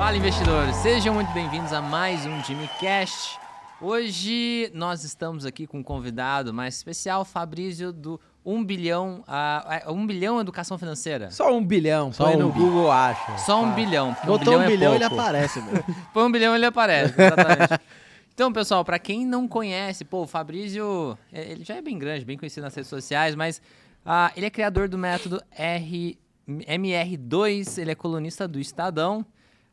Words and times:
Fala, 0.00 0.16
investidores! 0.16 0.76
Sejam 0.76 1.12
muito 1.12 1.30
bem-vindos 1.34 1.74
a 1.74 1.82
mais 1.82 2.24
um 2.24 2.42
Jimmy 2.42 2.66
Cast. 2.80 3.38
Hoje 3.78 4.70
nós 4.72 5.04
estamos 5.04 5.44
aqui 5.44 5.66
com 5.66 5.80
um 5.80 5.82
convidado 5.82 6.54
mais 6.54 6.74
especial, 6.74 7.22
Fabrício 7.22 7.92
do 7.92 8.18
1 8.42 8.64
bilhão, 8.64 9.22
a, 9.26 9.82
a 9.84 9.92
1 9.92 10.06
bilhão 10.06 10.40
educação 10.40 10.78
financeira. 10.78 11.30
Só 11.30 11.54
um 11.54 11.62
bilhão, 11.62 12.14
Só 12.14 12.24
põe 12.24 12.36
um 12.36 12.46
no 12.46 12.50
bi. 12.50 12.60
Google 12.60 12.90
acha. 12.90 13.36
Só 13.36 13.62
um 13.62 13.68
Tá. 13.68 13.74
bilhão. 13.74 14.14
porque 14.14 14.26
Botou 14.26 14.56
um 14.56 14.62
é 14.62 14.66
bilhão 14.68 14.94
ele 14.94 15.04
aparece, 15.04 15.60
meu. 15.60 15.84
Põe 16.14 16.24
um 16.24 16.32
bilhão 16.32 16.56
ele 16.56 16.64
aparece, 16.64 17.12
exatamente. 17.20 17.82
então, 18.32 18.50
pessoal, 18.50 18.82
para 18.82 18.98
quem 18.98 19.26
não 19.26 19.46
conhece, 19.46 20.02
pô, 20.02 20.22
o 20.22 20.26
Fabrício, 20.26 21.18
é, 21.30 21.42
ele 21.52 21.62
já 21.62 21.74
é 21.74 21.82
bem 21.82 21.98
grande, 21.98 22.24
bem 22.24 22.38
conhecido 22.38 22.64
nas 22.64 22.74
redes 22.74 22.88
sociais, 22.88 23.34
mas 23.34 23.60
ah, 24.06 24.32
ele 24.34 24.46
é 24.46 24.50
criador 24.50 24.88
do 24.88 24.96
método 24.96 25.42
R, 25.50 26.18
MR2, 26.48 27.76
ele 27.76 27.90
é 27.90 27.94
colunista 27.94 28.48
do 28.48 28.58
Estadão. 28.58 29.26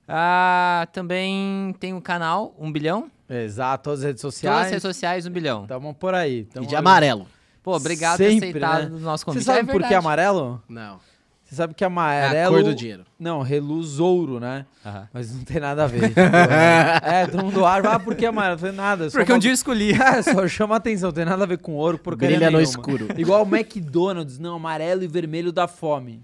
Ah, 0.07 0.87
também 0.93 1.75
tem 1.79 1.93
o 1.93 2.01
canal 2.01 2.55
1 2.57 2.71
bilhão, 2.71 3.11
Exato, 3.29 3.83
todas 3.83 3.99
as 3.99 4.05
redes 4.05 4.21
todas 4.21 4.35
as 4.35 4.39
sociais. 4.39 4.67
redes 4.69 4.81
sociais 4.81 5.25
1 5.25 5.29
bilhão. 5.31 5.67
Tamo 5.67 5.93
por 5.93 6.13
aí. 6.13 6.39
E 6.39 6.43
Tamo 6.45 6.65
de 6.67 6.75
amarelo. 6.75 7.27
Pô, 7.61 7.75
obrigado 7.75 8.17
Sempre, 8.17 8.53
por 8.53 8.59
ter 8.59 8.65
aceitado 8.65 8.89
né? 8.91 8.95
o 8.95 8.99
nosso 8.99 9.21
Você 9.23 9.25
convite. 9.25 9.43
sabe 9.43 9.59
é 9.69 9.71
por 9.73 9.83
que 9.85 9.93
amarelo? 9.93 10.63
Não. 10.69 10.99
Você 11.43 11.55
sabe 11.55 11.73
que 11.73 11.83
É 11.83 11.87
amarelo. 11.87 12.55
a 12.55 12.59
cor 12.59 12.63
do 12.63 12.75
dinheiro. 12.75 13.05
Não, 13.17 13.41
reluz 13.41 13.99
ouro, 13.99 14.37
né? 14.39 14.65
Aham. 14.85 15.07
Mas 15.13 15.33
não 15.33 15.43
tem 15.45 15.61
nada 15.61 15.85
a 15.85 15.87
ver. 15.87 16.09
tipo, 16.09 16.19
é, 16.19 16.99
é, 17.23 17.27
todo 17.27 17.43
mundo 17.45 17.65
acha, 17.65 17.89
ah, 17.89 17.99
por 17.99 18.15
que 18.15 18.25
amarelo? 18.25 18.55
Eu 18.55 18.59
falei, 18.59 18.75
nada. 18.75 19.09
Porque 19.09 19.31
um 19.31 19.39
dia 19.39 19.51
eu 19.51 19.53
escolhi. 19.53 19.91
É, 20.01 20.21
só 20.21 20.47
chama 20.47 20.75
atenção, 20.75 21.11
tem 21.11 21.23
nada 21.25 21.43
a 21.43 21.47
ver 21.47 21.57
com 21.57 21.73
ouro, 21.73 21.97
porcaria 21.97 22.35
Brilha 22.37 22.51
no 22.51 22.61
escuro. 22.61 23.07
Igual 23.17 23.43
o 23.43 23.55
McDonald's, 23.55 24.39
não, 24.39 24.55
amarelo 24.55 25.03
e 25.03 25.07
vermelho 25.07 25.51
dá 25.51 25.67
fome. 25.67 26.21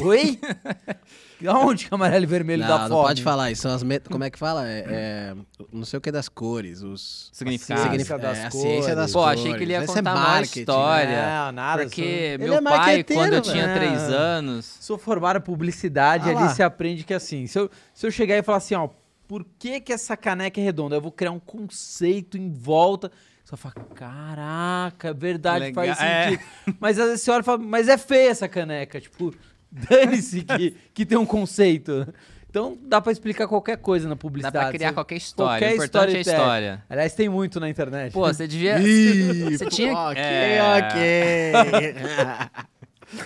Oi? 0.00 0.38
Aonde 1.46 1.86
que 1.88 1.94
amarelo 1.94 2.24
e 2.24 2.26
vermelho 2.26 2.62
dá 2.62 2.68
Não, 2.68 2.78
fome? 2.78 2.90
não 2.90 3.02
pode 3.02 3.22
falar. 3.22 3.50
Isso 3.50 3.62
são 3.62 3.74
as 3.74 3.82
met... 3.82 4.08
Como 4.08 4.24
é 4.24 4.30
que 4.30 4.38
fala? 4.38 4.66
É, 4.66 4.84
é, 4.88 5.34
Não 5.72 5.84
sei 5.84 5.98
o 5.98 6.00
que 6.00 6.10
das 6.10 6.28
cores. 6.28 6.82
Os... 6.82 7.28
Significado. 7.32 7.80
A 7.80 7.84
Signif- 7.84 8.06
ciência 8.06 8.18
das 8.18 8.38
é, 8.38 8.46
a 8.46 8.50
cores. 8.50 8.62
ciência 8.70 8.96
das 8.96 9.12
Pô, 9.12 9.18
cores. 9.20 9.40
achei 9.40 9.54
que 9.54 9.62
ele 9.62 9.72
ia 9.72 9.82
Esse 9.84 9.92
é 9.92 9.96
contar 9.96 10.14
uma 10.14 10.20
marketing, 10.20 10.60
história. 10.60 11.06
né? 11.10 11.36
Não, 11.46 11.52
nada. 11.52 11.82
Porque 11.82 12.02
sou- 12.02 12.38
meu 12.38 12.46
Ele 12.48 12.54
é 12.54 12.62
pai, 12.62 13.04
quando 13.04 13.32
eu 13.34 13.40
tinha. 13.42 13.74
3 13.74 14.02
anos. 14.10 14.64
Sou 14.80 14.96
formado 14.96 15.38
em 15.38 15.42
publicidade, 15.42 16.24
Ah 16.28 16.32
ali 16.32 16.40
lá. 16.44 16.48
você 16.48 16.62
aprende 16.62 17.04
que 17.04 17.12
assim, 17.12 17.46
se 17.46 17.58
eu, 17.58 17.70
se 17.92 18.06
eu 18.06 18.10
chegar 18.10 18.38
e 18.38 18.42
falar 18.42 18.58
assim, 18.58 18.74
ó, 18.74 18.88
por 19.28 19.44
que 19.58 19.80
que 19.80 19.92
essa 19.92 20.16
caneca 20.16 20.60
é 20.60 20.64
redonda? 20.64 20.96
Eu 20.96 21.00
vou 21.02 21.12
criar 21.12 21.30
um 21.32 21.40
conceito 21.40 22.38
em 22.38 22.50
volta. 22.50 23.12
Você 23.44 23.54
vai 23.56 23.72
falar, 23.72 23.86
caraca, 23.94 25.08
é 25.08 25.12
verdade, 25.14 25.66
Legal, 25.66 25.84
faz 25.84 26.00
é. 26.00 26.24
sentido. 26.30 26.44
Mas 26.80 26.98
às 26.98 27.06
vezes 27.08 27.22
você 27.22 27.30
olha 27.30 27.40
e 27.42 27.44
fala, 27.44 27.58
mas 27.58 27.88
é 27.88 27.98
feia 27.98 28.30
essa 28.30 28.48
caneca. 28.48 28.98
Tipo, 28.98 29.34
dane-se 29.88 30.42
que, 30.42 30.74
que 30.94 31.04
tem 31.06 31.18
um 31.18 31.26
conceito. 31.26 32.06
Então 32.48 32.78
dá 32.86 33.00
pra 33.00 33.10
explicar 33.10 33.48
qualquer 33.48 33.76
coisa 33.78 34.06
na 34.08 34.14
Dá 34.14 34.20
publicidade. 34.20 34.64
pra 34.66 34.72
criar 34.72 34.88
Você- 34.90 34.94
qualquer 34.94 35.16
história. 35.16 35.58
qualquer 35.58 35.72
o 35.72 35.74
importante 35.74 36.14
é 36.14 36.16
a 36.18 36.20
história. 36.20 36.84
Aliás, 36.88 37.12
tem 37.14 37.28
muito 37.28 37.58
na 37.58 37.68
internet. 37.68 38.12
Pô, 38.12 38.20
você 38.32 38.46
devia. 38.46 38.78
Ih, 38.78 39.58
Você 39.58 39.66
tinha. 39.66 39.92
ok, 39.92 40.22
é, 40.22 40.60
ok. 40.78 42.64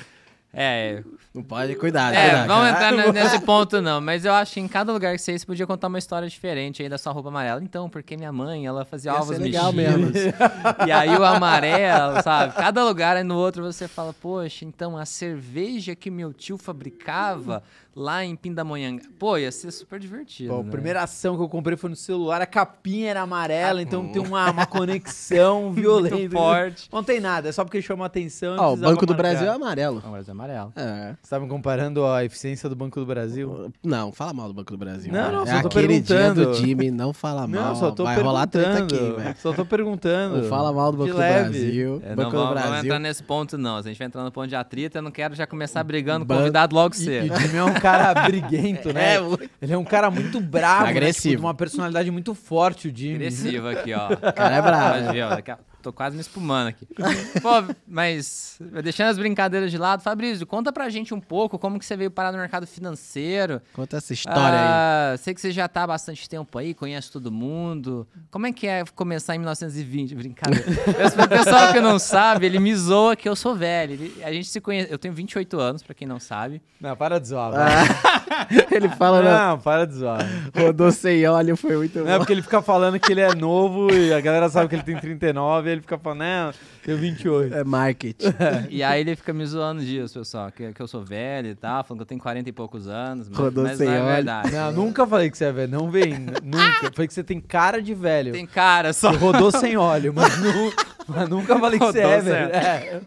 É, 0.61 1.03
não 1.34 1.43
pode 1.43 1.75
cuidar. 1.77 2.12
é, 2.15 2.31
cuidar. 2.31 2.47
vamos 2.47 2.69
entrar 2.71 2.93
ne- 2.97 3.12
nesse 3.12 3.41
ponto 3.41 3.81
não, 3.81 4.01
mas 4.01 4.25
eu 4.25 4.33
acho 4.33 4.55
que 4.55 4.61
em 4.61 4.67
cada 4.69 4.93
lugar 4.93 5.12
que 5.15 5.19
você 5.23 5.33
ia, 5.33 5.39
você 5.39 5.47
podia 5.47 5.67
contar 5.67 5.89
uma 5.89 5.98
história 5.98 6.29
diferente 6.29 6.83
aí 6.83 6.89
da 6.89 6.98
sua 6.98 7.12
roupa 7.12 7.29
amarela. 7.29 7.62
Então, 7.62 7.89
porque 7.89 8.17
minha 8.17 8.33
mãe, 8.33 8.67
ela 8.67 8.85
fazia 8.85 9.12
Ia 9.12 9.19
ovos 9.20 9.39
legal 9.39 9.73
mexidos. 9.73 10.12
mesmo. 10.12 10.33
E 10.87 10.91
aí 10.93 11.17
o 11.17 11.25
amarelo, 11.25 12.23
sabe? 12.23 12.55
Cada 12.55 12.85
lugar 12.85 13.17
aí 13.17 13.25
no 13.25 13.37
outro 13.37 13.62
você 13.62 13.87
fala, 13.87 14.12
poxa, 14.12 14.65
então 14.65 14.97
a 14.97 15.05
cerveja 15.05 15.95
que 15.95 16.11
meu 16.11 16.33
tio 16.33 16.57
fabricava 16.59 17.63
lá 17.95 18.25
em 18.25 18.37
Pindamonhanga. 18.37 19.03
Pô, 19.19 19.37
ia 19.37 19.51
ser 19.51 19.70
super 19.73 19.98
divertido. 19.98 20.53
Pô, 20.55 20.61
a 20.61 20.63
né? 20.63 20.70
primeira 20.70 21.03
ação 21.03 21.37
que 21.37 21.42
eu 21.42 21.48
comprei 21.48 21.77
foi 21.77 21.91
no 21.91 21.97
celular, 21.97 22.41
a 22.41 22.47
capinha 22.47 23.11
era 23.11 23.23
amarela, 23.23 23.83
então 23.83 24.07
tem 24.08 24.23
uma, 24.23 24.51
uma 24.52 24.67
conexão 24.67 25.73
violenta. 25.73 26.14
Muito 26.17 26.33
forte. 26.33 26.89
Não 26.92 27.02
tem 27.02 27.19
nada, 27.20 27.48
é 27.48 27.52
só 27.52 27.64
porque 27.64 27.83
chama 27.83 28.07
atenção. 28.07 28.57
Ó, 28.57 28.67
o 28.67 28.67
precisava 28.69 28.92
Banco 28.92 29.05
do 29.07 29.13
marcar. 29.14 29.23
Brasil 29.31 29.48
é 29.48 29.55
amarelo. 29.55 30.01
Não, 30.05 30.13
mas 30.13 30.29
é 30.29 30.31
amarelo. 30.33 30.73
É. 30.77 31.17
Me 31.40 31.46
comparando 31.48 32.06
a 32.06 32.24
eficiência 32.24 32.68
do 32.68 32.74
Banco 32.77 32.98
do 32.98 33.05
Brasil? 33.06 33.70
Não, 33.84 34.11
fala 34.12 34.33
mal 34.33 34.48
do 34.48 34.55
Banco 34.55 34.70
do 34.73 34.79
Brasil. 34.79 35.12
Não, 35.12 35.30
não, 35.33 35.42
é 35.42 35.46
só 35.56 35.61
tô 35.62 35.68
aquele 35.68 36.01
dia 36.01 36.17
perguntando. 36.17 36.46
do 36.52 36.61
time, 36.61 36.90
não 36.90 37.12
fala 37.12 37.46
mal. 37.46 37.48
Não, 37.68 37.74
só 37.77 37.90
tô 37.90 38.05
Vai 38.05 38.14
perguntando. 38.14 38.34
rolar 38.36 38.46
treta 38.46 38.79
aqui, 38.84 39.12
velho. 39.23 39.34
Só 39.39 39.52
tô 39.52 39.64
perguntando. 39.67 40.39
Não 40.39 40.45
fala 40.48 40.73
mal 40.73 40.90
do 40.90 40.98
Banco 40.98 41.11
do. 41.12 41.17
Brasil. 41.18 42.01
É, 42.05 42.08
não, 42.11 42.17
Banco 42.17 42.30
do 42.30 42.36
vamos, 42.39 42.55
vamos 42.55 42.62
Brasil. 42.70 42.84
entrar 42.84 42.98
nesse 42.98 43.23
ponto, 43.23 43.58
não. 43.58 43.83
Se 43.83 43.89
a 43.89 43.90
gente 43.92 43.98
vai 43.98 44.07
entrar 44.07 44.24
no 44.24 44.33
ponto 44.33 44.48
de 44.48 44.57
atrito, 44.57 44.96
eu 44.98 45.02
não 45.02 45.11
quero 45.11 45.34
já 45.34 45.46
começar 45.46 45.84
brigando 45.84 46.24
com 46.24 46.33
o 46.33 46.36
convidado 46.39 46.74
logo 46.74 46.95
E, 46.95 46.98
e 46.98 47.05
cedo. 47.05 47.36
Jimmy 47.40 47.57
é 47.58 47.64
um 47.64 47.74
cara 47.74 48.14
briguento, 48.27 48.92
né? 48.92 49.17
É. 49.17 49.20
Ele 49.61 49.73
é 49.73 49.78
um 49.78 49.84
cara 49.84 50.11
muito 50.11 50.40
bravo, 50.40 50.84
né? 50.84 50.90
Agressivo. 50.90 51.28
Tipo, 51.33 51.40
de 51.42 51.46
uma 51.46 51.55
personalidade 51.55 52.11
muito 52.11 52.34
forte, 52.34 52.89
o 52.89 52.96
Jimmy. 52.96 53.17
Agressivo 53.17 53.68
aqui, 53.68 53.92
ó. 53.92 54.12
O 54.14 54.33
cara 54.33 54.57
é 54.57 54.62
bravo. 54.62 55.12
Viu, 55.12 55.28
daqui 55.28 55.51
a- 55.51 55.58
Tô 55.80 55.92
quase 55.92 56.16
me 56.16 56.20
espumando 56.20 56.68
aqui. 56.68 56.86
Pô, 57.40 57.48
mas 57.86 58.58
deixando 58.83 59.08
as 59.11 59.18
brincadeiras 59.18 59.70
de 59.70 59.78
lado, 59.78 60.02
Fabrício, 60.02 60.44
conta 60.46 60.72
pra 60.72 60.89
gente 60.89 61.14
um 61.14 61.20
pouco 61.20 61.56
como 61.58 61.78
que 61.78 61.84
você 61.86 61.96
veio 61.96 62.11
parar 62.11 62.33
no 62.33 62.39
mercado 62.39 62.66
financeiro. 62.66 63.62
Conta 63.72 63.96
essa 63.98 64.12
história 64.12 64.58
aí. 64.58 64.66
Ah, 65.14 65.14
Sei 65.18 65.33
que 65.33 65.40
você 65.40 65.52
já 65.52 65.68
tá 65.68 65.84
há 65.84 65.86
bastante 65.86 66.28
tempo 66.28 66.58
aí, 66.58 66.74
conhece 66.74 67.12
todo 67.12 67.30
mundo. 67.30 68.06
Como 68.30 68.46
é 68.46 68.52
que 68.52 68.66
é 68.66 68.84
começar 68.94 69.36
em 69.36 69.39
1920? 69.39 70.14
Brincadeira. 70.16 70.64
O 71.24 71.28
pessoal 71.28 71.72
que 71.72 71.80
não 71.80 71.98
sabe, 71.98 72.46
ele 72.46 72.58
me 72.58 72.74
zoa 72.74 73.14
que 73.14 73.28
eu 73.28 73.36
sou 73.36 73.55
velho. 73.55 73.92
Ele- 73.92 74.22
a 74.24 74.33
gente 74.33 74.48
se 74.48 74.60
conhece. 74.60 74.90
Eu 74.92 74.98
tenho 74.98 75.14
28 75.14 75.58
anos, 75.60 75.83
pra 75.83 75.95
quem 75.95 76.06
não 76.08 76.18
sabe. 76.18 76.60
Não, 76.80 76.96
para 76.96 77.20
de 77.20 77.28
zoar. 77.28 77.52
Ah, 77.55 78.46
ele 78.70 78.89
fala, 78.90 79.22
né? 79.22 79.30
Não, 79.30 79.58
para 79.58 79.86
de 79.86 79.95
zoar. 79.95 80.20
Rodou 80.56 80.90
sem 80.90 81.27
óleo, 81.27 81.56
foi 81.56 81.77
muito 81.77 81.98
Não 82.00 82.08
é 82.08 82.12
bom. 82.12 82.18
porque 82.18 82.33
ele 82.33 82.42
fica 82.42 82.60
falando 82.62 82.98
que 82.98 83.12
ele 83.12 83.20
é 83.20 83.34
novo 83.34 83.92
e 83.92 84.12
a 84.12 84.20
galera 84.20 84.48
sabe 84.48 84.68
que 84.68 84.74
ele 84.74 84.83
tem 84.83 84.98
39 84.98 85.67
e 85.68 85.73
ele 85.73 85.80
fica 85.83 85.98
falando, 85.98 86.18
não, 86.20 86.52
tenho 86.84 86.98
28. 86.98 87.55
É 87.55 87.64
marketing. 87.64 88.27
E 88.70 88.83
aí 88.83 89.01
ele 89.01 89.14
fica 89.17 89.33
me 89.33 89.45
zoando 89.46 89.83
disso, 89.84 90.18
pessoal. 90.18 90.51
Que, 90.51 90.73
que 90.73 90.80
eu 90.80 90.86
sou 90.89 91.02
velho 91.05 91.48
e 91.48 91.55
tal, 91.55 91.83
falando 91.84 91.98
que 92.01 92.02
eu 92.02 92.06
tenho 92.06 92.20
40 92.20 92.48
e 92.48 92.52
poucos 92.52 92.86
anos. 92.89 93.29
Mas, 93.29 93.39
Rodou 93.39 93.64
mas 93.64 93.78
sem 93.78 93.86
não 93.86 93.95
é 93.95 94.01
óleo. 94.01 94.14
verdade. 94.14 94.51
Não, 94.52 94.73
nunca 94.73 95.07
falei 95.07 95.30
que 95.30 95.39
você 95.39 95.45
é 95.46 95.52
velho, 95.52 95.70
não 95.73 95.90
vem, 95.90 96.18
nunca. 96.42 96.90
Falei 96.92 97.07
que 97.08 97.14
você 97.14 97.24
tem 97.24 97.40
cara 97.40 97.80
de 97.83 97.95
velho. 97.95 98.33
Tem 98.33 98.46
cara 98.46 98.92
só. 98.92 99.11
Você 99.12 99.17
rodou 99.18 99.51
sem 99.51 99.77
óleo, 99.77 100.12
mas, 100.14 100.39
nu- 100.39 100.73
mas 101.07 101.28
nunca 101.28 101.58
falei 101.58 101.78
que 101.78 101.84
você 101.86 102.01
é 102.01 102.20
velho. 102.20 102.52
É. 102.55 103.01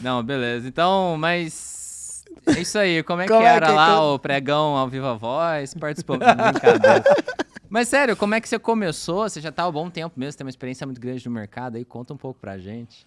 Não, 0.00 0.22
beleza. 0.22 0.66
Então, 0.68 1.16
mas. 1.18 2.24
É 2.46 2.60
isso 2.60 2.78
aí. 2.78 3.02
Como 3.02 3.20
é 3.20 3.26
que 3.26 3.32
Como 3.32 3.44
é 3.44 3.48
era 3.54 3.66
que- 3.66 3.72
lá 3.72 4.02
o 4.14 4.18
pregão 4.18 4.76
ao 4.76 4.88
viva 4.88 5.14
voz? 5.14 5.74
Participou. 5.74 6.16
Brincadeira. 6.18 7.04
Mas 7.70 7.88
sério, 7.88 8.16
como 8.16 8.34
é 8.34 8.40
que 8.40 8.48
você 8.48 8.58
começou? 8.58 9.28
Você 9.28 9.40
já 9.40 9.52
tá 9.52 9.62
há 9.62 9.68
um 9.68 9.72
bom 9.72 9.88
tempo 9.88 10.18
mesmo, 10.18 10.36
tem 10.38 10.44
uma 10.44 10.50
experiência 10.50 10.84
muito 10.86 11.00
grande 11.00 11.24
no 11.26 11.32
mercado 11.32 11.76
aí. 11.76 11.84
Conta 11.84 12.12
um 12.12 12.16
pouco 12.16 12.40
pra 12.40 12.58
gente. 12.58 13.06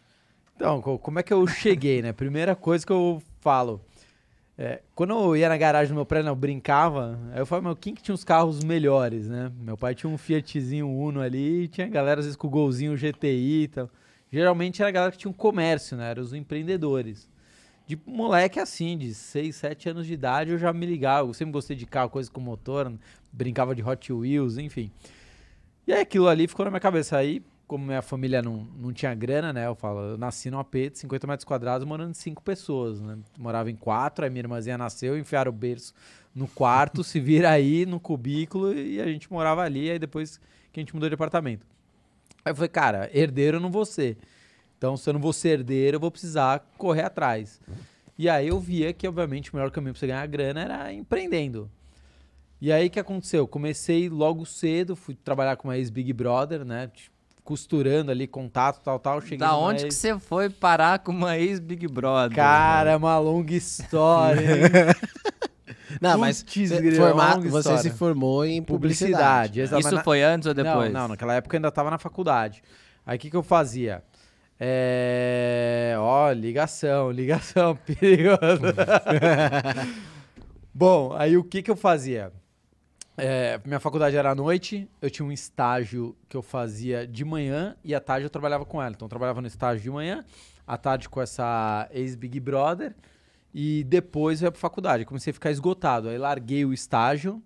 Então, 0.55 0.81
co- 0.81 0.97
como 0.97 1.19
é 1.19 1.23
que 1.23 1.33
eu 1.33 1.45
cheguei, 1.47 2.01
né? 2.01 2.13
Primeira 2.13 2.55
coisa 2.55 2.85
que 2.85 2.91
eu 2.91 3.21
falo. 3.41 3.81
é, 4.57 4.81
quando 4.95 5.11
eu 5.13 5.35
ia 5.35 5.49
na 5.49 5.57
garagem 5.57 5.89
do 5.89 5.95
meu 5.95 6.05
prédio, 6.05 6.29
eu 6.29 6.35
brincava, 6.35 7.19
aí 7.33 7.39
eu 7.39 7.45
falava, 7.45 7.67
meu, 7.69 7.75
quem 7.75 7.93
que 7.93 8.01
tinha 8.03 8.13
os 8.15 8.23
carros 8.23 8.63
melhores, 8.63 9.27
né? 9.27 9.51
Meu 9.59 9.75
pai 9.75 9.95
tinha 9.95 10.09
um 10.09 10.17
Fiatzinho 10.17 10.87
Uno 10.87 11.19
ali, 11.21 11.67
tinha 11.67 11.87
galera 11.87 12.19
às 12.19 12.25
vezes 12.27 12.37
com 12.37 12.47
o 12.47 12.49
golzinho 12.51 12.95
GTI 12.95 13.63
e 13.63 13.67
tal. 13.67 13.89
Geralmente 14.31 14.81
era 14.81 14.89
a 14.89 14.91
galera 14.91 15.11
que 15.11 15.17
tinha 15.17 15.29
um 15.31 15.33
comércio, 15.33 15.97
né? 15.97 16.09
Eram 16.11 16.23
os 16.23 16.33
empreendedores. 16.33 17.27
De 17.95 17.99
moleque 18.07 18.59
assim, 18.59 18.97
de 18.97 19.13
6, 19.13 19.55
7 19.55 19.89
anos 19.89 20.07
de 20.07 20.13
idade, 20.13 20.49
eu 20.49 20.57
já 20.57 20.73
me 20.73 20.83
ligava. 20.83 21.29
Eu 21.29 21.33
sempre 21.33 21.51
gostei 21.51 21.75
de 21.75 21.85
carro, 21.85 22.09
coisa 22.09 22.29
com 22.29 22.41
motor, 22.41 22.91
brincava 23.31 23.75
de 23.75 23.83
Hot 23.83 24.11
Wheels, 24.11 24.57
enfim. 24.57 24.91
E 25.85 25.93
aí 25.93 26.01
aquilo 26.01 26.27
ali 26.27 26.47
ficou 26.47 26.65
na 26.65 26.71
minha 26.71 26.79
cabeça. 26.79 27.15
Aí, 27.15 27.43
como 27.67 27.85
minha 27.85 28.01
família 28.01 28.41
não, 28.41 28.67
não 28.79 28.91
tinha 28.91 29.13
grana, 29.13 29.53
né? 29.53 29.67
Eu 29.67 29.75
falo, 29.75 29.99
eu 29.99 30.17
nasci 30.17 30.49
num 30.49 30.57
AP 30.57 30.73
de 30.91 30.97
50 30.99 31.27
metros 31.27 31.45
quadrados, 31.45 31.87
morando 31.87 32.09
em 32.09 32.15
cinco 32.15 32.41
pessoas, 32.41 32.99
né? 32.99 33.15
Morava 33.37 33.69
em 33.69 33.75
quatro, 33.75 34.25
aí 34.25 34.31
minha 34.31 34.41
irmãzinha 34.41 34.75
nasceu, 34.75 35.15
enfiaram 35.15 35.51
o 35.51 35.53
berço 35.53 35.93
no 36.33 36.47
quarto, 36.47 37.03
se 37.05 37.19
vira 37.19 37.51
aí 37.51 37.85
no 37.85 37.99
cubículo 37.99 38.73
e 38.73 38.99
a 38.99 39.05
gente 39.05 39.31
morava 39.31 39.61
ali, 39.61 39.91
aí 39.91 39.99
depois 39.99 40.39
que 40.71 40.79
a 40.79 40.81
gente 40.81 40.95
mudou 40.95 41.09
de 41.09 41.13
apartamento. 41.13 41.63
Aí 42.43 42.51
eu 42.51 42.55
falei, 42.55 42.69
cara, 42.69 43.09
herdeiro 43.13 43.57
eu 43.57 43.61
não 43.61 43.69
vou 43.69 43.85
ser. 43.85 44.17
Então, 44.83 44.97
se 44.97 45.09
eu 45.09 45.13
não 45.13 45.21
vou 45.21 45.31
ser 45.31 45.59
herdeiro, 45.59 45.95
eu 45.95 45.99
vou 46.01 46.11
precisar 46.11 46.61
correr 46.77 47.03
atrás. 47.03 47.57
E 48.19 48.27
aí 48.27 48.49
eu 48.49 48.59
via 48.59 48.91
que, 48.91 49.07
obviamente, 49.07 49.49
o 49.49 49.55
melhor 49.55 49.71
caminho 49.71 49.93
para 49.93 49.99
você 50.01 50.07
ganhar 50.07 50.27
grana 50.27 50.59
era 50.61 50.91
empreendendo. 50.91 51.71
E 52.59 52.69
aí 52.69 52.87
o 52.87 52.89
que 52.89 52.99
aconteceu? 52.99 53.47
Comecei 53.47 54.09
logo 54.09 54.45
cedo, 54.45 54.93
fui 54.93 55.15
trabalhar 55.15 55.55
com 55.55 55.69
uma 55.69 55.77
ex-Big 55.77 56.11
Brother, 56.11 56.65
né? 56.65 56.91
Tipo, 56.93 57.13
Costurando 57.45 58.11
ali, 58.11 58.27
contato, 58.27 58.81
tal, 58.83 58.99
tal. 58.99 59.21
Cheguei 59.21 59.37
da 59.37 59.55
onde 59.55 59.79
que 59.83 59.85
ex- 59.87 59.95
você 59.95 60.19
foi 60.19 60.49
parar 60.49 60.99
com 60.99 61.13
uma 61.13 61.37
ex-Big 61.37 61.87
Brother? 61.87 62.35
Cara, 62.35 62.91
é 62.91 62.95
uma 62.97 63.17
longa 63.19 63.53
história? 63.53 64.43
Não, 66.01 66.17
mas 66.17 66.43
Putz, 66.43 66.69
você, 66.69 66.81
grilo, 66.81 66.95
formar- 66.97 67.39
você 67.39 67.57
história. 67.57 67.77
se 67.79 67.89
formou 67.91 68.43
em 68.45 68.61
Publicidade, 68.61 69.59
publicidade. 69.59 69.61
Isso 69.87 69.95
na- 69.95 70.03
foi 70.03 70.21
antes 70.23 70.45
ou 70.45 70.53
depois? 70.53 70.91
Não, 70.91 71.01
não, 71.03 71.07
naquela 71.09 71.35
época 71.35 71.55
eu 71.55 71.59
ainda 71.59 71.71
tava 71.71 71.89
na 71.89 71.97
faculdade. 71.97 72.61
Aí 73.05 73.15
o 73.17 73.19
que, 73.19 73.29
que 73.29 73.35
eu 73.35 73.43
fazia? 73.43 74.03
É... 74.65 75.93
Ó, 75.99 76.31
ligação, 76.31 77.11
ligação, 77.11 77.75
perigoso. 77.85 78.61
Bom, 80.73 81.13
aí 81.17 81.35
o 81.35 81.43
que, 81.43 81.61
que 81.61 81.69
eu 81.69 81.75
fazia? 81.75 82.31
É, 83.17 83.59
minha 83.65 83.81
faculdade 83.81 84.15
era 84.15 84.31
à 84.31 84.35
noite, 84.35 84.89
eu 85.01 85.09
tinha 85.09 85.25
um 85.25 85.33
estágio 85.33 86.15
que 86.29 86.37
eu 86.37 86.41
fazia 86.41 87.05
de 87.05 87.25
manhã 87.25 87.75
e 87.83 87.93
à 87.93 87.99
tarde 87.99 88.25
eu 88.25 88.29
trabalhava 88.29 88.63
com 88.63 88.81
ela. 88.81 88.93
Então 88.95 89.05
eu 89.05 89.09
trabalhava 89.09 89.41
no 89.41 89.47
estágio 89.47 89.83
de 89.83 89.91
manhã, 89.91 90.23
à 90.65 90.77
tarde 90.77 91.09
com 91.09 91.21
essa 91.21 91.89
ex-Big 91.91 92.39
Brother 92.39 92.95
e 93.53 93.83
depois 93.83 94.41
eu 94.41 94.47
ia 94.47 94.51
pra 94.51 94.61
faculdade. 94.61 95.03
Comecei 95.03 95.31
a 95.31 95.33
ficar 95.33 95.51
esgotado. 95.51 96.07
Aí 96.07 96.17
larguei 96.17 96.63
o 96.63 96.71
estágio 96.71 97.43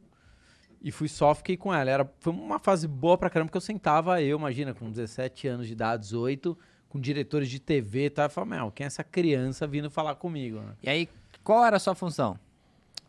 e 0.83 0.91
fui 0.91 1.07
só, 1.07 1.33
fiquei 1.33 1.57
com 1.57 1.73
ela. 1.73 1.89
Era, 1.89 2.13
foi 2.19 2.31
uma 2.31 2.59
fase 2.59 2.87
boa 2.87 3.17
pra 3.17 3.27
caramba, 3.27 3.47
porque 3.47 3.57
eu 3.57 3.61
sentava, 3.61 4.21
eu, 4.21 4.37
imagina, 4.37 4.75
com 4.75 4.91
17 4.91 5.47
anos 5.47 5.65
de 5.65 5.73
idade, 5.73 6.03
18, 6.03 6.55
com 6.97 7.01
diretores 7.01 7.49
de 7.49 7.59
TV 7.59 8.05
e 8.05 8.09
tal. 8.09 8.25
Eu 8.25 8.29
falava, 8.29 8.55
meu, 8.55 8.71
quem 8.71 8.83
é 8.83 8.87
essa 8.87 9.03
criança 9.03 9.67
vindo 9.67 9.89
falar 9.89 10.15
comigo? 10.15 10.59
né? 10.59 10.73
E 10.83 10.89
aí, 10.89 11.09
qual 11.43 11.63
era 11.63 11.77
a 11.77 11.79
sua 11.79 11.95
função? 11.95 12.37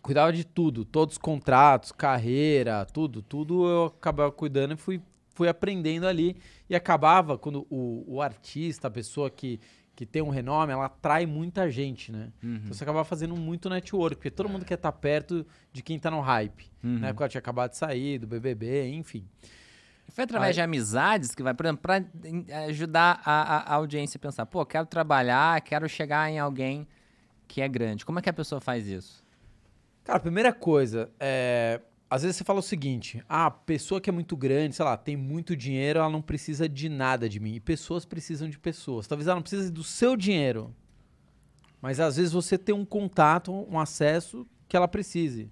Cuidava 0.02 0.32
de 0.32 0.44
tudo, 0.44 0.84
todos 0.84 1.14
os 1.14 1.18
contratos, 1.18 1.90
carreira, 1.90 2.86
tudo, 2.86 3.20
tudo 3.20 3.66
eu 3.68 3.86
acabava 3.86 4.30
cuidando 4.30 4.74
e 4.74 4.76
fui, 4.76 5.00
fui 5.34 5.48
aprendendo 5.48 6.06
ali. 6.06 6.36
E 6.68 6.76
acabava, 6.76 7.36
quando 7.36 7.66
o, 7.68 8.04
o 8.06 8.22
artista, 8.22 8.88
a 8.88 8.90
pessoa 8.90 9.28
que, 9.28 9.58
que 9.96 10.06
tem 10.06 10.22
um 10.22 10.28
renome, 10.28 10.72
ela 10.72 10.86
atrai 10.86 11.26
muita 11.26 11.68
gente, 11.70 12.12
né? 12.12 12.30
Então 12.42 12.72
você 12.72 12.84
acabava 12.84 13.04
fazendo 13.04 13.34
muito 13.34 13.68
network, 13.68 14.16
porque 14.16 14.30
todo 14.30 14.48
mundo 14.48 14.64
quer 14.64 14.74
estar 14.74 14.92
perto 14.92 15.44
de 15.72 15.82
quem 15.82 15.98
tá 15.98 16.10
no 16.10 16.20
hype. 16.20 16.70
Uhum. 16.82 17.00
Na 17.00 17.08
época 17.08 17.24
ela 17.24 17.28
tinha 17.28 17.40
acabado 17.40 17.70
de 17.70 17.76
sair 17.78 18.18
do 18.18 18.26
BBB, 18.26 18.90
enfim. 18.90 19.26
Foi 20.10 20.24
através 20.24 20.48
Aí- 20.50 20.54
de 20.54 20.60
amizades 20.60 21.34
que 21.34 21.42
vai, 21.42 21.54
por 21.54 21.66
exemplo, 21.66 21.82
pra 21.82 21.98
em- 22.24 22.46
ajudar 22.68 23.20
a, 23.24 23.32
a- 23.56 23.58
a 23.72 23.74
audiência 23.74 24.18
a 24.18 24.20
pensar, 24.20 24.46
pô, 24.46 24.64
quero 24.66 24.86
trabalhar, 24.86 25.60
quero 25.60 25.88
chegar 25.88 26.30
em 26.30 26.38
alguém 26.38 26.86
que 27.46 27.60
é 27.60 27.68
grande. 27.68 28.04
Como 28.04 28.18
é 28.18 28.22
que 28.22 28.28
a 28.28 28.32
pessoa 28.32 28.60
faz 28.60 28.86
isso? 28.86 29.24
Cara, 30.04 30.18
primeira 30.18 30.52
coisa, 30.52 31.10
é, 31.20 31.80
às 32.10 32.22
vezes 32.22 32.36
você 32.36 32.44
fala 32.44 32.58
o 32.58 32.62
seguinte: 32.62 33.22
ah, 33.28 33.46
a 33.46 33.50
pessoa 33.50 34.00
que 34.00 34.08
é 34.08 34.12
muito 34.12 34.36
grande, 34.36 34.74
sei 34.74 34.84
lá, 34.84 34.96
tem 34.96 35.16
muito 35.16 35.54
dinheiro, 35.54 35.98
ela 36.00 36.08
não 36.10 36.22
precisa 36.22 36.68
de 36.68 36.88
nada 36.88 37.28
de 37.28 37.38
mim. 37.38 37.54
E 37.54 37.60
pessoas 37.60 38.04
precisam 38.06 38.48
de 38.48 38.58
pessoas. 38.58 39.06
Talvez 39.06 39.26
ela 39.28 39.36
não 39.36 39.42
precise 39.42 39.70
do 39.70 39.84
seu 39.84 40.16
dinheiro. 40.16 40.74
Mas 41.80 42.00
às 42.00 42.16
vezes 42.16 42.32
você 42.32 42.56
tem 42.58 42.74
um 42.74 42.84
contato, 42.84 43.52
um 43.70 43.78
acesso 43.78 44.46
que 44.66 44.76
ela 44.76 44.88
precise. 44.88 45.50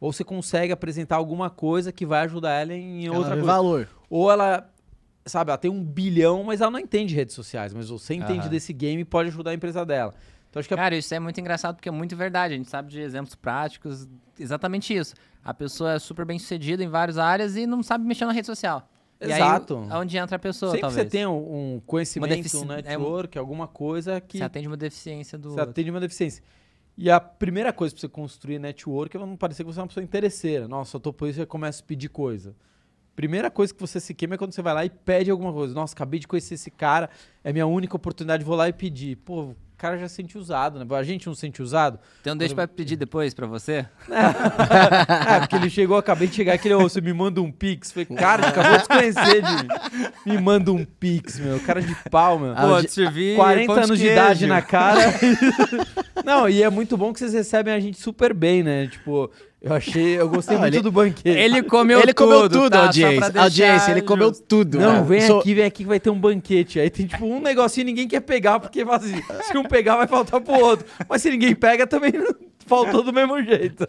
Ou 0.00 0.12
você 0.12 0.22
consegue 0.22 0.72
apresentar 0.72 1.16
alguma 1.16 1.50
coisa 1.50 1.90
que 1.92 2.06
vai 2.06 2.20
ajudar 2.24 2.52
ela 2.52 2.72
em 2.74 3.06
Ela 3.06 3.16
outra 3.16 3.32
coisa. 3.32 3.46
valor. 3.46 3.88
Ou 4.08 4.30
ela, 4.30 4.70
sabe, 5.26 5.50
ela 5.50 5.58
tem 5.58 5.70
um 5.70 5.82
bilhão, 5.82 6.44
mas 6.44 6.60
ela 6.60 6.70
não 6.70 6.78
entende 6.78 7.14
redes 7.14 7.34
sociais. 7.34 7.74
Mas 7.74 7.88
você 7.88 8.14
entende 8.14 8.40
Aham. 8.42 8.48
desse 8.48 8.72
game 8.72 9.02
e 9.02 9.04
pode 9.04 9.28
ajudar 9.28 9.50
a 9.50 9.54
empresa 9.54 9.84
dela. 9.84 10.14
Então 10.50 10.60
acho 10.60 10.68
que 10.68 10.74
a 10.74 10.76
Cara, 10.76 10.96
isso 10.96 11.12
é 11.14 11.18
muito 11.18 11.38
engraçado 11.40 11.74
porque 11.76 11.88
é 11.88 11.92
muito 11.92 12.14
verdade. 12.16 12.54
A 12.54 12.56
gente 12.56 12.70
sabe 12.70 12.90
de 12.90 13.00
exemplos 13.00 13.34
práticos, 13.34 14.08
exatamente 14.38 14.94
isso. 14.96 15.14
A 15.44 15.52
pessoa 15.52 15.92
é 15.94 15.98
super 15.98 16.24
bem 16.24 16.38
sucedida 16.38 16.82
em 16.82 16.88
várias 16.88 17.18
áreas 17.18 17.56
e 17.56 17.66
não 17.66 17.82
sabe 17.82 18.04
mexer 18.06 18.24
na 18.24 18.32
rede 18.32 18.46
social. 18.46 18.88
Exato. 19.20 19.74
E 19.88 19.92
aí, 19.92 19.98
onde 20.00 20.16
entra 20.16 20.36
a 20.36 20.38
pessoa, 20.38 20.70
Sempre 20.70 20.82
talvez. 20.82 21.02
você 21.06 21.10
tem 21.10 21.26
um, 21.26 21.74
um 21.76 21.80
conhecimento, 21.84 22.30
defici- 22.36 22.56
um 22.56 22.60
é 22.60 22.64
um- 22.64 22.82
network, 22.82 23.36
alguma 23.36 23.66
coisa 23.66 24.20
que 24.20 24.38
Você 24.38 24.44
atende 24.44 24.68
uma 24.68 24.76
deficiência 24.76 25.36
do 25.36 25.50
você 25.50 25.58
outro. 25.60 25.70
atende 25.70 25.90
uma 25.90 25.98
deficiência. 26.00 26.42
E 27.00 27.08
a 27.12 27.20
primeira 27.20 27.72
coisa 27.72 27.94
pra 27.94 28.00
você 28.00 28.08
construir 28.08 28.58
network 28.58 29.16
é 29.16 29.20
não 29.20 29.36
parecer 29.36 29.62
que 29.62 29.72
você 29.72 29.78
é 29.78 29.82
uma 29.82 29.86
pessoa 29.86 30.02
interesseira. 30.02 30.66
Nossa, 30.66 30.96
eu 30.96 31.00
tô 31.00 31.12
por 31.12 31.28
isso 31.28 31.40
e 31.40 31.46
começa 31.46 31.80
a 31.80 31.86
pedir 31.86 32.08
coisa. 32.08 32.56
Primeira 33.14 33.52
coisa 33.52 33.72
que 33.72 33.80
você 33.80 34.00
se 34.00 34.12
queima 34.12 34.34
é 34.34 34.38
quando 34.38 34.52
você 34.52 34.60
vai 34.60 34.74
lá 34.74 34.84
e 34.84 34.90
pede 34.90 35.30
alguma 35.30 35.52
coisa. 35.52 35.72
Nossa, 35.72 35.94
acabei 35.94 36.18
de 36.18 36.26
conhecer 36.26 36.54
esse 36.54 36.72
cara, 36.72 37.08
é 37.44 37.52
minha 37.52 37.68
única 37.68 37.94
oportunidade, 37.94 38.42
vou 38.42 38.56
lá 38.56 38.68
e 38.68 38.72
pedir. 38.72 39.14
Pô, 39.14 39.54
cara 39.78 39.96
já 39.96 40.08
se 40.08 40.16
sente 40.16 40.36
usado, 40.36 40.78
né? 40.78 40.86
A 40.96 41.02
gente 41.04 41.26
não 41.26 41.34
se 41.34 41.40
sente 41.42 41.62
usado? 41.62 41.98
Então 42.20 42.36
deixa 42.36 42.54
pra 42.54 42.66
pedir 42.66 42.96
depois 42.96 43.32
pra 43.32 43.46
você. 43.46 43.86
é, 44.10 45.40
porque 45.40 45.56
ele 45.56 45.70
chegou, 45.70 45.96
acabei 45.96 46.26
de 46.26 46.34
chegar 46.34 46.54
aqui, 46.54 46.66
ele, 46.66 46.74
ô, 46.74 46.80
você 46.80 47.00
me 47.00 47.12
manda 47.12 47.40
um 47.40 47.50
pix. 47.50 47.92
Falei, 47.92 48.06
cara, 48.06 48.48
acabou 48.48 48.76
de 48.76 48.82
se 48.82 48.88
conhecer 48.88 49.42
de. 49.42 50.28
Me 50.28 50.38
manda 50.38 50.72
um 50.72 50.84
pix, 50.84 51.38
meu. 51.38 51.60
Cara 51.60 51.80
de 51.80 51.94
pau, 52.10 52.38
meu. 52.38 52.52
Ah, 52.56 52.82
te 52.82 52.90
servi 52.90 53.36
40 53.36 53.66
pão 53.66 53.76
de 53.76 53.82
anos 53.82 53.98
de 53.98 54.04
queijo. 54.04 54.20
idade 54.20 54.46
na 54.46 54.60
cara. 54.60 55.00
Não, 56.24 56.48
e 56.48 56.62
é 56.62 56.68
muito 56.68 56.96
bom 56.96 57.12
que 57.12 57.20
vocês 57.20 57.32
recebem 57.32 57.72
a 57.72 57.80
gente 57.80 57.98
super 57.98 58.34
bem, 58.34 58.62
né? 58.62 58.88
Tipo, 58.88 59.30
eu 59.60 59.72
achei, 59.74 60.20
eu 60.20 60.28
gostei 60.28 60.54
Não, 60.54 60.62
muito 60.62 60.74
ele- 60.74 60.82
do 60.82 60.92
banquete. 60.92 61.36
Ele 61.38 61.62
comeu 61.62 61.98
ele 62.00 62.14
tudo, 62.14 62.26
comeu 62.28 62.48
tudo, 62.48 62.70
tá? 62.70 62.82
Audiência. 62.86 63.40
Audiência, 63.42 63.90
ele 63.90 64.02
comeu 64.02 64.30
tudo. 64.32 64.78
Não, 64.78 64.86
cara. 64.92 65.02
vem 65.02 65.20
Sou- 65.22 65.40
aqui, 65.40 65.54
vem 65.54 65.64
aqui 65.64 65.82
que 65.82 65.88
vai 65.88 65.98
ter 65.98 66.10
um 66.10 66.18
banquete. 66.20 66.78
Aí 66.78 66.88
tem 66.90 67.06
tipo 67.06 67.26
um 67.26 67.40
negocinho 67.40 67.86
ninguém 67.86 68.06
quer 68.06 68.20
pegar, 68.20 68.60
porque 68.60 68.84
fala 68.84 68.96
assim, 68.98 69.20
se 69.42 69.58
um 69.58 69.64
pegar 69.64 69.96
vai 69.96 70.06
faltar 70.06 70.40
pro 70.40 70.54
outro. 70.54 70.86
Mas 71.08 71.22
se 71.22 71.30
ninguém 71.30 71.54
pega, 71.54 71.86
também 71.86 72.12
não- 72.12 72.34
faltou 72.66 73.02
do 73.02 73.12
mesmo 73.12 73.42
jeito. 73.42 73.86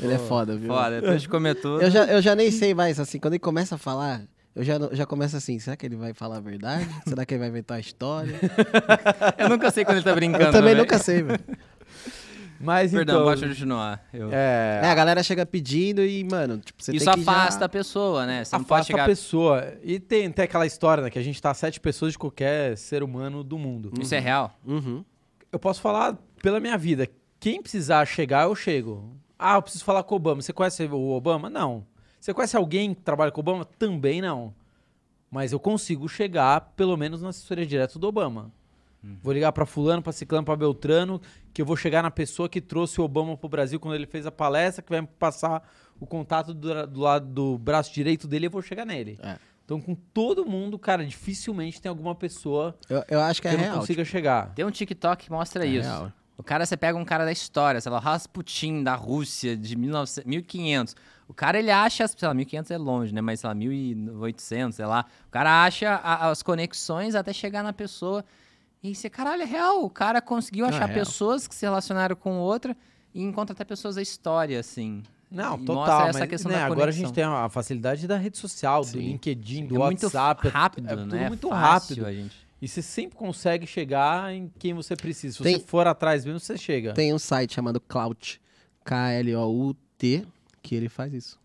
Ele 0.00 0.12
é 0.14 0.18
foda, 0.18 0.56
viu? 0.56 0.68
Foda, 0.68 1.00
depois 1.00 1.22
de 1.22 1.28
comer 1.28 1.54
tudo. 1.56 1.82
Eu 1.82 1.90
já, 1.90 2.04
eu 2.04 2.20
já 2.22 2.34
nem 2.36 2.50
sei 2.50 2.74
mais, 2.74 3.00
assim, 3.00 3.18
quando 3.18 3.32
ele 3.34 3.40
começa 3.40 3.74
a 3.76 3.78
falar, 3.78 4.22
eu 4.54 4.62
já, 4.62 4.74
já 4.92 5.06
começo 5.06 5.36
assim, 5.36 5.58
será 5.58 5.74
que 5.76 5.86
ele 5.86 5.96
vai 5.96 6.12
falar 6.12 6.36
a 6.36 6.40
verdade? 6.40 6.86
será 7.08 7.24
que 7.24 7.34
ele 7.34 7.40
vai 7.40 7.48
inventar 7.48 7.78
a 7.78 7.80
história? 7.80 8.34
Eu 9.38 9.48
nunca 9.48 9.70
sei 9.70 9.84
quando 9.84 9.96
ele 9.96 10.04
tá 10.04 10.14
brincando. 10.14 10.44
eu 10.44 10.52
também 10.52 10.74
velho. 10.74 10.78
nunca 10.78 10.98
sei, 10.98 11.22
velho. 11.22 11.40
Mas 12.60 12.92
Perdão, 12.92 13.16
então... 13.16 13.26
pode 13.26 13.46
continuar. 13.48 14.02
Eu- 14.12 14.30
É, 14.32 14.80
É, 14.82 14.86
a 14.88 14.94
galera 14.94 15.22
chega 15.22 15.44
pedindo 15.44 16.04
e, 16.04 16.24
mano, 16.24 16.58
tipo, 16.58 16.82
você 16.82 16.92
Isso 16.94 17.04
tem 17.04 17.14
que 17.14 17.20
afasta 17.28 17.60
já... 17.60 17.66
a 17.66 17.68
pessoa, 17.68 18.26
né? 18.26 18.44
Você 18.44 18.56
não 18.56 18.64
pode 18.64 18.80
afasta 18.80 18.92
chegar... 18.92 19.04
a 19.04 19.06
pessoa. 19.06 19.74
E 19.82 19.98
tem, 19.98 20.30
tem 20.30 20.44
aquela 20.44 20.66
história, 20.66 21.02
né? 21.02 21.10
Que 21.10 21.18
a 21.18 21.22
gente 21.22 21.40
tá 21.40 21.52
sete 21.52 21.80
pessoas 21.80 22.12
de 22.12 22.18
qualquer 22.18 22.76
ser 22.76 23.02
humano 23.02 23.42
do 23.44 23.58
mundo. 23.58 23.92
Isso 24.00 24.14
é 24.14 24.18
real. 24.18 24.58
Uhum. 24.64 25.04
Eu 25.50 25.58
posso 25.58 25.80
falar 25.80 26.16
pela 26.42 26.60
minha 26.60 26.76
vida. 26.78 27.08
Quem 27.38 27.60
precisar 27.60 28.06
chegar, 28.06 28.44
eu 28.44 28.54
chego. 28.54 29.16
Ah, 29.38 29.56
eu 29.56 29.62
preciso 29.62 29.84
falar 29.84 30.02
com 30.02 30.14
o 30.14 30.16
Obama. 30.16 30.40
Você 30.40 30.52
conhece 30.52 30.84
o 30.84 31.10
Obama? 31.10 31.50
Não. 31.50 31.84
Você 32.20 32.32
conhece 32.32 32.56
alguém 32.56 32.94
que 32.94 33.02
trabalha 33.02 33.30
com 33.30 33.40
o 33.40 33.42
Obama? 33.42 33.64
Também 33.78 34.22
não. 34.22 34.54
Mas 35.30 35.52
eu 35.52 35.58
consigo 35.60 36.08
chegar, 36.08 36.72
pelo 36.76 36.96
menos, 36.96 37.20
na 37.20 37.28
assessoria 37.30 37.66
direta 37.66 37.98
do 37.98 38.06
Obama. 38.06 38.50
Vou 39.22 39.32
ligar 39.32 39.52
pra 39.52 39.66
fulano, 39.66 40.02
pra 40.02 40.12
ciclano, 40.12 40.44
pra 40.44 40.56
beltrano, 40.56 41.20
que 41.52 41.60
eu 41.62 41.66
vou 41.66 41.76
chegar 41.76 42.02
na 42.02 42.10
pessoa 42.10 42.48
que 42.48 42.60
trouxe 42.60 43.00
o 43.00 43.04
Obama 43.04 43.36
pro 43.36 43.48
Brasil 43.48 43.78
quando 43.80 43.94
ele 43.94 44.06
fez 44.06 44.26
a 44.26 44.30
palestra, 44.32 44.82
que 44.82 44.90
vai 44.90 45.00
me 45.00 45.06
passar 45.06 45.62
o 46.00 46.06
contato 46.06 46.52
do, 46.54 46.86
do 46.86 47.00
lado 47.00 47.26
do 47.26 47.58
braço 47.58 47.92
direito 47.92 48.26
dele 48.26 48.46
e 48.46 48.48
eu 48.48 48.50
vou 48.50 48.62
chegar 48.62 48.84
nele. 48.84 49.18
É. 49.22 49.36
Então, 49.64 49.80
com 49.80 49.94
todo 49.94 50.44
mundo, 50.44 50.78
cara, 50.78 51.04
dificilmente 51.06 51.80
tem 51.80 51.88
alguma 51.88 52.14
pessoa 52.14 52.76
Eu, 52.88 53.02
eu 53.08 53.20
acho 53.20 53.40
que 53.40 53.48
que, 53.48 53.54
é 53.54 53.56
eu 53.56 53.58
não 53.58 53.64
real. 53.64 53.78
consiga 53.80 54.04
chegar. 54.04 54.52
Tem 54.54 54.64
um 54.64 54.70
TikTok 54.70 55.24
que 55.24 55.30
mostra 55.30 55.64
É 55.64 55.68
isso. 55.68 55.88
real. 55.88 56.12
O 56.36 56.42
cara, 56.42 56.66
você 56.66 56.76
pega 56.76 56.98
um 56.98 57.04
cara 57.04 57.24
da 57.24 57.30
história, 57.32 57.80
sei 57.80 57.92
lá, 57.92 57.98
Rasputin 58.00 58.82
da 58.82 58.94
Rússia 58.96 59.56
de 59.56 59.76
1900, 59.76 60.24
1500. 60.28 60.96
O 61.28 61.32
cara, 61.32 61.58
ele 61.58 61.70
acha, 61.70 62.06
sei 62.08 62.26
lá, 62.28 62.34
1500 62.34 62.70
é 62.72 62.76
longe, 62.76 63.14
né? 63.14 63.20
Mas, 63.20 63.40
sei 63.40 63.48
lá, 63.48 63.54
1800, 63.54 64.74
sei 64.76 64.84
lá. 64.84 65.04
O 65.28 65.30
cara 65.30 65.64
acha 65.64 65.90
a- 65.94 66.28
as 66.28 66.42
conexões 66.42 67.14
até 67.14 67.32
chegar 67.32 67.62
na 67.62 67.72
pessoa. 67.72 68.24
E 68.84 68.94
você, 68.94 69.08
caralho, 69.08 69.40
é 69.42 69.46
real. 69.46 69.82
O 69.82 69.88
cara 69.88 70.20
conseguiu 70.20 70.66
é 70.66 70.68
achar 70.68 70.84
real. 70.86 70.98
pessoas 70.98 71.48
que 71.48 71.54
se 71.54 71.64
relacionaram 71.64 72.14
com 72.14 72.36
outra 72.38 72.76
e 73.14 73.22
encontra 73.22 73.54
até 73.54 73.64
pessoas 73.64 73.94
da 73.94 74.02
história, 74.02 74.60
assim. 74.60 75.02
Não, 75.30 75.56
E 75.58 75.64
total. 75.64 76.10
mas, 76.12 76.28
questão 76.28 76.52
né, 76.52 76.58
da 76.58 76.66
agora 76.66 76.90
a 76.90 76.92
gente 76.92 77.10
tem 77.12 77.24
a 77.24 77.48
facilidade 77.48 78.06
da 78.06 78.18
rede 78.18 78.36
social, 78.36 78.82
do 78.82 78.88
Sim. 78.88 78.98
LinkedIn, 78.98 79.66
do 79.66 79.76
é 79.76 79.78
muito 79.78 80.04
WhatsApp. 80.04 80.48
rápido, 80.48 80.86
é, 80.90 80.96
tudo 80.96 81.16
né? 81.16 81.28
muito 81.28 81.48
Fácil, 81.48 81.96
rápido. 81.96 82.06
a 82.06 82.12
gente. 82.12 82.36
E 82.60 82.68
você 82.68 82.82
sempre 82.82 83.16
consegue 83.16 83.66
chegar 83.66 84.32
em 84.32 84.52
quem 84.58 84.74
você 84.74 84.94
precisa. 84.94 85.38
Se 85.38 85.42
Tem- 85.42 85.58
você 85.58 85.64
for 85.66 85.86
atrás 85.86 86.24
mesmo, 86.24 86.38
você 86.38 86.56
chega. 86.58 86.92
Tem 86.92 87.12
um 87.12 87.18
site 87.18 87.54
chamado 87.54 87.80
Clout, 87.80 88.40
K-L-O-U-T, 88.84 90.26
que 90.62 90.74
ele 90.74 90.88
faz 90.90 91.12
isso. 91.14 91.38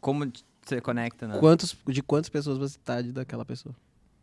Como 0.00 0.30
você 0.64 0.80
conecta, 0.80 1.28
né? 1.28 1.38
Quantos, 1.38 1.76
de 1.86 2.02
quantas 2.02 2.28
pessoas 2.28 2.58
você 2.58 2.78
tá 2.82 3.00
de 3.00 3.12
daquela 3.12 3.44
pessoa? 3.44 3.74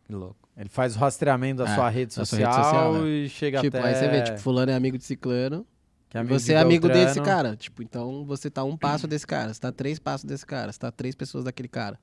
Que 0.06 0.12
louco. 0.14 0.36
Ele 0.56 0.68
faz 0.68 0.96
o 0.96 0.98
rastreamento 0.98 1.62
da 1.64 1.70
É, 1.70 1.74
sua 1.74 1.88
rede 1.88 2.16
da 2.16 2.24
sua 2.24 2.26
social, 2.26 2.52
rede 2.52 2.64
social, 2.64 3.08
e 3.08 3.28
chega 3.28 3.60
tipo, 3.60 3.76
até... 3.76 3.88
aí 3.88 3.94
você 3.94 4.08
vê, 4.08 4.22
tipo, 4.22 4.38
fulano 4.38 4.70
é 4.70 4.74
amigo 4.74 4.96
de 4.96 5.04
ciclano, 5.04 5.66
que 6.08 6.16
é 6.16 6.20
e 6.20 6.22
amigo 6.22 6.38
você 6.38 6.46
de 6.46 6.52
é 6.54 6.58
amigo 6.58 6.86
Beltrano. 6.86 7.06
desse 7.08 7.20
cara. 7.20 7.56
Tipo, 7.56 7.82
então 7.82 8.24
você 8.24 8.48
tá 8.50 8.64
um 8.64 8.76
passo 8.76 9.06
desse 9.06 9.26
cara, 9.26 9.52
você 9.52 9.60
tá 9.60 9.72
três 9.72 9.98
passos 9.98 10.24
desse 10.24 10.46
cara, 10.46 10.72
você 10.72 10.78
tá 10.78 10.90
três 10.90 11.14
pessoas 11.14 11.44
daquele 11.44 11.68
cara. 11.68 11.98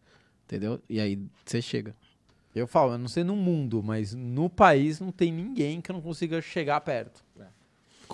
Entendeu? 0.46 0.80
E 0.90 1.00
aí 1.00 1.20
você 1.46 1.62
chega. 1.62 1.96
Eu 2.54 2.68
falo, 2.68 2.92
eu 2.94 2.98
não 3.00 3.08
sei 3.08 3.24
no 3.24 3.36
mundo, 3.36 3.82
mas 3.82 4.14
no 4.14 4.48
país 4.50 5.00
não 5.00 5.12
tem 5.12 5.32
ninguém 5.32 5.82
que 5.82 5.90
eu 5.90 5.94
não 5.96 6.02
consiga 6.02 6.40
chegar 6.42 6.80
perto. 6.82 7.24
É, 7.40 7.46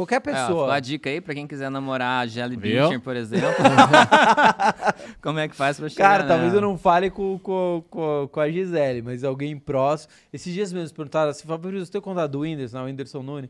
ó, 0.03 0.19
pessoa. 0.19 0.47
ficou 0.47 0.71
a 0.71 0.79
dica 0.79 1.09
aí 1.09 1.21
pra 1.21 1.33
quem 1.33 1.47
quiser 1.47 1.69
namorar 1.69 2.23
a 2.23 2.27
Jelly? 2.27 2.55
Beacher, 2.57 2.99
por 3.01 3.15
exemplo. 3.15 3.47
Como 5.21 5.39
é 5.39 5.47
que 5.47 5.55
faz 5.55 5.79
pra 5.79 5.89
chegar 5.89 6.09
Cara, 6.09 6.23
talvez 6.27 6.53
eu 6.53 6.59
nela? 6.61 6.71
não 6.71 6.77
fale 6.77 7.09
com, 7.09 7.37
com, 7.39 7.83
com, 7.89 8.29
com 8.31 8.39
a 8.39 8.49
Gisele, 8.49 9.01
mas 9.01 9.23
alguém 9.23 9.57
próximo. 9.57 10.11
Esses 10.31 10.53
dias 10.53 10.71
mesmo 10.73 10.95
perguntaram 10.95 11.31
assim: 11.31 11.47
Fabrício, 11.47 11.85
você 11.85 11.91
tem 11.91 12.01
contato 12.01 12.31
do 12.31 12.39
Whindersson, 12.41 12.77
não, 12.77 12.85
Whindersson 12.85 13.21
Nunes? 13.23 13.49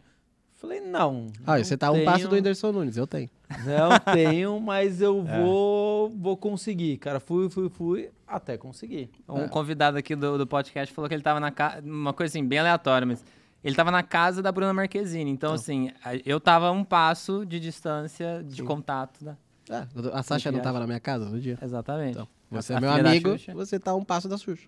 Falei, 0.56 0.82
não. 0.82 1.28
Ah, 1.48 1.56
não 1.58 1.64
você 1.64 1.78
tá 1.78 1.88
a 1.88 1.92
um 1.92 1.94
tenho, 1.94 2.06
passo 2.06 2.28
do 2.28 2.36
Whindersson 2.36 2.72
Nunes, 2.74 2.98
eu 2.98 3.08
tenho. 3.08 3.30
Não 3.66 3.98
tenho, 4.14 4.60
mas 4.60 5.02
eu 5.02 5.26
É. 5.26 5.42
vou, 5.42 6.10
vou 6.10 6.36
conseguir. 6.36 6.98
Cara, 6.98 7.20
fui, 7.22 7.50
fui, 7.50 7.70
fui, 7.70 8.10
até 8.28 8.58
conseguir. 8.58 9.10
Um 9.28 9.44
É. 9.44 9.48
convidado 9.48 9.98
aqui 9.98 10.16
do, 10.18 10.38
do 10.38 10.46
podcast 10.46 10.94
falou 10.94 11.08
que 11.08 11.16
ele 11.16 11.24
tava 11.24 11.40
na 11.40 11.50
casa. 11.50 11.82
Uma 11.82 12.12
coisa 12.12 12.32
assim, 12.32 12.46
bem 12.46 12.60
aleatória, 12.60 13.06
mas. 13.06 13.24
Ele 13.64 13.76
tava 13.76 13.92
na 13.92 14.04
casa 14.04 14.42
da 14.42 14.52
Bruna 14.52 14.74
Marquezine. 14.74 15.30
Então, 15.30 15.54
assim, 15.54 15.92
a- 16.04 16.16
eu 16.26 16.40
tava 16.40 16.68
a 16.68 16.72
um 16.72 16.84
passo 16.84 17.46
de 17.46 17.60
distância 17.60 18.44
de 18.44 18.58
Sim. 18.58 18.66
contato. 18.66 19.24
Da... 19.24 19.38
É, 19.70 19.88
a 20.14 20.24
Sasha 20.24 20.52
não 20.52 20.62
tava 20.62 20.80
na 20.80 20.88
minha 20.88 21.00
casa 21.00 21.26
no 21.26 21.40
dia? 21.40 21.58
Exatamente. 21.62 22.12
Então, 22.12 22.28
você 22.50 22.74
a 22.74 22.78
é 22.78 22.80
meu 22.80 22.92
amigo, 22.92 23.36
você 23.54 23.80
tá 23.80 23.92
a 23.92 23.96
um 23.96 24.04
passo 24.04 24.28
da 24.28 24.38
Xuxa. 24.38 24.68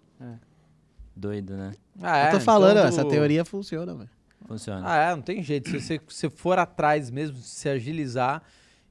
Doido, 1.15 1.55
né? 1.55 1.71
Ah, 2.01 2.25
eu 2.25 2.31
tô 2.31 2.37
é, 2.37 2.39
falando, 2.39 2.77
então 2.77 2.87
essa 2.87 3.05
teoria 3.05 3.43
funciona, 3.43 3.93
velho. 3.93 4.09
Funciona. 4.47 4.81
Ah, 4.85 5.11
é, 5.11 5.15
não 5.15 5.21
tem 5.21 5.41
jeito. 5.43 5.69
Se 5.69 5.79
você 5.79 6.01
se 6.09 6.29
for 6.29 6.57
atrás 6.57 7.09
mesmo, 7.09 7.37
se 7.37 7.69
agilizar. 7.69 8.41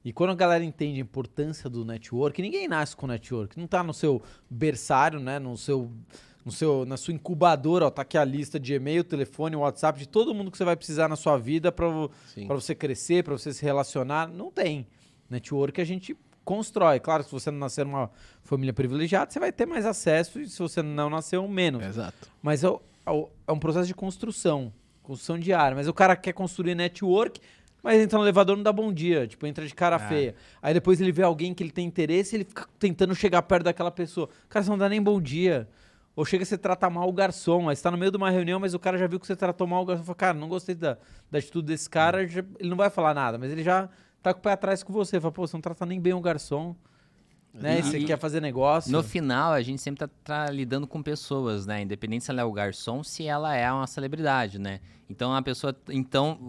E 0.03 0.11
quando 0.11 0.31
a 0.31 0.35
galera 0.35 0.63
entende 0.63 0.97
a 0.99 1.01
importância 1.01 1.69
do 1.69 1.85
network, 1.85 2.41
ninguém 2.41 2.67
nasce 2.67 2.95
com 2.95 3.05
network. 3.05 3.59
Não 3.59 3.67
tá 3.67 3.83
no 3.83 3.93
seu 3.93 4.21
berçário, 4.49 5.19
né? 5.19 5.37
No 5.37 5.55
seu, 5.55 5.91
no 6.45 6.51
seu, 6.51 6.85
na 6.85 6.97
sua 6.97 7.13
incubadora, 7.13 7.85
ó, 7.85 7.89
tá 7.89 8.01
aqui 8.01 8.17
a 8.17 8.23
lista 8.25 8.59
de 8.59 8.73
e-mail, 8.73 9.03
telefone, 9.03 9.55
WhatsApp, 9.55 9.99
de 9.99 10.07
todo 10.07 10.33
mundo 10.33 10.49
que 10.51 10.57
você 10.57 10.63
vai 10.65 10.75
precisar 10.75 11.07
na 11.07 11.15
sua 11.15 11.37
vida 11.37 11.71
para 11.71 11.87
você 12.49 12.73
crescer, 12.73 13.23
para 13.23 13.33
você 13.37 13.53
se 13.53 13.63
relacionar. 13.63 14.27
Não 14.27 14.49
tem. 14.51 14.87
Network 15.29 15.79
a 15.79 15.85
gente 15.85 16.17
constrói. 16.43 16.99
Claro, 16.99 17.23
se 17.23 17.31
você 17.31 17.51
não 17.51 17.59
nascer 17.59 17.85
numa 17.85 18.09
família 18.43 18.73
privilegiada, 18.73 19.29
você 19.31 19.39
vai 19.39 19.51
ter 19.51 19.65
mais 19.65 19.85
acesso, 19.85 20.41
e 20.41 20.49
se 20.49 20.57
você 20.59 20.81
não 20.81 21.09
nasceu, 21.09 21.47
menos. 21.47 21.83
Exato. 21.85 22.29
Mas 22.41 22.63
é, 22.63 22.67
é 22.67 23.25
é 23.47 23.51
um 23.51 23.59
processo 23.59 23.87
de 23.87 23.93
construção, 23.93 24.73
construção 25.03 25.37
diária. 25.37 25.75
Mas 25.75 25.87
o 25.87 25.93
cara 25.93 26.15
quer 26.15 26.33
construir 26.33 26.73
network, 26.75 27.39
mas 27.83 27.99
entra 28.01 28.17
no 28.17 28.23
elevador 28.25 28.55
e 28.55 28.57
não 28.57 28.63
dá 28.63 28.73
bom 28.73 28.91
dia. 28.91 29.27
Tipo, 29.27 29.45
entra 29.47 29.65
de 29.65 29.73
cara 29.73 29.95
Ah. 29.97 29.99
feia. 29.99 30.35
Aí 30.61 30.73
depois 30.73 30.99
ele 30.99 31.11
vê 31.11 31.21
alguém 31.23 31.53
que 31.53 31.61
ele 31.63 31.71
tem 31.71 31.85
interesse 31.85 32.35
e 32.35 32.37
ele 32.37 32.43
fica 32.45 32.67
tentando 32.79 33.13
chegar 33.15 33.41
perto 33.43 33.63
daquela 33.65 33.91
pessoa. 33.91 34.27
Cara, 34.49 34.63
você 34.63 34.69
não 34.71 34.77
dá 34.77 34.89
nem 34.89 35.01
bom 35.01 35.21
dia. 35.21 35.67
Ou 36.15 36.25
chega 36.25 36.43
você 36.43 36.57
tratar 36.57 36.89
mal 36.89 37.07
o 37.07 37.13
garçom. 37.13 37.69
Aí 37.69 37.75
você 37.75 37.81
tá 37.83 37.89
no 37.91 37.97
meio 37.97 38.11
de 38.11 38.17
uma 38.17 38.29
reunião, 38.29 38.59
mas 38.59 38.73
o 38.73 38.79
cara 38.79 38.97
já 38.97 39.07
viu 39.07 39.19
que 39.19 39.25
você 39.27 39.35
tratou 39.35 39.65
mal 39.65 39.81
o 39.81 39.85
garçom. 39.85 40.03
Fala, 40.03 40.15
cara, 40.15 40.37
não 40.37 40.49
gostei 40.49 40.75
da, 40.75 40.97
da 41.29 41.39
atitude 41.39 41.67
desse 41.67 41.89
cara. 41.89 42.27
já- 42.27 42.43
ele 42.59 42.69
não 42.69 42.77
vai 42.77 42.89
falar 42.89 43.13
nada, 43.13 43.37
mas 43.37 43.51
ele 43.51 43.63
já 43.63 43.87
tá 44.21 44.33
com 44.33 44.39
o 44.39 44.43
pé 44.43 44.51
atrás 44.51 44.83
com 44.83 44.91
você. 44.91 45.19
Fala, 45.21 45.31
pô, 45.31 45.47
você 45.47 45.55
não 45.55 45.61
trata 45.61 45.85
nem 45.85 45.99
bem 46.01 46.13
o 46.13 46.19
garçom. 46.21 46.75
Né? 47.53 47.79
E 47.79 47.83
você 47.83 47.99
quer 48.05 48.17
fazer 48.17 48.39
negócio. 48.41 48.89
No 48.91 49.03
final, 49.03 49.51
a 49.51 49.61
gente 49.61 49.81
sempre 49.81 50.07
tá, 50.07 50.09
tá 50.23 50.49
lidando 50.49 50.87
com 50.87 51.03
pessoas, 51.03 51.65
né? 51.65 51.81
Independente 51.81 52.23
se 52.23 52.31
ela 52.31 52.39
é 52.41 52.45
o 52.45 52.51
garçom, 52.53 53.03
se 53.03 53.25
ela 53.27 53.53
é 53.53 53.69
uma 53.69 53.85
celebridade, 53.87 54.57
né? 54.57 54.79
Então 55.09 55.35
a 55.35 55.41
pessoa, 55.41 55.75
então 55.89 56.39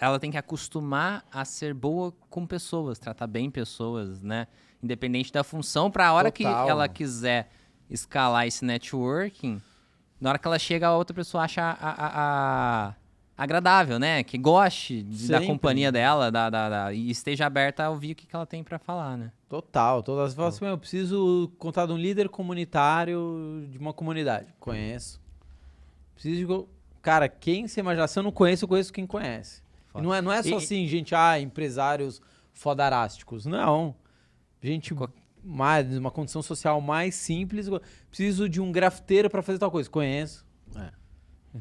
ela 0.00 0.18
tem 0.18 0.30
que 0.30 0.38
acostumar 0.38 1.24
a 1.30 1.44
ser 1.44 1.74
boa 1.74 2.10
com 2.30 2.46
pessoas, 2.46 2.98
tratar 2.98 3.26
bem 3.26 3.50
pessoas, 3.50 4.22
né? 4.22 4.46
Independente 4.82 5.30
da 5.30 5.44
função, 5.44 5.90
para 5.90 6.08
a 6.08 6.12
hora 6.14 6.30
que 6.30 6.42
Total. 6.44 6.68
ela 6.70 6.88
quiser 6.88 7.50
escalar 7.90 8.46
esse 8.46 8.64
networking, 8.64 9.60
na 10.20 10.30
hora 10.30 10.38
que 10.38 10.46
ela 10.46 10.58
chega, 10.58 10.88
a 10.88 10.96
outra 10.96 11.14
pessoa 11.14 11.44
acha 11.44 11.62
a- 11.62 11.72
a- 11.80 12.88
a- 12.88 12.94
agradável, 13.36 13.98
né? 13.98 14.22
Que 14.24 14.36
goste 14.36 15.02
de- 15.02 15.28
da 15.28 15.38
companhia 15.46 15.92
dela, 15.92 16.30
da, 16.30 16.50
da- 16.50 16.68
da- 16.68 16.92
e 16.92 17.10
esteja 17.10 17.46
aberta 17.46 17.84
a 17.84 17.90
ouvir 17.90 18.12
o 18.12 18.14
que, 18.16 18.26
que 18.26 18.34
ela 18.34 18.44
tem 18.46 18.64
para 18.64 18.78
falar, 18.78 19.16
né? 19.16 19.30
Total, 19.48 20.02
todas. 20.02 20.32
Você 20.32 20.36
fala 20.36 20.48
assim, 20.48 20.64
"Meu, 20.64 20.74
eu 20.74 20.78
preciso 20.78 21.50
contar 21.58 21.86
de 21.86 21.92
um 21.92 21.96
líder 21.96 22.28
comunitário 22.28 23.66
de 23.70 23.78
uma 23.78 23.92
comunidade. 23.92 24.46
Conheço. 24.60 25.20
Preciso 26.14 26.46
de. 26.46 26.66
Cara, 27.00 27.28
quem 27.28 27.66
você 27.68 27.80
imaginar? 27.80 28.08
Se 28.08 28.18
eu 28.18 28.22
não 28.22 28.32
conheço, 28.32 28.64
eu 28.64 28.68
conheço 28.68 28.92
quem 28.92 29.06
conhece. 29.06 29.62
Não 29.94 30.12
é, 30.14 30.20
não 30.20 30.32
é 30.32 30.42
só 30.42 30.50
E- 30.50 30.54
assim, 30.54 30.86
gente, 30.86 31.14
ah, 31.14 31.40
empresários 31.40 32.20
fodarásticos. 32.52 33.46
Não. 33.46 33.94
Gente 34.62 34.94
Co- 34.94 35.08
mais, 35.48 35.96
uma 35.96 36.10
condição 36.10 36.42
social 36.42 36.80
mais 36.80 37.14
simples. 37.14 37.68
Preciso 38.08 38.48
de 38.48 38.60
um 38.60 38.70
grafiteiro 38.70 39.28
para 39.30 39.42
fazer 39.42 39.58
tal 39.58 39.70
coisa. 39.70 39.88
Conheço. 39.88 40.46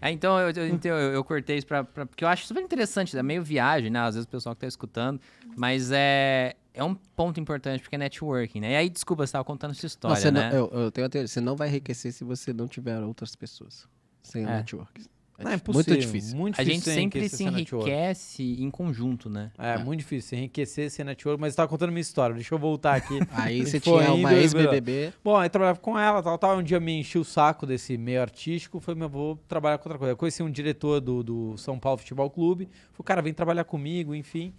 É, 0.00 0.10
então 0.10 0.38
eu, 0.40 0.50
eu, 0.50 0.68
então, 0.68 0.90
eu, 0.90 1.12
eu 1.12 1.22
cortei 1.22 1.58
isso 1.58 1.66
pra, 1.66 1.84
pra- 1.84 2.06
porque 2.06 2.24
eu 2.24 2.28
acho 2.28 2.46
super 2.46 2.62
interessante, 2.62 3.16
é 3.16 3.22
meio 3.22 3.44
viagem, 3.44 3.90
né? 3.90 4.00
Às 4.00 4.14
vezes 4.14 4.24
o 4.26 4.28
pessoal 4.28 4.54
que 4.54 4.62
tá 4.62 4.66
escutando, 4.66 5.20
mas 5.54 5.90
é, 5.92 6.56
é 6.72 6.82
um 6.82 6.94
ponto 6.94 7.38
importante 7.38 7.82
porque 7.82 7.94
é 7.94 7.98
networking, 7.98 8.60
né? 8.60 8.72
E 8.72 8.76
aí, 8.76 8.88
desculpa, 8.88 9.26
você 9.26 9.32
tava 9.32 9.44
contando 9.44 9.72
essa 9.72 9.86
história, 9.86 10.16
Você 10.16 10.30
não- 10.30 10.40
né? 10.40 10.50
eu, 10.52 10.68
eu 10.72 10.90
tenho 10.90 11.06
a 11.06 11.10
teoria, 11.10 11.28
você 11.28 11.40
não 11.40 11.54
vai 11.54 11.68
enriquecer 11.68 12.10
se 12.12 12.24
você 12.24 12.52
não 12.54 12.66
tiver 12.66 12.98
outras 13.00 13.36
pessoas. 13.36 13.86
Sem 14.22 14.42
É. 14.44 14.46
network. 14.46 15.04
É 15.40 15.44
Não, 15.44 15.52
é 15.52 15.54
impossível. 15.54 15.94
muito 15.94 16.00
difícil. 16.06 16.36
Muito 16.36 16.60
A 16.60 16.64
difícil 16.64 16.74
gente 16.74 16.84
você 16.84 16.94
sempre 17.00 17.28
se 17.28 17.44
enriquece 17.44 18.56
em 18.60 18.68
conjunto, 18.70 19.30
né? 19.30 19.52
É, 19.56 19.74
É. 19.74 19.78
muito 19.78 20.00
difícil. 20.00 20.36
Enriquecer 20.36 20.90
sem 20.90 21.04
network. 21.04 21.40
Mas 21.40 21.52
eu 21.52 21.56
tava 21.58 21.68
contando 21.68 21.90
minha 21.90 22.00
história. 22.00 22.34
Deixa 22.34 22.52
eu 22.54 22.58
voltar 22.58 22.96
aqui. 22.96 23.18
Aí 23.32 23.64
você 23.64 23.78
tinha 23.78 24.12
uma 24.12 24.34
ex-BBB. 24.34 25.12
Bom, 25.22 25.36
aí 25.36 25.48
trabalhava 25.48 25.78
com 25.78 25.96
ela, 25.98 26.20
tal, 26.22 26.36
tal. 26.38 26.58
Um 26.58 26.62
dia 26.62 26.80
me 26.80 26.98
enchi 26.98 27.18
o 27.18 27.24
saco 27.24 27.64
desse 27.66 27.96
meio 27.96 28.20
artístico. 28.20 28.80
Foi, 28.80 28.94
meu, 28.96 29.08
vou 29.08 29.36
trabalhar 29.46 29.78
com 29.78 29.88
outra 29.88 29.98
coisa. 29.98 30.12
Eu 30.12 30.16
conheci 30.16 30.42
um 30.42 30.50
diretor 30.50 31.00
do, 31.00 31.22
do 31.22 31.56
São 31.56 31.78
Paulo 31.78 31.98
Futebol 31.98 32.28
Clube. 32.28 32.68
Falei, 32.92 33.04
cara, 33.04 33.22
vem 33.22 33.32
trabalhar 33.32 33.62
comigo, 33.64 34.14
enfim. 34.16 34.52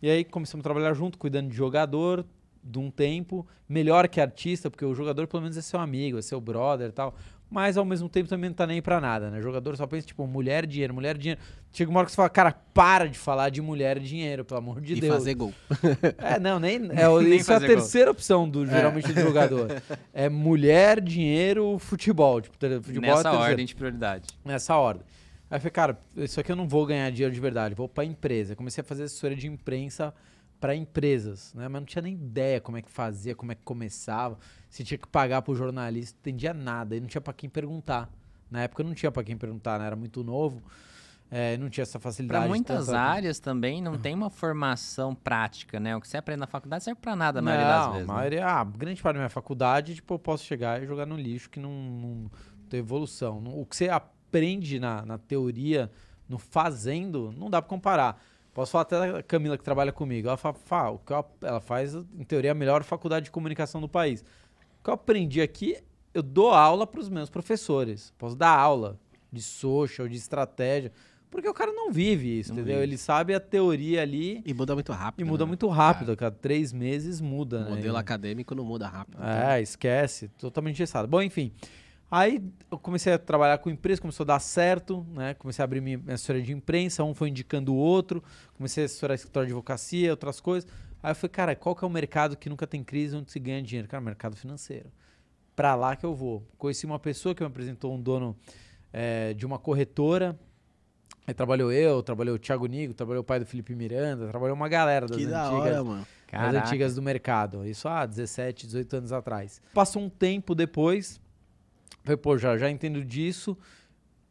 E 0.00 0.08
aí 0.08 0.24
começamos 0.24 0.62
a 0.62 0.64
trabalhar 0.64 0.94
junto, 0.94 1.18
cuidando 1.18 1.50
de 1.50 1.54
jogador 1.56 2.24
de 2.64 2.78
um 2.78 2.90
tempo. 2.90 3.46
Melhor 3.68 4.08
que 4.08 4.20
artista, 4.20 4.70
porque 4.70 4.84
o 4.84 4.94
jogador 4.94 5.26
pelo 5.26 5.42
menos 5.42 5.56
é 5.56 5.60
seu 5.62 5.78
amigo, 5.78 6.18
é 6.18 6.22
seu 6.22 6.40
brother 6.40 6.88
e 6.88 6.92
tal. 6.92 7.14
Mas 7.52 7.76
ao 7.76 7.84
mesmo 7.84 8.08
tempo 8.08 8.30
também 8.30 8.48
não 8.48 8.54
tá 8.54 8.66
nem 8.66 8.80
pra 8.80 8.98
nada, 8.98 9.30
né? 9.30 9.38
O 9.38 9.42
jogador 9.42 9.76
só 9.76 9.86
pensa, 9.86 10.06
tipo, 10.06 10.26
mulher, 10.26 10.66
dinheiro, 10.66 10.94
mulher, 10.94 11.18
dinheiro. 11.18 11.38
Chega 11.70 11.90
uma 11.90 12.00
hora 12.00 12.06
que 12.06 12.12
você 12.12 12.16
fala, 12.16 12.30
cara, 12.30 12.52
para 12.72 13.06
de 13.06 13.18
falar 13.18 13.50
de 13.50 13.60
mulher 13.60 13.98
e 13.98 14.00
dinheiro, 14.00 14.42
pelo 14.42 14.56
amor 14.56 14.80
de 14.80 14.94
e 14.94 15.00
Deus. 15.00 15.12
fazer 15.14 15.34
gol. 15.34 15.52
É, 16.16 16.40
não, 16.40 16.58
nem. 16.58 16.76
É, 16.76 17.06
Nem 17.22 17.34
isso 17.36 17.52
é 17.52 17.56
a 17.56 17.58
gol. 17.58 17.68
terceira 17.68 18.10
opção 18.10 18.48
do 18.48 18.66
geralmente 18.66 19.12
do 19.12 19.20
jogador. 19.20 19.68
É 20.14 20.30
mulher, 20.30 20.98
dinheiro, 20.98 21.78
futebol. 21.78 22.40
Tipo, 22.40 22.56
futebol 22.82 23.04
é 23.04 23.08
Nessa 23.10 23.22
terceira. 23.24 23.38
ordem 23.50 23.66
de 23.66 23.74
prioridade. 23.74 24.28
Nessa 24.42 24.74
ordem. 24.76 25.04
Aí 25.50 25.56
eu 25.56 25.60
falei, 25.60 25.70
cara, 25.72 25.98
isso 26.16 26.40
aqui 26.40 26.50
eu 26.50 26.56
não 26.56 26.66
vou 26.66 26.86
ganhar 26.86 27.10
dinheiro 27.10 27.34
de 27.34 27.40
verdade, 27.40 27.74
vou 27.74 27.86
pra 27.86 28.02
empresa. 28.02 28.56
Comecei 28.56 28.80
a 28.80 28.84
fazer 28.84 29.02
assessoria 29.02 29.36
de 29.36 29.46
imprensa 29.46 30.14
para 30.62 30.76
empresas, 30.76 31.52
né? 31.54 31.66
Mas 31.66 31.82
não 31.82 31.84
tinha 31.86 32.00
nem 32.00 32.14
ideia 32.14 32.60
como 32.60 32.76
é 32.76 32.82
que 32.82 32.88
fazia, 32.88 33.34
como 33.34 33.50
é 33.50 33.56
que 33.56 33.62
começava, 33.64 34.38
se 34.70 34.84
tinha 34.84 34.96
que 34.96 35.08
pagar 35.08 35.42
pro 35.42 35.56
jornalista, 35.56 36.14
não 36.14 36.20
entendia 36.20 36.54
nada, 36.54 36.94
e 36.94 37.00
não 37.00 37.08
tinha 37.08 37.20
pra 37.20 37.32
quem 37.32 37.50
perguntar. 37.50 38.08
Na 38.48 38.62
época 38.62 38.84
não 38.84 38.94
tinha 38.94 39.10
pra 39.10 39.24
quem 39.24 39.36
perguntar, 39.36 39.80
né? 39.80 39.86
Era 39.86 39.96
muito 39.96 40.22
novo, 40.22 40.62
é, 41.28 41.56
não 41.56 41.68
tinha 41.68 41.82
essa 41.82 41.98
facilidade. 41.98 42.42
Para 42.42 42.48
muitas 42.48 42.86
tanta- 42.86 43.00
áreas 43.00 43.40
também 43.40 43.82
não 43.82 43.98
tem 43.98 44.14
uma 44.14 44.30
formação 44.30 45.16
prática, 45.16 45.80
né? 45.80 45.96
O 45.96 46.00
que 46.00 46.06
você 46.06 46.16
aprende 46.16 46.38
na 46.38 46.46
faculdade 46.46 46.84
serve 46.84 47.00
pra 47.00 47.16
nada 47.16 47.40
a 47.40 47.42
maioria 47.42 47.66
não, 47.66 47.72
das 47.72 47.92
vezes. 47.94 48.08
a 48.08 48.12
né? 48.12 48.18
maioria, 48.18 48.46
ah, 48.46 48.62
grande 48.62 49.02
parte 49.02 49.14
da 49.16 49.20
minha 49.20 49.30
faculdade, 49.30 49.96
tipo, 49.96 50.14
eu 50.14 50.18
posso 50.20 50.44
chegar 50.44 50.80
e 50.80 50.86
jogar 50.86 51.06
no 51.06 51.16
lixo 51.16 51.50
que 51.50 51.58
não, 51.58 51.72
não 51.72 52.30
tem 52.70 52.78
evolução. 52.78 53.42
O 53.46 53.66
que 53.66 53.74
você 53.74 53.88
aprende 53.88 54.78
na, 54.78 55.04
na 55.04 55.18
teoria, 55.18 55.90
no 56.28 56.38
fazendo, 56.38 57.34
não 57.36 57.50
dá 57.50 57.60
pra 57.60 57.68
comparar. 57.68 58.22
Posso 58.54 58.72
falar 58.72 58.82
até 58.82 59.12
da 59.12 59.22
Camila 59.22 59.56
que 59.56 59.64
trabalha 59.64 59.92
comigo. 59.92 60.28
Ela 60.28 60.36
fala, 60.36 60.54
"Fá, 60.54 60.90
o 60.90 60.98
que 60.98 61.12
ela 61.42 61.60
faz, 61.60 61.94
em 61.94 62.24
teoria, 62.24 62.52
a 62.52 62.54
melhor 62.54 62.82
faculdade 62.82 63.24
de 63.26 63.30
comunicação 63.30 63.80
do 63.80 63.88
país. 63.88 64.20
O 64.80 64.84
que 64.84 64.90
eu 64.90 64.94
aprendi 64.94 65.40
aqui, 65.40 65.78
eu 66.12 66.22
dou 66.22 66.50
aula 66.50 66.86
para 66.86 67.00
os 67.00 67.08
meus 67.08 67.30
professores. 67.30 68.12
Posso 68.18 68.36
dar 68.36 68.50
aula 68.50 68.98
de 69.32 69.40
social, 69.40 70.06
de 70.06 70.16
estratégia, 70.16 70.92
porque 71.30 71.48
o 71.48 71.54
cara 71.54 71.72
não 71.72 71.90
vive 71.90 72.40
isso, 72.40 72.50
Não 72.52 72.58
entendeu? 72.58 72.80
vive. 72.80 72.90
Ele 72.90 72.98
sabe 72.98 73.32
a 73.34 73.40
teoria 73.40 74.02
ali 74.02 74.42
E 74.44 74.52
muda 74.52 74.74
muito 74.74 74.92
rápido. 74.92 75.26
e 75.26 75.30
muda 75.30 75.44
né? 75.44 75.48
muito 75.48 75.66
rápido, 75.68 76.14
cada 76.14 76.36
três 76.36 76.70
meses 76.74 77.22
muda, 77.22 77.60
O 77.60 77.64
né? 77.64 77.70
modelo 77.70 77.96
acadêmico 77.96 78.54
não 78.54 78.64
muda 78.64 78.86
rápido. 78.86 79.16
É, 79.24 79.62
esquece, 79.62 80.28
totalmente 80.36 80.74
engessado. 80.74 81.08
Bom, 81.08 81.22
enfim. 81.22 81.50
Aí 82.14 82.44
eu 82.70 82.78
comecei 82.78 83.14
a 83.14 83.18
trabalhar 83.18 83.56
com 83.56 83.70
empresa, 83.70 83.98
começou 83.98 84.24
a 84.24 84.26
dar 84.26 84.38
certo, 84.38 85.06
né? 85.14 85.32
Comecei 85.32 85.62
a 85.62 85.64
abrir 85.64 85.80
minha 85.80 85.96
minha 85.96 86.12
assessoria 86.12 86.42
de 86.42 86.52
imprensa, 86.52 87.02
um 87.02 87.14
foi 87.14 87.30
indicando 87.30 87.72
o 87.72 87.76
outro, 87.76 88.22
comecei 88.52 88.84
a 88.84 88.86
assessorar 88.86 89.14
escritório 89.14 89.46
de 89.46 89.54
advocacia, 89.54 90.10
outras 90.10 90.38
coisas. 90.38 90.70
Aí 91.02 91.12
eu 91.12 91.14
falei, 91.14 91.30
cara, 91.30 91.56
qual 91.56 91.74
que 91.74 91.82
é 91.82 91.86
o 91.86 91.90
mercado 91.90 92.36
que 92.36 92.50
nunca 92.50 92.66
tem 92.66 92.84
crise, 92.84 93.16
onde 93.16 93.32
se 93.32 93.40
ganha 93.40 93.62
dinheiro? 93.62 93.88
Cara, 93.88 94.02
mercado 94.02 94.36
financeiro. 94.36 94.92
Pra 95.56 95.74
lá 95.74 95.96
que 95.96 96.04
eu 96.04 96.14
vou. 96.14 96.46
Conheci 96.58 96.84
uma 96.84 96.98
pessoa 96.98 97.34
que 97.34 97.42
me 97.42 97.46
apresentou 97.46 97.94
um 97.94 97.98
dono 97.98 98.36
eh, 98.92 99.32
de 99.32 99.46
uma 99.46 99.58
corretora. 99.58 100.38
Aí 101.26 101.32
trabalhou 101.32 101.72
eu, 101.72 102.02
trabalhou 102.02 102.36
o 102.36 102.38
Thiago 102.38 102.66
Nigo, 102.66 102.92
trabalhou 102.92 103.22
o 103.22 103.24
pai 103.24 103.40
do 103.40 103.46
Felipe 103.46 103.74
Miranda, 103.74 104.28
trabalhou 104.28 104.54
uma 104.54 104.68
galera 104.68 105.06
das 105.06 105.16
Que 105.16 105.24
da 105.24 105.46
antigas 105.46 105.62
hora, 105.66 105.84
mano. 105.84 106.06
Caraca. 106.26 106.58
antigas 106.58 106.94
do 106.94 107.00
mercado. 107.00 107.66
Isso 107.66 107.88
há 107.88 108.04
17, 108.04 108.66
18 108.66 108.96
anos 108.96 109.12
atrás. 109.12 109.62
Passou 109.72 110.02
um 110.02 110.10
tempo 110.10 110.54
depois, 110.54 111.18
falei, 112.02 112.16
pô, 112.16 112.38
já, 112.38 112.56
já 112.56 112.70
entendo 112.70 113.04
disso. 113.04 113.56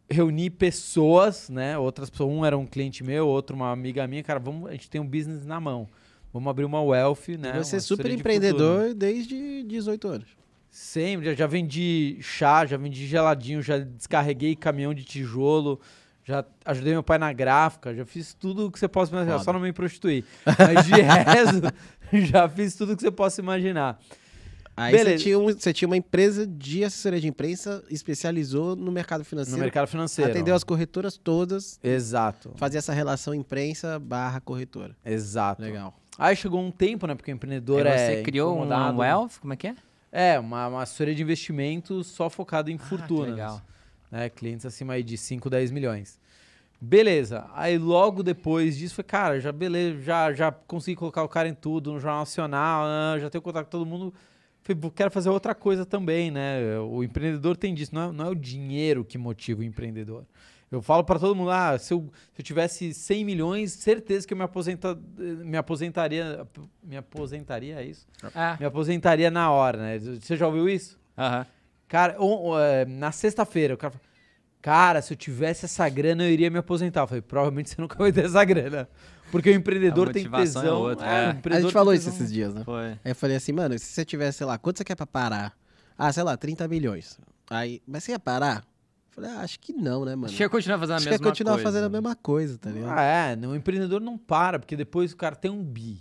Reuni 0.09 0.49
pessoas, 0.49 1.49
né? 1.49 1.77
Outras 1.77 2.09
pessoas, 2.09 2.29
um 2.29 2.45
era 2.45 2.57
um 2.57 2.65
cliente 2.65 3.03
meu, 3.03 3.27
outro 3.27 3.55
uma 3.55 3.71
amiga 3.71 4.05
minha. 4.07 4.23
Cara, 4.23 4.39
vamos, 4.39 4.69
a 4.69 4.73
gente 4.73 4.89
tem 4.89 4.99
um 4.99 5.07
business 5.07 5.45
na 5.45 5.59
mão. 5.59 5.87
Vamos 6.33 6.49
abrir 6.49 6.65
uma 6.65 6.81
wealth, 6.81 7.27
né? 7.39 7.53
Você 7.53 7.75
é 7.75 7.79
super 7.79 8.03
assessoria 8.03 8.11
de 8.11 8.19
empreendedor 8.19 8.93
desde 8.93 9.63
18 9.63 10.07
anos. 10.07 10.27
Sempre, 10.69 11.25
já, 11.25 11.33
já 11.33 11.47
vendi 11.47 12.17
chá, 12.21 12.65
já 12.65 12.77
vendi 12.77 13.05
geladinho, 13.05 13.61
já 13.61 13.77
descarreguei 13.77 14.55
caminhão 14.55 14.93
de 14.93 15.03
tijolo, 15.03 15.81
já 16.23 16.45
ajudei 16.63 16.93
meu 16.93 17.03
pai 17.03 17.17
na 17.17 17.33
gráfica, 17.33 17.93
já 17.93 18.05
fiz 18.05 18.33
tudo 18.33 18.71
que 18.71 18.79
você 18.79 18.87
possa 18.87 19.11
imaginar, 19.11 19.33
Foda. 19.33 19.43
só 19.43 19.53
não 19.53 19.59
me 19.59 19.73
prostituí. 19.73 20.23
Mas 20.45 20.85
de 20.85 20.93
resto, 21.01 21.73
já 22.25 22.47
fiz 22.47 22.75
tudo 22.75 22.95
que 22.95 23.01
você 23.01 23.11
possa 23.11 23.41
imaginar. 23.41 23.99
Aí 24.81 24.91
Beleza. 24.93 25.17
você 25.17 25.23
tinha, 25.23 25.39
um- 25.39 25.45
você 25.53 25.73
tinha 25.73 25.87
uma 25.87 25.97
empresa 25.97 26.47
de 26.47 26.83
assessoria 26.83 27.19
de 27.19 27.27
imprensa, 27.27 27.83
especializou 27.89 28.75
no 28.75 28.91
mercado 28.91 29.19
No 29.19 29.25
financeiro. 29.25 29.59
mercado 29.61 29.87
financeiro. 29.87 30.31
Atendeu 30.31 30.55
as 30.55 30.63
corretoras 30.63 31.17
todas, 31.17 31.79
Exato. 31.83 32.51
fazia 32.55 32.79
essa 32.79 32.93
relação 32.93 33.33
imprensa 33.33 33.99
barra 33.99 34.39
corretora. 34.39 34.95
Exato. 35.05 35.61
Legal. 35.61 35.93
Aí 36.17 36.35
chegou 36.35 36.59
um 36.61 36.71
tempo, 36.71 37.05
né? 37.07 37.15
Porque 37.15 37.31
o 37.31 37.33
empreendedor 37.35 37.85
Aí 37.85 37.93
é. 37.93 37.97
você 38.17 38.23
criou 38.23 38.51
um 38.53 38.65
incomodado. 38.65 38.97
wealth, 38.99 39.31
como 39.39 39.53
é 39.53 39.55
que 39.55 39.67
é? 39.67 39.75
É, 40.11 40.39
uma, 40.39 40.67
uma 40.67 40.81
assessoria 40.83 41.15
de 41.15 41.21
investimentos 41.21 42.07
só 42.07 42.29
focada 42.29 42.69
em 42.71 42.75
Ah, 42.75 42.77
que 42.77 42.85
fortunas. 42.85 43.29
legal. 43.29 43.61
né? 44.11 44.29
Clientes 44.29 44.65
acima 44.65 44.93
aí 44.93 45.03
de 45.03 45.17
5, 45.17 45.49
10 45.49 45.71
milhões. 45.71 46.19
Beleza. 46.79 47.45
Aí 47.53 47.77
logo 47.77 48.23
depois 48.23 48.75
disso 48.77 48.95
foi, 48.95 49.03
cara, 49.03 49.39
já 49.39 49.51
beleza, 49.51 50.01
já, 50.01 50.33
já 50.33 50.51
consegui 50.51 50.95
colocar 50.97 51.23
o 51.23 51.29
cara 51.29 51.47
em 51.47 51.53
tudo, 51.53 51.91
no 51.93 51.99
Jornal 51.99 52.21
Nacional, 52.21 52.83
ah, 52.85 53.17
já 53.19 53.29
tenho 53.29 53.41
contato 53.41 53.65
com 53.65 53.69
todo 53.71 53.85
mundo. 53.85 54.13
Falei, 54.73 54.75
"Pô, 54.75 54.91
quero 54.91 55.11
fazer 55.11 55.29
outra 55.29 55.53
coisa 55.55 55.85
também, 55.85 56.31
né? 56.31 56.77
O 56.79 57.03
empreendedor 57.03 57.55
tem 57.57 57.73
disso, 57.73 57.93
não 57.93 58.09
é, 58.09 58.11
não 58.11 58.25
é 58.25 58.29
o 58.29 58.35
dinheiro 58.35 59.03
que 59.05 59.17
motiva 59.17 59.61
o 59.61 59.63
empreendedor. 59.63 60.25
Eu 60.71 60.81
falo 60.81 61.03
para 61.03 61.19
todo 61.19 61.35
mundo, 61.35 61.51
ah, 61.51 61.77
se 61.77 61.93
eu, 61.93 62.09
se 62.33 62.39
eu 62.41 62.45
tivesse 62.45 62.93
100 62.93 63.25
milhões, 63.25 63.73
certeza 63.73 64.25
que 64.25 64.33
eu 64.33 64.37
me, 64.37 64.43
aposenta, 64.43 64.97
me 65.17 65.57
aposentaria, 65.57 66.47
me 66.81 66.95
aposentaria, 66.95 67.75
é 67.81 67.83
isso? 67.85 68.07
Ah, 68.33 68.55
Me 68.57 68.65
aposentaria 68.65 69.29
na 69.29 69.51
hora, 69.51 69.77
né? 69.77 69.99
Você 69.99 70.37
já 70.37 70.47
ouviu 70.47 70.69
isso? 70.69 70.97
aham. 71.17 71.45
Cara, 71.89 72.15
on- 72.17 72.51
on- 72.53 72.59
é, 72.59 72.85
na 72.85 73.11
sexta-feira, 73.11 73.73
o 73.73 73.77
cara 73.77 73.91
falou, 73.91 74.05
cara, 74.61 75.01
se 75.01 75.11
eu 75.11 75.17
tivesse 75.17 75.65
essa 75.65 75.89
grana, 75.89 76.23
eu 76.23 76.29
iria 76.31 76.49
me 76.49 76.57
aposentar. 76.57 77.01
Eu 77.01 77.07
falei, 77.07 77.21
provavelmente 77.21 77.69
você 77.69 77.81
nunca 77.81 77.97
vai 77.97 78.13
ter 78.13 78.23
essa 78.23 78.41
grana. 78.45 78.87
Porque 79.31 79.49
o 79.49 79.53
empreendedor 79.53 80.09
A 80.09 80.13
tem 80.13 80.25
é 80.25 80.29
tesão. 80.29 80.79
outra, 80.81 81.05
o 81.05 81.09
é. 81.09 81.39
A 81.57 81.61
gente 81.61 81.71
falou 81.73 81.93
isso 81.93 82.09
esses 82.09 82.31
dias, 82.31 82.53
né? 82.53 82.63
Foi. 82.63 82.91
Aí 82.91 82.99
eu 83.05 83.15
falei 83.15 83.37
assim, 83.37 83.51
mano, 83.51 83.77
se 83.79 83.85
você 83.85 84.03
tivesse, 84.05 84.39
sei 84.39 84.47
lá, 84.47 84.57
quanto 84.57 84.77
você 84.77 84.83
quer 84.83 84.95
pra 84.95 85.07
parar? 85.07 85.53
Ah, 85.97 86.11
sei 86.11 86.23
lá, 86.23 86.35
30 86.35 86.67
milhões. 86.67 87.19
Aí, 87.49 87.81
mas 87.87 88.03
você 88.03 88.11
ia 88.11 88.19
parar? 88.19 88.57
Eu 88.57 89.15
falei, 89.15 89.29
ah, 89.31 89.39
acho 89.41 89.59
que 89.59 89.73
não, 89.73 90.05
né, 90.05 90.15
mano? 90.15 90.25
Acho 90.27 90.37
que 90.37 90.43
ia 90.43 90.49
continuar 90.49 90.79
fazendo 90.79 90.93
a 90.93 90.95
Acho 90.97 91.05
que 91.05 91.11
mesma 91.11 91.25
ia 91.25 91.29
continuar 91.31 91.53
coisa. 91.53 91.63
fazendo 91.67 91.85
a 91.85 91.89
mesma 91.89 92.15
coisa, 92.15 92.57
tá 92.57 92.69
ligado? 92.69 92.97
Ah, 92.97 93.01
é, 93.03 93.35
não, 93.35 93.49
o 93.51 93.55
empreendedor 93.55 93.99
não 94.01 94.17
para, 94.17 94.57
porque 94.59 94.75
depois 94.75 95.11
o 95.11 95.17
cara 95.17 95.35
tem 95.35 95.51
um 95.51 95.63
bi. 95.63 95.99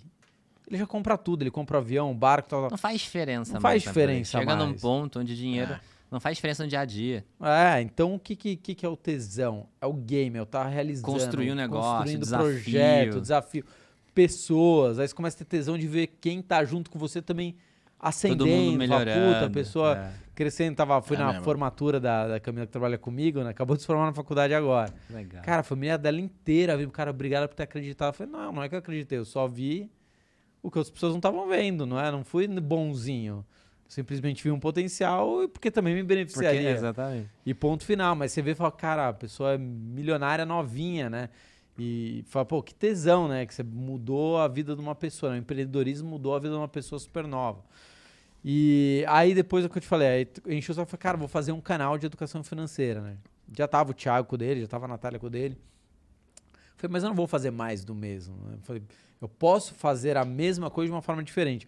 Ele 0.68 0.78
já 0.78 0.86
compra 0.86 1.18
tudo, 1.18 1.42
ele 1.42 1.50
compra 1.50 1.78
avião, 1.78 2.14
barco, 2.14 2.48
tal, 2.48 2.60
tal. 2.62 2.70
Não 2.70 2.78
faz 2.78 3.00
diferença 3.00 3.54
Não 3.54 3.60
mais, 3.60 3.82
faz 3.82 3.84
né, 3.84 3.90
diferença 3.90 4.38
Chega 4.38 4.54
num 4.54 4.68
mais. 4.68 4.80
ponto 4.80 5.18
onde 5.18 5.36
dinheiro 5.36 5.74
não 6.10 6.18
faz 6.20 6.36
diferença 6.36 6.62
no 6.64 6.68
dia 6.68 6.80
a 6.80 6.84
dia. 6.84 7.24
É, 7.40 7.80
então 7.80 8.14
o 8.14 8.18
que, 8.18 8.34
que, 8.34 8.56
que 8.56 8.84
é 8.84 8.88
o 8.88 8.96
tesão? 8.96 9.66
É 9.80 9.86
o 9.86 9.92
game, 9.92 10.36
é 10.36 10.40
o 10.40 10.44
estar 10.44 10.66
realizando. 10.66 11.06
Construir 11.12 11.52
um 11.52 11.54
negócio, 11.54 11.90
construindo 11.92 12.20
desafio. 12.20 12.46
projeto, 12.46 13.20
desafio. 13.20 13.64
Pessoas. 14.14 14.98
Aí 14.98 15.06
você 15.06 15.14
começa 15.14 15.36
a 15.36 15.38
ter 15.38 15.44
tesão 15.44 15.78
de 15.78 15.86
ver 15.86 16.08
quem 16.20 16.42
tá 16.42 16.64
junto 16.64 16.90
com 16.90 16.98
você 16.98 17.22
também 17.22 17.56
ascendendo. 17.98 18.44
Todo 18.44 18.54
mundo 18.54 18.78
melhorando. 18.78 19.34
Puta, 19.34 19.46
a 19.46 19.50
pessoa 19.50 19.96
É, 19.98 20.12
crescendo. 20.34 20.74
Tava, 20.74 21.00
fui 21.00 21.16
É 21.16 21.20
na 21.20 21.28
mesmo. 21.28 21.44
formatura 21.44 22.00
da, 22.00 22.26
da 22.26 22.40
Camila 22.40 22.66
que 22.66 22.72
trabalha 22.72 22.98
comigo, 22.98 23.42
né? 23.44 23.50
Acabou 23.50 23.76
de 23.76 23.82
se 23.82 23.86
formar 23.86 24.06
na 24.06 24.12
faculdade 24.12 24.52
agora. 24.52 24.92
legal. 25.10 25.42
Cara, 25.42 25.60
a 25.60 25.62
família 25.62 25.96
dela 25.96 26.20
inteira 26.20 26.76
viu, 26.76 26.90
cara, 26.90 27.10
obrigado 27.10 27.48
por 27.48 27.54
ter 27.54 27.62
acreditado. 27.62 28.08
Eu 28.08 28.12
falei, 28.14 28.32
não, 28.32 28.52
não 28.52 28.62
é 28.62 28.68
que 28.68 28.74
eu 28.74 28.78
acreditei, 28.80 29.16
eu 29.18 29.24
só 29.24 29.46
vi 29.46 29.88
o 30.62 30.70
que 30.70 30.78
as 30.78 30.90
pessoas 30.90 31.12
não 31.12 31.18
estavam 31.18 31.48
vendo, 31.48 31.86
não 31.86 31.98
é? 32.00 32.10
Não 32.10 32.24
fui 32.24 32.48
bonzinho. 32.48 33.44
Simplesmente 33.90 34.44
vi 34.44 34.52
um 34.52 34.60
potencial 34.60 35.42
e 35.42 35.48
porque 35.48 35.68
também 35.68 35.94
me 35.94 36.02
Porque, 36.02 36.14
beneficiaria. 36.14 36.70
exatamente. 36.70 37.28
E 37.44 37.52
ponto 37.52 37.84
final. 37.84 38.14
Mas 38.14 38.30
você 38.30 38.40
vê 38.40 38.52
e 38.52 38.54
fala, 38.54 38.70
cara, 38.70 39.08
a 39.08 39.12
pessoa 39.12 39.54
é 39.54 39.58
milionária 39.58 40.46
novinha, 40.46 41.10
né? 41.10 41.28
E 41.76 42.24
fala, 42.28 42.44
pô, 42.44 42.62
que 42.62 42.72
tesão, 42.72 43.26
né? 43.26 43.44
Que 43.44 43.52
você 43.52 43.64
mudou 43.64 44.38
a 44.38 44.46
vida 44.46 44.76
de 44.76 44.80
uma 44.80 44.94
pessoa. 44.94 45.32
né? 45.32 45.38
O 45.38 45.40
empreendedorismo 45.40 46.08
mudou 46.08 46.36
a 46.36 46.38
vida 46.38 46.54
de 46.54 46.60
uma 46.60 46.68
pessoa 46.68 47.00
super 47.00 47.26
nova. 47.26 47.64
E 48.44 49.04
aí 49.08 49.34
depois 49.34 49.64
é 49.64 49.66
o 49.66 49.70
que 49.70 49.78
eu 49.78 49.82
te 49.82 49.88
falei, 49.88 50.06
aí 50.08 50.28
eu 50.46 50.52
enchi 50.52 50.70
o 50.70 50.74
saco 50.74 50.86
e 50.88 50.90
falei, 50.92 51.02
cara, 51.02 51.16
vou 51.18 51.26
fazer 51.28 51.50
um 51.50 51.60
canal 51.60 51.98
de 51.98 52.06
educação 52.06 52.44
financeira, 52.44 53.00
né? 53.00 53.16
Já 53.58 53.66
tava 53.66 53.90
o 53.90 53.94
Thiago 53.94 54.28
com 54.28 54.36
dele, 54.38 54.60
já 54.60 54.68
tava 54.68 54.84
a 54.84 54.88
Natália 54.88 55.18
com 55.18 55.28
dele. 55.28 55.58
Falei, 56.76 56.92
mas 56.92 57.02
eu 57.02 57.08
não 57.08 57.16
vou 57.16 57.26
fazer 57.26 57.50
mais 57.50 57.84
do 57.84 57.92
mesmo. 57.92 58.36
né? 58.46 58.54
Eu 58.54 58.62
falei, 58.62 58.82
eu 59.20 59.28
posso 59.28 59.74
fazer 59.74 60.16
a 60.16 60.24
mesma 60.24 60.70
coisa 60.70 60.86
de 60.90 60.94
uma 60.94 61.02
forma 61.02 61.24
diferente. 61.24 61.66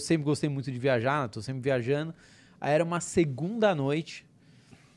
Sempre 0.00 0.24
gostei 0.24 0.48
muito 0.48 0.70
de 0.70 0.78
viajar, 0.78 1.22
né? 1.22 1.28
tô 1.28 1.42
sempre 1.42 1.62
viajando. 1.62 2.14
Aí 2.60 2.72
era 2.72 2.84
uma 2.84 3.00
segunda 3.00 3.74
noite, 3.74 4.26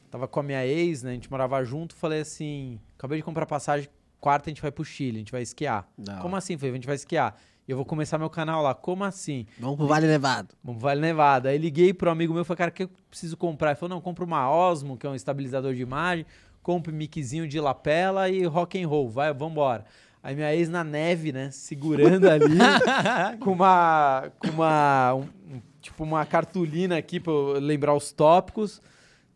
tava 0.09 0.27
com 0.27 0.39
a 0.39 0.43
minha 0.43 0.65
ex, 0.65 1.03
né? 1.03 1.11
A 1.11 1.13
gente 1.13 1.29
morava 1.29 1.63
junto, 1.63 1.95
falei 1.95 2.21
assim, 2.21 2.79
acabei 2.97 3.17
de 3.17 3.23
comprar 3.23 3.45
passagem, 3.45 3.89
quarta 4.19 4.49
a 4.49 4.51
gente 4.51 4.61
vai 4.61 4.71
pro 4.71 4.85
Chile, 4.85 5.17
a 5.17 5.19
gente 5.19 5.31
vai 5.31 5.41
esquiar. 5.41 5.87
Da 5.97 6.17
Como 6.17 6.35
assim? 6.35 6.57
Falei, 6.57 6.71
a 6.71 6.75
gente 6.75 6.87
vai 6.87 6.95
esquiar. 6.95 7.35
E 7.67 7.71
eu 7.71 7.75
vou 7.75 7.85
começar 7.85 8.17
meu 8.17 8.29
canal 8.29 8.61
lá. 8.61 8.73
Como 8.73 9.03
assim? 9.03 9.45
Vamos 9.59 9.75
pro 9.75 9.87
Vale 9.87 10.07
Nevado. 10.07 10.55
Vamos 10.63 10.81
Vale 10.81 11.01
Nevada. 11.01 11.49
Aí 11.49 11.57
liguei 11.57 11.93
pro 11.93 12.09
amigo 12.09 12.33
meu 12.33 12.43
e 12.43 12.45
falei, 12.45 12.57
cara, 12.57 12.71
o 12.71 12.73
que 12.73 12.83
eu 12.83 12.89
preciso 13.09 13.35
comprar? 13.35 13.71
Ele 13.71 13.75
falou, 13.75 13.95
não, 13.95 14.01
compra 14.01 14.23
uma 14.23 14.49
Osmo, 14.49 14.95
que 14.95 15.05
é 15.05 15.09
um 15.09 15.15
estabilizador 15.15 15.73
de 15.73 15.81
imagem, 15.81 16.25
compre 16.63 16.93
miczinho 16.93 17.45
de 17.45 17.59
lapela 17.59 18.29
e 18.29 18.45
rock 18.45 18.81
and 18.81 18.87
roll. 18.87 19.09
Vai, 19.09 19.33
vambora. 19.33 19.83
Aí 20.21 20.35
minha 20.35 20.53
ex 20.55 20.67
na 20.69 20.83
neve, 20.83 21.31
né, 21.31 21.49
segurando 21.51 22.29
ali, 22.29 22.57
com 23.39 23.51
uma, 23.51 24.31
com 24.39 24.47
uma, 24.49 25.13
um- 25.13 25.61
tipo 25.81 26.03
uma 26.03 26.25
cartolina 26.25 26.97
aqui 26.97 27.19
pra 27.19 27.31
eu 27.31 27.59
lembrar 27.59 27.93
os 27.93 28.11
tópicos. 28.11 28.81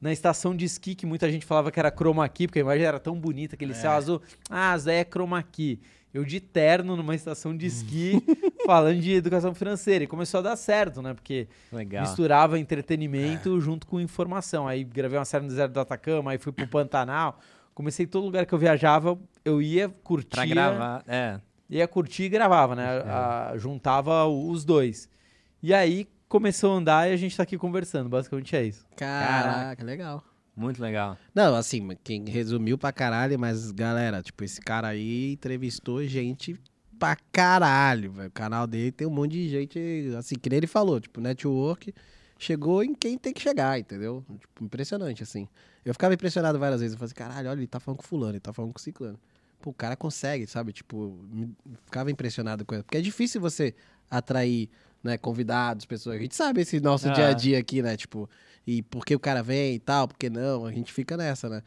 Na 0.01 0.11
estação 0.11 0.55
de 0.55 0.65
esqui, 0.65 0.95
que 0.95 1.05
muita 1.05 1.31
gente 1.31 1.45
falava 1.45 1.69
que 1.71 1.79
era 1.79 1.91
chroma 1.91 2.27
key, 2.27 2.47
porque 2.47 2.57
a 2.57 2.63
imagem 2.63 2.83
era 2.85 2.99
tão 2.99 3.15
bonita, 3.19 3.53
aquele 3.55 3.75
céu 3.75 3.91
azul. 3.91 4.19
Ah, 4.49 4.75
daí 4.75 4.95
é 4.97 5.05
chroma 5.05 5.43
key. 5.43 5.79
Eu 6.11 6.25
de 6.25 6.39
terno 6.39 6.95
numa 6.97 7.13
estação 7.13 7.55
de 7.55 7.67
esqui, 7.67 8.19
falando 8.65 8.99
de 8.99 9.11
educação 9.13 9.53
financeira. 9.53 10.03
E 10.03 10.07
começou 10.07 10.39
a 10.39 10.41
dar 10.41 10.55
certo, 10.55 11.03
né? 11.03 11.13
Porque 11.13 11.47
Legal. 11.71 12.01
misturava 12.01 12.57
entretenimento 12.57 13.61
junto 13.61 13.85
com 13.85 14.01
informação. 14.01 14.67
Aí 14.67 14.83
gravei 14.83 15.19
uma 15.19 15.23
série 15.23 15.43
no 15.43 15.49
deserto 15.49 15.71
do 15.73 15.79
Atacama, 15.79 16.31
aí 16.31 16.39
fui 16.39 16.51
pro 16.51 16.67
Pantanal. 16.67 17.39
Comecei 17.73 18.05
todo 18.05 18.25
lugar 18.25 18.45
que 18.45 18.53
eu 18.53 18.59
viajava, 18.59 19.17
eu 19.45 19.61
ia, 19.61 19.89
curtia, 19.89 20.29
Pra 20.29 20.45
gravar, 20.45 21.03
é. 21.07 21.39
ia 21.69 21.87
curtir 21.87 22.23
e 22.23 22.29
gravava, 22.29 22.75
né? 22.75 22.97
É. 22.97 23.09
A- 23.09 23.53
juntava 23.57 24.25
os 24.27 24.63
dois. 24.65 25.09
E 25.63 25.73
aí 25.73 26.07
começou 26.27 26.73
a 26.73 26.75
andar 26.77 27.09
e 27.09 27.13
a 27.13 27.17
gente 27.17 27.35
tá 27.35 27.43
aqui 27.43 27.57
conversando. 27.57 28.09
Basicamente 28.09 28.55
é 28.55 28.63
isso. 28.63 28.85
Caraca, 28.95 29.83
legal. 29.83 30.23
Muito 30.55 30.81
legal. 30.81 31.17
Não, 31.33 31.55
assim, 31.55 31.89
quem 32.03 32.25
resumiu 32.27 32.77
pra 32.77 32.91
caralho, 32.91 33.39
mas 33.39 33.71
galera, 33.71 34.21
tipo, 34.21 34.43
esse 34.43 34.59
cara 34.59 34.89
aí 34.89 35.31
entrevistou 35.33 36.03
gente 36.05 36.59
pra 36.99 37.15
caralho, 37.31 38.11
velho. 38.11 38.27
O 38.27 38.31
canal 38.31 38.67
dele 38.67 38.91
tem 38.91 39.07
um 39.07 39.11
monte 39.11 39.31
de 39.31 39.49
gente, 39.49 40.13
assim, 40.17 40.35
que 40.35 40.49
nem 40.49 40.57
ele 40.57 40.67
falou, 40.67 40.99
tipo, 40.99 41.21
network 41.21 41.93
chegou 42.43 42.83
em 42.83 42.95
quem 42.95 43.17
tem 43.17 43.31
que 43.31 43.39
chegar, 43.41 43.79
entendeu? 43.79 44.25
Tipo, 44.39 44.63
impressionante, 44.65 45.21
assim. 45.21 45.47
Eu 45.85 45.93
ficava 45.93 46.13
impressionado 46.13 46.57
várias 46.57 46.81
vezes, 46.81 46.93
eu 46.93 46.97
falei 46.97 47.07
assim, 47.07 47.15
caralho, 47.15 47.49
olha, 47.49 47.59
ele 47.59 47.67
tá 47.67 47.79
falando 47.79 47.97
com 47.99 48.03
fulano, 48.03 48.33
ele 48.33 48.39
tá 48.39 48.51
falando 48.51 48.73
com 48.73 48.79
ciclano. 48.79 49.19
Pô, 49.61 49.69
o 49.69 49.73
cara 49.73 49.95
consegue, 49.95 50.47
sabe? 50.47 50.73
Tipo, 50.73 51.19
ficava 51.85 52.09
impressionado 52.09 52.65
com 52.65 52.73
ele. 52.73 52.83
Porque 52.83 52.97
é 52.97 53.01
difícil 53.01 53.39
você 53.39 53.75
atrair, 54.09 54.69
né, 55.03 55.17
convidados, 55.19 55.85
pessoas. 55.85 56.15
A 56.15 56.19
gente 56.19 56.35
sabe 56.35 56.61
esse 56.61 56.79
nosso 56.79 57.07
Ah. 57.09 57.13
dia 57.13 57.27
a 57.27 57.33
dia 57.33 57.59
aqui, 57.59 57.81
né? 57.81 57.95
Tipo, 57.95 58.27
e 58.65 58.81
por 58.81 59.05
que 59.05 59.15
o 59.15 59.19
cara 59.19 59.43
vem 59.43 59.75
e 59.75 59.79
tal, 59.79 60.07
por 60.07 60.17
que 60.17 60.29
não? 60.29 60.65
A 60.65 60.71
gente 60.71 60.91
fica 60.91 61.15
nessa, 61.15 61.47
né? 61.47 61.61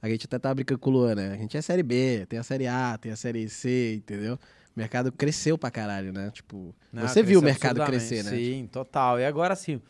A 0.00 0.08
gente 0.08 0.24
até 0.26 0.38
tá 0.38 0.54
brincando 0.54 0.78
com 0.78 0.90
o 0.90 0.92
Luan, 0.92 1.14
né? 1.14 1.32
A 1.32 1.36
gente 1.36 1.54
é 1.56 1.60
série 1.62 1.82
B, 1.82 2.24
tem 2.28 2.38
a 2.38 2.42
série 2.42 2.66
A, 2.66 2.96
tem 2.98 3.12
a 3.12 3.16
série 3.16 3.48
C, 3.48 3.96
entendeu? 3.96 4.34
O 4.34 4.38
mercado 4.80 5.12
cresceu 5.12 5.56
pra 5.58 5.70
caralho, 5.70 6.12
né? 6.12 6.30
Tipo, 6.30 6.74
Não, 6.92 7.06
você 7.06 7.22
viu 7.22 7.40
o 7.40 7.42
mercado 7.42 7.84
crescer, 7.84 8.24
né? 8.24 8.30
Sim, 8.30 8.68
total. 8.72 9.18
E 9.20 9.24
agora 9.24 9.54
sim, 9.54 9.80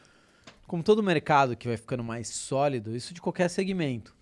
como 0.67 0.83
todo 0.83 1.03
mercado 1.03 1.57
que 1.57 1.69
vai 1.69 1.77
ficando 1.77 2.03
mais 2.03 2.29
sólido, 2.29 2.95
isso 2.97 3.13
de 3.15 3.21
qualquer 3.21 3.49
segmento. 3.49 4.15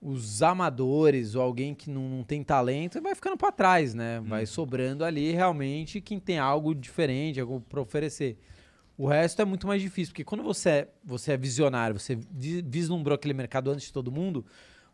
Os 0.00 0.42
amadores 0.42 1.34
ou 1.34 1.42
alguém 1.42 1.74
que 1.74 1.88
não, 1.88 2.08
não 2.08 2.24
tem 2.24 2.44
talento 2.44 3.00
vai 3.00 3.14
ficando 3.14 3.36
para 3.38 3.50
trás, 3.50 3.94
né? 3.94 4.20
Vai 4.20 4.44
sobrando 4.44 5.04
ali 5.04 5.32
realmente 5.32 6.00
quem 6.00 6.20
tem 6.20 6.38
algo 6.38 6.74
diferente, 6.74 7.40
algo 7.40 7.60
para 7.60 7.80
oferecer. 7.80 8.38
O 8.98 9.06
resto 9.08 9.40
é 9.40 9.44
muito 9.44 9.66
mais 9.66 9.80
difícil, 9.80 10.12
porque 10.12 10.22
quando 10.22 10.44
você 10.44 10.68
é, 10.68 10.88
você 11.02 11.32
é 11.32 11.36
visionário, 11.36 11.98
você 11.98 12.16
vi- 12.30 12.62
vislumbrou 12.62 13.14
aquele 13.14 13.34
mercado 13.34 13.70
antes 13.70 13.86
de 13.86 13.92
todo 13.92 14.12
mundo, 14.12 14.44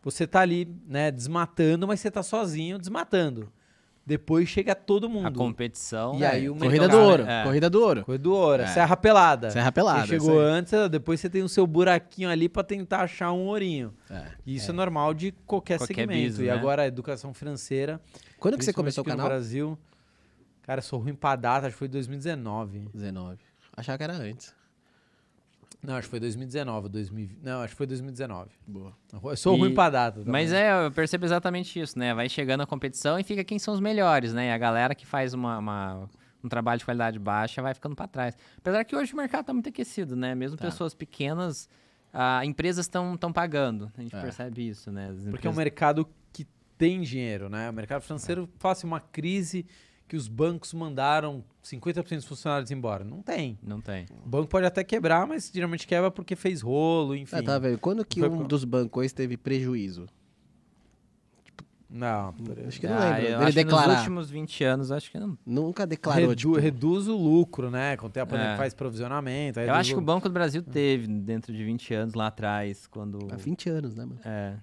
você 0.03 0.27
tá 0.27 0.41
ali, 0.41 0.67
né, 0.87 1.11
desmatando, 1.11 1.87
mas 1.87 2.01
você 2.01 2.11
tá 2.11 2.23
sozinho 2.23 2.79
desmatando. 2.79 3.53
Depois 4.11 4.49
chega 4.49 4.75
todo 4.75 5.07
A 5.07 5.09
mundo. 5.09 5.39
competição. 5.39 6.19
E 6.19 6.25
aí 6.25 6.51
o 6.51 6.57
Corrida 6.57 6.89
do 6.89 6.99
ouro, 6.99 7.23
é. 7.23 7.45
corrida 7.45 7.71
do 7.71 7.81
ouro. 7.81 8.05
Corrida 8.05 8.23
do 8.25 8.35
ouro, 8.35 8.63
É. 8.65 8.67
Serra 8.67 8.97
Pelada. 8.97 9.51
Serra 9.53 9.71
Pelada. 9.71 10.01
Você 10.01 10.09
chegou 10.09 10.41
antes, 10.41 10.73
depois 10.91 11.21
você 11.21 11.31
tem 11.31 11.45
o 11.45 11.49
seu 11.49 11.65
buraquinho 11.65 12.29
ali 12.29 12.49
pra 12.49 12.65
tentar 12.65 13.03
achar 13.03 13.31
um 13.31 13.47
ourinho. 13.47 13.95
É. 14.11 14.25
E 14.45 14.57
isso 14.57 14.73
é, 14.73 14.75
normal 14.75 15.15
de 15.15 15.31
qualquer, 15.47 15.79
Qualquer 15.79 15.95
segmento. 15.95 16.21
business, 16.21 16.41
e 16.41 16.51
né? 16.51 16.51
agora 16.51 16.83
a 16.83 16.87
educação 16.89 17.33
financeira. 17.33 18.01
Quando 18.41 18.59
que 18.59 18.65
você 18.65 18.73
começou 18.73 19.03
o 19.03 19.07
aqui 19.07 19.11
no 19.11 19.17
canal? 19.17 19.29
Brasil. 19.29 19.79
Cara, 20.63 20.83
sou 20.83 20.99
ruim 20.99 21.15
pra 21.15 21.37
data, 21.37 21.69
acho 21.69 21.75
que 21.75 21.79
foi 21.79 21.87
2019. 21.89 22.89
19. 22.93 23.39
Achava 23.77 23.97
que 23.97 24.03
era 24.03 24.15
antes. 24.15 24.53
Não, 25.83 25.95
acho 25.95 26.07
que 26.07 26.11
foi 26.11 26.21
2019, 26.21 26.89
2020. 26.89 27.39
Não, 27.43 27.61
acho 27.63 27.73
que 27.73 27.77
foi 27.79 27.87
2019. 27.87 28.51
Boa. 28.67 28.93
Eu 29.25 29.37
sou 29.37 29.57
E- 29.57 29.59
ruim 29.61 29.75
pra 29.75 29.89
data. 29.91 30.19
também. 30.19 30.31
Mas 30.33 30.53
é, 30.53 30.87
eu 30.87 30.91
percebo 30.93 31.25
exatamente 31.25 31.79
isso, 31.81 31.99
né? 31.99 32.13
Vai 32.15 32.29
chegando 32.29 32.61
a 32.63 32.67
competição 32.67 33.19
e 33.19 33.25
fica 33.25 33.43
quem 33.43 33.59
são 33.59 33.73
os 33.73 33.81
melhores, 33.81 34.35
né? 34.35 34.49
E 34.49 34.51
a 34.51 34.59
galera 34.59 34.95
que 34.95 35.07
faz 35.07 35.33
uma, 35.33 35.59
uma- 35.59 36.11
um 36.45 36.49
trabalho 36.49 36.79
de 36.79 36.85
qualidade 36.85 37.19
baixa 37.19 37.63
vai 37.63 37.73
ficando 37.75 37.95
pra 37.97 38.07
trás. 38.07 38.37
Apesar 38.59 38.85
que 38.85 38.95
hoje 38.95 39.13
o 39.15 39.17
mercado 39.17 39.47
tá 39.47 39.53
muito 39.55 39.69
aquecido, 39.69 40.15
né? 40.17 40.35
Mesmo 40.35 40.57
Tá. 40.57 40.65
pessoas 40.67 40.95
pequenas, 40.95 41.69
ah, 42.13 42.45
empresas 42.45 42.85
estão 42.87 43.17
pagando. 43.33 43.91
A 43.97 44.03
gente 44.03 44.15
É. 44.15 44.21
percebe 44.21 44.69
isso, 44.69 44.91
né? 44.93 45.09
As 45.11 45.25
Porque 45.31 45.47
é 45.47 45.51
um 45.51 45.55
mercado 45.55 46.07
que 46.33 46.47
tem 46.77 47.01
dinheiro, 47.01 47.49
né? 47.49 47.71
O 47.71 47.73
mercado 47.73 48.03
financeiro 48.03 48.49
faz 48.59 48.85
uma 48.85 49.01
crise 49.01 49.65
que 50.11 50.17
os 50.17 50.27
bancos 50.27 50.75
mandaram 50.75 51.45
50% 51.65 52.17
dos 52.17 52.25
funcionários 52.25 52.73
embora. 52.73 53.05
Não 53.05 53.23
tem. 53.23 53.57
Não 53.63 53.81
tem. 53.81 54.07
O 54.25 54.29
banco 54.29 54.49
pode 54.49 54.67
até 54.67 54.83
quebrar, 54.83 55.25
mas 55.25 55.53
geralmente 55.55 55.87
quebra 55.87 56.11
porque 56.11 56.35
fez 56.35 56.61
rolo, 56.63 57.15
enfim. 57.15 57.37
Ah, 57.37 57.43
tá 57.45 57.59
vendo? 57.61 57.79
Quando 57.79 58.05
que 58.05 58.19
Foi 58.19 58.29
um 58.29 58.43
dos 58.43 58.65
bancos 58.65 59.13
teve 59.13 59.37
prejuízo? 59.37 60.07
Não, 61.89 62.33
por- 62.33 62.59
Acho 62.67 62.81
que 62.81 62.89
não 62.89 62.97
Ah, 62.97 63.11
lembro. 63.11 63.23
eu 63.23 63.27
Ele 63.27 63.35
acho 63.35 63.37
que 63.39 63.45
nos 63.45 63.55
declarar. 63.55 63.99
últimos 63.99 64.31
20 64.31 64.65
anos, 64.65 64.91
acho 64.91 65.11
que 65.13 65.19
não. 65.19 65.39
Nunca 65.47 65.87
declarou, 65.87 66.23
Redu- 66.31 66.35
tipo... 66.37 66.57
reduz 66.57 67.07
o 67.07 67.17
lucro, 67.17 67.71
né? 67.71 67.97
Quando 67.97 68.13
tem 68.13 68.23
a 68.23 68.27
pandemia 68.27 68.51
É. 68.51 68.53
que 68.55 68.59
faz 68.59 68.75
provisionamento. 68.75 69.61
aí 69.61 69.69
Eu 69.69 69.75
acho 69.75 69.91
que 69.91 69.97
o 69.97 70.03
o- 70.03 70.05
Banco 70.05 70.29
do 70.29 70.33
Brasil 70.33 70.63
teve 70.63 71.07
dentro 71.07 71.53
de 71.53 71.65
20 71.65 71.95
anos 71.95 72.15
lá 72.15 72.27
atrás, 72.29 72.87
quando... 72.89 73.19
Há 73.33 73.37
20 73.37 73.69
anos, 73.71 73.95
né, 73.95 74.05
mano? 74.05 74.21
É. 74.25 74.57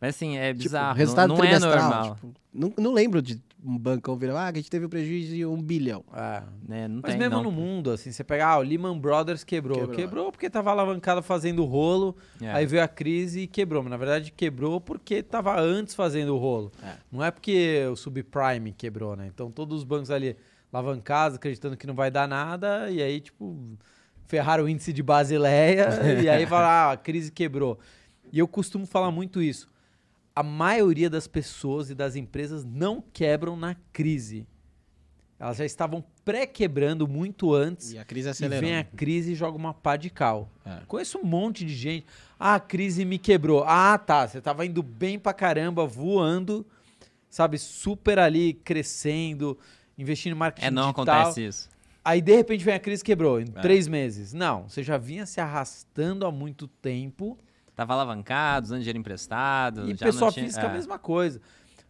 Mas 0.00 0.14
assim, 0.14 0.36
é 0.36 0.52
Tipo, 0.52 0.62
bizarro. 0.64 0.88
não- 0.90 0.94
resultado 0.94 1.28
não, 1.28 1.36
é 1.36 1.38
trimestral. 1.40 1.72
normal. 1.80 2.14
tipo, 2.14 2.34
não, 2.54 2.72
não 2.78 2.92
lembro 2.92 3.20
de 3.20 3.40
um 3.64 3.76
bancão 3.76 4.16
virar, 4.16 4.46
ah, 4.46 4.52
que 4.52 4.58
a 4.58 4.62
gente 4.62 4.70
teve 4.70 4.86
um 4.86 4.88
prejuízo 4.88 5.34
de 5.34 5.44
um 5.44 5.60
bilhão. 5.60 6.04
É. 6.14 6.42
né? 6.68 6.86
Não 6.86 7.00
Mas 7.02 7.10
tem, 7.12 7.18
mesmo 7.18 7.34
não. 7.36 7.42
no 7.42 7.50
mundo, 7.50 7.90
assim, 7.90 8.12
você 8.12 8.22
pegar, 8.22 8.50
ah, 8.50 8.58
o 8.58 8.62
Lehman 8.62 8.96
Brothers 8.98 9.42
quebrou. 9.42 9.78
Quebrou, 9.78 9.96
Quebrou, 9.96 10.32
porque 10.32 10.48
tava 10.48 10.70
alavancado 10.70 11.20
fazendo 11.22 11.64
rolo, 11.64 12.16
É. 12.40 12.52
aí 12.52 12.64
veio 12.66 12.82
a 12.84 12.86
crise 12.88 13.40
e 13.40 13.46
quebrou. 13.48 13.82
Mas 13.82 13.90
na 13.90 13.96
verdade 13.96 14.30
quebrou 14.30 14.80
porque 14.80 15.22
tava 15.22 15.58
antes 15.60 15.94
fazendo 15.94 16.34
o 16.34 16.38
rolo. 16.38 16.70
É. 16.82 16.92
Não 17.10 17.24
é 17.24 17.30
porque 17.32 17.84
o 17.90 17.96
subprime 17.96 18.72
quebrou, 18.72 19.16
né? 19.16 19.26
Então 19.26 19.50
todos 19.50 19.78
os 19.78 19.84
bancos 19.84 20.10
ali 20.12 20.36
alavancados, 20.72 21.36
acreditando 21.36 21.76
que 21.76 21.86
não 21.86 21.94
vai 21.94 22.10
dar 22.10 22.28
nada, 22.28 22.90
e 22.90 23.02
aí, 23.02 23.20
tipo, 23.20 23.56
ferraram 24.26 24.64
o 24.64 24.68
índice 24.68 24.92
de 24.92 25.02
Basileia, 25.02 25.88
e 26.22 26.28
aí 26.28 26.46
fala, 26.46 26.68
ah, 26.68 26.92
a 26.92 26.96
crise 26.96 27.32
quebrou. 27.32 27.78
E 28.32 28.38
eu 28.38 28.46
costumo 28.46 28.86
falar 28.86 29.10
muito 29.10 29.40
isso. 29.42 29.66
A 30.38 30.42
maioria 30.44 31.10
das 31.10 31.26
pessoas 31.26 31.90
e 31.90 31.96
das 31.96 32.14
empresas 32.14 32.64
não 32.64 33.02
quebram 33.12 33.56
na 33.56 33.74
crise. 33.92 34.46
Elas 35.36 35.56
já 35.56 35.64
estavam 35.64 36.04
pré-quebrando 36.24 37.08
muito 37.08 37.52
antes. 37.52 37.90
E 37.92 37.98
a 37.98 38.04
crise 38.04 38.28
E 38.28 38.30
acelerou. 38.30 38.60
vem 38.60 38.76
a 38.76 38.84
crise 38.84 39.32
e 39.32 39.34
joga 39.34 39.56
uma 39.56 39.74
pá 39.74 39.96
de 39.96 40.10
cal. 40.10 40.48
É. 40.64 40.78
Conheço 40.86 41.18
um 41.18 41.24
monte 41.24 41.64
de 41.64 41.74
gente. 41.74 42.06
Ah, 42.38 42.54
a 42.54 42.60
crise 42.60 43.04
me 43.04 43.18
quebrou. 43.18 43.64
Ah, 43.66 43.98
tá. 43.98 44.28
Você 44.28 44.40
tava 44.40 44.64
indo 44.64 44.80
bem 44.80 45.18
pra 45.18 45.32
caramba, 45.32 45.84
voando, 45.84 46.64
sabe? 47.28 47.58
Super 47.58 48.20
ali, 48.20 48.52
crescendo, 48.52 49.58
investindo 49.98 50.34
em 50.34 50.38
marketing 50.38 50.66
É, 50.66 50.70
não 50.70 50.92
digital. 50.92 51.02
acontece 51.20 51.44
isso. 51.46 51.68
Aí, 52.04 52.20
de 52.22 52.36
repente, 52.36 52.64
vem 52.64 52.74
a 52.74 52.78
crise 52.78 53.02
e 53.02 53.04
quebrou. 53.04 53.40
Em 53.40 53.46
É. 53.56 53.60
três 53.60 53.88
meses. 53.88 54.32
Não, 54.32 54.68
você 54.68 54.84
já 54.84 54.96
vinha 54.98 55.26
se 55.26 55.40
arrastando 55.40 56.24
há 56.24 56.30
muito 56.30 56.68
tempo. 56.68 57.36
Tava 57.78 57.92
alavancado, 57.92 58.66
usando 58.66 58.80
dinheiro 58.80 58.98
emprestado. 58.98 59.88
E 59.88 59.94
já 59.94 60.06
pessoa 60.06 60.26
não 60.26 60.32
tinha... 60.32 60.46
física, 60.46 60.66
é. 60.66 60.68
a 60.68 60.72
mesma 60.72 60.98
coisa. 60.98 61.40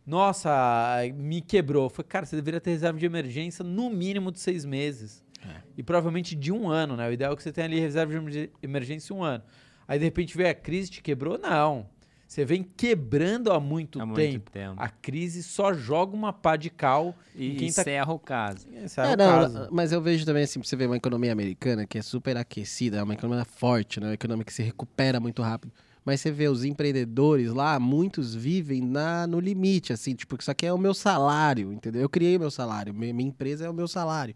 Nossa, 0.05 1.01
me 1.15 1.41
quebrou. 1.41 1.89
Foi, 1.89 2.05
cara, 2.05 2.27
você 2.27 2.37
deveria 2.37 2.61
ter 2.61 2.73
reserva 2.73 2.99
de 2.99 3.07
emergência 3.07 3.65
no 3.65 3.89
mínimo 3.89 4.31
de 4.31 4.39
seis 4.39 4.67
meses. 4.67 5.25
É. 5.43 5.63
E 5.79 5.83
provavelmente 5.83 6.35
de 6.35 6.53
um 6.53 6.69
ano, 6.69 6.95
né? 6.95 7.09
O 7.09 7.13
ideal 7.13 7.33
é 7.33 7.37
que 7.37 7.43
você 7.43 7.51
tenha 7.51 7.67
ali 7.67 7.81
reserva 7.81 8.13
de 8.13 8.19
emerg- 8.19 8.51
emergência 8.63 9.17
um 9.17 9.23
ano. 9.23 9.43
Aí, 9.87 9.99
de 9.99 10.05
repente, 10.05 10.37
veio 10.37 10.51
a 10.51 10.55
crise 10.55 10.91
te 10.91 11.03
quebrou? 11.03 11.39
Não. 11.39 11.89
Você 12.29 12.45
vem 12.45 12.63
quebrando 12.63 13.51
há 13.51 13.59
muito 13.59 13.99
Há 14.01 14.05
muito 14.05 14.17
tempo. 14.19 14.51
tempo. 14.51 14.75
A 14.77 14.89
crise 14.91 15.43
só 15.43 15.73
joga 15.73 16.15
uma 16.15 16.31
pá 16.31 16.57
de 16.57 16.69
cal 16.69 17.17
E 17.35 17.55
quem 17.55 17.73
tá... 17.73 17.81
encerra 17.81 18.13
o 18.13 18.19
caso. 18.19 18.67
Esse 18.71 19.01
é, 19.01 19.07
o 19.07 19.17
não, 19.17 19.17
caso. 19.17 19.69
mas 19.73 19.93
eu 19.93 20.03
vejo 20.03 20.27
também, 20.27 20.43
assim, 20.45 20.61
pra 20.61 20.69
você 20.69 20.77
ver 20.77 20.87
uma 20.87 20.97
economia 20.99 21.33
americana 21.33 21.87
que 21.87 21.97
é 21.97 22.03
super 22.03 22.37
aquecida, 22.37 22.99
é 22.99 23.03
uma 23.03 23.15
economia 23.15 23.47
forte, 23.47 23.99
né? 23.99 24.09
Uma 24.09 24.15
economia 24.15 24.45
que 24.45 24.53
se 24.53 24.63
recupera 24.63 25.19
muito 25.19 25.41
rápido. 25.41 25.73
Mas 26.05 26.21
você 26.21 26.31
vê 26.31 26.49
os 26.49 26.65
empreendedores 26.65 27.51
lá, 27.51 27.81
muitos 27.81 28.35
vivem 28.35 28.83
na, 28.83 29.27
no 29.27 29.41
limite, 29.41 29.93
assim, 29.95 30.15
tipo, 30.15 30.37
isso 30.39 30.51
aqui 30.51 30.67
é 30.67 30.73
o 30.73 30.79
meu 30.79 30.93
salário, 30.93 31.73
entendeu? 31.73 32.03
Eu 32.03 32.09
criei 32.11 32.39
meu 32.39 32.51
salário, 32.51 32.93
mi- 32.93 33.13
minha 33.13 33.29
empresa 33.31 33.65
é 33.65 33.71
o 33.71 33.75
meu 33.75 33.89
salário. 33.89 34.35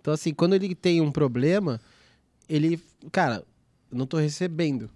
Então, 0.00 0.14
assim, 0.14 0.32
quando 0.32 0.54
ele 0.54 0.74
tem 0.76 1.00
um 1.00 1.10
problema, 1.12 1.80
ele, 2.48 2.80
cara, 3.10 3.44
não 3.90 4.06
tô 4.06 4.16
recebendo. 4.16 4.88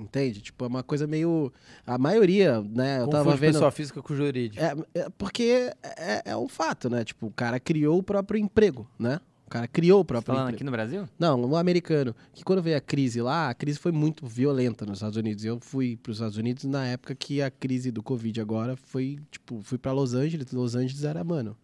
Entende? 0.00 0.40
Tipo, 0.40 0.64
é 0.64 0.68
uma 0.68 0.82
coisa 0.82 1.06
meio. 1.06 1.52
A 1.86 1.98
maioria, 1.98 2.60
né? 2.62 3.00
Eu 3.02 3.08
tava 3.08 3.24
Confunde 3.24 3.40
vendo. 3.40 3.52
pessoa 3.54 3.70
física 3.70 4.02
com 4.02 4.14
jurídico. 4.14 4.62
É, 4.62 4.74
é 4.94 5.08
porque 5.18 5.72
é, 5.82 6.22
é 6.26 6.36
um 6.36 6.48
fato, 6.48 6.88
né? 6.88 7.04
Tipo, 7.04 7.26
o 7.26 7.30
cara 7.30 7.60
criou 7.60 7.98
o 7.98 8.02
próprio 8.02 8.38
emprego, 8.40 8.88
né? 8.98 9.20
O 9.46 9.50
cara 9.50 9.66
criou 9.66 10.00
o 10.00 10.04
Tá 10.04 10.08
próprio 10.08 10.26
falando 10.34 10.42
emprego. 10.44 10.56
aqui 10.58 10.64
no 10.64 10.70
Brasil? 10.70 11.08
Não, 11.18 11.44
o 11.44 11.56
americano. 11.56 12.14
Que 12.32 12.44
quando 12.44 12.62
veio 12.62 12.76
a 12.76 12.80
crise 12.80 13.20
lá, 13.20 13.50
a 13.50 13.54
crise 13.54 13.78
foi 13.80 13.90
muito 13.90 14.24
violenta 14.26 14.86
nos 14.86 14.98
Estados 14.98 15.16
Unidos. 15.16 15.44
Eu 15.44 15.58
fui 15.60 15.96
para 15.96 16.10
os 16.10 16.18
Estados 16.18 16.36
Unidos 16.36 16.64
na 16.64 16.86
época 16.86 17.14
que 17.16 17.42
a 17.42 17.50
crise 17.50 17.90
do 17.90 18.00
Covid 18.02 18.40
agora 18.40 18.76
foi, 18.76 19.18
tipo, 19.30 19.60
fui 19.62 19.76
para 19.76 19.90
Los 19.92 20.14
Angeles. 20.14 20.52
Los 20.52 20.76
Angeles 20.76 21.02
era, 21.02 21.24
mano, 21.24 21.56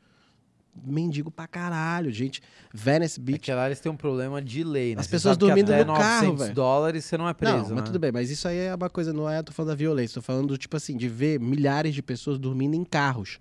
mendigo 0.84 1.30
pra 1.30 1.46
caralho, 1.46 2.10
gente. 2.10 2.42
Venice 2.72 3.18
É 3.20 3.22
Beach. 3.22 3.38
que 3.40 3.52
lá 3.52 3.66
eles 3.66 3.80
têm 3.80 3.90
um 3.90 3.96
problema 3.96 4.40
de 4.42 4.64
lei, 4.64 4.94
né? 4.94 5.00
As 5.00 5.06
Você 5.06 5.12
pessoas 5.12 5.36
dormindo 5.36 5.68
no 5.72 5.94
carro, 5.94 6.26
900 6.26 6.42
velho. 6.42 6.54
dólares 6.54 7.04
você 7.04 7.16
não 7.16 7.28
é 7.28 7.34
preso, 7.34 7.52
não, 7.56 7.60
mas 7.70 7.70
né? 7.76 7.82
tudo 7.82 7.98
bem, 7.98 8.12
mas 8.12 8.30
isso 8.30 8.46
aí 8.48 8.58
é 8.58 8.74
uma 8.74 8.90
coisa, 8.90 9.12
não 9.12 9.28
é, 9.28 9.38
eu 9.38 9.44
tô 9.44 9.52
falando 9.52 9.70
da 9.70 9.74
violência, 9.76 10.14
tô 10.14 10.22
falando, 10.22 10.56
tipo 10.58 10.76
assim, 10.76 10.96
de 10.96 11.08
ver 11.08 11.38
milhares 11.40 11.94
de 11.94 12.02
pessoas 12.02 12.38
dormindo 12.38 12.74
em 12.74 12.84
carros. 12.84 13.38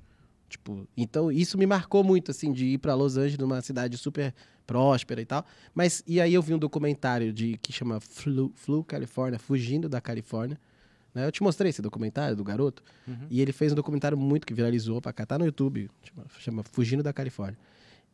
Tipo, 0.48 0.88
então 0.96 1.32
isso 1.32 1.58
me 1.58 1.66
marcou 1.66 2.04
muito, 2.04 2.32
assim, 2.32 2.54
de 2.54 2.66
ir 2.66 2.78
pra 2.78 2.94
Los 2.94 3.18
Angeles, 3.18 3.38
numa 3.40 3.62
cidade 3.62 3.98
super 3.98 4.34
próspera 4.66 5.22
e 5.22 5.26
tal. 5.26 5.46
Mas, 5.74 6.04
e 6.08 6.22
aí 6.22 6.34
eu 6.34 6.42
vi 6.42 6.54
um 6.54 6.58
documentário 6.60 7.34
de, 7.34 7.58
que 7.62 7.74
chama 7.74 8.00
Flu, 8.00 8.52
Flu 8.56 8.84
California, 8.84 9.38
Fugindo 9.40 9.90
da 9.90 10.00
Califórnia. 10.00 10.58
Né? 11.16 11.26
Eu 11.26 11.32
te 11.32 11.42
mostrei 11.42 11.70
esse 11.70 11.82
documentário 11.82 12.36
do 12.36 12.44
garoto. 12.44 12.84
E 13.32 13.42
ele 13.42 13.52
fez 13.54 13.72
um 13.72 13.76
documentário 13.76 14.18
muito 14.18 14.46
que 14.46 14.54
viralizou 14.54 15.02
pra 15.02 15.14
cá, 15.14 15.26
tá 15.26 15.40
no 15.40 15.46
YouTube, 15.46 15.90
chama, 16.04 16.26
chama 16.40 16.64
Fugindo 16.64 17.02
da 17.02 17.14
Califórnia. 17.14 17.58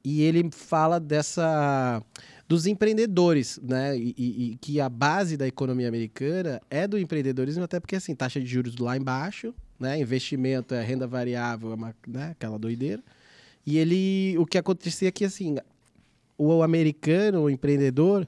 E 0.03 0.21
ele 0.21 0.49
fala 0.51 0.99
dessa 0.99 2.01
dos 2.47 2.65
empreendedores, 2.65 3.59
né? 3.61 3.97
E, 3.97 4.13
e- 4.17 4.51
e 4.51 4.55
que 4.57 4.79
a 4.81 4.89
base 4.89 5.37
da 5.37 5.47
economia 5.47 5.87
americana 5.87 6.59
é 6.69 6.87
do 6.87 6.97
empreendedorismo, 6.97 7.63
até 7.63 7.79
porque 7.79 7.95
assim, 7.95 8.13
taxa 8.15 8.39
de 8.39 8.45
juros 8.45 8.77
lá 8.77 8.97
embaixo, 8.97 9.53
né? 9.79 9.99
Investimento 9.99 10.73
é 10.73 10.83
renda 10.83 11.05
variável, 11.07 11.71
é 11.71 11.75
uma, 11.75 11.95
né? 12.07 12.29
aquela 12.31 12.57
doideira. 12.57 13.01
E 13.65 13.77
ele, 13.77 14.35
o 14.39 14.45
que 14.45 14.57
acontecia 14.57 15.07
é 15.07 15.11
que 15.11 15.23
assim, 15.23 15.57
o 16.37 16.63
americano, 16.63 17.43
o 17.43 17.49
empreendedor, 17.49 18.27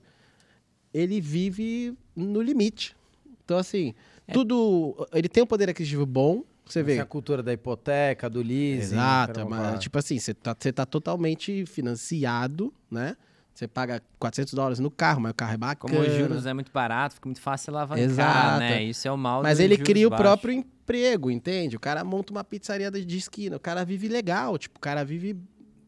ele 0.94 1.20
vive 1.20 1.96
no 2.16 2.40
limite. 2.42 2.96
Então 3.44 3.58
assim, 3.58 3.94
tudo, 4.32 5.08
ele 5.14 5.28
tem 5.28 5.44
um 5.44 5.48
poder 5.48 5.70
aquisitivo 5.70 6.06
bom, 6.06 6.44
você 6.66 6.82
vê. 6.82 6.94
Essa 6.94 7.06
cultura 7.06 7.44
da 7.44 7.52
hipoteca, 7.52 8.30
do 8.30 8.42
leasing. 8.42 8.94
Exato, 8.96 9.48
mas, 9.50 9.80
tipo 9.82 9.98
assim, 9.98 10.18
você 10.18 10.34
tá, 10.34 10.56
você 10.58 10.72
tá 10.72 10.86
totalmente 10.86 11.66
financiado, 11.66 12.74
né? 12.90 13.18
Você 13.54 13.68
paga 13.68 14.02
400 14.18 14.54
dólares 14.54 14.80
no 14.80 14.90
carro, 14.90 15.22
mas 15.22 15.32
o 15.32 15.36
carro 15.36 15.54
é 15.54 15.58
bacana. 15.58 15.94
Como 15.94 16.08
os 16.08 16.14
juros 16.14 16.46
é 16.46 16.54
muito 16.54 16.72
barato, 16.72 17.16
fica 17.16 17.28
muito 17.28 17.42
fácil 17.42 17.76
alavancar, 17.76 18.04
Exato. 18.04 18.60
né? 18.60 18.84
Isso 18.84 19.08
é 19.08 19.12
o 19.12 19.18
mal 19.18 19.44
Mas 19.44 19.60
ele 19.60 19.78
cria 19.78 20.08
o 20.08 20.12
próprio 20.12 20.54
emprego, 20.54 21.30
entende? 21.30 21.76
O 21.76 21.80
cara 21.80 22.04
monta 22.04 22.34
uma 22.34 22.44
pizzaria 22.44 22.90
de 22.90 23.18
esquina, 23.18 23.58
o 23.58 23.60
cara 23.60 23.86
vive 23.86 24.08
legal, 24.08 24.58
tipo, 24.58 24.78
o 24.78 24.82
cara 24.82 25.06
vive 25.06 25.38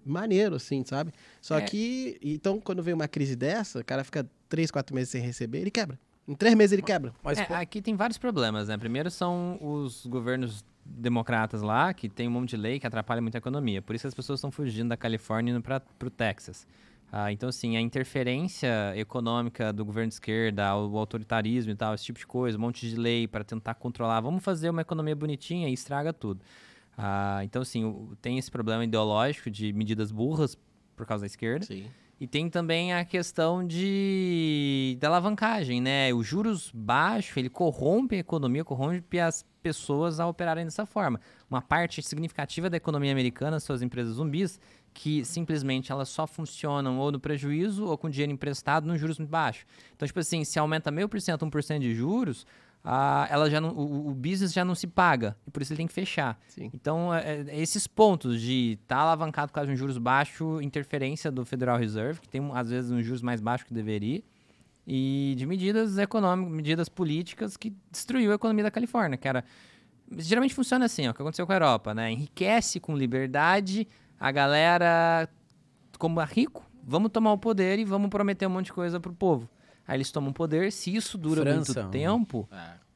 maneiro, 0.06 0.56
assim, 0.58 0.84
sabe? 0.86 1.12
Só 1.41 1.58
É. 1.58 1.62
que, 1.62 2.19
então, 2.21 2.60
quando 2.60 2.84
vem 2.84 2.93
uma 2.93 3.08
crise 3.08 3.36
dessa, 3.36 3.80
o 3.80 3.84
cara 3.84 4.04
fica 4.04 4.30
três, 4.48 4.69
quatro 4.69 4.93
meses 4.93 5.10
sem 5.10 5.21
receber, 5.21 5.60
ele 5.62 5.71
quebra. 5.71 5.98
Em 6.28 6.34
três 6.34 6.56
meses 6.56 6.74
ele 6.74 6.82
quebra. 6.82 7.14
Mas, 7.24 7.38
É, 7.38 7.46
pô, 7.46 7.54
aqui 7.54 7.82
tem 7.82 7.96
vários 7.96 8.18
problemas, 8.18 8.68
né? 8.68 8.78
Primeiro 8.78 9.12
são 9.12 9.58
os 9.62 10.06
governos 10.06 10.66
democratas 10.84 11.62
lá, 11.62 11.94
que 11.94 12.08
tem 12.10 12.28
um 12.28 12.32
monte 12.32 12.52
de 12.52 12.58
lei 12.58 12.80
que 12.80 12.88
atrapalha 12.88 13.22
muito 13.22 13.36
a 13.36 13.38
economia. 13.38 13.82
Por 13.82 13.96
isso 13.96 14.08
as 14.08 14.14
pessoas 14.14 14.40
estão 14.40 14.52
fugindo 14.52 14.90
da 14.90 14.98
Califórnia 14.98 15.52
e 15.52 15.56
indo 15.56 15.62
para 15.62 15.82
o 16.04 16.10
Texas. 16.10 16.68
Ah, 17.12 17.32
então, 17.32 17.50
assim, 17.50 17.78
a 17.78 17.82
interferência 17.82 18.94
econômica 18.96 19.72
do 19.72 19.86
governo 19.86 20.10
de 20.10 20.16
esquerda, 20.16 20.76
o 20.76 20.98
autoritarismo 20.98 21.72
e 21.72 21.76
tal, 21.76 21.94
esse 21.94 22.04
tipo 22.04 22.20
de 22.20 22.28
coisa, 22.28 22.58
um 22.58 22.62
monte 22.62 22.90
de 22.90 22.96
lei 22.96 23.28
para 23.28 23.44
tentar 23.44 23.76
controlar. 23.76 24.20
Vamos 24.22 24.44
fazer 24.44 24.70
uma 24.70 24.82
economia 24.82 25.16
bonitinha 25.16 25.70
e 25.70 25.74
estraga 25.74 26.12
tudo. 26.12 26.42
Ah, 26.98 27.42
então, 27.44 27.62
assim, 27.62 28.10
tem 28.22 28.38
esse 28.38 28.50
problema 28.50 28.84
ideológico 28.84 29.50
de 29.50 29.72
medidas 29.74 30.12
burras 30.12 30.58
por 30.96 31.06
causa 31.06 31.22
da 31.22 31.28
esquerda. 31.28 31.66
Sim. 31.66 31.86
E 32.19 32.25
tem 32.25 32.49
também 32.49 32.93
a 32.93 33.04
questão 33.04 33.65
de 33.65 34.97
da 35.01 35.10
alavancagem, 35.10 35.82
né? 35.82 36.13
Os 36.13 36.25
juros 36.25 36.71
baixos, 36.73 37.36
ele 37.36 37.49
corrompe 37.49 38.15
a 38.15 38.19
economia, 38.19 38.63
corrompe 38.63 39.19
as 39.19 39.45
pessoas 39.62 40.19
a 40.19 40.28
operarem 40.28 40.63
dessa 40.63 40.86
forma. 40.86 41.19
Uma 41.49 41.62
parte 41.62 42.01
significativa 42.01 42.69
da 42.69 42.78
economia 42.78 43.12
americana 43.12 43.60
são 43.60 43.75
as 43.75 43.82
empresas 43.82 44.15
zumbis, 44.15 44.60
que 44.93 45.25
simplesmente 45.25 45.91
elas 45.91 46.08
só 46.08 46.25
funcionam 46.25 46.99
ou 46.99 47.12
no 47.12 47.19
prejuízo 47.19 47.86
ou 47.86 47.97
com 47.97 48.10
dinheiro 48.10 48.32
emprestado 48.32 48.88
nos 48.88 48.97
juros 48.97 49.19
muito 49.19 49.32
baixos. 49.32 49.65
Então, 49.93 50.08
tipo 50.08 50.19
assim, 50.19 50.45
se 50.45 50.58
aumenta 50.58 50.89
meio 50.89 51.10
por 51.10 51.19
cento, 51.19 51.43
um 51.43 51.49
por 51.49 51.62
cento 51.62 51.82
de 51.82 51.93
juros, 51.93 52.45
ah, 52.86 53.28
ela 53.32 53.50
já 53.50 53.60
não, 53.60 53.69
o, 53.69 54.10
o 54.10 54.13
business 54.13 54.54
já 54.54 54.63
não 54.63 54.76
se 54.76 54.86
paga, 54.86 55.36
e 55.48 55.52
por 55.52 55.62
isso 55.62 55.74
ele 55.74 55.78
tem 55.78 55.88
que 55.88 55.93
fechar. 55.93 56.39
Sim. 56.48 56.69
Então, 56.71 57.13
é, 57.13 57.41
é, 57.48 57.60
esses 57.60 57.88
pontos 57.88 58.39
de 58.39 58.78
estar 58.82 58.98
alavancado 58.98 59.48
por 59.48 59.56
causa 59.56 59.67
de 59.67 59.74
um 59.74 59.76
juros 59.76 59.98
baixo, 59.98 60.62
interferência 60.62 61.32
do 61.32 61.43
Federal 61.43 61.78
Reserve, 61.78 62.21
que 62.21 62.30
tem 62.30 62.41
às 62.54 62.69
vezes 62.69 62.91
um 62.91 63.02
juros 63.02 63.24
mais 63.24 63.41
baixo 63.41 63.65
que 63.65 63.74
deveria, 63.74 64.21
e 64.86 65.34
de 65.36 65.48
medidas 65.48 65.98
econômicas, 65.98 66.54
medidas 66.54 66.88
políticas 66.88 67.58
que 67.58 67.74
destruiu 67.91 68.32
a 68.32 68.36
economia 68.36 68.65
da 68.65 68.71
Califórnia, 68.71 69.17
que 69.17 69.28
era 69.28 69.43
geralmente 70.17 70.54
funciona 70.54 70.86
assim, 70.86 71.08
ó, 71.08 71.12
o 71.12 71.13
que 71.13 71.21
aconteceu 71.21 71.48
com 71.48 71.52
a 71.52 71.56
Europa, 71.56 71.93
né? 71.93 72.12
Enriquece 72.12 72.80
com 72.80 72.95
liberdade, 72.95 73.88
a 74.19 74.32
galera, 74.32 75.28
como 75.98 76.21
é 76.21 76.26
rico, 76.26 76.63
vamos 76.84 77.12
tomar 77.12 77.34
o 77.34 77.38
poder 77.38 77.80
e 77.80 77.86
vamos 77.86 78.10
prometer 78.10 78.45
um 78.45 78.52
monte 78.52 78.67
de 78.67 78.74
coisa 78.74 79.00
pro 79.00 79.12
povo. 79.12 79.50
Aí 79.88 79.98
eles 79.98 80.12
tomam 80.12 80.32
o 80.32 80.34
poder, 80.34 80.71
se 80.71 80.95
isso 80.95 81.17
dura 81.17 81.41
França, 81.41 81.82
muito 81.82 81.91
tempo, 81.91 82.50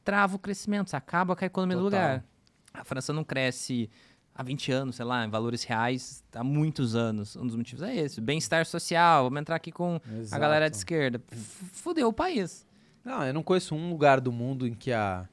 trava 0.03 0.35
o 0.35 0.39
crescimento, 0.39 0.93
acaba 0.93 1.35
com 1.35 1.43
a 1.43 1.47
economia 1.47 1.77
do 1.77 1.83
Total. 1.83 1.99
lugar. 2.01 2.23
A 2.73 2.83
França 2.83 3.13
não 3.13 3.23
cresce 3.23 3.89
há 4.33 4.41
20 4.41 4.71
anos, 4.71 4.95
sei 4.95 5.05
lá, 5.05 5.25
em 5.25 5.29
valores 5.29 5.63
reais, 5.63 6.23
há 6.33 6.43
muitos 6.43 6.95
anos. 6.95 7.35
Um 7.35 7.45
dos 7.45 7.55
motivos 7.55 7.83
é 7.83 7.95
esse. 7.95 8.19
Bem-estar 8.21 8.65
social, 8.65 9.25
vamos 9.25 9.41
entrar 9.41 9.55
aqui 9.55 9.71
com 9.71 9.99
a 10.09 10.17
Exato. 10.17 10.41
galera 10.41 10.69
de 10.69 10.77
esquerda. 10.77 11.21
Fudeu 11.73 12.07
o 12.07 12.13
país. 12.13 12.65
Não, 13.03 13.23
eu 13.23 13.33
não 13.33 13.43
conheço 13.43 13.75
um 13.75 13.89
lugar 13.89 14.19
do 14.19 14.31
mundo 14.31 14.67
em 14.67 14.73
que 14.73 14.91
a 14.91 15.27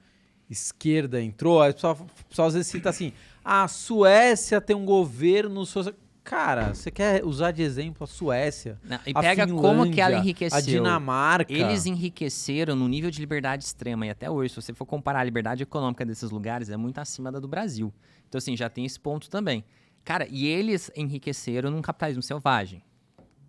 esquerda 0.48 1.20
entrou. 1.22 1.60
Aí 1.62 1.70
o 1.70 1.74
pessoal, 1.74 1.94
o 2.00 2.24
pessoal 2.28 2.48
às 2.48 2.54
vezes 2.54 2.68
cita 2.68 2.90
assim: 2.90 3.12
"Ah, 3.44 3.64
a 3.64 3.68
Suécia 3.68 4.60
tem 4.60 4.74
um 4.76 4.84
governo 4.84 5.64
social. 5.66 5.94
Cara, 6.26 6.74
você 6.74 6.90
quer 6.90 7.24
usar 7.24 7.52
de 7.52 7.62
exemplo 7.62 8.02
a 8.02 8.06
Suécia? 8.06 8.80
Não, 8.82 8.98
e 9.06 9.12
a 9.14 9.20
pega 9.20 9.46
como 9.46 9.88
que 9.88 10.00
ela 10.00 10.10
Finlândia, 10.10 10.18
enriqueceu. 10.18 10.58
A 10.58 10.60
Dinamarca. 10.60 11.52
Eles 11.52 11.86
enriqueceram 11.86 12.74
no 12.74 12.88
nível 12.88 13.12
de 13.12 13.20
liberdade 13.20 13.62
extrema. 13.62 14.06
E 14.06 14.10
até 14.10 14.28
hoje, 14.28 14.52
se 14.52 14.60
você 14.60 14.74
for 14.74 14.84
comparar 14.84 15.20
a 15.20 15.24
liberdade 15.24 15.62
econômica 15.62 16.04
desses 16.04 16.32
lugares, 16.32 16.68
é 16.68 16.76
muito 16.76 16.98
acima 16.98 17.30
da 17.30 17.38
do 17.38 17.46
Brasil. 17.46 17.94
Então, 18.28 18.38
assim, 18.38 18.56
já 18.56 18.68
tem 18.68 18.84
esse 18.84 18.98
ponto 18.98 19.30
também. 19.30 19.64
Cara, 20.04 20.26
e 20.28 20.46
eles 20.46 20.90
enriqueceram 20.96 21.70
num 21.70 21.80
capitalismo 21.80 22.24
selvagem. 22.24 22.82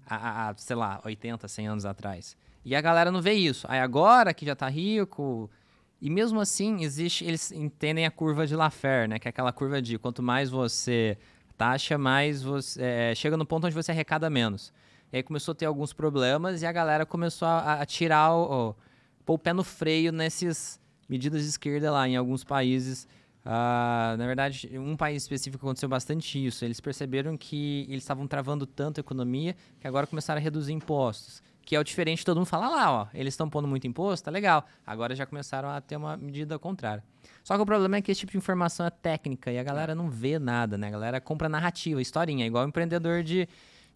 Há, 0.06 0.50
há, 0.50 0.56
sei 0.56 0.76
lá, 0.76 1.02
80, 1.04 1.48
100 1.48 1.68
anos 1.68 1.86
atrás. 1.86 2.38
E 2.64 2.76
a 2.76 2.82
galera 2.82 3.12
não 3.12 3.24
vê 3.24 3.34
isso. 3.34 3.66
Aí 3.68 3.80
agora 3.80 4.36
que 4.36 4.46
já 4.46 4.56
tá 4.56 4.70
rico... 4.70 5.50
E 6.00 6.12
mesmo 6.12 6.40
assim, 6.40 6.84
existe... 6.84 7.26
Eles 7.26 7.52
entendem 7.52 8.06
a 8.06 8.12
curva 8.12 8.46
de 8.46 8.56
Laffer, 8.56 9.10
né? 9.10 9.18
Que 9.18 9.28
é 9.28 9.32
aquela 9.32 9.52
curva 9.52 9.82
de 9.82 9.98
quanto 9.98 10.22
mais 10.22 10.48
você 10.48 11.18
taxa, 11.58 11.98
mais 11.98 12.42
você... 12.44 12.82
é, 12.82 13.16
chega 13.16 13.36
no 13.36 13.46
ponto 13.46 13.66
onde 13.66 13.76
você 13.76 13.92
arrecada 13.92 14.30
menos. 14.30 14.72
E 15.12 15.18
aí 15.18 15.24
começou 15.24 15.54
a 15.54 15.56
ter 15.56 15.66
alguns 15.66 15.94
problemas 15.94 16.62
e 16.62 16.66
a 16.66 16.72
galera 16.72 17.06
começou 17.06 17.48
a, 17.48 17.82
a 17.82 17.86
tirar 17.86 18.34
o, 18.34 18.70
o- 18.70 18.76
pôr 19.26 19.34
o 19.36 19.40
pé 19.40 19.54
no 19.54 19.64
freio 19.64 20.12
nessas 20.12 20.80
medidas 21.10 21.42
de 21.44 21.50
esquerda 21.50 21.92
lá 21.92 22.08
em 22.08 22.16
alguns 22.18 22.44
países. 22.44 23.08
Ah, 23.46 24.16
na 24.18 24.26
verdade, 24.28 24.70
um 24.78 24.98
país 24.98 25.24
específico 25.24 25.66
aconteceu 25.66 25.88
bastante 25.88 26.46
isso. 26.46 26.66
Eles 26.66 26.82
perceberam 26.82 27.38
que 27.38 27.86
eles 27.88 28.04
estavam 28.04 28.28
travando 28.28 28.66
tanto 28.66 29.00
a 29.00 29.02
economia 29.02 29.56
que 29.80 29.88
agora 29.88 30.06
começaram 30.06 30.40
a 30.40 30.44
reduzir 30.44 30.74
impostos. 30.74 31.42
Que 31.68 31.76
é 31.76 31.80
o 31.82 31.84
diferente, 31.84 32.24
todo 32.24 32.38
mundo 32.38 32.46
fala 32.46 32.68
"Ah 32.68 32.70
lá, 32.70 32.92
ó, 32.94 33.08
eles 33.14 33.34
estão 33.34 33.50
pondo 33.50 33.68
muito 33.68 33.86
imposto, 33.86 34.24
tá 34.24 34.32
legal. 34.32 34.66
Agora 34.86 35.14
já 35.14 35.26
começaram 35.26 35.68
a 35.68 35.82
ter 35.82 35.98
uma 35.98 36.16
medida 36.16 36.58
contrária. 36.58 37.04
Só 37.44 37.58
que 37.58 37.62
o 37.62 37.66
problema 37.66 37.98
é 37.98 38.02
que 38.02 38.10
esse 38.10 38.22
tipo 38.22 38.32
de 38.32 38.38
informação 38.38 38.86
é 38.86 38.90
técnica 38.90 39.52
e 39.52 39.60
a 39.60 39.64
galera 39.64 39.94
não 39.94 40.10
vê 40.10 40.40
nada, 40.40 40.78
né? 40.78 40.88
A 40.88 40.92
galera 40.92 41.20
compra 41.20 41.50
narrativa, 41.50 42.02
historinha, 42.02 42.46
igual 42.48 42.64
o 42.64 42.70
empreendedor 42.70 43.22
de, 43.22 43.50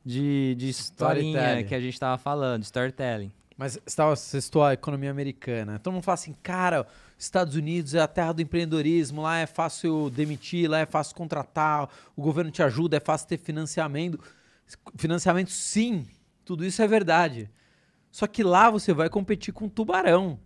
de, 0.06 0.54
de 0.58 0.68
historinha 0.68 1.38
Storytelling. 1.40 1.64
que 1.70 1.74
a 1.74 1.80
gente 1.80 1.98
tava 1.98 2.18
falando, 2.18 2.64
storytelling. 2.64 3.32
Mas 3.58 3.80
você 3.86 3.96
tava- 3.96 4.18
você 4.18 4.42
citou 4.42 4.66
a 4.66 4.74
economia 4.74 5.10
americana. 5.10 5.80
Todo 5.80 5.94
mundo 5.94 6.04
fala 6.04 6.16
assim, 6.16 6.36
cara, 6.44 6.86
Estados 7.18 7.56
Unidos 7.56 7.94
é 7.94 8.02
a 8.02 8.08
terra 8.08 8.34
do 8.34 8.42
empreendedorismo, 8.42 9.22
lá 9.22 9.38
é 9.38 9.46
fácil 9.46 10.10
demitir, 10.10 10.70
lá 10.70 10.80
é 10.80 10.86
fácil 10.86 11.16
contratar, 11.16 11.88
o 12.18 12.22
governo 12.22 12.52
te 12.52 12.62
ajuda, 12.62 12.98
é 12.98 13.00
fácil 13.00 13.30
ter 13.30 13.38
financiamento. 13.38 14.20
Financiamento, 14.98 15.52
sim, 15.52 16.06
tudo 16.44 16.66
isso 16.66 16.82
é 16.82 16.88
verdade. 16.88 17.50
Só 18.12 18.28
que 18.28 18.44
lá 18.44 18.70
você 18.70 18.94
vai 18.94 19.10
competir 19.10 19.54
com 19.54 19.70
tubarão. 19.70 20.40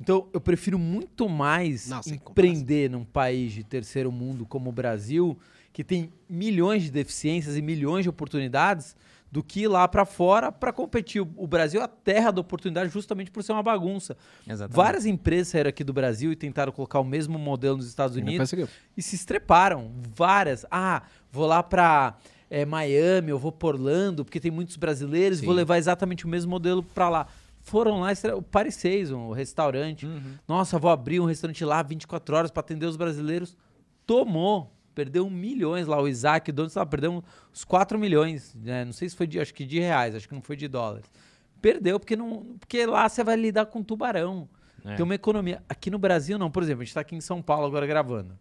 Então, 0.00 0.28
eu 0.32 0.40
prefiro 0.40 0.78
muito 0.78 1.28
mais 1.28 1.88
Não, 1.88 2.00
empreender 2.06 2.90
num 2.90 3.04
país 3.04 3.52
de 3.52 3.62
terceiro 3.62 4.10
mundo 4.10 4.44
como 4.44 4.70
o 4.70 4.72
Brasil, 4.72 5.38
que 5.72 5.84
tem 5.84 6.12
milhões 6.28 6.82
de 6.82 6.90
deficiências 6.90 7.56
e 7.56 7.62
milhões 7.62 8.02
de 8.02 8.08
oportunidades, 8.08 8.96
do 9.30 9.42
que 9.42 9.62
ir 9.62 9.68
lá 9.68 9.88
pra 9.88 10.04
fora 10.04 10.52
para 10.52 10.72
competir. 10.72 11.20
O 11.20 11.46
Brasil 11.46 11.80
é 11.80 11.84
a 11.84 11.88
terra 11.88 12.30
da 12.30 12.40
oportunidade 12.40 12.88
justamente 12.90 13.32
por 13.32 13.42
ser 13.42 13.50
uma 13.50 13.64
bagunça. 13.64 14.16
Exatamente. 14.46 14.76
Várias 14.76 15.06
empresas 15.06 15.48
saíram 15.48 15.70
aqui 15.70 15.82
do 15.82 15.92
Brasil 15.92 16.30
e 16.30 16.36
tentaram 16.36 16.70
colocar 16.70 17.00
o 17.00 17.04
mesmo 17.04 17.36
modelo 17.36 17.76
nos 17.76 17.88
Estados 17.88 18.16
Unidos 18.16 18.52
e 18.96 19.02
se 19.02 19.16
estreparam. 19.16 19.90
Várias. 20.14 20.64
Ah, 20.70 21.02
vou 21.32 21.46
lá 21.46 21.64
pra 21.64 22.16
eh, 22.60 22.64
Miami, 22.64 23.30
eu 23.30 23.38
vou 23.38 23.50
pra 23.50 23.68
Orlando, 23.68 24.24
porque 24.24 24.38
tem 24.38 24.50
muitos 24.50 24.76
brasileiros, 24.76 25.38
Sim. 25.38 25.46
vou 25.46 25.54
levar 25.54 25.76
exatamente 25.76 26.24
o 26.24 26.28
mesmo 26.28 26.50
modelo 26.50 26.82
pra 26.82 27.08
lá. 27.08 27.26
Foram 27.60 28.00
lá, 28.00 28.10
o 28.36 28.42
Paris 28.42 28.74
6, 28.76 29.10
um 29.10 29.32
restaurante. 29.32 30.06
Uhum. 30.06 30.34
Nossa, 30.46 30.78
vou 30.78 30.90
abrir 30.90 31.18
um 31.18 31.24
restaurante 31.24 31.64
lá 31.64 31.82
24 31.82 32.36
horas 32.36 32.50
pra 32.50 32.60
atender 32.60 32.86
os 32.86 32.96
brasileiros. 32.96 33.56
Tomou. 34.06 34.70
Perdeu 34.94 35.28
milhões 35.28 35.86
lá. 35.88 36.00
O 36.00 36.06
Isaac, 36.06 36.50
o 36.50 36.52
dono, 36.52 36.70
sei 36.70 36.78
lá, 36.78 36.86
perdeu 36.86 37.24
uns 37.52 37.64
4 37.64 37.98
milhões. 37.98 38.54
né? 38.54 38.84
Não 38.84 38.92
sei 38.92 39.08
se 39.08 39.16
foi 39.16 39.26
de, 39.26 39.40
acho 39.40 39.52
que 39.52 39.64
de 39.64 39.80
reais, 39.80 40.14
acho 40.14 40.28
que 40.28 40.34
não 40.34 40.42
foi 40.42 40.56
de 40.56 40.68
dólares. 40.68 41.10
Perdeu 41.60 41.98
porque, 41.98 42.14
não, 42.14 42.54
porque 42.60 42.84
lá 42.86 43.08
você 43.08 43.24
vai 43.24 43.34
lidar 43.34 43.66
com 43.66 43.82
tubarão. 43.82 44.48
É. 44.84 44.94
Tem 44.94 45.02
uma 45.02 45.14
economia. 45.14 45.62
Aqui 45.68 45.90
no 45.90 45.98
Brasil, 45.98 46.38
não. 46.38 46.50
Por 46.50 46.62
exemplo, 46.62 46.82
a 46.82 46.84
gente 46.84 46.94
tá 46.94 47.00
aqui 47.00 47.16
em 47.16 47.20
São 47.20 47.40
Paulo 47.42 47.66
agora 47.66 47.86
gravando. 47.86 48.38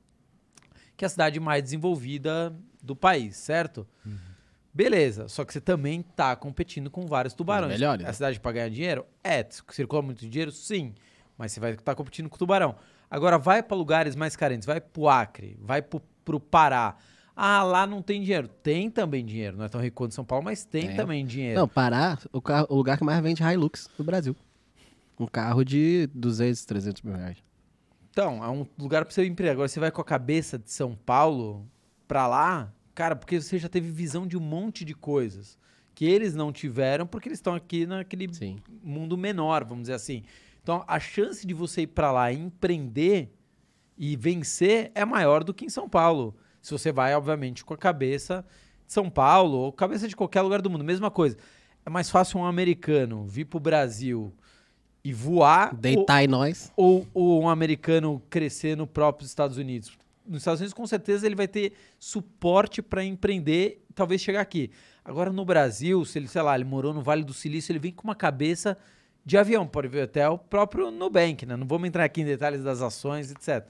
Que 0.95 1.06
é 1.06 1.08
a 1.08 1.10
cidade 1.10 1.39
mais 1.39 1.63
desenvolvida 1.63 2.54
do 2.84 2.96
país, 2.96 3.38
certo? 3.38 3.88
Beleza. 4.74 5.28
Só 5.28 5.46
que 5.46 5.54
você 5.54 5.62
também 5.62 6.02
tá 6.02 6.36
competindo 6.36 6.89
com 6.91 7.06
vários 7.06 7.34
tubarões. 7.34 7.80
É 7.82 7.86
a 7.86 7.98
né? 7.98 8.12
cidade 8.13 8.39
para 8.39 8.52
ganhar 8.52 8.69
dinheiro? 8.69 9.06
É. 9.24 9.46
Circula 9.69 10.02
muito 10.02 10.28
dinheiro? 10.28 10.52
Sim. 10.52 10.93
Mas 11.38 11.52
você 11.52 11.60
vai 11.60 11.72
estar 11.74 11.96
competindo 11.96 12.30
com 12.30 12.38
tubarão. 12.38 12.76
Agora, 13.10 13.38
vai 13.38 13.62
para 13.62 13.78
lugares 13.78 14.15
mais 14.15 14.36
carentes. 14.36 14.65
Vai 14.65 14.82
pro 14.82 15.08
Acre. 15.08 15.58
Vai 15.62 15.82
pro, 15.82 16.02
pro 16.26 16.39
Pará. 16.39 16.96
Ah, 17.36 17.63
lá 17.63 17.86
não 17.88 18.02
tem 18.02 18.22
dinheiro. 18.22 18.48
Tem 18.48 18.89
também 18.89 19.24
dinheiro. 19.26 19.58
Não 19.58 19.65
é 19.65 19.69
tão 19.69 19.82
rico 19.82 19.96
quanto 19.96 20.13
São 20.13 20.26
Paulo, 20.26 20.43
mas 20.46 20.65
tem 20.65 20.89
É. 20.89 20.96
também 20.96 21.26
dinheiro. 21.26 21.60
Não, 21.60 21.67
Pará, 21.67 22.17
o, 22.32 22.41
carro- 22.41 22.67
o 22.69 22.76
lugar 22.76 22.98
que 22.98 23.04
mais 23.04 23.22
vende 23.22 23.41
Hilux 23.43 23.89
no 23.98 24.04
Brasil. 24.06 24.36
Um 25.19 25.28
carro 25.28 25.63
de 25.63 26.10
200, 26.13 26.65
300 26.65 27.02
mil 27.04 27.15
reais. 27.15 27.38
Então, 28.10 28.43
é 28.43 28.50
um 28.50 28.65
lugar 28.78 29.06
pra 29.06 29.13
você 29.13 29.26
empreender. 29.26 29.52
Agora, 29.54 29.67
você 29.67 29.80
vai 29.80 29.91
com 29.91 30.02
a 30.02 30.06
cabeça 30.06 30.58
de 30.58 30.72
São 30.72 30.96
Paulo 30.96 31.67
pra 32.08 32.28
lá, 32.28 32.74
cara, 32.94 33.16
porque 33.16 33.39
você 33.42 33.58
já 33.58 33.70
teve 33.70 33.89
visão 33.89 34.26
de 34.28 34.38
um 34.38 34.42
monte 34.42 34.84
de 34.86 34.94
coisas 34.94 35.58
que 35.96 36.06
eles 36.06 36.34
não 36.34 36.52
tiveram 36.52 37.06
porque 37.06 37.28
eles 37.30 37.38
estão 37.39 37.54
aqui 37.54 37.86
naquele 37.86 38.34
Sim. 38.34 38.58
mundo 38.84 39.18
menor, 39.18 39.63
vamos 39.63 39.84
dizer 39.84 39.94
assim. 39.94 40.24
Então, 40.62 40.84
a 40.88 41.00
chance 41.00 41.46
de 41.46 41.54
você 41.54 41.82
ir 41.82 41.88
pra 41.88 42.12
lá 42.12 42.32
e 42.32 42.39
empreender 42.39 43.32
e 43.98 44.16
vencer 44.16 44.92
é 44.96 45.06
maior 45.06 45.44
do 45.44 45.54
que 45.54 45.66
em 45.66 45.70
São 45.70 45.88
Paulo. 45.88 46.36
Se 46.62 46.72
você 46.72 46.92
vai, 46.92 47.13
obviamente, 47.16 47.63
com 47.66 47.74
a 47.74 47.78
cabeça 47.78 48.46
de 48.88 48.94
São 48.94 49.10
Paulo 49.10 49.58
ou 49.58 49.72
cabeça 49.74 50.08
de 50.08 50.16
qualquer 50.16 50.42
lugar 50.42 50.62
do 50.62 50.70
mundo, 50.70 50.84
mesma 50.84 51.12
coisa. 51.12 51.38
É 51.86 51.89
mais 51.89 52.10
fácil 52.10 52.39
um 52.39 52.46
americano 52.46 53.26
vir 53.26 53.46
pro 53.46 53.60
Brasil 53.60 54.34
e 55.04 55.12
voar 55.13 55.74
ou- 55.74 55.78
Deitar 55.80 56.24
em 56.24 56.28
nós. 56.28 56.72
ou, 56.78 57.06
ou 57.13 57.44
um 57.44 57.50
americano 57.50 58.22
crescer 58.30 58.78
no 58.78 58.88
próprio 58.88 59.26
Estados 59.26 59.58
Unidos? 59.58 59.96
Nos 60.26 60.40
Estados 60.40 60.60
Unidos, 60.62 60.74
com 60.74 60.86
certeza, 60.88 61.26
ele 61.26 61.36
vai 61.36 61.48
ter 61.48 61.74
suporte 62.00 62.82
para 62.82 63.04
empreender 63.04 63.84
talvez 63.94 64.22
chegar 64.22 64.42
aqui. 64.42 64.72
Agora, 65.04 65.32
no 65.32 65.44
Brasil, 65.44 66.04
se 66.06 66.18
ele, 66.18 66.28
sei 66.28 66.42
lá, 66.42 66.56
ele 66.56 66.64
morou 66.64 66.94
no 66.94 67.02
Vale 67.02 67.24
do 67.24 67.34
Silício, 67.34 67.72
ele 67.72 67.80
vem 67.80 67.92
com 67.92 68.04
uma 68.06 68.16
cabeça 68.16 68.78
de 69.26 69.38
avião, 69.38 69.68
pode 69.68 69.88
ver 69.88 70.02
até 70.04 70.28
o 70.30 70.38
próprio 70.38 70.92
Nubank, 70.92 71.46
né? 71.46 71.56
Não 71.58 71.68
vamos 71.68 71.88
entrar 71.88 72.04
aqui 72.06 72.22
em 72.22 72.26
detalhes 72.26 72.64
das 72.64 72.82
ações, 72.82 73.32
etc. 73.32 73.66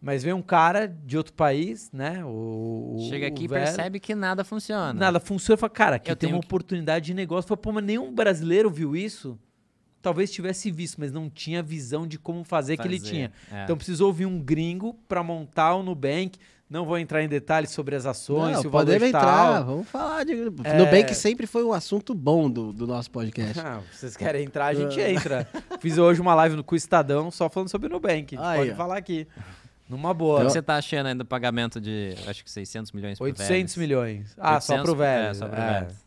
Mas 0.00 0.22
vem 0.22 0.32
um 0.34 0.42
cara 0.42 0.86
de 0.86 1.16
outro 1.16 1.32
país, 1.32 1.90
né? 1.92 2.22
O, 2.24 3.06
Chega 3.08 3.26
aqui 3.26 3.44
e 3.44 3.48
percebe 3.48 3.98
que 3.98 4.14
nada 4.14 4.44
funciona. 4.44 4.92
Nada 4.92 5.18
funciona. 5.18 5.56
Fala, 5.56 5.70
cara, 5.70 5.96
aqui 5.96 6.10
Eu 6.10 6.16
tem 6.16 6.30
uma 6.32 6.40
que- 6.40 6.46
oportunidade 6.46 7.06
de 7.06 7.14
negócio. 7.14 7.48
Fala, 7.48 7.56
pô, 7.58 7.72
mas 7.72 7.84
nenhum 7.84 8.14
brasileiro 8.14 8.70
viu 8.70 8.94
isso. 8.94 9.38
Talvez 10.06 10.30
tivesse 10.30 10.70
visto, 10.70 11.00
mas 11.00 11.10
não 11.10 11.28
tinha 11.28 11.60
visão 11.64 12.06
de 12.06 12.16
como 12.16 12.44
fazer, 12.44 12.76
que 12.76 12.86
ele 12.86 13.00
Fazer, 13.00 13.10
tinha. 13.10 13.32
é. 13.50 13.64
Então 13.64 13.76
precisou 13.76 14.12
vir 14.12 14.24
um 14.24 14.38
gringo 14.38 14.94
para 15.08 15.20
montar 15.20 15.74
o 15.74 15.82
Nubank. 15.82 16.38
Não 16.70 16.84
vou 16.84 16.96
entrar 16.96 17.24
em 17.24 17.28
detalhes 17.28 17.70
sobre 17.70 17.96
as 17.96 18.06
ações, 18.06 18.54
Não, 18.54 18.60
se 18.60 18.66
o 18.68 18.70
valor 18.70 18.94
está 18.94 19.06
entrar, 19.06 19.62
vamos 19.62 19.88
falar 19.88 20.24
de... 20.24 20.32
É. 20.64 20.78
Nubank 20.78 21.12
sempre 21.12 21.44
foi 21.44 21.64
um 21.64 21.72
assunto 21.72 22.14
bom 22.14 22.48
do, 22.48 22.72
do 22.72 22.86
nosso 22.86 23.10
podcast. 23.10 23.58
Ah, 23.58 23.80
vocês 23.92 24.16
querem 24.16 24.44
entrar, 24.44 24.66
a 24.66 24.74
gente 24.74 25.00
entra. 25.00 25.48
Fiz 25.80 25.98
hoje 25.98 26.20
uma 26.20 26.34
live 26.36 26.54
no 26.54 26.62
com 26.62 26.74
o 26.74 26.78
Estadão 26.78 27.28
só 27.32 27.48
falando 27.50 27.68
sobre 27.68 27.88
o 27.88 27.90
Nubank. 27.90 28.36
A 28.36 28.38
gente 28.38 28.48
Aí, 28.48 28.58
pode 28.58 28.70
ó. 28.70 28.74
falar 28.76 28.96
aqui. 28.98 29.26
Numa 29.88 30.10
O 30.10 30.14
boa. 30.14 30.38
que 30.44 30.50
você 30.52 30.62
tá 30.62 30.76
achando 30.76 31.06
ainda 31.06 31.24
do 31.24 31.26
pagamento 31.28 31.80
de, 31.80 32.14
acho 32.28 32.44
que 32.44 32.50
600 32.50 32.92
milhões 32.92 33.18
por 33.18 33.24
800 33.24 33.48
Vélez? 33.48 33.76
milhões. 33.76 34.34
Ah, 34.38 34.60
só 34.60 34.74
800 34.74 34.82
pro 34.84 34.94
velho. 34.96 35.26
É, 35.26 35.34
só 35.34 35.48
pro 35.48 35.60
é. 35.60 35.72
Vélez. 35.80 36.05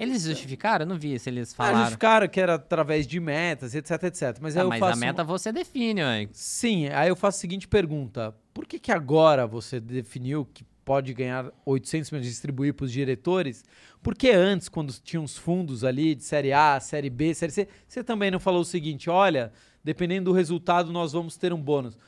Eles 0.00 0.22
justificaram? 0.22 0.84
Eu 0.84 0.88
não 0.88 0.98
vi 0.98 1.18
se 1.18 1.28
eles 1.28 1.52
Ah, 1.52 1.56
falaram. 1.56 1.78
justificaram 1.80 2.26
que 2.28 2.40
era 2.40 2.54
através 2.54 3.06
de 3.06 3.20
metas, 3.20 3.74
etc, 3.74 4.02
etc. 4.04 4.38
Mas 4.40 4.56
aí 4.56 4.62
Ah, 4.62 4.64
eu 4.64 4.68
mas 4.70 4.80
faço 4.80 4.92
a 4.92 4.96
meta 4.96 5.22
você 5.22 5.52
define, 5.52 6.02
ué. 6.02 6.28
Sim, 6.32 6.88
aí 6.88 7.08
eu 7.10 7.14
faço 7.16 7.36
a 7.36 7.40
seguinte 7.40 7.68
pergunta: 7.68 8.34
por 8.54 8.66
que, 8.66 8.78
que 8.78 8.90
agora 8.90 9.46
você 9.46 9.78
definiu 9.78 10.46
que 10.54 10.64
pode 10.84 11.12
ganhar 11.12 11.52
800 11.66 12.10
milhões 12.10 12.24
de 12.26 12.30
distribuir 12.32 12.72
para 12.74 12.84
os 12.84 12.92
diretores? 12.92 13.62
Porque 14.02 14.30
antes, 14.30 14.68
quando 14.70 14.92
tinha 14.94 15.20
uns 15.20 15.36
fundos 15.36 15.84
ali 15.84 16.14
de 16.14 16.24
série 16.24 16.52
A, 16.54 16.80
série 16.80 17.10
B, 17.10 17.34
série 17.34 17.52
C, 17.52 17.68
você 17.86 18.02
também 18.02 18.30
não 18.30 18.40
falou 18.40 18.62
o 18.62 18.64
seguinte: 18.64 19.10
olha, 19.10 19.52
dependendo 19.84 20.30
do 20.30 20.32
resultado, 20.36 20.90
nós 20.90 21.12
vamos 21.12 21.36
ter 21.36 21.52
um 21.52 21.60
bônus. 21.60 21.98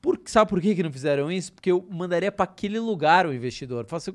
Por, 0.00 0.20
sabe 0.26 0.48
por 0.48 0.60
que, 0.60 0.74
que 0.74 0.82
não 0.82 0.92
fizeram 0.92 1.30
isso? 1.30 1.52
Porque 1.52 1.70
eu 1.70 1.86
mandaria 1.90 2.30
para 2.30 2.44
aquele 2.44 2.78
lugar 2.78 3.26
o 3.26 3.32
investidor. 3.34 3.84
Faço, 3.86 4.14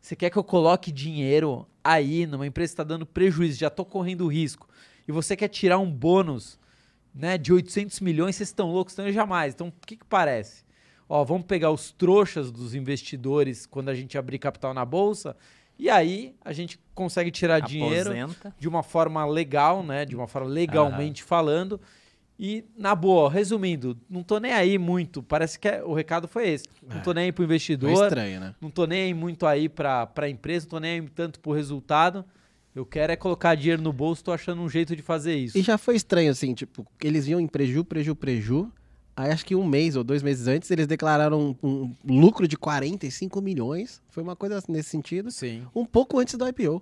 Você 0.00 0.16
quer 0.16 0.30
que 0.30 0.38
eu 0.38 0.44
coloque 0.44 0.90
dinheiro 0.90 1.66
aí 1.84 2.26
numa 2.26 2.46
empresa 2.46 2.70
que 2.70 2.74
está 2.74 2.84
dando 2.84 3.04
prejuízo, 3.04 3.58
já 3.58 3.70
tô 3.70 3.84
correndo 3.84 4.26
risco, 4.26 4.68
e 5.06 5.12
você 5.12 5.36
quer 5.36 5.48
tirar 5.48 5.78
um 5.78 5.90
bônus 5.90 6.58
né, 7.14 7.36
de 7.36 7.52
800 7.52 8.00
milhões, 8.00 8.36
vocês 8.36 8.48
estão 8.48 8.70
loucos, 8.72 8.94
então 8.94 9.10
jamais. 9.12 9.54
Então, 9.54 9.68
o 9.68 9.72
que, 9.86 9.96
que 9.96 10.04
parece? 10.04 10.64
Ó, 11.08 11.24
vamos 11.24 11.44
pegar 11.44 11.70
os 11.70 11.90
trouxas 11.90 12.50
dos 12.50 12.74
investidores 12.74 13.66
quando 13.66 13.88
a 13.88 13.94
gente 13.94 14.16
abrir 14.16 14.38
capital 14.38 14.72
na 14.72 14.84
bolsa, 14.84 15.36
e 15.78 15.88
aí 15.88 16.34
a 16.44 16.52
gente 16.52 16.78
consegue 16.94 17.30
tirar 17.30 17.58
dinheiro 17.60 18.10
Aposenta. 18.10 18.54
de 18.58 18.68
uma 18.68 18.82
forma 18.82 19.24
legal, 19.24 19.82
né? 19.82 20.04
De 20.04 20.14
uma 20.14 20.28
forma 20.28 20.48
legalmente 20.48 21.22
falando. 21.22 21.80
E, 22.42 22.64
na 22.74 22.94
boa, 22.94 23.30
resumindo, 23.30 23.94
não 24.08 24.22
tô 24.22 24.38
nem 24.40 24.50
aí 24.52 24.78
muito. 24.78 25.22
Parece 25.22 25.58
que 25.58 25.68
é- 25.68 25.84
o 25.84 25.92
recado 25.92 26.26
foi 26.26 26.48
esse. 26.48 26.64
Não 26.88 27.02
tô 27.02 27.12
nem 27.12 27.24
aí 27.24 27.32
pro 27.32 27.42
Foi 27.42 27.44
investidor, 27.44 28.04
estranho, 28.04 28.40
né? 28.40 28.54
não 28.58 28.70
tô 28.70 28.86
nem 28.86 29.02
aí 29.02 29.12
muito 29.14 29.44
aí 29.44 29.68
pra, 29.68 30.06
pra 30.06 30.26
empresa, 30.26 30.64
não 30.64 30.70
tô 30.70 30.80
nem 30.80 31.00
aí 31.00 31.08
tanto 31.10 31.38
pro 31.38 31.52
resultado. 31.52 32.24
Eu 32.74 32.86
quero 32.86 33.12
é 33.12 33.16
colocar 33.16 33.54
dinheiro 33.54 33.82
no 33.82 33.92
bolso, 33.92 34.24
tô 34.24 34.32
achando 34.32 34.62
um 34.62 34.70
jeito 34.70 34.96
de 34.96 35.02
fazer 35.02 35.34
isso. 35.36 35.58
E 35.58 35.60
já 35.60 35.76
foi 35.76 35.96
estranho, 35.96 36.30
assim, 36.30 36.54
tipo, 36.54 36.86
eles 37.04 37.26
iam 37.28 37.38
em 37.38 37.46
preju, 37.46 37.84
preju, 37.84 38.16
preju. 38.16 38.72
Aí 39.14 39.30
acho 39.30 39.44
que 39.44 39.54
um 39.54 39.66
mês 39.66 39.94
ou 39.94 40.02
dois 40.02 40.22
meses 40.22 40.46
antes 40.46 40.70
eles 40.70 40.86
declararam 40.86 41.54
um, 41.62 41.94
um 42.02 42.20
lucro 42.20 42.48
de 42.48 42.56
45 42.56 43.42
milhões. 43.42 44.00
Foi 44.08 44.22
uma 44.22 44.34
coisa 44.34 44.62
nesse 44.66 44.88
sentido. 44.88 45.30
Sim. 45.30 45.66
Um 45.74 45.84
pouco 45.84 46.18
antes 46.18 46.36
do 46.36 46.48
IPO. 46.48 46.80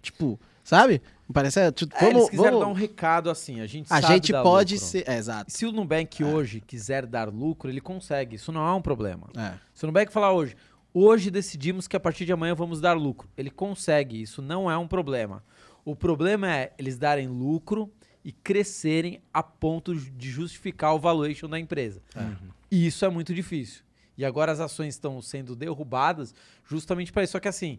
Tipo, 0.00 0.40
sabe? 0.62 1.02
Parece. 1.32 1.60
é, 1.60 1.72
tipo, 1.72 1.94
É, 1.96 2.00
vamos, 2.00 2.14
eles 2.16 2.30
quiseram 2.30 2.50
vamos- 2.58 2.66
dar 2.66 2.70
um 2.70 2.74
recado 2.76 3.30
assim, 3.30 3.60
a 3.60 3.66
gente 3.66 3.92
A 3.92 4.00
gente 4.00 4.32
pode 4.32 4.74
lucro. 4.74 4.88
ser. 4.88 5.08
É, 5.08 5.16
exato. 5.16 5.50
Se 5.50 5.64
o 5.66 5.72
Nubank 5.72 6.22
hoje 6.22 6.60
quiser 6.60 7.06
dar 7.06 7.28
lucro, 7.28 7.70
ele 7.70 7.80
consegue. 7.80 8.36
Isso 8.36 8.52
não 8.52 8.66
é 8.66 8.72
um 8.74 8.82
problema. 8.82 9.28
É. 9.36 9.54
Se 9.72 9.84
o 9.84 9.86
Nubank 9.86 10.12
falar 10.12 10.32
hoje, 10.32 10.54
hoje 10.92 11.30
decidimos 11.30 11.88
que 11.88 11.96
a 11.96 12.00
partir 12.00 12.24
de 12.26 12.32
amanhã 12.32 12.54
vamos 12.54 12.80
dar 12.80 12.92
lucro, 12.92 13.28
ele 13.36 13.50
consegue. 13.50 14.20
Isso 14.20 14.42
não 14.42 14.70
é 14.70 14.76
um 14.76 14.86
problema. 14.86 15.42
O 15.84 15.96
problema 15.96 16.50
é 16.54 16.72
eles 16.78 16.96
darem 16.98 17.26
lucro 17.28 17.90
e 18.24 18.32
crescerem 18.32 19.20
a 19.32 19.42
ponto 19.42 19.94
de 19.94 20.30
justificar 20.30 20.94
o 20.94 20.98
valuation 20.98 21.48
da 21.48 21.58
empresa. 21.58 22.00
E 22.70 22.86
isso 22.86 23.04
é 23.04 23.08
muito 23.08 23.34
difícil. 23.34 23.82
E 24.16 24.24
agora 24.24 24.52
as 24.52 24.60
ações 24.60 24.94
estão 24.94 25.20
sendo 25.20 25.54
derrubadas 25.56 26.34
justamente 26.64 27.12
para 27.12 27.22
isso. 27.24 27.32
Só 27.32 27.40
que 27.40 27.48
assim, 27.48 27.78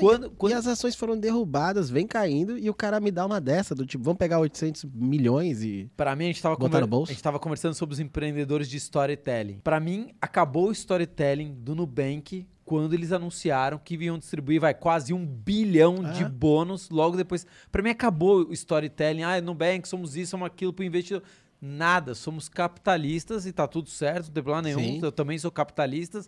quando, 0.00 0.26
E 0.26 0.30
quando 0.30 0.52
as 0.54 0.66
ações 0.66 0.94
foram 0.94 1.18
derrubadas, 1.18 1.90
vem 1.90 2.06
caindo, 2.06 2.58
e 2.58 2.68
o 2.70 2.74
cara 2.74 3.00
me 3.00 3.10
dá 3.10 3.24
uma 3.26 3.40
dessa, 3.40 3.74
do 3.74 3.84
tipo, 3.86 4.02
vamos 4.04 4.18
pegar 4.18 4.38
800 4.38 4.84
milhões 4.94 5.62
e. 5.62 5.90
Para 5.96 6.14
mim, 6.16 6.24
a 6.24 6.26
gente 6.28 6.36
estava 6.36 6.56
bolso? 6.86 7.10
a 7.10 7.14
gente 7.14 7.22
tava 7.22 7.38
conversando 7.38 7.74
sobre 7.74 7.92
os 7.94 8.00
empreendedores 8.00 8.68
de 8.68 8.76
storytelling. 8.76 9.58
Para 9.62 9.80
mim, 9.80 10.14
acabou 10.20 10.68
o 10.68 10.72
storytelling 10.72 11.54
do 11.54 11.74
Nubank 11.74 12.46
quando 12.64 12.94
eles 12.94 13.12
anunciaram 13.12 13.78
que 13.78 13.96
iam 13.96 14.18
distribuir 14.18 14.60
vai, 14.60 14.72
quase 14.72 15.12
um 15.12 15.26
bilhão 15.26 15.96
de 16.12 16.22
É. 16.22 16.28
bônus 16.28 16.88
logo 16.90 17.16
depois. 17.16 17.46
Para 17.70 17.82
mim, 17.82 17.90
acabou 17.90 18.46
o 18.48 18.52
storytelling. 18.52 19.22
Ah, 19.22 19.40
Nubank, 19.40 19.88
somos 19.88 20.16
isso, 20.16 20.30
somos 20.30 20.46
aquilo 20.46 20.72
para 20.72 20.82
o 20.82 20.86
investidor. 20.86 21.22
Nada, 21.60 22.14
somos 22.14 22.48
capitalistas 22.48 23.46
e 23.46 23.52
tá 23.52 23.68
tudo 23.68 23.88
certo, 23.88 24.26
não 24.26 24.32
tem 24.32 24.42
problema 24.42 24.62
nenhum. 24.62 24.78
Sim. 24.80 25.00
Eu 25.02 25.12
também 25.12 25.38
sou 25.38 25.50
capitalista. 25.50 26.22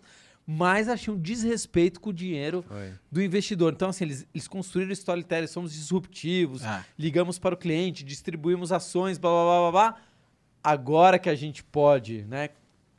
Mas 0.47 0.87
achei 0.87 1.11
um 1.11 1.17
desrespeito 1.19 1.99
com 1.99 2.11
o 2.11 2.13
dinheiro 2.13 2.63
do 3.11 3.21
investidor. 3.21 3.73
Então, 3.73 3.89
assim, 3.89 4.03
eles, 4.03 4.27
eles 4.33 4.47
construíram 4.47 4.91
storytelling, 4.91 5.47
somos 5.47 5.73
disruptivos, 5.73 6.63
Ah. 6.63 6.85
ligamos 6.99 7.39
para 7.39 7.55
o 7.55 7.57
cliente, 7.57 8.03
distribuímos 8.03 8.71
ações, 8.71 9.17
blá 9.17 9.29
blá 9.31 9.43
blá 9.43 9.59
blá 9.59 9.71
blá. 9.71 10.01
Agora 10.63 11.17
que 11.17 11.29
a 11.29 11.35
gente 11.35 11.63
pode, 11.63 12.23
né, 12.23 12.49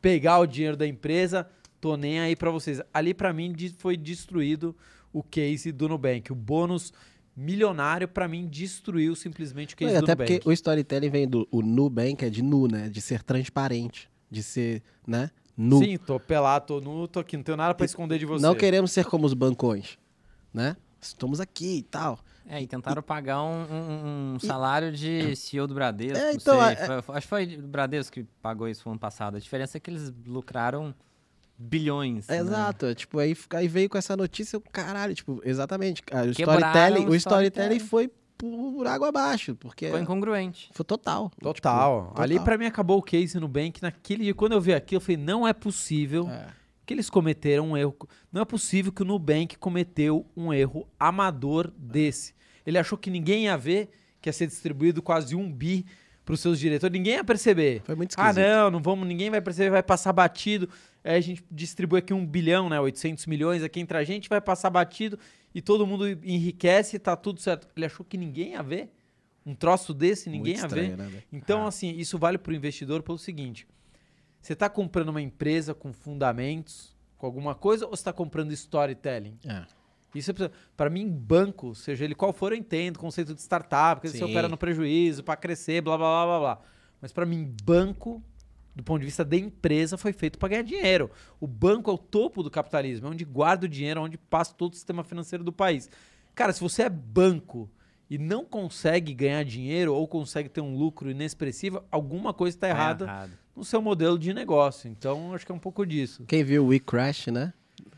pegar 0.01 0.39
o 0.41 0.47
dinheiro 0.47 0.77
da 0.77 0.87
empresa, 0.87 1.49
tô 1.81 1.97
nem 1.97 2.19
aí 2.21 2.35
para 2.35 2.51
vocês. 2.51 2.81
Ali 2.93 3.15
para 3.15 3.33
mim 3.33 3.55
foi 3.79 3.97
destruído 3.97 4.75
o 5.13 5.23
case 5.23 5.71
do 5.71 5.89
Nubank. 5.89 6.33
O 6.33 6.35
bônus 6.35 6.93
milionário 7.37 8.09
para 8.09 8.27
mim 8.27 8.47
destruiu 8.49 9.15
simplesmente 9.15 9.75
o 9.75 9.77
case 9.77 9.93
Não, 9.95 10.01
do 10.01 10.05
até 10.05 10.13
Nubank. 10.15 10.33
porque 10.35 10.49
o 10.49 10.53
storytelling 10.53 11.11
vem 11.11 11.29
do 11.29 11.47
o 11.51 11.61
Nubank, 11.63 12.25
é 12.25 12.31
de 12.31 12.43
nu, 12.43 12.67
né? 12.67 12.89
De 12.89 13.01
ser 13.01 13.23
transparente, 13.23 14.09
de 14.31 14.43
ser, 14.43 14.83
né? 15.07 15.31
Nu. 15.57 15.79
Sim, 15.79 15.97
tô 15.97 16.21
pelado, 16.21 16.67
tô 16.67 16.81
nu, 16.81 17.09
tô 17.09 17.21
aqui, 17.21 17.37
não 17.37 17.43
tenho 17.45 17.57
nada 17.57 17.75
para 17.75 17.87
esconder 17.87 18.19
de 18.19 18.27
você. 18.27 18.43
Não 18.45 18.55
queremos 18.55 18.93
ser 18.93 19.05
como 19.07 19.25
os 19.27 19.33
bancões, 19.35 19.97
né? 20.53 20.77
Estamos 21.01 21.41
aqui 21.41 21.79
e 21.79 21.83
tal. 21.83 22.19
É, 22.49 22.61
e 22.63 22.67
tentaram 22.67 23.03
pagar 23.03 23.43
um, 23.43 23.63
um- 23.65 24.35
um 24.35 24.39
salário 24.39 24.93
de 24.93 25.35
CEO 25.35 25.67
do 25.67 25.75
Bradesco. 25.75 26.19
É, 26.19 26.27
não 26.27 26.33
então, 26.33 26.61
sei. 26.61 26.73
é- 26.73 26.77
Foi- 26.87 27.03
foi- 27.03 27.17
acho 27.17 27.27
que 27.27 27.29
foi 27.29 27.57
o 27.57 27.63
Bradesco 27.67 28.13
que 28.15 28.25
pagou 28.43 28.69
isso 28.69 28.83
no 28.87 28.93
ano 28.93 29.01
passado. 29.01 29.37
A 29.37 29.41
diferença 29.41 29.77
é 29.79 29.81
que 29.81 29.91
eles 29.91 30.13
lucraram 30.27 30.95
bilhões. 31.59 32.29
né? 32.29 32.37
Exato, 32.39 32.87
é, 32.87 32.95
tipo, 32.95 33.19
aí, 33.19 33.35
aí 33.55 33.67
veio 33.67 33.89
com 33.89 33.97
essa 33.99 34.17
notícia, 34.17 34.61
caralho, 34.71 35.15
tipo, 35.15 35.41
exatamente. 35.45 36.03
O 36.03 36.05
Quebraram 36.05 36.31
storytelling, 36.31 37.07
o 37.07 37.11
o 37.11 37.15
storytelling 37.15 37.77
storytelling. 37.77 37.81
foi 37.81 38.11
por 38.39 38.87
água 38.87 39.09
abaixo, 39.09 39.55
porque 39.57 39.91
Foi 39.91 40.01
incongruente. 40.01 40.69
foi 40.73 40.85
total. 40.85 41.31
Total. 41.41 42.07
Tipo, 42.09 42.21
Ali 42.21 42.35
total. 42.35 42.45
para 42.45 42.59
mim 42.59 42.67
acabou 42.67 42.99
o 42.99 43.03
case 43.03 43.35
no 43.37 43.43
Nubank. 43.43 43.83
Naquele 43.83 44.25
dia, 44.25 44.35
quando 44.35 44.53
eu 44.53 44.61
vi 44.61 44.73
aquilo, 44.75 44.97
eu 44.99 45.01
falei, 45.01 45.17
não 45.17 45.47
é 45.47 45.53
possível 45.53 46.29
É. 46.29 46.47
que 46.85 46.95
eles 46.95 47.09
cometeram 47.11 47.71
um 47.71 47.77
erro. 47.77 47.97
Não 48.33 48.43
é 48.43 48.45
possível 48.45 48.93
que 48.93 49.03
o 49.03 49.05
Nubank 49.05 49.57
cometeu 49.59 50.27
um 50.37 50.53
erro 50.53 50.87
amador 50.99 51.73
desse. 51.77 52.35
Ele 52.67 52.79
achou 52.79 52.97
que 52.99 53.11
ninguém 53.11 53.45
ia 53.45 53.57
ver 53.57 53.89
que 54.21 54.29
ia 54.29 54.33
ser 54.33 54.47
distribuído 54.47 55.01
quase 55.03 55.35
um 55.37 55.51
bi 55.53 55.87
para 56.25 56.35
os 56.35 56.41
seus 56.41 56.59
diretores. 56.59 56.93
Ninguém 56.93 57.15
ia 57.15 57.23
perceber. 57.25 57.83
Foi 57.85 57.95
muito 57.95 58.15
Ah, 58.19 58.31
esquisito. 58.31 58.45
não, 58.49 58.71
não 58.73 58.83
vamos, 58.83 59.07
ninguém 59.07 59.31
vai 59.31 59.41
perceber, 59.41 59.71
vai 59.71 59.83
passar 59.83 60.13
batido. 60.13 60.69
Aí 61.07 61.17
a 61.17 61.21
gente 61.21 61.45
distribui 61.51 62.01
aqui 62.01 62.13
um 62.13 62.27
bilhão, 62.27 62.69
né, 62.69 62.81
800 62.81 63.27
milhões 63.27 63.63
aqui 63.63 63.79
entre 63.79 63.97
a 63.97 64.03
gente, 64.03 64.29
vai 64.29 64.41
passar 64.41 64.71
batido 64.71 65.19
e 65.55 65.63
todo 65.63 65.87
mundo 65.87 66.07
enriquece 66.09 66.97
e 66.97 66.99
tá 66.99 67.15
tudo 67.17 67.41
certo. 67.41 67.69
Ele 67.77 67.87
achou 67.87 68.05
que 68.05 68.19
ninguém 68.19 68.53
ia 68.53 68.63
ver 68.63 68.93
um 69.47 69.55
troço 69.55 69.95
desse, 69.95 70.29
ninguém 70.29 70.55
Muito 70.55 70.63
ia 70.63 70.69
ver. 70.69 70.81
estranho, 70.83 70.97
né, 70.97 71.07
velho? 71.07 71.25
Então, 71.33 71.67
assim, 71.67 71.97
isso 71.97 72.19
vale 72.19 72.37
para 72.37 72.51
o 72.51 72.55
investidor 72.55 73.03
pelo 73.03 73.17
seguinte: 73.19 73.69
você 74.41 74.53
está 74.53 74.69
comprando 74.69 75.11
uma 75.11 75.23
empresa 75.23 75.73
com 75.73 75.93
fundamentos, 75.93 76.97
com 77.17 77.25
alguma 77.25 77.55
coisa, 77.55 77.85
ou 77.85 77.93
você 77.93 78.01
está 78.01 78.13
comprando 78.13 78.53
storytelling? 78.53 79.39
É. 79.47 79.65
Isso 80.15 80.33
para 80.77 80.91
mim, 80.91 81.09
banco, 81.09 81.75
seja 81.75 82.05
ele 82.05 82.15
qual 82.15 82.33
for, 82.33 82.53
eu 82.53 82.59
entendo, 82.59 82.99
conceito 82.99 83.35
de 83.35 83.41
startup, 83.41 84.01
que 84.01 84.09
você 84.09 84.25
opera 84.25 84.49
no 84.49 84.57
prejuízo 84.57 85.23
para 85.23 85.37
crescer, 85.37 85.81
blá 85.83 85.97
blá 85.97 86.09
blá 86.09 86.27
blá 86.27 86.39
blá. 86.39 86.61
Mas 87.01 87.13
para 87.13 87.27
mim, 87.27 87.55
banco, 87.63 88.23
do 88.77 88.83
ponto 88.85 89.01
de 89.01 89.07
vista 89.07 89.25
da 89.25 89.35
empresa, 89.37 89.97
foi 89.97 90.13
feito 90.13 90.39
para 90.39 90.51
ganhar 90.51 90.63
dinheiro. 90.63 91.11
O 91.41 91.47
banco 91.47 91.91
é 91.91 91.95
o 91.95 91.99
topo 91.99 92.43
do 92.43 92.51
capitalismo, 92.51 93.07
é 93.09 93.11
onde 93.11 93.25
guarda 93.25 93.65
o 93.65 93.69
dinheiro, 93.69 94.01
é 94.01 94.03
onde 94.03 94.19
passa 94.19 94.53
todo 94.55 94.73
o 94.73 94.77
sistema 94.77 95.03
financeiro 95.03 95.43
do 95.43 95.51
país. 95.51 95.89
Cara, 96.35 96.53
se 96.53 96.61
você 96.61 96.83
é 96.83 96.91
banco 96.91 97.71
e 98.11 98.19
não 98.19 98.45
consegue 98.45 99.15
ganhar 99.15 99.43
dinheiro 99.45 99.95
ou 99.95 100.07
consegue 100.07 100.49
ter 100.51 100.61
um 100.61 100.77
lucro 100.77 101.11
inexpressivo, 101.11 101.83
alguma 101.91 102.35
coisa 102.35 102.55
está 102.57 102.67
Tá 102.69 102.73
errada 102.75 103.05
errado. 103.07 103.31
no 103.57 103.65
seu 103.65 103.81
modelo 103.81 104.19
de 104.19 104.35
negócio. 104.35 104.89
Então, 104.91 105.33
acho 105.35 105.47
que 105.47 105.51
é 105.51 105.55
um 105.55 105.59
pouco 105.59 105.85
disso. 105.87 106.25
Quem 106.29 106.45
viu 106.45 106.65
o 106.65 106.69
We 106.69 106.79
Crash, 106.79 107.29
né? 107.29 107.55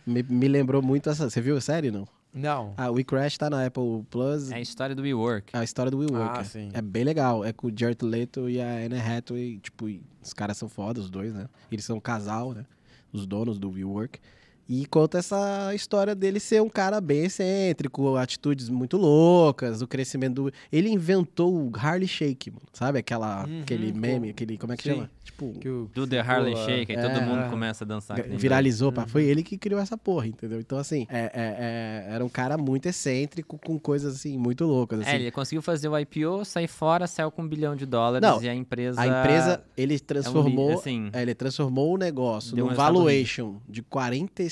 Me, 0.06 0.22
me 0.22 0.46
lembrou 0.48 0.80
muito 0.80 1.10
essa. 1.10 1.28
Você 1.28 1.40
viu 1.40 1.56
a 1.56 1.60
série, 1.60 1.90
não? 1.90 2.06
Não. 2.32 2.74
Ah, 2.76 2.90
o 2.90 2.94
We 2.94 3.04
Crash 3.04 3.36
tá 3.38 3.48
na 3.48 3.64
Apple 3.66 4.04
Plus. 4.10 4.50
É 4.50 4.56
a 4.56 4.60
história 4.60 4.94
do 4.94 5.02
WeWork. 5.02 5.56
A 5.56 5.64
história 5.64 5.90
do 5.90 5.98
WeWork. 5.98 6.38
Ah, 6.38 6.40
é. 6.40 6.44
sim. 6.44 6.70
É 6.72 6.82
bem 6.82 7.04
legal. 7.04 7.44
É 7.44 7.52
com 7.52 7.68
o 7.68 7.72
Jared 7.74 8.04
Leto 8.04 8.48
e 8.48 8.60
a 8.60 8.68
Anne 8.84 9.00
Hathaway. 9.00 9.58
Tipo, 9.58 9.86
os 10.22 10.32
caras 10.32 10.56
são 10.56 10.68
foda, 10.68 11.00
os 11.00 11.10
dois, 11.10 11.34
né? 11.34 11.48
Eles 11.70 11.84
são 11.84 11.96
um 11.96 12.00
casal, 12.00 12.52
né? 12.52 12.64
Os 13.12 13.26
donos 13.26 13.58
do 13.58 13.70
WeWork. 13.70 14.20
E 14.68 14.84
conta 14.86 15.18
essa 15.18 15.74
história 15.74 16.14
dele 16.14 16.38
ser 16.38 16.60
um 16.60 16.68
cara 16.68 17.00
bem 17.00 17.24
excêntrico, 17.24 18.16
atitudes 18.16 18.68
muito 18.68 18.98
loucas, 18.98 19.80
o 19.80 19.86
crescimento 19.86 20.44
do... 20.44 20.52
Ele 20.70 20.90
inventou 20.90 21.54
o 21.54 21.72
Harley 21.74 22.06
Shake, 22.06 22.50
mano. 22.50 22.62
Sabe 22.72 22.98
aquela, 22.98 23.46
Uhum, 23.46 23.60
aquele 23.62 23.92
meme, 23.92 24.28
aquele... 24.30 24.58
Como 24.58 24.72
é 24.72 24.76
que 24.76 24.82
Sim. 24.82 24.90
chama? 24.90 25.10
Tipo... 25.24 25.52
Que 25.58 25.68
o- 25.68 25.90
Do 25.94 26.06
The 26.06 26.20
Harlem 26.20 26.54
Pô, 26.54 26.64
Shake, 26.66 26.92
aí 26.92 26.98
é, 26.98 27.00
todo 27.08 27.22
mundo 27.22 27.42
é. 27.44 27.48
começa 27.48 27.84
a 27.84 27.86
dançar. 27.86 28.20
Viralizou, 28.22 28.92
pá. 28.92 29.02
Uhum. 29.02 29.08
Foi 29.08 29.24
ele 29.24 29.42
que 29.42 29.56
criou 29.56 29.80
essa 29.80 29.96
porra, 29.96 30.26
entendeu? 30.26 30.60
Então, 30.60 30.76
assim, 30.76 31.06
é- 31.08 31.30
é- 31.32 32.06
é- 32.10 32.14
era 32.14 32.24
um 32.24 32.28
cara 32.28 32.58
muito 32.58 32.86
excêntrico, 32.86 33.58
com 33.58 33.78
coisas, 33.78 34.16
assim, 34.16 34.36
muito 34.36 34.64
loucas, 34.66 34.98
doido. 34.98 35.08
assim. 35.08 35.16
É, 35.16 35.20
ele 35.20 35.30
conseguiu 35.30 35.62
fazer 35.62 35.88
o 35.88 35.98
IPO, 35.98 36.44
sair 36.44 36.68
fora, 36.68 37.06
saiu 37.06 37.30
com 37.30 37.40
um 37.42 37.48
bilhão 37.48 37.74
de 37.74 37.86
dólares 37.86 38.28
Não, 38.28 38.42
e 38.42 38.48
a 38.48 38.54
empresa... 38.54 39.00
A 39.00 39.06
empresa, 39.06 39.62
ele 39.76 39.94
é 39.94 39.96
um 39.96 40.00
transformou, 40.00 40.72
assim, 40.74 41.08
é, 41.12 41.22
ele 41.22 41.34
transformou 41.34 41.94
o 41.94 41.96
negócio 41.96 42.54
Deu 42.54 42.66
um 42.66 42.68
num 42.70 42.74
valuation 42.74 43.56
de 43.68 43.80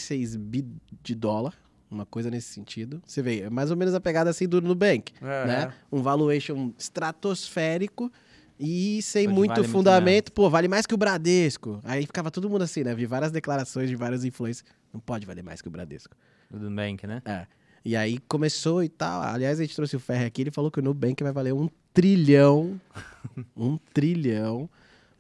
46 0.07 0.37
bi 0.37 0.65
de 1.03 1.15
dólar, 1.15 1.55
uma 1.91 2.07
coisa 2.07 2.31
nesse 2.31 2.49
sentido. 2.53 3.03
Você 3.07 3.21
vê, 3.23 3.41
é 3.43 3.51
mais 3.51 3.71
ou 3.71 3.77
menos 3.77 3.95
a 3.95 4.01
pegada 4.01 4.31
assim 4.31 4.49
do 4.49 4.61
Nubank, 4.61 5.13
É. 5.21 5.47
né? 5.47 5.73
Um 5.91 6.01
valuation 6.03 6.73
estratosférico 6.79 8.11
e 8.59 9.03
sem 9.03 9.27
Hoje 9.27 9.35
muito 9.35 9.49
vale 9.51 9.61
muito 9.63 9.73
fundamento. 9.73 10.33
Pô, 10.33 10.49
vale 10.49 10.69
mais 10.69 10.87
que 10.87 10.95
o 10.95 10.97
Bradesco. 10.97 11.81
Aí 11.85 12.07
ficava 12.07 12.31
todo 12.31 12.49
mundo 12.49 12.63
assim, 12.63 12.83
né? 12.83 12.95
Vi 12.95 13.07
várias 13.07 13.31
declarações 13.33 13.89
de 13.89 13.97
vários 13.97 14.25
influencers. 14.25 14.65
Não 14.93 15.01
pode 15.01 15.27
valer 15.27 15.43
mais 15.43 15.61
que 15.61 15.69
o 15.69 15.71
Bradesco. 15.71 16.15
do 16.51 16.71
Nubank, 16.71 17.07
né? 17.07 17.23
É. 17.25 17.47
E 17.85 17.95
aí 17.97 18.19
começou 18.29 18.83
e 18.83 18.89
tal. 18.89 19.23
Aliás, 19.23 19.61
a 19.61 19.63
gente 19.65 19.75
trouxe 19.77 19.95
o 19.97 20.01
Ferre 20.01 20.25
aqui, 20.25 20.43
ele 20.43 20.51
falou 20.51 20.71
que 20.71 20.79
o 20.81 20.83
Nubank 20.83 21.23
vai 21.23 21.33
valer 21.33 21.53
um 21.53 21.69
trilhão, 21.93 22.81
um 23.57 23.79
trilhão 23.95 24.69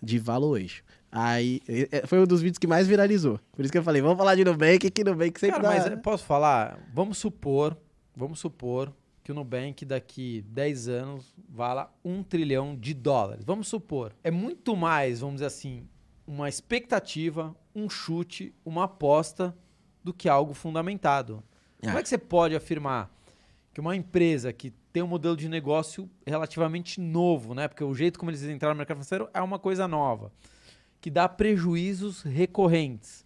de 0.02 0.18
valuation. 0.18 0.82
Aí, 1.18 1.60
e- 1.68 1.88
foi 2.06 2.20
um 2.20 2.26
dos 2.26 2.42
vídeos 2.42 2.58
que 2.58 2.66
mais 2.66 2.86
viralizou. 2.86 3.40
Por 3.52 3.64
isso 3.64 3.72
que 3.72 3.78
eu 3.78 3.82
falei, 3.82 4.02
vamos 4.02 4.18
falar 4.18 4.34
de 4.34 4.44
Nubank, 4.44 4.90
que 4.90 5.02
Nubank 5.04 5.40
sempre 5.40 5.56
Cara, 5.60 5.62
dá... 5.62 5.74
mas 5.84 5.86
é, 5.92 5.96
posso 5.96 6.24
falar? 6.24 6.78
Vamos 6.92 7.16
supor, 7.18 7.76
vamos 8.14 8.38
supor 8.38 8.92
que 9.24 9.32
o 9.32 9.34
Nubank 9.34 9.84
daqui 9.84 10.44
10 10.48 10.88
anos 10.88 11.34
vala 11.48 11.92
um 12.04 12.22
trilhão 12.22 12.76
de 12.76 12.92
dólares. 12.94 13.44
Vamos 13.44 13.66
supor. 13.66 14.12
É 14.22 14.30
muito 14.30 14.76
mais, 14.76 15.20
vamos 15.20 15.36
dizer 15.36 15.46
assim, 15.46 15.86
uma 16.26 16.48
expectativa, 16.48 17.54
um 17.74 17.88
chute, 17.88 18.54
uma 18.64 18.84
aposta 18.84 19.56
do 20.04 20.12
que 20.12 20.28
algo 20.28 20.54
fundamentado. 20.54 21.42
Como 21.80 21.96
É. 21.96 22.00
é 22.00 22.02
que 22.02 22.08
você 22.08 22.18
pode 22.18 22.54
afirmar 22.54 23.10
que 23.72 23.80
uma 23.80 23.96
empresa 23.96 24.52
que 24.52 24.70
tem 24.92 25.02
um 25.02 25.06
modelo 25.06 25.36
de 25.36 25.48
negócio 25.48 26.08
relativamente 26.26 27.00
novo, 27.00 27.52
né? 27.54 27.68
Porque 27.68 27.82
o 27.84 27.94
jeito 27.94 28.18
como 28.18 28.30
eles 28.30 28.42
entraram 28.44 28.74
no 28.74 28.78
mercado 28.78 28.96
financeiro 28.96 29.28
é 29.34 29.42
uma 29.42 29.58
coisa 29.58 29.86
nova, 29.88 30.30
que 31.00 31.10
dá 31.10 31.28
prejuízos 31.28 32.22
recorrentes, 32.22 33.24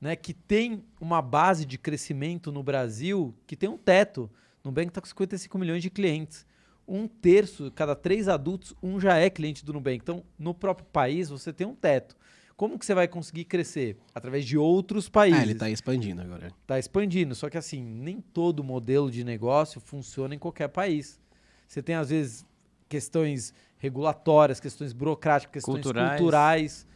né? 0.00 0.16
Que 0.16 0.32
tem 0.32 0.84
uma 1.00 1.20
base 1.20 1.64
de 1.64 1.76
crescimento 1.78 2.50
no 2.52 2.62
Brasil 2.62 3.34
que 3.46 3.56
tem 3.56 3.68
um 3.68 3.76
teto. 3.78 4.30
O 4.62 4.68
Nubank 4.68 4.88
está 4.88 5.00
com 5.00 5.06
55 5.06 5.58
milhões 5.58 5.82
de 5.82 5.90
clientes. 5.90 6.46
Um 6.86 7.08
terço, 7.08 7.70
cada 7.74 7.94
três 7.94 8.28
adultos, 8.28 8.74
um 8.82 9.00
já 9.00 9.16
é 9.16 9.28
cliente 9.30 9.64
do 9.64 9.72
Nubank. 9.72 9.96
Então, 10.02 10.22
no 10.38 10.54
próprio 10.54 10.86
país, 10.92 11.28
você 11.30 11.52
tem 11.52 11.66
um 11.66 11.74
teto. 11.74 12.16
Como 12.56 12.78
que 12.78 12.86
você 12.86 12.94
vai 12.94 13.08
conseguir 13.08 13.46
crescer? 13.46 13.96
Através 14.14 14.44
de 14.44 14.56
outros 14.56 15.08
países 15.08 15.40
Ah, 15.40 15.42
ele 15.42 15.54
tá 15.56 15.68
expandindo 15.68 16.22
agora. 16.22 16.52
tá 16.66 16.78
expandindo. 16.78 17.34
Só 17.34 17.50
que 17.50 17.58
assim, 17.58 17.82
nem 17.82 18.20
todo 18.20 18.62
modelo 18.62 19.10
de 19.10 19.24
negócio 19.24 19.80
funciona 19.80 20.34
em 20.34 20.38
qualquer 20.38 20.68
país. 20.68 21.18
Você 21.66 21.82
tem, 21.82 21.96
às 21.96 22.10
vezes, 22.10 22.46
questões 22.88 23.52
regulatórias, 23.84 24.58
questões 24.58 24.92
burocráticas, 24.94 25.52
questões 25.52 25.82
culturais. 25.82 26.18
Culturais. 26.20 26.86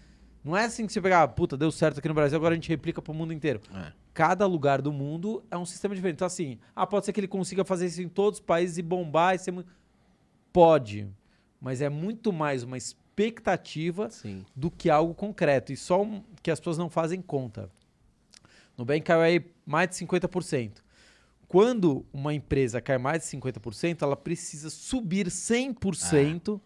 Não 0.42 0.56
é 0.56 0.64
assim 0.64 0.86
que 0.86 0.92
você 0.92 1.00
pegar, 1.00 1.22
ah, 1.22 1.28
puta, 1.28 1.56
deu 1.56 1.70
certo 1.70 1.98
aqui 1.98 2.08
no 2.08 2.14
Brasil, 2.14 2.36
agora 2.36 2.54
a 2.54 2.56
gente 2.56 2.68
replica 2.68 3.02
pro 3.02 3.12
mundo 3.12 3.32
inteiro. 3.32 3.60
É. 3.74 3.92
Cada 4.14 4.46
lugar 4.46 4.80
do 4.80 4.90
mundo 4.92 5.44
é 5.50 5.56
um 5.58 5.66
sistema 5.66 5.94
diferente. 5.94 6.16
Então, 6.16 6.26
assim, 6.26 6.58
ah, 6.74 6.86
pode 6.86 7.04
ser 7.04 7.12
que 7.12 7.20
ele 7.20 7.28
consiga 7.28 7.64
fazer 7.64 7.86
isso 7.86 8.00
em 8.02 8.08
todos 8.08 8.40
os 8.40 8.44
países 8.44 8.78
e 8.78 8.82
bombar 8.82 9.34
e 9.34 9.38
ser 9.38 9.50
muito. 9.50 9.68
Pode. 10.52 11.06
Mas 11.60 11.80
é 11.82 11.88
muito 11.90 12.32
mais 12.32 12.62
uma 12.62 12.76
expectativa 12.78 14.08
Sim. 14.10 14.44
do 14.56 14.70
que 14.70 14.88
algo 14.88 15.14
concreto. 15.14 15.72
E 15.72 15.76
só 15.76 16.02
um- 16.02 16.22
que 16.42 16.50
as 16.50 16.58
pessoas 16.58 16.78
não 16.78 16.88
fazem 16.88 17.20
conta. 17.20 17.70
Nubank 18.76 19.02
caiu 19.02 19.20
aí 19.20 19.44
mais 19.66 19.90
de 19.90 19.96
50%. 19.96 20.82
Quando 21.46 22.04
uma 22.12 22.32
empresa 22.34 22.80
cai 22.80 22.98
mais 22.98 23.22
de 23.22 23.28
50%, 23.28 24.02
ela 24.02 24.16
precisa 24.16 24.70
subir 24.70 25.30
100% 25.30 26.60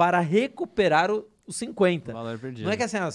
para 0.00 0.18
recuperar 0.20 1.10
o- 1.10 1.26
os 1.46 1.56
50%. 1.58 2.14
Valor 2.14 2.38
perdido. 2.38 2.64
Não 2.64 2.72
é 2.72 2.76
que 2.78 2.82
assim, 2.82 2.96
ah, 2.96 3.10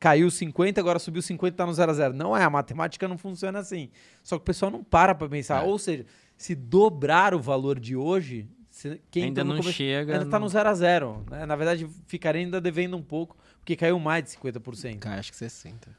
caiu 0.00 0.30
50, 0.30 0.80
agora 0.80 0.98
subiu 0.98 1.20
50, 1.20 1.54
tá 1.58 1.66
no 1.66 1.74
0 1.74 1.90
a 1.90 1.94
0. 1.94 2.14
Não 2.14 2.34
é, 2.34 2.42
a 2.42 2.48
matemática 2.48 3.06
não 3.06 3.18
funciona 3.18 3.58
assim. 3.58 3.90
Só 4.22 4.36
que 4.38 4.42
o 4.42 4.44
pessoal 4.46 4.70
não 4.72 4.82
para 4.82 5.14
para 5.14 5.28
pensar. 5.28 5.62
É. 5.62 5.66
Ou 5.66 5.78
seja, 5.78 6.06
se 6.34 6.54
dobrar 6.54 7.34
o 7.34 7.38
valor 7.38 7.78
de 7.78 7.94
hoje, 7.94 8.48
se- 8.70 8.98
quem 9.10 9.24
Ainda 9.24 9.42
tá 9.42 9.44
não 9.44 9.56
começo- 9.58 9.72
chega. 9.76 10.14
ainda 10.14 10.24
tá 10.24 10.38
no 10.38 10.46
não- 10.46 10.48
0 10.48 10.68
a 10.70 10.74
0 10.74 11.22
né? 11.30 11.44
Na 11.44 11.54
verdade, 11.54 11.86
ficaria 12.06 12.40
ainda 12.40 12.62
devendo 12.62 12.96
um 12.96 13.02
pouco, 13.02 13.36
porque 13.58 13.76
caiu 13.76 13.98
mais 14.00 14.24
de 14.24 14.30
50%. 14.30 15.00
Cara, 15.00 15.20
acho 15.20 15.30
que 15.30 15.36
60. 15.36 15.90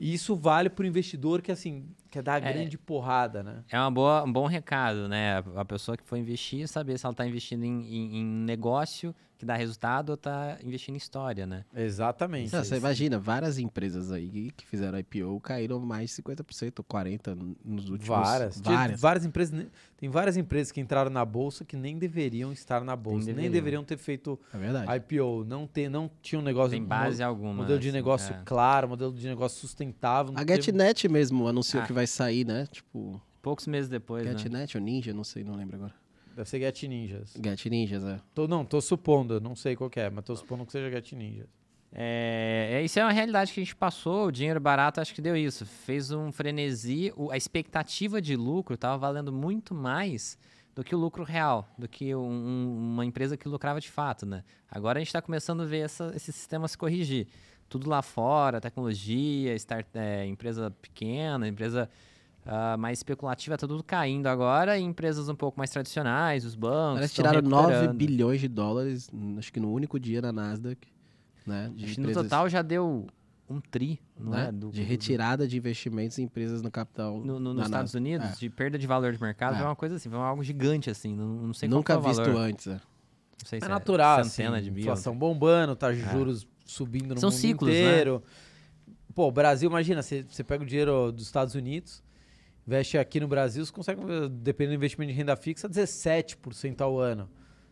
E 0.00 0.14
isso 0.14 0.34
vale 0.34 0.70
pro 0.70 0.86
investidor 0.86 1.42
que, 1.42 1.52
assim, 1.52 1.84
quer 2.12 2.22
dar 2.22 2.34
a 2.42 2.46
É. 2.48 2.52
grande 2.52 2.76
porrada, 2.78 3.42
né? 3.42 3.64
É 3.70 3.78
uma 3.80 3.90
boa, 3.90 4.22
um 4.22 4.32
bom 4.32 4.46
recado, 4.46 5.08
né? 5.08 5.42
A- 5.56 5.64
pessoa 5.64 5.96
que 5.96 6.04
for 6.04 6.16
investir, 6.16 6.68
saber 6.68 6.98
se 6.98 7.06
ela 7.06 7.12
está 7.12 7.26
investindo 7.26 7.64
em, 7.64 7.82
em- 7.82 8.18
em 8.18 8.24
negócio 8.24 9.14
que 9.38 9.46
dá 9.46 9.56
resultado 9.56 10.10
ou 10.10 10.14
está 10.14 10.56
investindo 10.62 10.94
em 10.94 10.98
história, 10.98 11.44
né? 11.44 11.64
Exatamente. 11.74 12.52
Não, 12.52 12.62
você 12.62 12.76
imagina, 12.76 13.18
várias 13.18 13.58
empresas 13.58 14.12
aí 14.12 14.52
que 14.56 14.64
fizeram 14.64 14.96
IPO 15.00 15.40
caíram 15.40 15.80
mais 15.80 16.10
de 16.10 16.22
50% 16.22 16.78
ou 16.78 16.84
40% 16.84 17.56
nos 17.64 17.88
últimos... 17.88 18.06
Várias. 18.06 18.60
Várias. 18.60 19.00
várias 19.00 19.24
empresas. 19.24 19.52
ne- 19.52 19.66
Tem 19.96 20.08
várias 20.08 20.36
empresas 20.36 20.70
que 20.70 20.80
entraram 20.80 21.10
na 21.10 21.24
bolsa 21.24 21.64
que 21.64 21.76
nem 21.76 21.98
deveriam 21.98 22.52
estar 22.52 22.84
na 22.84 22.94
bolsa. 22.94 23.26
Nem 23.26 23.34
deveriam. 23.34 23.52
deveriam 23.52 23.84
ter 23.84 23.96
feito 23.98 24.38
É. 24.54 24.96
IPO. 24.96 25.44
Não, 25.44 25.66
ter, 25.66 25.88
não 25.88 26.08
tinha 26.20 26.38
um 26.38 26.42
negócio. 26.44 26.70
Tem 26.70 26.84
base 26.84 27.20
alguma. 27.20 27.52
Modelo 27.52 27.80
de 27.80 27.88
assim, 27.88 27.96
negócio 27.96 28.32
é. 28.34 28.42
claro, 28.44 28.88
modelo 28.90 29.12
de 29.12 29.26
negócio 29.26 29.58
sustentável. 29.60 30.32
A 30.36 30.38
não 30.38 30.46
teve- 30.46 30.62
GetNet 30.62 31.08
mesmo 31.08 31.48
anunciou 31.48 31.82
Ah. 31.82 31.86
que 31.86 31.92
vai 31.92 32.01
sair, 32.06 32.46
né? 32.46 32.66
Tipo, 32.70 33.20
Poucos 33.40 33.66
meses 33.66 33.88
depois, 33.90 34.24
né? 34.24 34.32
GetNet 34.38 34.76
ou 34.76 34.82
Ninja, 34.82 35.12
não 35.12 35.24
sei, 35.24 35.42
não 35.42 35.54
lembro 35.56 35.74
agora. 35.76 35.94
Deve 36.36 36.48
ser 36.48 36.60
Get 36.60 36.82
Ninjas. 36.84 37.34
Get 37.44 37.66
Ninjas, 37.66 38.04
é. 38.04 38.20
Tô, 38.34 38.46
não, 38.46 38.64
tô 38.64 38.80
supondo, 38.80 39.40
não 39.40 39.54
sei 39.56 39.74
qual 39.76 39.90
que 39.90 39.98
é, 40.00 40.08
mas 40.08 40.24
tô 40.24 40.34
supondo 40.36 40.64
que 40.64 40.72
seja 40.72 40.90
Get 40.90 41.12
Ninjas. 41.12 41.48
É, 41.94 42.70
é, 42.74 42.84
isso 42.84 42.98
é 42.98 43.02
uma 43.04 43.12
realidade 43.12 43.52
que 43.52 43.60
a 43.60 43.62
gente 43.64 43.76
passou. 43.76 44.26
O 44.28 44.32
dinheiro 44.32 44.58
barato 44.60 45.00
acho 45.00 45.14
que 45.14 45.20
deu 45.20 45.36
isso. 45.36 45.66
Fez 45.66 46.10
um 46.10 46.32
frenesi. 46.32 47.12
o- 47.16 47.30
a 47.30 47.36
expectativa 47.36 48.20
de 48.22 48.34
lucro 48.34 48.74
estava 48.74 48.96
valendo 48.96 49.30
muito 49.32 49.74
mais 49.74 50.38
do 50.74 50.82
que 50.82 50.94
o 50.94 50.98
lucro 50.98 51.22
real, 51.22 51.68
do 51.76 51.86
que 51.86 52.14
um- 52.14 52.20
um- 52.30 52.92
uma 52.94 53.04
empresa 53.04 53.36
que 53.36 53.46
lucrava 53.46 53.78
de 53.78 53.90
fato, 53.90 54.24
né? 54.24 54.42
Agora 54.70 54.98
a 54.98 55.00
gente 55.00 55.08
está 55.08 55.20
começando 55.20 55.60
a 55.62 55.66
ver 55.66 55.80
essa- 55.84 56.12
esse 56.16 56.32
sistema 56.32 56.66
se 56.66 56.78
corrigir. 56.78 57.26
Tudo 57.72 57.88
lá 57.88 58.02
fora, 58.02 58.60
tecnologia, 58.60 59.54
start, 59.54 59.86
é, 59.94 60.26
empresa 60.26 60.70
pequena, 60.82 61.48
empresa 61.48 61.88
ah, 62.44 62.76
mais 62.76 62.98
especulativa, 62.98 63.56
tá 63.56 63.66
tudo 63.66 63.82
caindo 63.82 64.26
agora. 64.26 64.76
E 64.78 64.82
empresas 64.82 65.28
um 65.30 65.34
pouco 65.34 65.58
mais 65.58 65.70
tradicionais, 65.70 66.44
os 66.44 66.54
bancos. 66.54 66.98
Eles 66.98 67.12
tão 67.14 67.24
tiraram 67.24 67.40
9 67.48 67.68
recuperando. 67.68 67.96
bilhões 67.96 68.40
de 68.42 68.48
dólares, 68.48 69.08
n- 69.10 69.38
acho 69.38 69.50
que 69.50 69.58
no 69.58 69.72
único 69.72 69.98
dia 69.98 70.20
na 70.20 70.30
Nasdaq, 70.32 70.86
né? 71.46 71.70
De, 71.74 71.84
Acho 71.86 71.94
que 71.94 72.00
no 72.00 72.10
empresas, 72.10 72.22
total 72.30 72.48
já 72.50 72.60
deu 72.60 73.06
um 73.48 73.58
tri, 73.60 73.98
não 74.18 74.32
né, 74.32 74.48
é? 74.48 74.52
Do- 74.52 74.70
de 74.70 74.80
do- 74.82 74.86
retirada 74.86 75.48
de 75.48 75.56
investimentos 75.56 76.18
em 76.18 76.24
empresas 76.24 76.60
no 76.60 76.70
capital. 76.70 77.18
no, 77.20 77.38
no- 77.40 77.54
nos 77.54 77.64
Estados. 77.64 77.94
Unidos, 77.94 78.32
É. 78.32 78.36
de 78.36 78.50
perda 78.50 78.78
de 78.78 78.86
valor 78.86 79.12
de 79.14 79.20
mercado, 79.22 79.54
É. 79.54 79.56
foi 79.58 79.66
uma 79.66 79.76
coisa 79.76 79.96
assim, 79.96 80.10
foi 80.10 80.18
algo 80.18 80.42
gigante, 80.44 80.90
assim, 80.90 81.14
não, 81.16 81.26
não 81.26 81.54
sei 81.54 81.68
Nunca 81.70 81.94
qual 81.94 82.02
foi 82.02 82.10
o 82.12 82.14
visto 82.14 82.26
valor. 82.32 82.48
antes, 82.50 82.66
é. 82.66 82.72
Não 82.74 83.46
sei 83.46 83.58
É 83.58 83.62
se 83.62 83.68
natural, 83.68 84.24
centena 84.24 84.56
assim, 84.56 84.64
de 84.66 84.70
mil. 84.70 84.80
inflação 84.82 85.16
bombando, 85.16 85.74
tá 85.74 85.90
juros 85.92 86.46
subindo 86.72 87.14
no 87.14 87.20
São 87.20 87.30
mundo 87.30 87.38
ciclos, 87.38 87.70
né? 87.72 87.80
inteiro. 87.80 88.22
Pô, 89.14 89.28
o 89.28 89.32
Brasil, 89.32 89.68
imagina, 89.68 90.02
você 90.02 90.24
você 90.28 90.42
pega 90.42 90.62
o 90.64 90.66
dinheiro 90.66 91.12
dos 91.12 91.26
Estados 91.26 91.54
Unidos, 91.54 92.02
investe 92.66 92.96
aqui 92.96 93.20
no 93.20 93.28
Brasil, 93.28 93.64
você 93.64 93.70
consegue, 93.72 94.00
dependendo 94.30 94.74
do 94.74 94.80
investimento 94.80 95.12
de 95.12 95.18
renda 95.18 95.36
fixa, 95.36 95.68
17% 95.68 96.80
ao 96.80 96.98
ano, 96.98 97.28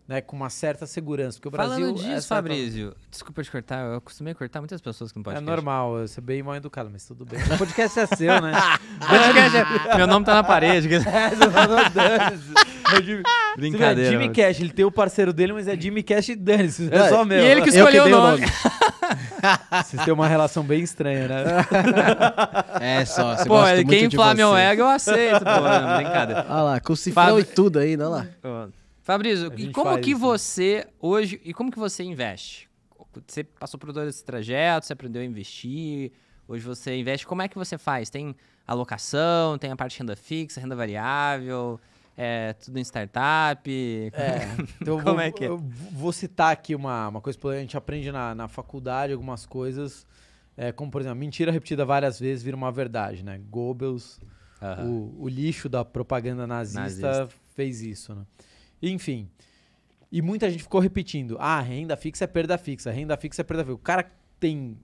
né? 0.07 0.21
Com 0.21 0.37
uma 0.37 0.51
certa 0.51 0.87
segurança, 0.87 1.39
porque 1.39 1.49
o 1.49 1.51
Falando 1.57 1.79
Brasil... 1.79 1.95
disso, 1.95 2.11
é 2.13 2.21
Fabrício, 2.37 2.95
desculpa 3.11 3.43
te 3.43 3.51
cortar, 3.51 3.87
eu 3.95 4.01
costumei 4.03 4.35
cortar 4.35 4.61
muitas 4.61 4.81
pessoas 4.83 5.11
que 5.13 5.19
não 5.19 5.23
É 5.23 5.35
podem 5.35 5.41
normal, 5.41 5.99
eu 5.99 6.09
ser 6.09 6.21
bem 6.21 6.43
mal 6.43 6.57
educado, 6.57 6.91
mas 6.93 7.07
tudo 7.07 7.25
bem. 7.25 7.41
O 7.43 7.57
podcast 7.59 7.99
é 8.01 8.07
seu, 8.07 8.43
né? 8.43 8.53
Meu 9.97 10.07
nome 10.07 10.27
tá 10.27 10.35
na 10.35 10.45
parede. 10.45 10.89
é, 10.93 10.99
você. 11.01 12.95
É 12.95 12.99
o 12.99 13.03
Jimmy- 13.03 13.23
Brincadeira. 13.57 13.95
Você 14.11 14.17
vê, 14.17 14.23
Jimmy. 14.25 14.35
Cash, 14.35 14.61
ele 14.61 14.73
tem 14.73 14.85
o 14.85 14.91
parceiro 14.93 15.33
dele, 15.33 15.53
mas 15.53 15.67
é 15.69 15.79
Jimmy 15.81 16.03
Cash 16.03 16.31
e 16.31 16.37
dane-se, 16.37 16.89
é 16.93 16.97
É, 16.97 17.09
só 17.09 17.25
meu. 17.25 17.39
E 17.39 17.47
ele 17.47 17.63
que 17.63 17.71
Eu 17.71 17.75
escolheu 17.75 18.03
o 18.03 18.07
dei 18.07 18.15
nome. 18.15 18.43
Vocês 19.85 20.05
têm 20.05 20.13
uma 20.13 20.29
relação 20.29 20.63
bem 20.63 20.83
estranha, 20.83 21.29
né? 21.29 21.45
É 22.81 23.05
só, 23.05 23.37
você 23.37 23.45
Pô, 23.45 23.57
gosta 23.57 23.77
muito 23.77 23.89
quem 23.89 24.05
inflar 24.05 24.35
meu 24.35 24.57
ego, 24.57 24.83
eu 24.83 24.89
aceito, 24.89 25.45
pô. 25.45 25.51
Não, 25.51 25.97
brincadeira. 25.97 26.47
Olha 26.49 26.63
lá, 26.63 26.81
com 26.81 26.97
cifrão 26.97 27.25
Fábio- 27.25 27.41
e 27.41 27.45
tudo 27.45 27.79
ainda, 27.79 28.09
olha 28.09 28.27
lá. 28.43 28.69
Fabrício, 29.03 29.53
e 29.57 29.71
como 29.73 29.99
que 29.99 30.11
isso. 30.13 30.21
você 30.21 30.87
hoje 31.01 31.41
e 31.45 31.53
como 31.53 31.71
que 31.71 31.79
você 31.79 32.03
investe? 32.03 32.69
Você 33.27 33.43
passou 33.45 33.79
por 33.79 33.93
todo 33.93 34.09
esse 34.09 34.25
trajeto, 34.25 34.87
você 34.87 34.93
aprendeu 34.93 35.21
a 35.21 35.25
investir, 35.25 36.13
hoje 36.47 36.65
você 36.65 36.97
investe. 36.97 37.27
Como 37.27 37.43
é 37.43 37.49
que 37.49 37.57
você 37.57 37.77
faz? 37.77 38.09
Tem 38.09 38.35
alocação, 38.67 39.59
tem 39.59 39.73
a 39.73 39.77
parte 39.77 39.95
de 39.95 39.99
renda 39.99 40.15
fixa, 40.15 40.61
renda 40.61 40.77
variável, 40.77 41.81
é 42.23 42.53
tudo 42.53 42.79
em 42.79 42.83
startup? 42.85 43.71
É, 44.13 44.41
então 44.81 44.99
Como 44.99 45.15
vou, 45.15 45.21
é 45.21 45.33
que 45.33 45.45
é? 45.45 45.49
eu 45.49 45.57
vou 45.57 46.13
citar 46.13 46.53
aqui 46.53 46.75
uma, 46.75 47.09
uma 47.09 47.21
coisa 47.23 47.39
que 47.39 47.49
a 47.49 47.61
gente 47.61 47.77
aprende 47.79 48.13
na, 48.13 48.35
na 48.35 48.47
faculdade, 48.47 49.15
algumas 49.15 49.47
coisas, 49.47 50.07
é, 50.55 50.71
como 50.71 50.91
por 50.91 51.01
exemplo, 51.01 51.19
mentira 51.19 51.51
repetida 51.51 51.83
várias 51.85 52.21
vezes 52.21 52.43
vira 52.43 52.57
uma 52.57 52.71
verdade, 52.71 53.25
né? 53.25 53.41
Goebbels, 53.49 54.21
o, 54.85 55.25
o 55.25 55.29
lixo 55.29 55.67
da 55.67 55.83
propaganda 55.83 56.47
nazista, 56.47 56.81
Nazista. 56.81 57.29
fez 57.55 57.81
isso, 57.81 58.15
né? 58.15 58.27
Enfim, 58.83 59.31
e 60.13 60.21
muita 60.21 60.51
gente 60.51 60.63
ficou 60.63 60.81
repetindo, 60.81 61.39
ah, 61.41 61.61
renda 61.61 61.97
fixa 61.97 62.25
é 62.25 62.27
perda 62.27 62.59
fixa, 62.59 62.91
renda 62.91 63.17
fixa 63.17 63.41
é 63.41 63.45
perda 63.45 63.65
fixa. 63.65 63.75
O 63.75 63.79
cara 63.79 64.11
tem 64.39 64.77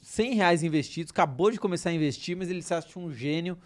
100 0.00 0.34
reais 0.34 0.62
investidos, 0.62 1.10
acabou 1.10 1.50
de 1.50 1.60
começar 1.60 1.90
a 1.90 1.92
investir, 1.92 2.34
mas 2.34 2.48
ele 2.48 2.62
se 2.62 2.72
acha 2.72 2.98
um 2.98 3.12
gênio 3.12 3.58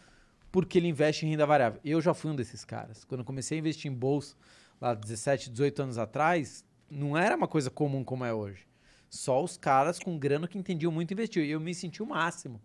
porque 0.56 0.78
ele 0.78 0.88
investe 0.88 1.26
em 1.26 1.28
renda 1.28 1.44
variável. 1.44 1.78
Eu 1.84 2.00
já 2.00 2.14
fui 2.14 2.30
um 2.30 2.34
desses 2.34 2.64
caras. 2.64 3.04
Quando 3.04 3.20
eu 3.20 3.26
comecei 3.26 3.58
a 3.58 3.60
investir 3.60 3.92
em 3.92 3.94
bolsa, 3.94 4.34
lá 4.80 4.94
17, 4.94 5.50
18 5.50 5.82
anos 5.82 5.98
atrás, 5.98 6.64
não 6.90 7.14
era 7.14 7.36
uma 7.36 7.46
coisa 7.46 7.68
comum 7.68 8.02
como 8.02 8.24
é 8.24 8.32
hoje. 8.32 8.66
Só 9.10 9.44
os 9.44 9.58
caras 9.58 9.98
com 9.98 10.18
grana 10.18 10.48
que 10.48 10.56
entendiam 10.56 10.90
muito 10.90 11.12
investir. 11.12 11.44
E 11.44 11.50
eu 11.50 11.60
me 11.60 11.74
senti 11.74 12.02
o 12.02 12.06
máximo. 12.06 12.58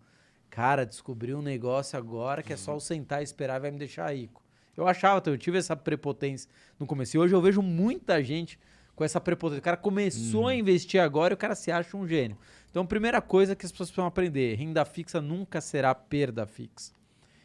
Cara, 0.48 0.86
descobri 0.86 1.34
um 1.34 1.42
negócio 1.42 1.98
agora 1.98 2.42
que 2.42 2.54
é 2.54 2.56
só 2.56 2.72
eu 2.72 2.80
sentar 2.80 3.20
e 3.20 3.24
esperar 3.24 3.58
e 3.58 3.60
vai 3.60 3.70
me 3.70 3.78
deixar 3.78 4.10
rico. 4.16 4.42
Eu 4.74 4.88
achava, 4.88 5.18
então, 5.18 5.34
eu 5.34 5.38
tive 5.38 5.58
essa 5.58 5.76
prepotência 5.76 6.48
no 6.78 6.86
começo. 6.86 7.14
E 7.14 7.20
hoje 7.20 7.34
eu 7.34 7.42
vejo 7.42 7.60
muita 7.60 8.24
gente 8.24 8.58
com 8.96 9.04
essa 9.04 9.20
prepotência. 9.20 9.60
O 9.60 9.64
cara 9.64 9.76
começou 9.76 10.48
a 10.48 10.54
investir 10.54 10.98
agora 10.98 11.34
e 11.34 11.36
o 11.36 11.38
cara 11.38 11.54
se 11.54 11.70
acha 11.70 11.94
um 11.94 12.08
gênio. 12.08 12.38
Então, 12.70 12.84
a 12.84 12.86
primeira 12.86 13.20
coisa 13.20 13.54
que 13.54 13.66
as 13.66 13.70
pessoas 13.70 13.90
precisam 13.90 14.06
aprender: 14.06 14.54
renda 14.54 14.82
fixa 14.86 15.20
nunca 15.20 15.60
será 15.60 15.94
perda 15.94 16.46
fixa. 16.46 17.01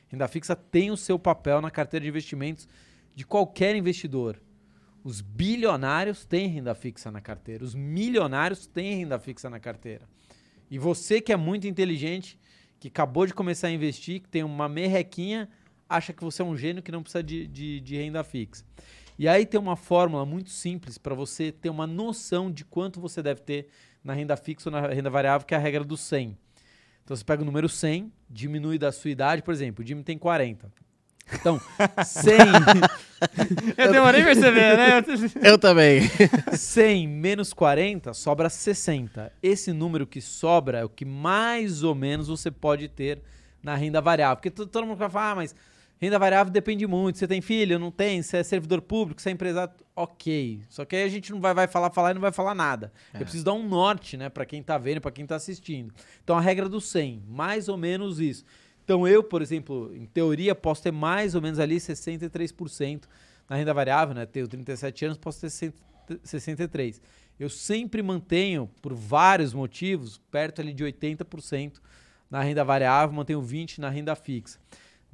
Renda 0.07 0.27
fixa 0.27 0.55
tem 0.55 0.91
o 0.91 0.97
seu 0.97 1.19
papel 1.19 1.61
na 1.61 1.69
carteira 1.69 2.03
de 2.03 2.09
investimentos 2.09 2.67
de 3.13 3.25
qualquer 3.25 3.75
investidor. 3.75 4.41
Os 5.03 5.21
bilionários 5.21 6.25
têm 6.25 6.47
renda 6.47 6.75
fixa 6.75 7.11
na 7.11 7.21
carteira, 7.21 7.63
os 7.63 7.73
milionários 7.73 8.67
têm 8.67 8.95
renda 8.95 9.19
fixa 9.19 9.49
na 9.49 9.59
carteira. 9.59 10.07
E 10.69 10.77
você 10.77 11.21
que 11.21 11.31
é 11.31 11.37
muito 11.37 11.67
inteligente, 11.67 12.39
que 12.79 12.89
acabou 12.89 13.25
de 13.25 13.33
começar 13.33 13.67
a 13.67 13.71
investir, 13.71 14.21
que 14.21 14.29
tem 14.29 14.43
uma 14.43 14.67
merrequinha, 14.67 15.49
acha 15.87 16.13
que 16.13 16.23
você 16.23 16.41
é 16.41 16.45
um 16.45 16.57
gênio 16.57 16.83
que 16.83 16.91
não 16.91 17.01
precisa 17.01 17.23
de, 17.23 17.47
de, 17.47 17.79
de 17.79 17.95
renda 17.95 18.23
fixa. 18.23 18.65
E 19.17 19.27
aí 19.27 19.45
tem 19.45 19.59
uma 19.59 19.75
fórmula 19.75 20.25
muito 20.25 20.49
simples 20.49 20.97
para 20.97 21.15
você 21.15 21.51
ter 21.51 21.69
uma 21.69 21.87
noção 21.87 22.51
de 22.51 22.63
quanto 22.63 22.99
você 22.99 23.23
deve 23.23 23.41
ter 23.41 23.67
na 24.03 24.13
renda 24.13 24.37
fixa 24.37 24.69
ou 24.69 24.73
na 24.73 24.87
renda 24.87 25.09
variável, 25.09 25.47
que 25.47 25.55
é 25.55 25.57
a 25.57 25.59
regra 25.59 25.83
do 25.83 25.97
100. 25.97 26.37
Então 27.07 27.15
você 27.15 27.23
pega 27.23 27.41
o 27.41 27.45
número 27.45 27.69
100, 27.69 28.11
diminui 28.29 28.77
da 28.77 28.91
sua 28.91 29.09
idade, 29.09 29.41
por 29.41 29.53
exemplo, 29.53 29.81
o 29.81 29.87
Jimmy 29.87 30.03
tem 30.03 30.17
40. 30.17 30.69
Então, 31.33 31.57
100, 32.05 32.35
Eu 33.77 33.91
demorei 33.93 34.23
pra 34.23 34.33
perceber, 34.33 34.75
né? 34.75 35.01
Eu 35.41 35.57
também. 35.57 36.01
100 36.53 37.07
menos 37.07 37.53
40 37.53 38.13
sobra 38.13 38.49
60. 38.49 39.31
Esse 39.41 39.71
número 39.71 40.05
que 40.05 40.19
sobra 40.19 40.79
é 40.79 40.83
o 40.83 40.89
que 40.89 41.05
mais 41.05 41.81
ou 41.81 41.95
menos 41.95 42.27
você 42.27 42.51
pode 42.51 42.89
ter 42.89 43.21
na 43.63 43.73
renda 43.73 44.01
variável. 44.01 44.35
Porque 44.35 44.51
to- 44.51 44.67
todo 44.67 44.85
mundo 44.85 44.97
vai 44.97 45.09
falar, 45.09 45.31
ah, 45.31 45.35
mas 45.35 45.55
renda 45.99 46.19
variável 46.19 46.51
depende 46.51 46.85
muito. 46.87 47.17
Você 47.17 47.27
tem 47.27 47.41
filho, 47.41 47.79
não 47.79 47.91
tem? 47.91 48.21
Você 48.21 48.37
é 48.37 48.43
servidor 48.43 48.81
público, 48.81 49.21
você 49.21 49.29
é 49.29 49.31
empresário. 49.31 49.73
Ok. 49.95 50.61
Só 50.69 50.85
que 50.85 50.95
aí 50.95 51.03
a 51.03 51.09
gente 51.09 51.31
não 51.31 51.39
vai, 51.39 51.53
vai 51.53 51.67
falar, 51.67 51.89
falar 51.91 52.11
e 52.11 52.13
não 52.13 52.21
vai 52.21 52.31
falar 52.31 52.53
nada. 52.53 52.91
Eu 53.13 53.21
preciso 53.21 53.43
dar 53.43 53.53
um 53.53 53.67
norte, 53.67 54.17
né, 54.17 54.29
para 54.29 54.45
quem 54.45 54.61
tá 54.61 54.77
vendo, 54.77 55.01
para 55.01 55.11
quem 55.11 55.25
tá 55.25 55.35
assistindo. 55.35 55.93
Então 56.23 56.37
a 56.37 56.41
regra 56.41 56.69
do 56.69 56.79
100, 56.79 57.23
mais 57.27 57.67
ou 57.67 57.77
menos 57.77 58.19
isso. 58.19 58.45
Então 58.83 59.07
eu, 59.07 59.23
por 59.23 59.41
exemplo, 59.41 59.91
em 59.95 60.05
teoria, 60.05 60.55
posso 60.55 60.83
ter 60.83 60.91
mais 60.91 61.35
ou 61.35 61.41
menos 61.41 61.59
ali 61.59 61.77
63% 61.77 63.03
na 63.49 63.55
renda 63.55 63.73
variável, 63.73 64.15
né? 64.15 64.25
Tenho 64.25 64.47
37 64.47 65.05
anos, 65.05 65.17
posso 65.17 65.41
ter 65.41 65.49
60 65.49 65.87
63. 66.23 67.01
Eu 67.39 67.49
sempre 67.49 68.01
mantenho, 68.01 68.69
por 68.81 68.93
vários 68.93 69.53
motivos, 69.53 70.19
perto 70.31 70.61
ali 70.61 70.73
de 70.73 70.83
80% 70.83 71.79
na 72.29 72.41
renda 72.41 72.63
variável, 72.63 73.15
mantenho 73.15 73.41
20% 73.41 73.79
na 73.79 73.89
renda 73.89 74.15
fixa. 74.15 74.59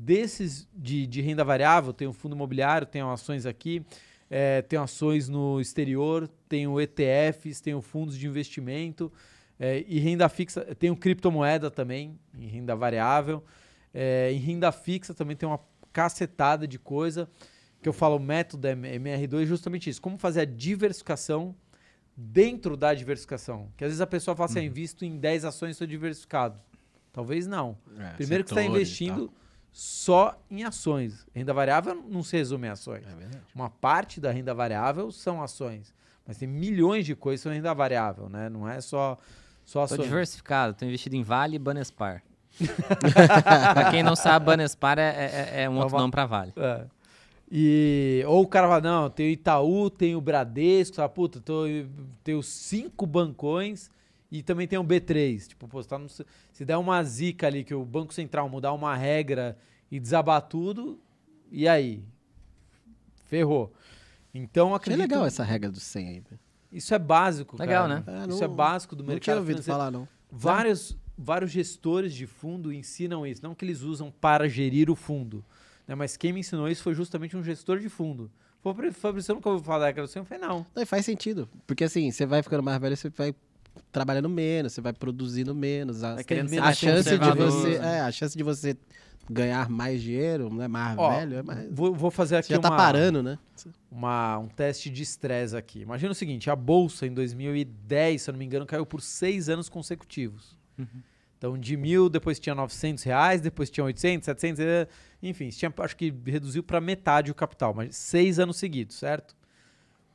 Desses 0.04 0.68
de, 0.74 1.08
de 1.08 1.22
renda 1.22 1.46
variável, 1.46 1.94
tenho 1.94 2.12
fundo 2.12 2.36
imobiliário, 2.36 2.86
tenho 2.86 3.10
ações 3.10 3.46
aqui, 3.46 3.86
eh, 4.30 4.62
tenho 4.64 4.82
ações 4.82 5.30
no 5.30 5.62
exterior, 5.62 6.30
tenho 6.50 6.78
ETFs, 6.78 7.62
tenho 7.62 7.82
fundos 7.82 8.18
de 8.18 8.28
investimento 8.28 9.10
eh, 9.58 9.86
e 9.88 10.00
renda 10.00 10.28
fixa, 10.28 10.76
tenho 10.76 10.94
criptomoeda 10.94 11.72
também 11.72 12.20
em 12.38 12.48
renda 12.48 12.76
variável. 12.76 13.42
Eh, 13.94 14.34
em 14.34 14.40
renda 14.40 14.74
fixa 14.74 15.14
também 15.14 15.38
tem 15.38 15.48
uma 15.48 15.60
cacetada 15.94 16.68
de 16.68 16.78
coisa 16.78 17.30
que 17.82 17.88
eu 17.88 17.94
falo 17.94 18.20
método 18.20 18.68
MR2 18.68 19.44
é 19.44 19.46
justamente 19.46 19.90
isso. 19.90 20.02
Como 20.02 20.18
fazer 20.18 20.42
a 20.42 20.46
diversificação 20.46 21.56
dentro 22.14 22.76
da 22.76 22.94
diversificação. 22.94 23.72
Que 23.78 23.86
às 23.86 23.90
vezes 23.90 24.02
a 24.02 24.08
pessoa 24.08 24.36
fala 24.36 24.50
assim, 24.50 24.60
ah, 24.60 24.64
invisto 24.64 25.06
em 25.06 25.18
10 25.18 25.46
ações 25.46 25.72
estou 25.72 25.88
diversificado. 25.88 26.60
Talvez 27.14 27.48
não. 27.48 27.78
Primeiro 28.18 28.44
que 28.44 28.50
você 28.50 28.60
está 28.60 28.70
investindo 28.70 29.32
só 29.74 30.40
em 30.52 30.64
ações. 30.64 31.26
Renda 31.34 31.54
variável 31.54 31.96
não 32.08 32.22
se 32.24 32.38
resume 32.38 32.68
a 32.70 32.74
ações. 32.74 33.04
É 33.06 33.16
verdade. 33.16 33.44
Uma 33.56 33.70
parte 33.70 34.22
da 34.22 34.32
renda 34.32 34.54
variável 34.54 35.12
são 35.12 35.42
ações. 35.42 35.94
Mas 36.26 36.38
tem 36.38 36.48
milhões 36.48 37.06
de 37.06 37.16
coisas 37.16 37.42
que 37.42 37.50
são 37.50 37.52
renda 37.52 37.74
variável, 37.74 38.30
né? 38.30 38.48
Não 38.50 38.70
é 38.70 38.80
só, 38.80 39.18
só 39.66 39.82
ações. 39.84 40.04
diversificado, 40.04 40.74
tô 40.76 40.86
investido 40.86 41.16
em 41.16 41.24
Vale 41.24 41.56
e 41.56 41.60
Banespar. 41.60 42.24
pra 43.74 43.90
quem 43.92 44.04
não 44.04 44.16
sabe, 44.16 44.46
Banespar 44.46 45.00
é, 45.00 45.10
é- 45.56 45.64
é 45.64 45.70
um 45.70 45.74
É 45.78 45.80
outro 45.80 45.96
uma- 45.96 46.02
nome 46.02 46.12
pra 46.12 46.26
Vale. 46.26 46.54
É. 46.56 46.86
E, 47.52 48.24
ou 48.28 48.44
o 48.44 48.48
cara 48.48 48.68
fala, 48.68 48.82
não, 48.82 49.10
tem 49.10 49.28
o 49.28 49.30
Itaú, 49.30 49.90
tem 49.90 50.16
o 50.16 50.22
Bradesco, 50.22 50.96
sabe? 50.96 51.14
Puta, 51.14 51.40
tô, 51.40 51.64
tenho 52.24 52.42
cinco 52.42 53.06
bancões 53.06 53.92
e 54.32 54.42
também 54.42 54.68
tem 54.68 54.80
o 54.80 54.84
B3. 54.84 55.48
Tipo, 55.50 55.68
pô, 55.68 55.82
você 55.84 55.90
tá 55.90 55.98
no- 56.00 56.08
se 56.54 56.64
der 56.64 56.78
uma 56.78 57.04
zica 57.04 57.48
ali 57.48 57.66
que 57.66 57.74
o 57.74 57.84
Banco 57.84 58.14
Central 58.14 58.48
mudar 58.48 58.72
uma 58.72 58.96
regra 58.96 59.58
e 59.92 60.00
desabar 60.00 60.42
tudo, 60.42 60.98
e 61.52 61.68
aí? 61.68 62.02
Ferrou. 63.26 63.74
Então, 64.34 64.74
acredito... 64.74 65.02
legal 65.02 65.26
essa 65.26 65.44
regra 65.44 65.70
do 65.70 65.80
100 65.80 66.08
aí. 66.08 66.20
velho. 66.22 66.40
Isso 66.72 66.94
é 66.94 67.00
básico, 67.00 67.56
Legal, 67.60 67.88
cara. 67.88 68.00
né? 68.00 68.04
É, 68.24 68.28
Isso 68.30 68.40
não- 68.40 68.46
é 68.46 68.48
básico 68.48 68.96
do 68.96 69.04
Não 69.04 69.10
mercado 69.10 69.24
tinha 69.24 69.36
ouvido 69.36 69.62
financeiro. 69.62 69.78
falar, 69.78 69.92
não. 69.92 70.08
Vários, 70.32 70.98
vários 71.18 71.52
gestores 71.52 72.14
de 72.16 72.26
fundo 72.26 72.74
ensinam 72.74 73.28
isso. 73.28 73.44
Não 73.44 73.54
que 73.54 73.64
eles 73.64 73.82
usam 73.82 74.10
para 74.12 74.48
gerir 74.50 74.90
o 74.90 74.96
fundo. 74.96 75.46
né? 75.88 75.94
Mas 75.96 76.16
quem 76.18 76.34
me 76.34 76.40
ensinou 76.40 76.68
isso 76.70 76.82
foi 76.82 76.94
justamente 76.96 77.36
um 77.38 77.44
gestor 77.44 77.78
de 77.78 77.90
fundo. 77.90 78.32
Fabrício, 78.64 79.00
você 79.14 79.34
nunca 79.34 79.50
ouviu 79.50 79.64
falar 79.66 79.86
daquela 79.88 80.06
assim? 80.06 80.20
Eu 80.20 80.26
falei, 80.26 80.48
não. 80.48 80.66
Não, 80.74 80.82
e 80.82 80.86
faz 80.86 81.06
sentido. 81.06 81.50
Porque 81.68 81.84
assim, 81.84 82.10
você 82.10 82.26
vai 82.26 82.42
ficando 82.42 82.64
mais 82.64 82.80
velho, 82.80 82.96
você 82.96 83.10
vai 83.10 83.36
trabalhando 83.92 84.30
menos, 84.30 84.74
você 84.74 84.82
vai 84.82 84.94
produzindo 84.94 85.54
menos. 85.54 86.04
A, 86.04 86.18
ser 86.18 86.40
a 86.62 86.74
chance 86.74 87.18
de 87.18 87.32
você. 87.32 87.76
É, 87.76 88.00
a 88.02 88.12
chance 88.12 88.38
de 88.38 88.44
você 88.44 88.78
ganhar 89.30 89.70
mais 89.70 90.02
dinheiro, 90.02 90.54
né? 90.54 90.68
Mais 90.68 90.98
Ó, 90.98 91.10
velho, 91.10 91.38
é 91.38 91.44
mais. 91.44 91.68
Vou, 91.72 91.94
vou 91.94 92.12
fazer 92.12 92.38
aqui 92.38 92.48
Você 92.50 92.54
já 92.56 92.60
tá 92.60 92.70
uma, 92.70 92.78
parando, 92.78 93.24
né? 93.24 93.40
uma- 93.92 94.38
um 94.40 94.48
teste 94.48 94.90
de 94.90 95.02
estresse 95.04 95.56
aqui. 95.56 95.82
Imagina 95.82 96.12
o 96.12 96.16
seguinte, 96.16 96.50
a 96.50 96.56
Bolsa 96.56 97.06
em 97.08 97.14
2010, 97.14 98.22
se 98.22 98.30
eu 98.30 98.34
não 98.34 98.40
me 98.40 98.46
engano, 98.46 98.66
caiu 98.66 98.86
por 98.86 99.02
seis 99.02 99.48
anos 99.50 99.70
consecutivos. 99.70 100.58
Então, 101.38 101.58
de 101.58 101.76
mil, 101.76 102.10
depois 102.10 102.40
tinha 102.40 102.56
900 102.56 103.04
reais, 103.04 103.42
depois 103.42 103.70
tinha 103.70 103.84
800, 103.84 104.26
700, 104.26 104.60
eh, 104.62 104.88
enfim, 105.22 105.50
tinha, 105.50 105.74
acho 105.80 105.96
que 105.98 106.14
reduziu 106.26 106.64
para 106.64 106.80
metade 106.80 107.32
o 107.32 107.36
capital, 107.36 107.74
mas 107.74 107.96
seis 107.98 108.40
anos 108.40 108.56
seguidos, 108.58 108.96
certo? 108.98 109.36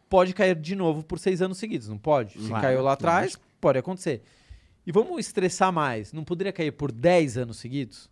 Pode 0.08 0.32
cair 0.32 0.56
de 0.56 0.74
novo 0.74 1.02
por 1.02 1.18
seis 1.18 1.42
anos 1.42 1.58
seguidos, 1.58 1.86
não 1.88 1.98
pode? 1.98 2.32
Se 2.32 2.48
Claro, 2.48 2.62
caiu 2.62 2.82
lá 2.82 2.92
atrás. 2.94 3.38
Pode 3.60 3.78
acontecer. 3.78 4.22
E 4.86 4.92
vamos 4.92 5.18
estressar 5.18 5.72
mais, 5.72 6.12
não 6.12 6.24
poderia 6.24 6.52
cair 6.52 6.72
por 6.72 6.90
10 6.90 7.38
anos 7.38 7.58
seguidos? 7.58 8.08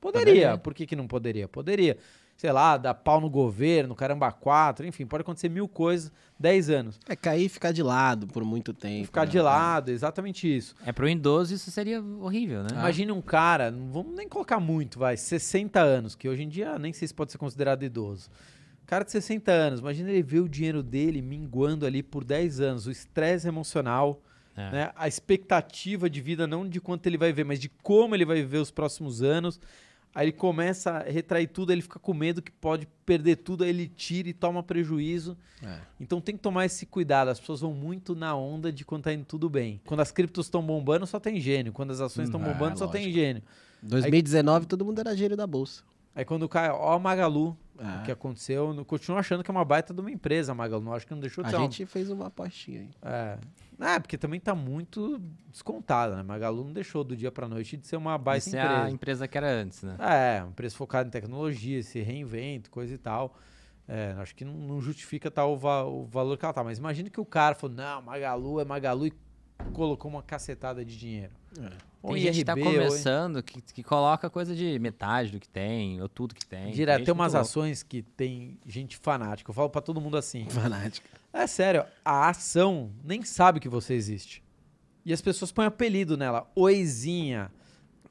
Poderia. 0.00 0.26
Poderia. 0.26 0.58
Por 0.58 0.74
que, 0.74 0.86
que 0.86 0.94
não 0.94 1.06
poderia? 1.06 1.48
Poderia. 1.48 1.98
Sei 2.36 2.50
lá, 2.50 2.76
dar 2.76 2.94
pau 2.94 3.20
no 3.20 3.30
governo, 3.30 3.94
caramba, 3.94 4.30
quatro, 4.32 4.84
enfim, 4.84 5.06
pode 5.06 5.22
acontecer 5.22 5.48
mil 5.48 5.68
coisas, 5.68 6.12
10 6.38 6.70
anos. 6.70 7.00
É 7.08 7.14
cair 7.14 7.46
e 7.46 7.48
ficar 7.48 7.72
de 7.72 7.82
lado 7.82 8.26
por 8.26 8.44
muito 8.44 8.74
tempo. 8.74 9.06
Ficar 9.06 9.24
né? 9.24 9.30
de 9.30 9.40
lado, 9.40 9.90
exatamente 9.90 10.56
isso. 10.56 10.74
É 10.84 10.92
pro 10.92 11.08
idoso 11.08 11.54
isso 11.54 11.70
seria 11.70 12.02
horrível, 12.02 12.64
né? 12.64 12.70
Imagine 12.72 13.12
um 13.12 13.22
cara, 13.22 13.70
não 13.70 13.92
vamos 13.92 14.14
nem 14.16 14.28
colocar 14.28 14.58
muito, 14.58 14.98
vai, 14.98 15.16
60 15.16 15.80
anos, 15.80 16.16
que 16.16 16.28
hoje 16.28 16.42
em 16.42 16.48
dia 16.48 16.76
nem 16.76 16.92
sei 16.92 17.06
se 17.06 17.14
pode 17.14 17.30
ser 17.30 17.38
considerado 17.38 17.84
idoso. 17.84 18.28
Cara 18.84 19.04
de 19.04 19.12
60 19.12 19.50
anos, 19.50 19.80
imagina 19.80 20.10
ele 20.10 20.22
ver 20.22 20.40
o 20.40 20.48
dinheiro 20.48 20.82
dele 20.82 21.22
minguando 21.22 21.86
ali 21.86 22.02
por 22.02 22.24
10 22.24 22.60
anos, 22.60 22.86
o 22.86 22.90
estresse 22.90 23.46
emocional, 23.46 24.20
É. 24.56 24.70
né? 24.70 24.92
a 24.94 25.08
expectativa 25.08 26.08
de 26.08 26.20
vida, 26.20 26.46
não 26.46 26.68
de 26.68 26.80
quanto 26.80 27.06
ele 27.06 27.18
vai 27.18 27.32
ver, 27.32 27.44
mas 27.44 27.58
de 27.58 27.68
como 27.82 28.14
ele 28.14 28.24
vai 28.24 28.36
viver 28.36 28.58
os 28.58 28.70
próximos 28.70 29.22
anos. 29.22 29.60
Aí 30.14 30.26
ele 30.26 30.32
começa 30.32 30.92
a 30.92 31.02
retrair 31.02 31.48
tudo, 31.48 31.70
aí 31.70 31.74
ele 31.74 31.82
fica 31.82 31.98
com 31.98 32.14
medo 32.14 32.40
que 32.40 32.52
pode 32.52 32.86
perder 33.04 33.34
tudo, 33.34 33.64
aí 33.64 33.70
ele 33.70 33.88
tira 33.88 34.28
e 34.28 34.32
toma 34.32 34.62
prejuízo. 34.62 35.36
É. 35.60 35.78
Então 35.98 36.20
tem 36.20 36.36
que 36.36 36.40
tomar 36.42 36.66
esse 36.66 36.86
cuidado. 36.86 37.30
As 37.30 37.40
pessoas 37.40 37.62
vão 37.62 37.72
muito 37.72 38.14
na 38.14 38.32
onda 38.36 38.72
de 38.72 38.84
quando 38.84 39.02
tá 39.02 39.12
indo 39.12 39.24
tudo 39.24 39.50
bem. 39.50 39.80
Quando 39.84 39.98
as 40.00 40.12
criptos 40.12 40.46
estão 40.46 40.62
bombando, 40.62 41.04
só 41.04 41.18
tem 41.18 41.40
gênio. 41.40 41.72
Quando 41.72 41.90
as 41.90 42.00
ações 42.00 42.28
estão 42.28 42.40
Hum, 42.40 42.44
bombando, 42.44 42.74
é, 42.74 42.76
só 42.76 42.86
tem 42.86 43.10
gênio. 43.10 43.42
2019 43.82 44.66
todo 44.66 44.84
mundo 44.84 45.00
era 45.00 45.16
gênio 45.16 45.36
da 45.36 45.48
bolsa. 45.48 45.82
Aí 46.14 46.24
quando 46.24 46.48
cai, 46.48 46.70
ó 46.70 46.96
Magalu, 46.96 47.56
É. 47.78 48.00
o 48.00 48.02
que 48.04 48.12
aconteceu, 48.12 48.72
eu 48.72 48.84
continuo 48.84 49.18
achando 49.18 49.42
que 49.42 49.50
é 49.50 49.52
uma 49.52 49.64
baita 49.64 49.92
de 49.92 50.00
uma 50.00 50.10
empresa 50.10 50.54
Magalu. 50.54 50.84
Não 50.84 50.92
acho 50.92 51.06
que 51.06 51.12
não 51.12 51.20
deixou 51.20 51.42
de 51.42 51.48
A 51.48 51.50
ser 51.52 51.58
gente 51.58 51.86
fez 51.86 52.08
uma 52.10 52.28
apostinha 52.28 52.80
aí. 52.82 52.90
É. 53.02 53.38
É, 53.80 53.98
porque 53.98 54.16
também 54.16 54.38
tá 54.38 54.54
muito 54.54 55.20
descontada, 55.50 56.14
né? 56.16 56.22
Magalu 56.22 56.62
não 56.64 56.72
deixou 56.72 57.02
do 57.02 57.16
dia 57.16 57.32
pra 57.32 57.48
noite 57.48 57.76
de 57.76 57.86
ser 57.86 57.96
uma 57.96 58.16
baita 58.16 58.46
Isso 58.48 58.56
é 58.56 58.62
empresa. 58.62 58.84
a 58.84 58.90
empresa 58.90 59.28
que 59.28 59.36
era 59.38 59.50
antes, 59.50 59.82
né? 59.82 59.96
É, 59.98 60.42
uma 60.42 60.50
empresa 60.50 60.76
focada 60.76 61.08
em 61.08 61.10
tecnologia, 61.10 61.78
esse 61.80 62.00
reinvento, 62.00 62.70
coisa 62.70 62.94
e 62.94 62.98
tal. 62.98 63.36
É, 63.88 64.14
acho 64.18 64.34
que 64.36 64.44
não, 64.44 64.54
não 64.54 64.80
justifica 64.80 65.28
tal 65.30 65.52
o, 65.52 65.56
va- 65.56 65.84
o 65.84 66.04
valor 66.06 66.38
que 66.38 66.44
ela 66.44 66.54
tá. 66.54 66.62
Mas 66.62 66.78
imagina 66.78 67.10
que 67.10 67.20
o 67.20 67.24
cara 67.26 67.54
falou, 67.56 67.74
não, 67.76 68.00
Magalu 68.02 68.60
é 68.60 68.64
Magalu 68.64 69.08
e 69.08 69.12
colocou 69.72 70.10
uma 70.10 70.22
cacetada 70.22 70.84
de 70.84 70.96
dinheiro. 70.96 71.32
Ou 71.58 71.64
Tem 72.06 72.18
gente 72.18 72.38
que 72.38 72.44
tá 72.44 72.54
começando 72.54 73.42
que, 73.42 73.60
que 73.62 73.82
coloca 73.82 74.28
coisa 74.28 74.54
de 74.54 74.78
metade 74.78 75.30
do 75.32 75.40
que 75.40 75.48
tem, 75.48 76.00
ou 76.02 76.08
tudo 76.08 76.34
que 76.34 76.44
tem. 76.44 76.70
Direto, 76.72 76.98
gente 76.98 77.06
tem 77.06 77.12
umas 77.14 77.32
muito 77.32 77.44
louca. 77.44 77.50
ações 77.50 77.82
que 77.82 78.02
tem 78.02 78.58
gente 78.66 78.96
fanática. 78.96 79.50
Eu 79.50 79.54
falo 79.54 79.70
pra 79.70 79.80
todo 79.80 80.00
mundo 80.00 80.16
assim. 80.16 80.46
Fanática. 80.50 81.08
É 81.32 81.46
sério, 81.46 81.84
a 82.04 82.28
ação 82.28 82.90
nem 83.02 83.22
sabe 83.24 83.58
que 83.60 83.68
você 83.68 83.94
existe. 83.94 84.42
E 85.04 85.12
as 85.12 85.20
pessoas 85.20 85.50
põem 85.52 85.66
apelido 85.66 86.16
nela. 86.16 86.46
Oizinha, 86.54 87.50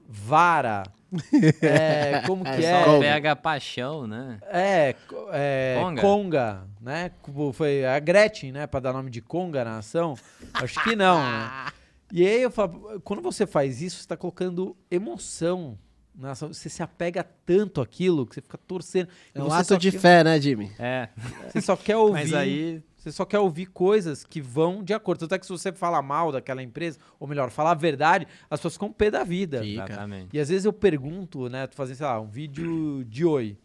vara. 0.07 0.83
É, 1.61 2.23
como 2.25 2.43
que 2.43 2.49
É, 2.49 2.63
é? 2.63 2.79
Só 2.79 2.85
Conga. 2.85 2.99
pega 3.05 3.35
paixão, 3.35 4.07
né? 4.07 4.39
É, 4.47 4.95
é 5.31 5.77
Conga? 5.79 6.01
Conga. 6.01 6.63
né? 6.81 7.11
Foi 7.53 7.85
a 7.85 7.99
Gretchen, 7.99 8.51
né? 8.51 8.65
Pra 8.65 8.79
dar 8.79 8.91
nome 8.93 9.11
de 9.11 9.21
Conga 9.21 9.63
na 9.63 9.77
ação. 9.77 10.15
Acho 10.55 10.83
que 10.83 10.95
não, 10.95 11.19
né? 11.19 11.67
E 12.15 12.25
aí 12.25 12.43
eu 12.43 12.51
falo, 12.51 13.01
quando 13.03 13.21
você 13.23 13.47
faz 13.47 13.81
isso, 13.81 13.99
você 13.99 14.07
tá 14.07 14.15
colocando 14.15 14.77
emoção 14.91 15.77
ação. 16.23 16.53
Você 16.53 16.69
se 16.69 16.83
apega 16.83 17.23
tanto 17.23 17.81
àquilo 17.81 18.25
que 18.27 18.35
você 18.35 18.41
fica 18.41 18.57
torcendo. 18.57 19.07
É 19.33 19.41
um 19.41 19.51
ato 19.51 19.77
de 19.77 19.91
quer- 19.91 19.99
fé, 19.99 20.23
né, 20.23 20.39
Jimmy? 20.39 20.71
É. 20.77 21.09
Você 21.49 21.59
só 21.61 21.75
quer 21.75 21.97
ouvir. 21.97 22.13
Mas 22.13 22.33
aí. 22.33 22.83
Você 22.95 23.11
só 23.11 23.25
quer 23.25 23.39
ouvir 23.39 23.65
coisas 23.65 24.23
que 24.23 24.39
vão 24.39 24.83
de 24.83 24.93
acordo. 24.93 25.21
Tanto 25.21 25.35
é 25.35 25.39
que 25.39 25.45
se 25.45 25.51
você 25.51 25.73
falar 25.73 26.01
mal 26.01 26.31
daquela 26.31 26.63
empresa, 26.63 26.99
ou 27.19 27.27
melhor, 27.27 27.49
falar 27.49 27.71
a 27.71 27.75
verdade, 27.75 28.27
as 28.49 28.59
pessoas 28.59 28.75
ficam 28.75 28.93
pé 28.93 29.11
da 29.11 29.23
vida. 29.23 29.61
Fica. 29.61 29.85
Exatamente. 29.85 30.29
E 30.31 30.39
às 30.39 30.49
vezes 30.49 30.65
eu 30.65 30.71
pergunto, 30.71 31.49
né? 31.49 31.67
Tô 31.67 31.75
fazendo, 31.75 31.97
sei 31.97 32.05
lá, 32.05 32.21
um 32.21 32.29
vídeo 32.29 33.03
de 33.05 33.25
oi. 33.25 33.57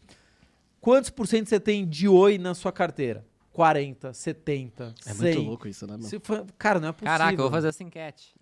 Quantos 0.81 1.11
por 1.11 1.27
cento 1.27 1.49
você 1.49 1.61
tem 1.61 1.87
de 1.87 2.09
oi 2.09 2.39
na 2.39 2.55
sua 2.55 2.73
carteira? 2.73 3.25
40, 3.53 4.13
70, 4.13 4.95
É 5.07 5.13
100. 5.15 5.35
muito 5.35 5.41
louco 5.49 5.69
isso, 5.69 5.87
né, 5.87 5.93
mano? 5.93 6.05
Se 6.05 6.19
for- 6.21 6.47
cara, 6.59 6.79
não 6.79 6.89
é 6.89 6.93
possível. 6.93 7.13
Caraca, 7.13 7.33
eu 7.35 7.39
vou 7.43 7.51
fazer 7.51 7.69
essa 7.69 7.83
enquete. 7.83 8.35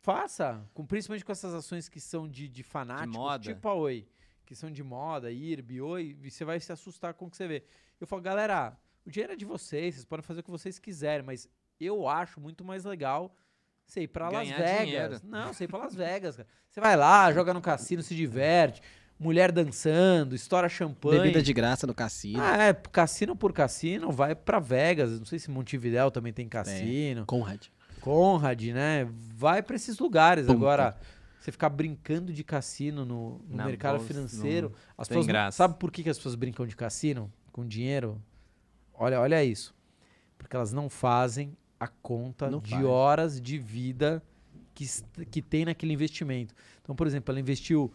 Faça. 0.00 0.64
Com, 0.72 0.86
principalmente 0.86 1.24
com 1.24 1.32
essas 1.32 1.52
ações 1.54 1.88
que 1.88 2.00
são 2.00 2.28
de, 2.28 2.48
de 2.48 2.62
fanáticos, 2.62 3.16
moda. 3.16 3.42
tipo 3.52 3.68
a 3.68 3.74
Oi. 3.74 4.06
Que 4.44 4.54
são 4.54 4.70
de 4.70 4.82
moda, 4.82 5.30
IRB, 5.30 5.80
Oi, 5.80 6.16
e 6.22 6.30
você 6.30 6.44
vai 6.44 6.60
se 6.60 6.70
assustar 6.72 7.14
com 7.14 7.26
o 7.26 7.30
que 7.30 7.36
você 7.36 7.48
vê. 7.48 7.64
Eu 8.00 8.06
falo, 8.06 8.22
galera, 8.22 8.76
o 9.04 9.10
dinheiro 9.10 9.32
é 9.32 9.36
de 9.36 9.44
vocês, 9.44 9.94
vocês 9.96 10.04
podem 10.04 10.22
fazer 10.22 10.40
o 10.40 10.42
que 10.44 10.50
vocês 10.50 10.78
quiserem, 10.78 11.26
mas 11.26 11.48
eu 11.80 12.08
acho 12.08 12.40
muito 12.40 12.64
mais 12.64 12.84
legal 12.84 13.34
você 13.84 14.02
ir 14.02 14.08
pra 14.08 14.28
Las 14.28 14.48
Ganhar 14.48 14.58
Vegas. 14.58 14.84
dinheiro. 14.86 15.20
Não, 15.24 15.52
você 15.52 15.64
ir 15.64 15.68
pra 15.68 15.78
Las 15.80 15.94
Vegas, 15.96 16.36
cara. 16.36 16.48
Você 16.70 16.80
vai 16.80 16.96
lá, 16.96 17.32
joga 17.32 17.52
no 17.52 17.60
cassino, 17.60 18.02
se 18.04 18.14
diverte, 18.14 18.80
mulher 19.18 19.50
dançando, 19.52 20.34
estoura 20.34 20.68
champanhe. 20.68 21.20
Bebida 21.20 21.42
de 21.42 21.52
graça 21.52 21.86
no 21.86 21.94
cassino. 21.94 22.40
Ah, 22.42 22.64
é, 22.64 22.74
cassino 22.74 23.34
por 23.34 23.52
cassino, 23.52 24.10
vai 24.12 24.34
pra 24.34 24.58
Vegas. 24.58 25.18
Não 25.18 25.26
sei 25.26 25.38
se 25.38 25.50
Montevidéu 25.50 26.10
também 26.10 26.32
tem 26.32 26.48
cassino. 26.48 27.24
Conrad. 27.26 27.66
Conrad, 28.00 28.62
né? 28.72 29.08
Vai 29.34 29.62
pra 29.62 29.76
esses 29.76 29.98
lugares. 29.98 30.48
Agora, 30.48 30.96
você 31.40 31.50
ficar 31.50 31.68
brincando 31.70 32.32
de 32.32 32.44
cassino 32.44 33.04
no, 33.04 33.40
no 33.48 33.64
mercado 33.64 33.98
bolsa, 33.98 34.06
financeiro. 34.12 34.68
não 34.70 34.76
As 34.98 35.08
tem 35.08 35.14
pessoas 35.16 35.26
graça. 35.26 35.56
sabe 35.56 35.74
por 35.78 35.90
que, 35.90 36.08
as 36.08 36.16
pessoas 36.16 36.34
brincam 36.34 36.66
de 36.66 36.76
cassino? 36.76 37.32
Com 37.52 37.66
dinheiro? 37.66 38.20
Olha, 38.94 39.20
olha 39.20 39.42
isso. 39.44 39.74
Porque 40.38 40.54
elas 40.54 40.72
não 40.72 40.88
fazem 40.88 41.56
a 41.80 41.88
conta 41.88 42.50
Não 42.50 42.60
de 42.60 42.70
faz. 42.70 42.84
horas 42.84 43.40
de 43.40 43.58
vida 43.58 44.22
que, 44.74 44.86
que 45.30 45.40
tem 45.42 45.64
naquele 45.64 45.92
investimento. 45.92 46.54
Então, 46.82 46.94
por 46.94 47.06
exemplo, 47.06 47.32
ela 47.32 47.40
investiu 47.40 47.92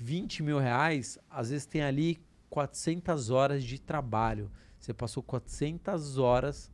20 0.00 0.42
mil 0.42 0.58
reais, 0.58 1.18
às 1.28 1.50
vezes 1.50 1.66
tem 1.66 1.82
ali 1.82 2.18
400 2.48 3.28
horas 3.28 3.62
de 3.62 3.78
trabalho. 3.78 4.50
Você 4.78 4.94
passou 4.94 5.22
400 5.22 6.16
horas 6.16 6.72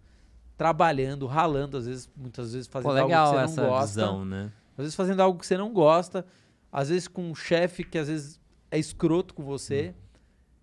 trabalhando, 0.57 1.27
ralando, 1.27 1.77
às 1.77 1.87
vezes, 1.87 2.09
muitas 2.17 2.53
vezes 2.53 2.69
fazendo 2.69 2.93
Pô, 2.93 2.99
algo 2.99 3.09
que 3.13 3.37
você 3.37 3.45
essa 3.45 3.63
não 3.63 3.69
gosta. 3.69 4.01
visão, 4.01 4.25
né? 4.25 4.53
Às 4.79 4.85
vezes 4.85 4.95
fazendo 4.95 5.21
algo 5.21 5.41
que 5.41 5.47
você 5.47 5.57
não 5.57 5.73
gosta, 5.73 6.25
às 6.71 6.89
vezes 6.89 7.09
com 7.09 7.29
um 7.29 7.35
chefe 7.35 7.83
que 7.83 7.99
às 7.99 8.07
vezes 8.07 8.41
é 8.71 8.79
escroto 8.79 9.35
com 9.35 9.43
você, 9.43 9.93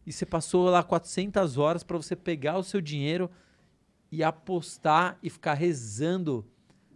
e 0.06 0.14
você 0.14 0.26
passou 0.26 0.70
lá 0.70 0.82
400 0.84 1.58
horas 1.58 1.84
para 1.84 1.98
você 1.98 2.16
pegar 2.16 2.58
o 2.58 2.64
seu 2.64 2.80
dinheiro 2.80 3.30
e 4.10 4.24
apostar 4.24 5.18
e 5.22 5.30
ficar 5.30 5.54
rezando 5.54 6.46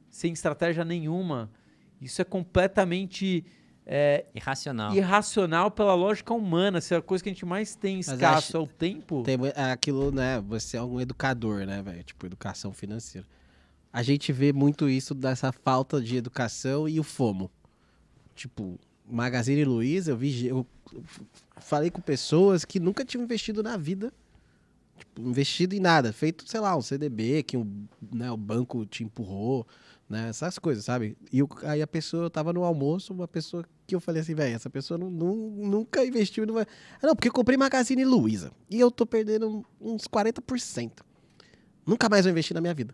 sem 0.10 0.32
estratégia 0.32 0.86
nenhuma. 0.86 1.52
Isso 2.00 2.22
é 2.22 2.26
completamente 2.26 3.46
é, 3.90 4.26
Irracional. 4.36 4.94
irracional 4.94 5.72
pela 5.72 5.96
lógica 5.96 6.34
humana. 6.34 6.82
Se 6.82 6.94
a 6.94 7.02
coisa 7.02 7.24
que 7.24 7.30
a 7.30 7.34
gente 7.34 7.46
mais 7.46 7.74
tem 7.74 8.00
escasso 8.00 8.58
é 8.58 8.60
o 8.60 8.68
tempo. 8.68 9.24
Tem 9.24 9.38
é 9.56 9.72
aquilo, 9.72 10.12
né? 10.12 10.42
Você 10.42 10.76
é 10.76 10.84
um 10.84 11.00
educador, 11.00 11.66
né, 11.66 11.82
velho? 11.82 12.04
Tipo, 12.04 12.26
educação 12.26 12.74
financeira. 12.74 13.26
A 13.94 14.04
gente 14.04 14.34
vê 14.34 14.52
muito 14.52 14.90
isso 14.90 15.16
dessa 15.16 15.52
falta 15.54 16.02
de 16.02 16.18
educação 16.18 16.88
e 16.90 17.00
o 17.00 17.04
FOMO. 17.04 17.50
Tipo, 18.36 18.78
Magazine 19.10 19.64
Luiza, 19.64 20.12
eu 20.12 20.18
vi. 20.18 20.48
Eu 20.48 20.68
falei 21.56 21.90
com 21.90 22.02
pessoas 22.02 22.66
que 22.66 22.80
nunca 22.82 23.06
tinham 23.06 23.24
investido 23.24 23.64
na 23.64 23.78
vida. 23.78 24.12
Tipo, 24.98 25.22
investido 25.22 25.74
em 25.76 25.80
nada. 25.80 26.12
Feito, 26.12 26.44
sei 26.48 26.60
lá, 26.60 26.76
um 26.76 26.82
CDB 26.82 27.42
que 27.44 27.56
um, 27.56 27.88
né, 28.12 28.30
o 28.30 28.38
banco 28.38 28.86
te 28.86 29.04
empurrou, 29.04 29.66
né? 30.10 30.28
Essas 30.30 30.60
coisas, 30.60 30.84
sabe? 30.84 31.18
E 31.32 31.42
o- 31.42 31.50
aí 31.64 31.82
a 31.82 31.88
pessoa, 31.88 32.24
eu 32.26 32.30
tava 32.30 32.52
no 32.52 32.64
almoço, 32.64 33.14
uma 33.14 33.28
pessoa 33.28 33.64
que 33.88 33.96
eu 33.96 34.00
falei 34.02 34.22
assim, 34.22 34.36
velho, 34.36 34.54
essa 34.56 34.70
pessoa 34.70 34.98
não, 34.98 35.10
nu- 35.10 35.66
nunca 35.66 36.06
investiu 36.06 36.46
não 36.46 36.54
vai. 36.56 36.66
Ah, 37.02 37.08
não, 37.08 37.16
porque 37.16 37.30
eu 37.30 37.34
comprei 37.34 37.58
Magazine 37.58 38.04
Luiza. 38.04 38.52
E 38.70 38.80
eu 38.80 38.92
tô 38.92 39.06
perdendo 39.06 39.66
uns 39.80 40.04
40%. 40.08 40.92
Nunca 41.86 42.10
mais 42.10 42.26
vou 42.26 42.32
investir 42.32 42.54
na 42.54 42.60
minha 42.62 42.74
vida. 42.74 42.94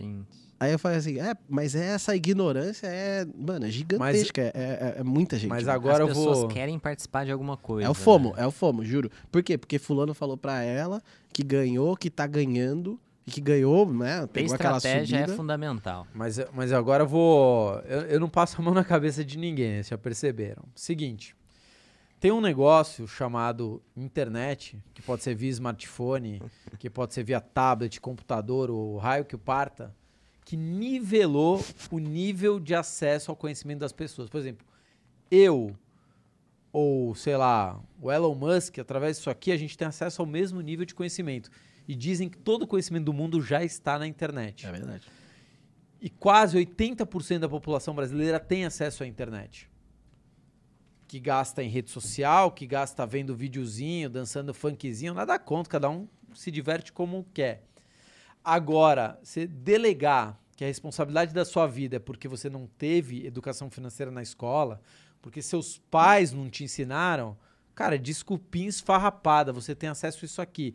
Gente. 0.00 0.26
Aí 0.58 0.72
eu 0.72 0.78
falei 0.78 0.96
assim, 0.96 1.20
é, 1.20 1.34
mas 1.46 1.74
essa 1.74 2.16
ignorância 2.16 2.86
é, 2.86 3.26
mano, 3.36 3.66
é 3.66 3.70
gigantesca. 3.70 4.40
é, 4.40 4.52
é- 4.54 4.94
é 5.00 5.02
muita 5.04 5.38
gente. 5.38 5.50
Mas 5.50 5.68
agora 5.68 5.96
As 5.96 6.00
eu 6.00 6.06
pessoas 6.08 6.38
vou. 6.38 6.48
querem 6.48 6.78
participar 6.78 7.26
de 7.26 7.30
alguma 7.32 7.58
coisa. 7.58 7.86
É 7.86 7.90
o 7.90 7.94
FOMO, 7.94 8.30
né? 8.34 8.42
é 8.42 8.46
o 8.46 8.50
FOMO, 8.50 8.82
juro. 8.82 9.10
Por 9.30 9.42
quê? 9.42 9.58
Porque 9.58 9.78
fulano 9.78 10.14
falou 10.14 10.38
pra 10.38 10.62
ela 10.62 11.02
que 11.30 11.42
ganhou, 11.42 11.94
que 11.94 12.08
tá 12.08 12.26
ganhando, 12.26 12.98
e 13.26 13.30
que 13.30 13.40
ganhou, 13.40 13.92
né? 13.92 14.26
Pegou 14.28 14.54
aquela 14.54 14.76
estratégia 14.76 15.18
é 15.18 15.26
fundamental. 15.28 16.06
Mas, 16.14 16.38
mas 16.52 16.72
agora 16.72 17.02
eu 17.02 17.08
vou. 17.08 17.74
Eu, 17.80 18.02
eu 18.02 18.20
não 18.20 18.28
passo 18.28 18.60
a 18.60 18.64
mão 18.64 18.72
na 18.72 18.84
cabeça 18.84 19.24
de 19.24 19.36
ninguém, 19.36 19.74
vocês 19.74 19.88
já 19.88 19.98
perceberam. 19.98 20.62
Seguinte. 20.74 21.34
Tem 22.18 22.30
um 22.30 22.40
negócio 22.40 23.06
chamado 23.06 23.82
internet, 23.94 24.82
que 24.94 25.02
pode 25.02 25.22
ser 25.22 25.34
via 25.34 25.50
smartphone, 25.50 26.40
que 26.78 26.88
pode 26.88 27.12
ser 27.12 27.22
via 27.22 27.40
tablet, 27.40 28.00
computador, 28.00 28.70
o 28.70 28.96
raio 28.96 29.24
que 29.24 29.34
o 29.34 29.38
parta, 29.38 29.94
que 30.44 30.56
nivelou 30.56 31.62
o 31.90 31.98
nível 31.98 32.58
de 32.58 32.74
acesso 32.74 33.30
ao 33.30 33.36
conhecimento 33.36 33.80
das 33.80 33.92
pessoas. 33.92 34.30
Por 34.30 34.38
exemplo, 34.38 34.66
eu, 35.30 35.76
ou 36.72 37.14
sei 37.14 37.36
lá, 37.36 37.78
o 38.00 38.10
Elon 38.10 38.34
Musk, 38.34 38.78
através 38.78 39.18
disso 39.18 39.28
aqui, 39.28 39.52
a 39.52 39.56
gente 39.56 39.76
tem 39.76 39.86
acesso 39.86 40.22
ao 40.22 40.26
mesmo 40.26 40.60
nível 40.62 40.86
de 40.86 40.94
conhecimento. 40.94 41.50
E 41.86 41.94
dizem 41.94 42.28
que 42.28 42.38
todo 42.38 42.62
o 42.62 42.66
conhecimento 42.66 43.04
do 43.04 43.12
mundo 43.12 43.40
já 43.40 43.62
está 43.62 43.98
na 43.98 44.06
internet. 44.06 44.66
É 44.66 44.72
verdade. 44.72 45.06
E 46.00 46.10
quase 46.10 46.58
80% 46.58 47.40
da 47.40 47.48
população 47.48 47.94
brasileira 47.94 48.38
tem 48.38 48.64
acesso 48.64 49.02
à 49.02 49.06
internet. 49.06 49.70
Que 51.06 51.20
gasta 51.20 51.62
em 51.62 51.68
rede 51.68 51.90
social, 51.90 52.50
que 52.50 52.66
gasta 52.66 53.06
vendo 53.06 53.34
videozinho, 53.34 54.10
dançando 54.10 54.52
funkzinho, 54.52 55.14
nada 55.14 55.38
contra, 55.38 55.70
cada 55.70 55.88
um 55.88 56.08
se 56.34 56.50
diverte 56.50 56.92
como 56.92 57.24
quer. 57.32 57.64
Agora, 58.44 59.18
você 59.22 59.46
delegar 59.46 60.38
que 60.56 60.64
a 60.64 60.66
responsabilidade 60.68 61.34
da 61.34 61.44
sua 61.44 61.66
vida 61.66 61.96
é 61.96 61.98
porque 61.98 62.28
você 62.28 62.48
não 62.48 62.66
teve 62.66 63.26
educação 63.26 63.70
financeira 63.70 64.10
na 64.10 64.22
escola, 64.22 64.80
porque 65.20 65.42
seus 65.42 65.78
pais 65.90 66.32
não 66.32 66.48
te 66.48 66.64
ensinaram, 66.64 67.36
cara, 67.74 67.98
desculpinha 67.98 68.68
esfarrapada, 68.68 69.52
você 69.52 69.74
tem 69.74 69.88
acesso 69.88 70.24
a 70.24 70.26
isso 70.26 70.40
aqui. 70.40 70.74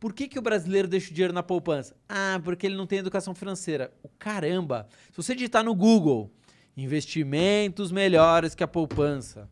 Por 0.00 0.12
que, 0.12 0.28
que 0.28 0.38
o 0.38 0.42
brasileiro 0.42 0.86
deixa 0.86 1.10
o 1.10 1.14
dinheiro 1.14 1.32
na 1.32 1.42
poupança? 1.42 1.96
Ah, 2.08 2.40
porque 2.44 2.66
ele 2.66 2.76
não 2.76 2.86
tem 2.86 3.00
educação 3.00 3.34
financeira. 3.34 3.92
O 4.02 4.08
caramba! 4.08 4.86
Se 5.10 5.16
você 5.16 5.34
digitar 5.34 5.64
no 5.64 5.74
Google 5.74 6.30
investimentos 6.76 7.90
melhores 7.90 8.54
que 8.54 8.62
a 8.62 8.68
poupança, 8.68 9.48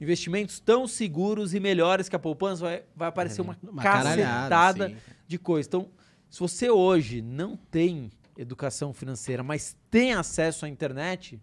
investimentos 0.00 0.60
tão 0.60 0.86
seguros 0.86 1.54
e 1.54 1.60
melhores 1.60 2.08
que 2.08 2.14
a 2.14 2.18
poupança, 2.18 2.62
vai, 2.62 2.84
vai 2.94 3.08
aparecer 3.08 3.40
uma, 3.40 3.58
Uma 3.62 3.82
cacetada 3.82 4.94
de 5.26 5.38
coisa. 5.38 5.68
Então, 5.68 5.88
se 6.30 6.38
você 6.38 6.70
hoje 6.70 7.20
não 7.20 7.56
tem 7.56 8.10
educação 8.38 8.92
financeira, 8.92 9.42
mas 9.42 9.76
tem 9.90 10.14
acesso 10.14 10.64
à 10.64 10.68
internet, 10.68 11.40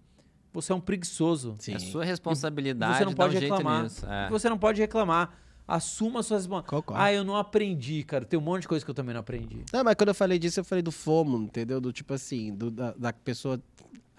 você 0.51 0.71
é 0.71 0.75
um 0.75 0.81
preguiçoso. 0.81 1.55
Sim. 1.59 1.75
É 1.75 1.79
sua 1.79 2.03
responsabilidade 2.03 2.97
Você 2.97 3.05
não 3.05 3.11
dar 3.11 3.13
um 3.13 3.27
pode 3.27 3.39
jeito 3.39 3.53
reclamar. 3.53 3.83
nisso. 3.83 4.05
É. 4.05 4.29
Você 4.29 4.49
não 4.49 4.57
pode 4.57 4.81
reclamar. 4.81 5.37
Assuma 5.69 6.23
suas. 6.23 6.47
Concordo. 6.47 6.93
Ah, 6.95 7.13
eu 7.13 7.23
não 7.23 7.35
aprendi, 7.35 8.03
cara. 8.03 8.25
Tem 8.25 8.37
um 8.39 8.41
monte 8.41 8.63
de 8.63 8.67
coisa 8.67 8.83
que 8.83 8.89
eu 8.89 8.95
também 8.95 9.13
não 9.13 9.21
aprendi. 9.21 9.63
Não, 9.71 9.83
mas 9.83 9.95
quando 9.95 10.09
eu 10.09 10.15
falei 10.15 10.39
disso, 10.39 10.59
eu 10.59 10.63
falei 10.63 10.81
do 10.81 10.91
FOMO, 10.91 11.37
entendeu? 11.43 11.79
Do 11.79 11.93
tipo 11.93 12.13
assim, 12.13 12.53
do- 12.53 12.71
da, 12.71 12.91
da 12.93 13.13
pessoa. 13.13 13.61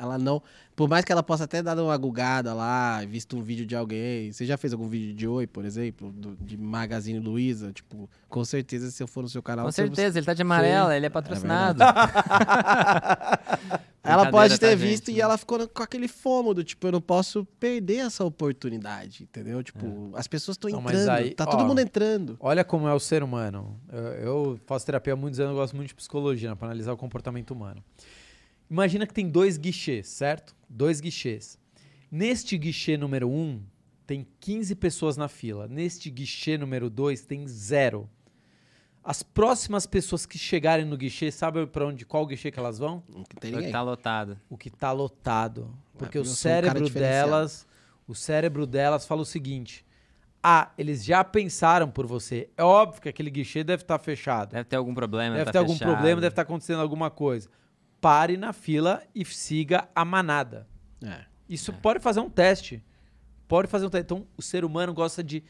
Ela 0.01 0.16
não. 0.16 0.42
Por 0.74 0.88
mais 0.88 1.05
que 1.05 1.12
ela 1.12 1.22
possa 1.22 1.44
até 1.44 1.62
dar 1.62 1.76
uma 1.78 1.96
gugada 1.98 2.55
lá, 2.55 3.05
visto 3.05 3.36
um 3.36 3.42
vídeo 3.42 3.66
de 3.66 3.76
alguém. 3.76 4.32
Você 4.32 4.46
já 4.46 4.57
fez 4.57 4.72
algum 4.72 4.88
vídeo 4.88 5.12
de 5.14 5.28
Oi, 5.28 5.46
por 5.46 5.64
exemplo? 5.66 6.11
do- 6.11 6.34
de 6.40 6.57
Magazine 6.57 7.18
Luiza? 7.18 7.70
Tipo, 7.72 8.09
com 8.28 8.42
certeza, 8.44 8.90
se 8.90 9.03
eu 9.03 9.07
for 9.07 9.22
no 9.22 9.28
seu 9.28 9.42
canal. 9.42 9.66
Com 9.66 9.72
você- 9.72 9.82
certeza, 9.82 10.18
ele 10.18 10.24
tá 10.24 10.32
de 10.32 10.40
amarela, 10.40 10.96
ele 10.96 11.05
é 11.05 11.11
patrocinado. 11.11 11.80
Ela 14.03 14.22
Brincadeira, 14.22 14.30
pode 14.30 14.59
ter 14.59 14.70
tá, 14.70 14.74
visto 14.74 15.07
gente? 15.09 15.18
e 15.18 15.20
ela 15.20 15.36
ficou 15.36 15.68
com 15.68 15.82
aquele 15.82 16.09
fomo 16.09 16.55
do 16.55 16.64
tipo, 16.64 16.86
eu 16.86 16.92
não 16.92 17.03
posso 17.03 17.44
perder 17.61 17.98
essa 18.07 18.24
oportunidade, 18.24 19.24
entendeu? 19.24 19.62
Tipo, 19.62 20.11
as 20.14 20.26
pessoas 20.26 20.55
estão 20.57 20.70
entrando, 20.70 21.11
aí, 21.11 21.34
tá 21.34 21.44
ó, 21.46 21.51
todo 21.51 21.66
mundo 21.66 21.80
entrando. 21.82 22.34
Olha 22.40 22.64
como 22.64 22.88
é 22.88 22.94
o 22.94 22.98
ser 22.98 23.22
humano. 23.22 23.78
Eu, 23.92 24.03
eu 24.03 24.61
faço 24.66 24.86
terapia 24.86 25.12
há 25.12 25.16
muitos 25.16 25.38
anos, 25.38 25.53
eu 25.53 25.59
gosto 25.59 25.76
muito 25.76 25.88
de 25.88 25.94
psicologia, 25.94 26.48
né, 26.48 26.55
para 26.55 26.68
analisar 26.68 26.94
o 26.94 26.96
comportamento 26.96 27.51
humano. 27.51 27.84
Imagina 28.70 29.06
que 29.06 29.12
tem 29.12 29.28
dois 29.28 29.58
guichês, 29.58 30.06
certo? 30.06 30.54
Dois 30.68 31.00
guichês. 31.00 31.58
Neste 32.10 32.56
guichê 32.56 32.96
número 32.96 33.28
um, 33.28 33.60
tem 34.06 34.26
15 34.40 34.74
pessoas 34.76 35.16
na 35.16 35.28
fila. 35.28 35.68
Neste 35.68 36.08
guichê 36.10 36.56
número 36.56 36.88
2 36.88 37.22
tem 37.22 37.46
zero. 37.48 38.08
As 39.02 39.22
próximas 39.22 39.86
pessoas 39.86 40.26
que 40.26 40.38
chegarem 40.38 40.84
no 40.84 40.96
guichê, 40.96 41.30
sabe 41.30 41.66
para 41.66 41.86
onde 41.86 42.04
qual 42.04 42.26
guichê 42.26 42.50
que 42.50 42.58
elas 42.58 42.78
vão? 42.78 43.02
Não 43.08 43.22
tem 43.22 43.24
Porque 43.24 43.50
ninguém. 43.50 43.72
tá 43.72 43.82
lotado. 43.82 44.38
O 44.48 44.56
que 44.56 44.70
tá 44.70 44.92
lotado. 44.92 45.72
Porque 45.96 46.18
eu 46.18 46.22
o 46.22 46.24
um 46.24 46.28
cérebro 46.28 46.84
diferenciado. 46.84 47.30
delas, 47.30 47.66
o 48.06 48.14
cérebro 48.14 48.66
delas 48.66 49.06
fala 49.06 49.22
o 49.22 49.24
seguinte: 49.24 49.84
"Ah, 50.42 50.70
eles 50.76 51.04
já 51.04 51.24
pensaram 51.24 51.90
por 51.90 52.06
você. 52.06 52.50
É 52.56 52.62
óbvio 52.62 53.00
que 53.02 53.08
aquele 53.08 53.30
guichê 53.30 53.64
deve 53.64 53.82
estar 53.82 53.98
fechado. 53.98 54.50
Deve 54.50 54.64
ter 54.64 54.76
algum 54.76 54.92
problema. 54.92 55.34
Deve 55.34 55.46
tá 55.46 55.52
ter 55.52 55.58
algum 55.58 55.72
fechado. 55.72 55.92
problema, 55.92 56.20
deve 56.20 56.32
estar 56.32 56.42
acontecendo 56.42 56.80
alguma 56.80 57.10
coisa. 57.10 57.48
Pare 58.01 58.36
na 58.36 58.53
fila 58.53 59.03
e 59.14 59.24
siga 59.24 59.88
a 59.94 60.05
manada. 60.05 60.66
É. 61.05 61.24
Isso 61.48 61.72
pode 61.72 62.01
fazer 62.01 62.20
um 62.20 62.30
teste. 62.30 62.82
Pode 63.46 63.68
fazer 63.68 63.86
um 63.86 63.90
teste. 63.90 64.05
Então, 64.05 64.26
o 64.36 64.42
ser 64.42 64.64
humano 64.64 64.94
gosta 64.94 65.22
de 65.22 65.42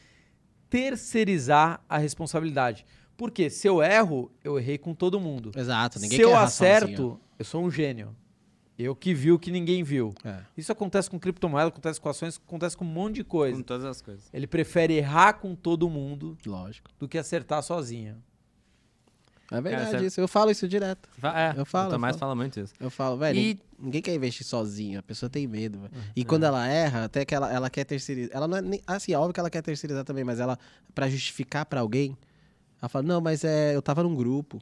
terceirizar 0.69 1.83
a 1.87 1.97
responsabilidade. 1.97 2.85
Porque 3.15 3.49
se 3.49 3.67
eu 3.67 3.83
erro, 3.83 4.31
eu 4.43 4.57
errei 4.57 4.77
com 4.77 4.95
todo 4.95 5.19
mundo. 5.19 5.51
Exato, 5.55 5.99
ninguém 5.99 6.17
se 6.17 6.23
quer 6.23 6.31
eu 6.31 6.35
acerto, 6.35 6.87
sozinho. 6.87 7.19
eu 7.37 7.45
sou 7.45 7.63
um 7.63 7.69
gênio. 7.69 8.15
Eu 8.79 8.95
que 8.95 9.13
vi 9.13 9.31
o 9.31 9.37
que 9.37 9.51
ninguém 9.51 9.83
viu. 9.83 10.13
É. 10.25 10.39
Isso 10.57 10.71
acontece 10.71 11.07
com 11.07 11.19
criptomoeda, 11.19 11.67
acontece 11.67 12.01
com 12.01 12.09
ações, 12.09 12.41
acontece 12.43 12.75
com 12.75 12.83
um 12.83 12.87
monte 12.87 13.15
de 13.15 13.23
coisa. 13.23 13.55
Com 13.55 13.61
todas 13.61 13.85
as 13.85 14.01
coisas. 14.01 14.27
Ele 14.33 14.47
prefere 14.47 14.95
errar 14.95 15.33
com 15.33 15.53
todo 15.53 15.87
mundo 15.87 16.35
Lógico. 16.45 16.89
do 16.97 17.07
que 17.07 17.17
acertar 17.17 17.61
sozinho. 17.61 18.23
É 19.51 19.61
verdade 19.61 19.91
você- 19.99 20.05
isso. 20.05 20.21
Eu 20.21 20.27
falo 20.27 20.49
isso 20.49 20.67
direto. 20.67 21.09
É, 21.21 21.53
Eu 21.59 21.65
falo, 21.65 21.85
O 21.85 21.87
eu 21.89 21.91
Tomás 21.95 22.13
falo. 22.15 22.19
fala 22.19 22.35
muito 22.35 22.59
isso. 22.59 22.73
Eu 22.79 22.89
falo, 22.89 23.17
velho, 23.17 23.37
E- 23.37 23.59
ninguém- 23.77 24.01
quer 24.01 24.15
investir 24.15 24.45
sozinho. 24.45 24.97
A 24.99 25.03
pessoa 25.03 25.29
tem 25.29 25.45
medo. 25.45 25.77
Uhum. 25.79 25.89
E 26.15 26.23
quando 26.23 26.43
ela 26.45 26.65
erra, 26.67 27.03
até 27.03 27.25
que 27.25 27.35
ela, 27.35 27.51
ela 27.51 27.69
quer 27.69 27.83
terceirizar. 27.83 28.35
Ela 28.35 28.47
não 28.47 28.57
é 28.57 28.61
nem. 28.61 28.81
Assim, 28.87 29.13
é 29.13 29.17
óbvio 29.17 29.33
que 29.33 29.39
ela 29.39 29.49
quer 29.49 29.61
terceirizar 29.61 30.03
também, 30.05 30.23
mas 30.23 30.39
ela, 30.39 30.57
pra 30.95 31.09
justificar 31.09 31.65
pra 31.65 31.81
alguém, 31.81 32.17
ela 32.81 32.87
fala: 32.89 33.03
não, 33.05 33.19
mas 33.19 33.43
é, 33.43 33.75
eu 33.75 33.81
tava 33.81 34.01
num 34.03 34.15
grupo, 34.15 34.61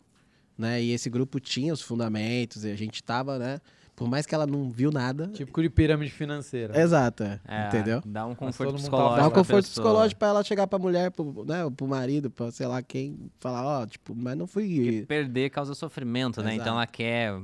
né? 0.57 0.81
E 0.81 0.91
esse 0.91 1.09
grupo 1.09 1.39
tinha 1.39 1.71
os 1.71 1.81
fundamentos, 1.81 2.63
e 2.65 2.71
a 2.71 2.75
gente 2.75 3.03
tava, 3.03 3.37
né? 3.37 3.61
Por 3.99 4.09
mais 4.09 4.25
que 4.25 4.33
ela 4.33 4.47
não 4.47 4.69
viu 4.71 4.91
nada. 4.91 5.27
Tipo 5.27 5.61
de 5.61 5.69
pirâmide 5.69 6.09
financeira. 6.11 6.79
Exato, 6.81 7.21
é, 7.23 7.39
É, 7.47 7.67
entendeu? 7.67 8.01
Dá 8.05 8.25
um 8.25 8.33
conforto 8.33 8.71
tá 8.71 8.77
psicológico. 8.77 9.15
Dá 9.17 9.27
um 9.27 9.31
conforto 9.31 9.65
pessoa. 9.65 9.83
psicológico 9.83 10.19
pra 10.19 10.27
ela 10.29 10.43
chegar 10.43 10.67
pra 10.67 10.79
mulher, 10.79 11.11
pro, 11.11 11.43
né, 11.45 11.69
pro 11.75 11.85
marido, 11.87 12.31
pra 12.31 12.49
sei 12.49 12.65
lá 12.65 12.81
quem, 12.81 13.29
falar, 13.37 13.81
ó, 13.81 13.85
tipo, 13.85 14.15
mas 14.15 14.37
não 14.37 14.47
fui. 14.47 15.05
Perder 15.05 15.49
causa 15.49 15.75
sofrimento, 15.75 16.41
né? 16.41 16.51
Exato. 16.53 16.61
Então 16.61 16.75
ela 16.75 16.87
quer 16.87 17.37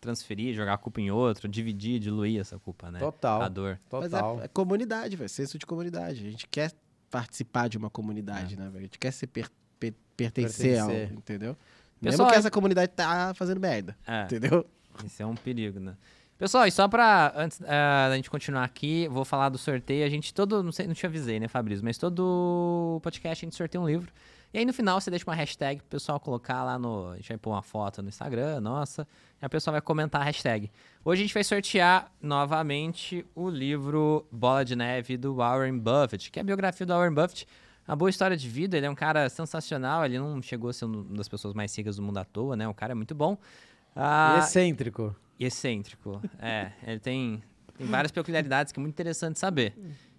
transferir, 0.00 0.52
jogar 0.54 0.74
a 0.74 0.78
culpa 0.78 1.00
em 1.00 1.10
outro, 1.12 1.48
dividir, 1.48 2.00
diluir 2.00 2.40
essa 2.40 2.58
culpa, 2.58 2.90
né? 2.90 2.98
Total. 2.98 3.40
A 3.42 3.48
dor. 3.48 3.78
Mas 3.90 4.10
Total. 4.10 4.40
é, 4.40 4.44
é 4.44 4.48
comunidade, 4.48 5.14
velho. 5.16 5.28
Senso 5.28 5.56
de 5.58 5.64
comunidade. 5.64 6.26
A 6.26 6.30
gente 6.30 6.48
quer 6.48 6.72
participar 7.08 7.68
de 7.68 7.78
uma 7.78 7.88
comunidade, 7.90 8.56
né, 8.56 8.64
velho? 8.64 8.78
A 8.78 8.82
gente 8.82 8.98
quer 8.98 9.12
ser 9.12 9.28
per- 9.28 9.48
per- 9.78 9.94
pertencer, 10.16 10.80
ao, 10.80 10.88
Pertencer. 10.88 11.16
entendeu? 11.16 11.56
Pessoal, 12.00 12.26
Mesmo 12.26 12.26
que 12.30 12.34
é- 12.34 12.38
essa 12.38 12.50
comunidade 12.50 12.90
tá 12.96 13.32
fazendo 13.34 13.60
merda, 13.60 13.96
É. 14.04 14.24
entendeu? 14.24 14.66
Isso 15.04 15.22
é 15.22 15.26
um 15.26 15.34
perigo, 15.34 15.80
né? 15.80 15.96
Pessoal, 16.38 16.66
e 16.66 16.72
só 16.72 16.88
pra, 16.88 17.32
antes 17.36 17.60
eh, 17.60 18.08
da 18.08 18.16
gente 18.16 18.28
continuar 18.28 18.64
aqui, 18.64 19.06
vou 19.08 19.24
falar 19.24 19.48
do 19.48 19.58
sorteio. 19.58 20.04
A 20.04 20.08
gente 20.08 20.34
todo, 20.34 20.60
não 20.62 20.72
sei, 20.72 20.88
não 20.88 20.94
te 20.94 21.06
avisei, 21.06 21.38
né, 21.38 21.46
Fabrício? 21.46 21.84
Mas 21.84 21.96
todo 21.96 22.98
podcast 23.02 23.44
a 23.44 23.46
gente 23.46 23.54
sorteia 23.54 23.80
um 23.80 23.86
livro. 23.86 24.12
E 24.52 24.58
aí 24.58 24.64
no 24.66 24.72
final 24.72 25.00
você 25.00 25.08
deixa 25.08 25.24
uma 25.24 25.34
hashtag 25.34 25.80
pro 25.80 25.88
pessoal 25.90 26.20
colocar 26.20 26.62
lá 26.62 26.78
no. 26.78 27.10
A 27.10 27.16
gente 27.16 27.28
vai 27.28 27.38
pôr 27.38 27.50
uma 27.50 27.62
foto 27.62 28.02
no 28.02 28.08
Instagram, 28.08 28.60
nossa. 28.60 29.06
E 29.40 29.44
a 29.46 29.48
pessoa 29.48 29.72
vai 29.72 29.80
comentar 29.80 30.20
a 30.20 30.24
hashtag. 30.24 30.70
Hoje 31.04 31.22
a 31.22 31.24
gente 31.24 31.32
vai 31.32 31.44
sortear 31.44 32.10
novamente 32.20 33.24
o 33.34 33.48
livro 33.48 34.26
Bola 34.30 34.64
de 34.64 34.76
Neve 34.76 35.16
do 35.16 35.36
Warren 35.36 35.78
Buffett, 35.78 36.30
que 36.30 36.38
é 36.38 36.42
a 36.42 36.44
biografia 36.44 36.84
do 36.84 36.92
Warren 36.92 37.14
Buffett. 37.14 37.46
Uma 37.86 37.96
boa 37.96 38.10
história 38.10 38.36
de 38.36 38.48
vida, 38.48 38.76
ele 38.76 38.86
é 38.86 38.90
um 38.90 38.94
cara 38.94 39.28
sensacional, 39.28 40.04
ele 40.04 40.18
não 40.18 40.42
chegou 40.42 40.70
a 40.70 40.72
ser 40.72 40.84
uma 40.84 41.02
das 41.16 41.28
pessoas 41.28 41.54
mais 41.54 41.76
ricas 41.76 41.96
do 41.96 42.02
mundo 42.02 42.18
à 42.18 42.24
toa, 42.24 42.54
né? 42.54 42.68
O 42.68 42.74
cara 42.74 42.92
é 42.92 42.94
muito 42.94 43.14
bom. 43.14 43.38
Ah, 43.94 44.36
E 44.36 44.44
excêntrico. 44.44 45.14
e 45.38 45.44
excêntrico. 45.44 46.20
É, 46.38 46.72
ele 46.86 46.98
tem, 47.00 47.42
tem 47.76 47.86
várias 47.86 48.10
peculiaridades 48.12 48.72
que 48.72 48.78
é 48.78 48.80
muito 48.80 48.94
interessante 48.94 49.38
saber. 49.38 49.74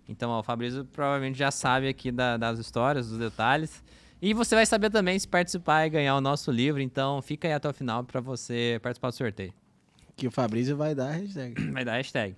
Então, 0.07 0.29
ó, 0.31 0.39
o 0.39 0.43
Fabrício 0.43 0.85
provavelmente 0.85 1.37
já 1.37 1.49
sabe 1.49 1.87
aqui 1.87 2.11
da- 2.11 2.37
das 2.37 2.59
histórias, 2.59 3.07
dos 3.09 3.17
detalhes. 3.17 3.83
E 4.21 4.33
você 4.33 4.55
vai 4.55 4.65
saber 4.65 4.89
também 4.89 5.17
se 5.17 5.27
participar 5.27 5.85
e 5.85 5.89
ganhar 5.89 6.15
o 6.15 6.21
nosso 6.21 6.51
livro. 6.51 6.81
Então, 6.81 7.21
fica 7.21 7.47
aí 7.47 7.53
até 7.53 7.67
o 7.69 7.73
final 7.73 8.03
para 8.03 8.21
você 8.21 8.79
participar 8.81 9.09
do 9.09 9.15
sorteio. 9.15 9.53
Que 10.15 10.27
o 10.27 10.31
Fabrício 10.31 10.77
vai 10.77 10.93
dar 10.93 11.07
a 11.07 11.11
hashtag. 11.13 11.55
Vai 11.71 11.83
dar 11.83 11.93
hashtag. 11.93 12.35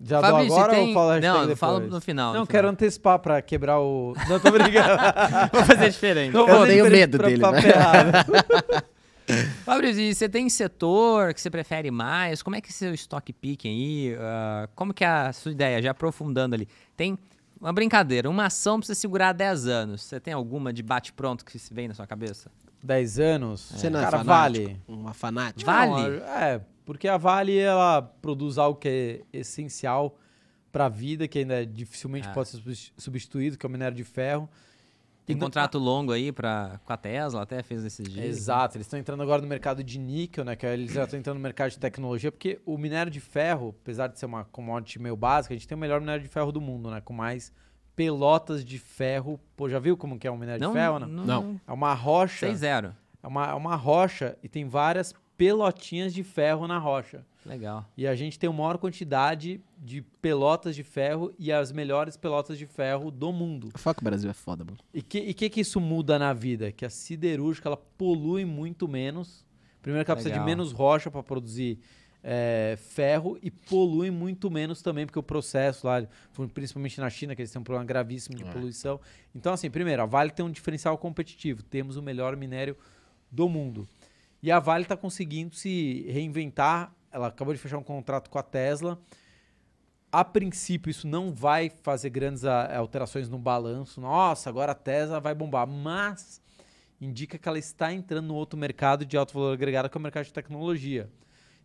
Já 0.00 0.20
Fabrício, 0.20 0.48
dou 0.48 0.56
agora 0.58 0.72
tem... 0.74 0.88
ou 0.88 0.94
fala 0.94 1.10
a 1.12 1.14
hashtag 1.16 1.32
Não, 1.34 1.40
depois? 1.42 1.58
fala 1.58 1.80
no 1.80 2.00
final. 2.00 2.32
Não, 2.32 2.40
no 2.42 2.46
quero 2.46 2.62
final. 2.62 2.72
antecipar 2.72 3.18
pra 3.18 3.42
quebrar 3.42 3.80
o... 3.80 4.14
Não, 4.28 4.38
tô 4.40 4.50
brincando. 4.52 4.88
Vou 5.52 5.64
fazer 5.64 5.90
diferente. 5.90 6.32
Não 6.32 6.48
Eu 6.48 6.56
vou 6.56 6.66
tenho 6.66 6.88
medo 6.88 7.18
dele, 7.18 7.42
né? 7.42 8.82
Fabrício, 9.64 10.00
e 10.02 10.14
você 10.14 10.28
tem 10.28 10.48
setor 10.48 11.34
que 11.34 11.40
você 11.40 11.50
prefere 11.50 11.90
mais? 11.90 12.42
Como 12.42 12.56
é 12.56 12.60
que 12.60 12.68
é 12.68 12.72
seu 12.72 12.94
stock 12.94 13.32
picking 13.32 13.68
aí? 13.68 14.16
Ah, 14.18 14.68
como 14.74 14.92
que 14.94 15.04
é 15.04 15.08
a 15.08 15.32
sua 15.32 15.52
ideia, 15.52 15.82
já 15.82 15.90
aprofundando 15.90 16.54
ali? 16.54 16.68
Tem 16.96 17.18
uma 17.60 17.72
brincadeira, 17.72 18.28
uma 18.30 18.46
ação 18.46 18.78
pra 18.78 18.86
você 18.86 18.94
segurar 18.94 19.32
10 19.32 19.66
anos. 19.66 20.02
Você 20.02 20.18
tem 20.20 20.32
alguma 20.32 20.72
de 20.72 20.82
bate-pronto 20.82 21.44
que 21.44 21.58
se 21.58 21.72
vem 21.74 21.88
na 21.88 21.94
sua 21.94 22.06
cabeça? 22.06 22.50
10 22.82 23.18
anos? 23.18 23.60
Você 23.74 23.90
não 23.90 23.98
é 24.00 24.04
Cara, 24.04 24.18
fanático? 24.18 24.64
vale. 24.68 24.80
Uma 24.86 25.12
fanática? 25.12 25.70
Vale? 25.70 25.90
Não, 25.90 26.26
é, 26.26 26.60
porque 26.86 27.08
a 27.08 27.16
Vale, 27.16 27.58
ela 27.58 28.00
produz 28.00 28.56
algo 28.56 28.78
que 28.78 28.88
é 29.32 29.38
essencial 29.38 30.16
pra 30.70 30.88
vida, 30.88 31.26
que 31.26 31.40
ainda 31.40 31.66
dificilmente 31.66 32.28
Ah. 32.28 32.32
pode 32.32 32.50
ser 32.50 32.58
subs- 32.58 32.92
substituído, 32.96 33.58
que 33.58 33.66
é 33.66 33.68
o 33.68 33.72
minério 33.72 33.96
de 33.96 34.04
ferro. 34.04 34.48
Tem 35.28 35.36
E 35.36 35.38
não- 35.38 35.46
contrato 35.46 35.78
longo 35.78 36.10
aí 36.10 36.32
pra, 36.32 36.80
com 36.84 36.92
a 36.92 36.96
Tesla, 36.96 37.42
até 37.42 37.62
fez 37.62 37.84
esses 37.84 38.08
dias. 38.08 38.24
Exato, 38.24 38.76
eles 38.78 38.86
estão 38.86 38.98
entrando 38.98 39.22
agora 39.22 39.42
no 39.42 39.46
mercado 39.46 39.84
de 39.84 39.98
níquel, 39.98 40.42
né? 40.44 40.56
Que 40.56 40.64
eles 40.64 40.90
já 40.92 41.04
estão 41.04 41.18
entrando 41.20 41.36
no 41.36 41.42
mercado 41.42 41.70
de 41.70 41.78
tecnologia, 41.78 42.32
porque 42.32 42.58
o 42.64 42.78
minério 42.78 43.12
de 43.12 43.20
ferro, 43.20 43.74
apesar 43.82 44.06
de 44.06 44.18
ser 44.18 44.24
uma 44.26 44.44
commodity 44.46 44.98
meio 44.98 45.14
básica, 45.16 45.52
a 45.52 45.56
gente 45.56 45.68
tem 45.68 45.76
o 45.76 45.78
melhor 45.80 46.00
minério 46.00 46.22
de 46.22 46.28
ferro 46.28 46.50
do 46.50 46.60
mundo, 46.62 46.90
né? 46.90 47.00
Com 47.02 47.12
mais 47.12 47.52
pelotas 47.94 48.64
de 48.64 48.78
ferro. 48.78 49.38
Pô, 49.56 49.68
já 49.68 49.78
viu 49.78 49.96
como 49.96 50.18
que 50.18 50.26
é 50.26 50.30
um 50.30 50.36
minério 50.38 50.60
Não, 50.62 50.70
de 50.72 50.78
ferro? 50.78 50.98
não, 51.00 51.08
Não? 51.08 51.24
Não. 51.26 51.60
É 51.66 51.72
uma 51.72 51.92
rocha. 51.94 52.46
6-0. 52.46 52.94
É 53.22 53.26
uma, 53.26 53.46
é 53.50 53.54
uma 53.54 53.76
rocha 53.76 54.36
e 54.42 54.48
tem 54.48 54.66
várias 54.66 55.12
pelotinhas 55.36 56.14
de 56.14 56.22
ferro 56.24 56.66
na 56.66 56.78
rocha. 56.78 57.24
Legal. 57.44 57.84
E 57.96 58.06
a 58.06 58.14
gente 58.14 58.38
tem 58.38 58.48
a 58.48 58.52
maior 58.52 58.78
quantidade 58.78 59.60
de 59.80 60.02
pelotas 60.02 60.74
de 60.74 60.82
ferro 60.82 61.32
e 61.38 61.52
as 61.52 61.70
melhores 61.70 62.16
pelotas 62.16 62.58
de 62.58 62.66
ferro 62.66 63.10
do 63.10 63.32
mundo. 63.32 63.70
Foca 63.76 63.94
que 63.96 64.02
o 64.02 64.04
Brasil 64.04 64.28
é 64.28 64.34
foda, 64.34 64.64
mano. 64.64 64.78
E 64.92 64.98
o 65.00 65.04
que, 65.04 65.32
que 65.34 65.48
que 65.50 65.60
isso 65.60 65.80
muda 65.80 66.18
na 66.18 66.32
vida? 66.32 66.72
Que 66.72 66.84
a 66.84 66.90
siderúrgica 66.90 67.68
ela 67.68 67.76
polui 67.76 68.44
muito 68.44 68.88
menos. 68.88 69.46
Primeiro 69.80 70.04
que 70.04 70.10
ela 70.10 70.16
precisa 70.16 70.34
de 70.34 70.40
Legal. 70.40 70.46
menos 70.46 70.72
rocha 70.72 71.10
para 71.10 71.22
produzir 71.22 71.78
é, 72.22 72.76
ferro 72.76 73.38
e 73.40 73.50
polui 73.50 74.10
muito 74.10 74.50
menos 74.50 74.82
também, 74.82 75.06
porque 75.06 75.18
o 75.18 75.22
processo 75.22 75.86
lá, 75.86 76.04
principalmente 76.52 77.00
na 77.00 77.08
China, 77.08 77.34
que 77.36 77.42
eles 77.42 77.50
têm 77.52 77.60
um 77.60 77.64
problema 77.64 77.86
gravíssimo 77.86 78.36
de 78.36 78.42
É. 78.42 78.50
poluição. 78.50 79.00
Então, 79.34 79.52
assim, 79.52 79.70
primeiro, 79.70 80.02
a 80.02 80.06
Vale 80.06 80.30
tem 80.32 80.44
um 80.44 80.50
diferencial 80.50 80.98
competitivo. 80.98 81.62
Temos 81.62 81.96
o 81.96 82.02
melhor 82.02 82.36
minério 82.36 82.76
do 83.30 83.48
mundo. 83.48 83.88
E 84.42 84.50
a 84.50 84.58
Vale 84.58 84.82
está 84.82 84.96
conseguindo 84.96 85.54
se 85.54 86.04
reinventar. 86.10 86.92
Ela 87.12 87.28
acabou 87.28 87.54
de 87.54 87.60
fechar 87.60 87.78
um 87.78 87.82
contrato 87.84 88.28
com 88.28 88.38
a 88.38 88.42
Tesla. 88.42 89.00
A 90.10 90.24
princípio, 90.24 90.90
isso 90.90 91.06
não 91.06 91.32
vai 91.32 91.70
fazer 91.82 92.08
grandes 92.10 92.44
a- 92.44 92.76
alterações 92.76 93.28
no 93.28 93.38
balanço. 93.38 94.00
Nossa, 94.00 94.48
agora 94.48 94.72
a 94.72 94.74
Tesla 94.74 95.20
vai 95.20 95.34
bombar. 95.34 95.66
Mas 95.66 96.40
indica 97.00 97.36
que 97.38 97.48
ela 97.48 97.58
está 97.58 97.92
entrando 97.92 98.26
no 98.28 98.34
outro 98.34 98.58
mercado 98.58 99.04
de 99.04 99.16
alto 99.16 99.34
valor 99.34 99.52
agregado, 99.52 99.88
que 99.90 99.96
é 99.96 100.00
o 100.00 100.02
mercado 100.02 100.24
de 100.24 100.32
tecnologia. 100.32 101.10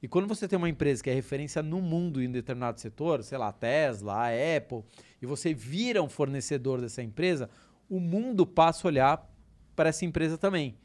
E 0.01 0.07
quando 0.07 0.27
você 0.27 0.45
tem 0.47 0.57
uma 0.57 0.67
empresa 0.67 1.01
que 1.01 1.09
é 1.09 1.13
referência 1.13 1.63
no 1.63 1.79
mundo 1.79 2.21
em 2.21 2.29
determinado 2.29 2.79
setor, 2.81 3.23
sei 3.23 3.37
lá, 3.37 3.47
a 3.47 3.53
Tesla, 3.53 4.13
a 4.13 4.57
Apple, 4.57 4.83
e 5.21 5.25
você 5.25 5.53
vira 5.53 6.03
um 6.03 6.09
fornecedor 6.09 6.81
dessa 6.81 7.01
empresa, 7.01 7.49
o 7.89 8.01
mundo 8.01 8.45
passa 8.45 8.85
a 8.85 8.89
olhar 8.89 9.33
para 9.73 9.87
essa 9.87 10.03
empresa 10.03 10.37
também. 10.37 10.75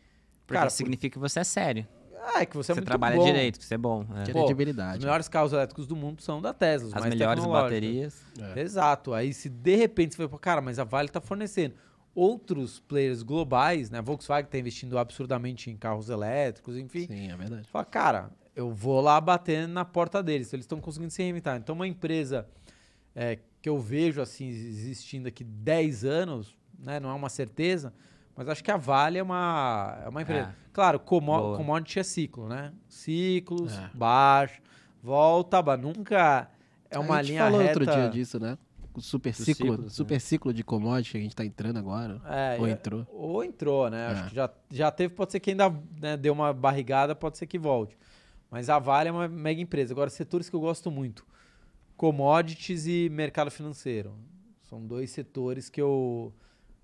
Porque 0.46 0.56
Cara, 0.56 0.70
significa 0.70 1.14
que 1.14 1.18
você 1.18 1.40
é 1.40 1.44
sério. 1.44 1.86
Ah, 2.23 2.43
é 2.43 2.47
que 2.47 2.57
você, 2.57 2.66
Você, 2.66 2.73
é 2.73 2.75
muito 2.77 2.87
trabalha 2.87 3.16
bom. 3.16 3.25
direito, 3.25 3.59
que 3.59 3.64
você 3.64 3.75
é 3.75 3.79
bom. 3.79 4.05
é. 4.16 4.25
Pô, 4.33 4.41
Credibilidade. 4.45 4.99
Os 4.99 5.05
melhores 5.05 5.29
carros 5.29 5.53
elétricos 5.53 5.87
do 5.87 5.97
mundo 5.97 6.21
são 6.23 6.41
da 6.41 6.53
Tesla, 6.53 6.89
As 6.89 6.95
mais 7.01 7.14
melhores 7.14 7.45
baterias. 7.45 8.23
É. 8.57 8.61
Exato. 8.61 9.12
Aí 9.14 9.33
se 9.33 9.49
de 9.49 9.77
repente 9.77 10.14
você 10.16 10.29
para 10.29 10.39
cara, 10.39 10.61
mas 10.61 10.79
a 10.79 10.85
Vale 10.85 11.09
está 11.09 11.21
fornecendo. 11.21 11.75
Outros 12.14 12.81
players 12.81 13.23
globais, 13.23 13.91
né? 13.91 13.99
A 13.99 14.03
Volkswagen 14.03 14.47
está 14.47 14.59
investindo 14.59 14.99
absurdamente 14.99 15.71
em 15.71 15.77
carros 15.77 16.11
elétricos, 16.11 16.77
enfim. 16.77 17.07
Sim, 17.07 17.31
é 17.31 17.37
verdade. 17.37 17.69
Fala, 17.69 17.85
cara, 17.85 18.31
eu 18.57 18.73
vou 18.73 19.01
lá 19.01 19.21
bater 19.21 19.69
na 19.69 19.85
porta 19.85 20.21
deles. 20.23 20.53
Eles 20.53 20.64
estão 20.64 20.81
conseguindo 20.81 21.12
se 21.12 21.23
reinventar. 21.23 21.57
Então, 21.59 21.75
uma 21.77 21.87
empresa 21.87 22.47
é, 23.14 23.39
que 23.62 23.69
eu 23.69 23.79
vejo 23.79 24.21
assim 24.21 24.49
existindo 24.49 25.29
aqui 25.29 25.45
10 25.45 26.05
anos, 26.05 26.57
né? 26.77 26.99
Não 26.99 27.09
é 27.11 27.14
uma 27.14 27.29
certeza, 27.29 27.93
mas 28.39 28.49
acho 28.49 28.62
que 28.62 28.70
a 28.70 28.76
Vale 28.76 29.18
é 29.18 29.22
uma, 29.22 29.99
é 30.05 30.09
uma 30.09 30.22
empresa. 30.22 30.49
É. 30.49 30.68
Claro, 30.72 31.01
commo 31.01 31.57
commodity 31.57 31.99
é 31.99 32.03
ciclo, 32.05 32.49
né? 32.49 32.72
Ciclos, 32.89 33.76
É. 33.76 33.91
baixo, 33.93 34.62
volta, 35.03 35.61
ba- 35.61 35.76
nunca 35.76 36.49
é 36.89 36.99
uma 36.99 37.16
a 37.16 37.22
gente 37.22 37.32
linha 37.32 37.45
falou 37.45 37.59
reta. 37.61 37.80
outro 37.80 37.95
dia 37.95 38.09
disso, 38.09 38.39
né? 38.39 38.57
super 39.01 39.30
Dos 39.32 39.45
ciclo, 39.45 39.72
ciclos, 39.74 39.93
super 39.95 40.20
ciclo 40.20 40.53
de 40.53 40.64
commodity 40.64 41.12
que 41.12 41.18
a 41.18 41.20
gente 41.20 41.36
tá 41.36 41.45
entrando 41.45 41.78
agora. 41.78 42.20
É, 42.26 42.57
Ou 42.59 42.66
é- 42.66 42.70
entrou. 42.72 43.07
Ou 43.12 43.45
entrou, 43.45 43.89
né? 43.91 44.09
Acho 44.09 44.24
É. 44.24 44.28
que 44.28 44.34
já, 44.34 44.51
já 44.70 44.91
teve, 44.91 45.14
pode 45.14 45.30
ser 45.32 45.39
que 45.41 45.51
ainda 45.51 45.72
né, 46.01 46.16
deu 46.16 46.32
uma 46.32 46.53
barrigada, 46.53 47.14
pode 47.14 47.39
ser 47.39 47.47
que 47.47 47.59
volte. 47.59 47.97
Mas 48.51 48.68
a 48.68 48.78
Vale 48.80 49.09
é 49.09 49.12
uma 49.12 49.28
mega 49.28 49.61
empresa. 49.61 49.93
Agora, 49.95 50.11
setores 50.11 50.49
que 50.51 50.57
eu 50.57 50.61
gosto 50.61 50.91
muito: 50.91 51.24
commodities 51.97 52.86
e 52.86 53.09
mercado 53.11 53.51
financeiro. 53.51 54.14
São 54.62 54.84
dois 54.84 55.11
setores 55.11 55.68
que 55.68 55.80
eu, 55.80 56.32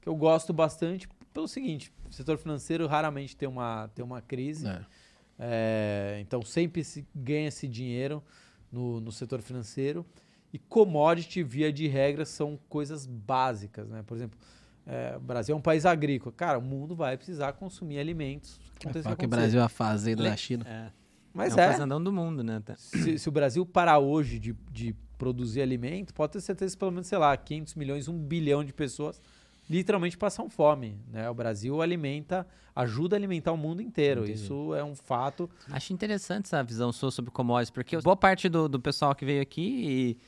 que 0.01 0.09
eu 0.09 0.15
gosto 0.15 0.53
bastante 0.53 1.09
pelo 1.35 1.49
seguinte: 1.49 1.93
o 2.09 2.13
setor 2.13 2.39
financeiro 2.39 2.87
raramente 2.87 3.37
tem 3.37 3.49
uma, 3.49 3.89
tem 3.95 4.03
uma 4.05 4.23
crise. 4.23 4.67
É. 4.67 4.81
É, 5.39 6.19
então 6.21 6.41
sempre 6.43 6.85
se 6.85 7.05
ganha 7.15 7.49
esse 7.49 7.67
dinheiro 7.67 8.23
no, 8.73 9.01
no 9.01 9.13
setor 9.13 9.43
financeiro. 9.43 10.07
E 10.53 10.59
commodity, 10.59 11.43
via 11.43 11.73
de 11.73 11.89
regra, 11.89 12.25
são 12.25 12.57
coisas 12.69 13.05
básicas. 13.07 13.89
Né? 13.89 14.05
Por 14.07 14.17
exemplo, 14.17 14.39
é, 14.87 15.15
o 15.17 15.21
Brasil 15.21 15.53
é 15.53 15.59
um 15.59 15.61
país 15.61 15.85
agrícola. 15.85 16.33
Cara, 16.37 16.59
o 16.59 16.63
mundo 16.63 16.95
vai 16.95 17.17
precisar 17.17 17.53
consumir 17.55 17.99
alimentos. 17.99 18.61
o 18.79 18.83
Fala 18.83 18.93
que 18.93 18.99
o 18.99 19.01
acontecer. 19.11 19.27
Brasil 19.27 19.61
é 19.61 19.65
a 19.65 19.69
fazenda 19.69 20.23
Le- 20.23 20.31
da 20.31 20.37
China. 20.37 20.65
É, 20.69 20.93
Mas 21.33 21.57
é 21.59 21.65
é. 21.65 21.69
o 21.69 21.73
fazendão 21.73 22.01
do 22.03 22.13
mundo, 22.13 22.45
né? 22.45 22.63
Se, 22.77 23.19
se 23.19 23.29
o 23.29 23.33
Brasil 23.33 23.67
parar 23.67 23.99
hoje 23.99 24.39
de, 24.39 24.55
de 24.71 24.95
produzir 25.19 25.61
alimento, 25.61 26.15
pode 26.15 26.35
ter 26.35 26.41
certeza 26.41 26.77
que 26.77 26.79
pelo 26.79 26.93
menos, 26.93 27.09
sei 27.09 27.19
lá, 27.19 27.37
500 27.37 27.75
milhões, 27.75 28.07
1 28.07 28.17
bilhão 28.17 28.63
de 28.63 28.73
pessoas 28.73 29.21
literalmente 29.69 30.17
passam 30.17 30.49
fome. 30.49 30.99
Né? 31.11 31.29
O 31.31 31.35
Brasil 31.35 31.81
alimenta, 31.81 32.47
ajuda 32.75 33.17
a 33.17 33.19
alimentar 33.19 33.53
o 33.53 33.57
mundo 33.57 33.81
inteiro. 33.81 34.23
Entendi. 34.25 34.43
Isso 34.43 34.75
é 34.75 34.85
um 34.85 34.95
fato. 34.95 35.49
Acho 35.71 35.93
interessante 35.93 36.47
essa 36.47 36.63
visão 36.63 36.93
sua 36.93 37.11
sobre 37.11 37.31
commodities, 37.31 37.71
porque 37.71 37.97
boa 37.99 38.17
parte 38.17 38.49
do, 38.49 38.69
do 38.69 38.81
pessoal 38.81 39.15
que 39.15 39.25
veio 39.25 39.41
aqui 39.43 40.19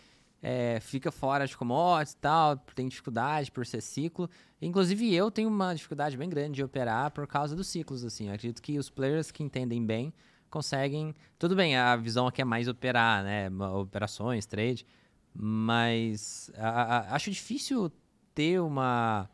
é, 0.42 0.78
fica 0.80 1.10
fora 1.10 1.46
de 1.46 1.56
commodities 1.56 2.12
e 2.14 2.16
tal, 2.18 2.56
tem 2.56 2.88
dificuldade 2.88 3.50
por 3.50 3.66
ser 3.66 3.80
ciclo. 3.80 4.28
Inclusive 4.62 5.12
eu 5.14 5.30
tenho 5.30 5.48
uma 5.48 5.74
dificuldade 5.74 6.16
bem 6.16 6.28
grande 6.28 6.52
de 6.56 6.64
operar 6.64 7.10
por 7.10 7.26
causa 7.26 7.54
dos 7.56 7.66
ciclos, 7.66 8.04
assim. 8.04 8.28
Eu 8.28 8.34
acredito 8.34 8.62
que 8.62 8.78
os 8.78 8.88
players 8.88 9.30
que 9.30 9.42
entendem 9.42 9.84
bem 9.84 10.12
conseguem... 10.48 11.14
Tudo 11.38 11.56
bem, 11.56 11.76
a 11.76 11.94
visão 11.96 12.26
aqui 12.26 12.40
é 12.40 12.44
mais 12.44 12.68
operar, 12.68 13.22
né? 13.24 13.50
Operações, 13.74 14.46
trade, 14.46 14.86
mas 15.34 16.50
a- 16.56 16.96
a- 16.98 17.14
acho 17.14 17.30
difícil 17.30 17.90
ter 18.36 18.60
uma 18.60 19.28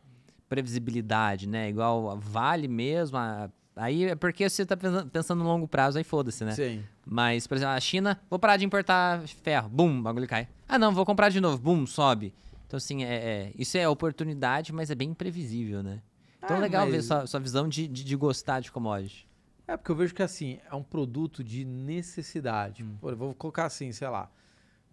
previsibilidade, 0.48 1.48
né? 1.48 1.68
Igual 1.68 2.16
Vale 2.18 2.68
mesmo, 2.68 3.18
a- 3.18 3.50
Aí 3.74 4.04
é 4.04 4.14
porque 4.14 4.46
você 4.50 4.66
tá 4.66 4.76
pensa- 4.76 5.06
pensando 5.10 5.38
no 5.42 5.46
longo 5.48 5.66
prazo, 5.66 5.96
aí 5.96 6.04
foda-se, 6.04 6.44
né? 6.44 6.52
Sim. 6.52 6.84
Mas, 7.06 7.46
por 7.46 7.56
exemplo, 7.56 7.72
a 7.74 7.80
China, 7.80 8.20
vou 8.28 8.38
parar 8.38 8.58
de 8.58 8.66
importar 8.66 9.26
ferro, 9.26 9.66
bum, 9.70 9.98
o 9.98 10.02
bagulho 10.02 10.28
cai. 10.28 10.46
Ah, 10.68 10.78
não, 10.78 10.92
vou 10.92 11.06
comprar 11.06 11.30
de 11.30 11.40
novo, 11.40 11.56
bum, 11.56 11.86
sobe. 11.86 12.34
Então, 12.66 12.76
assim, 12.76 13.02
é, 13.02 13.14
é- 13.14 13.52
isso 13.56 13.78
é 13.78 13.88
oportunidade, 13.88 14.74
mas 14.74 14.90
é 14.90 14.94
bem 14.94 15.08
imprevisível, 15.08 15.82
né? 15.82 16.02
Então, 16.36 16.58
Ah, 16.58 16.60
legal 16.60 16.84
ver 16.86 16.96
mas- 16.96 17.06
sua, 17.06 17.26
sua 17.26 17.40
visão 17.40 17.66
de, 17.66 17.88
de, 17.88 18.04
de 18.04 18.14
gostar 18.14 18.60
de 18.60 18.70
commodity. 18.70 19.26
É 19.66 19.74
porque 19.74 19.90
eu 19.90 19.96
vejo 19.96 20.14
que 20.14 20.22
assim, 20.22 20.58
é 20.70 20.74
um 20.74 20.82
produto 20.82 21.42
de 21.42 21.64
necessidade. 21.64 22.84
Hum. 22.84 22.96
Pô, 23.00 23.16
vou 23.16 23.34
colocar 23.34 23.64
assim, 23.64 23.90
sei 23.90 24.08
lá. 24.08 24.28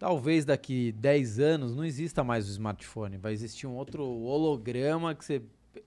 Talvez 0.00 0.46
daqui 0.46 0.92
10 0.92 1.38
anos 1.38 1.76
não 1.76 1.84
exista 1.84 2.24
mais 2.24 2.48
o 2.48 2.50
smartphone. 2.50 3.18
Vai 3.18 3.34
existir 3.34 3.66
um 3.66 3.74
outro 3.74 4.02
holograma 4.02 5.14
que 5.14 5.22
você. 5.22 5.42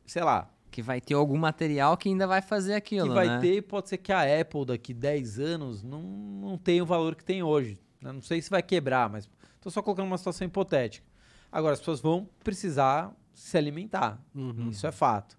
Sei 0.06 0.24
lá. 0.24 0.48
Que 0.70 0.84
vai 0.84 1.02
ter 1.02 1.16
algum 1.16 1.36
material 1.36 1.98
que 1.98 2.10
ainda 2.10 2.28
vai 2.28 2.40
fazer 2.40 2.76
aquilo, 2.76 3.08
que 3.08 3.14
vai 3.16 3.28
né? 3.28 3.40
ter, 3.40 3.64
pode 3.64 3.90
ser 3.90 3.98
que 3.98 4.12
a 4.12 4.22
Apple 4.40 4.66
daqui 4.66 4.94
10 4.94 5.40
anos 5.40 5.82
não, 5.82 6.04
não 6.04 6.58
tenha 6.60 6.84
o 6.84 6.86
valor 6.86 7.16
que 7.16 7.24
tem 7.24 7.42
hoje. 7.42 7.80
né? 8.00 8.12
Não 8.12 8.22
sei 8.22 8.40
se 8.40 8.52
vai 8.52 8.62
quebrar, 8.62 9.10
mas 9.10 9.28
tô 9.60 9.72
só 9.72 9.82
colocando 9.82 10.06
uma 10.06 10.18
situação 10.20 10.46
hipotética. 10.46 11.08
Agora, 11.52 11.74
as 11.74 11.80
pessoas 11.80 12.00
vão 12.00 12.30
precisar 12.44 13.12
se 13.34 13.58
alimentar. 13.58 14.24
Uhum. 14.36 14.70
Isso 14.70 14.86
é 14.86 14.92
fato. 14.92 15.36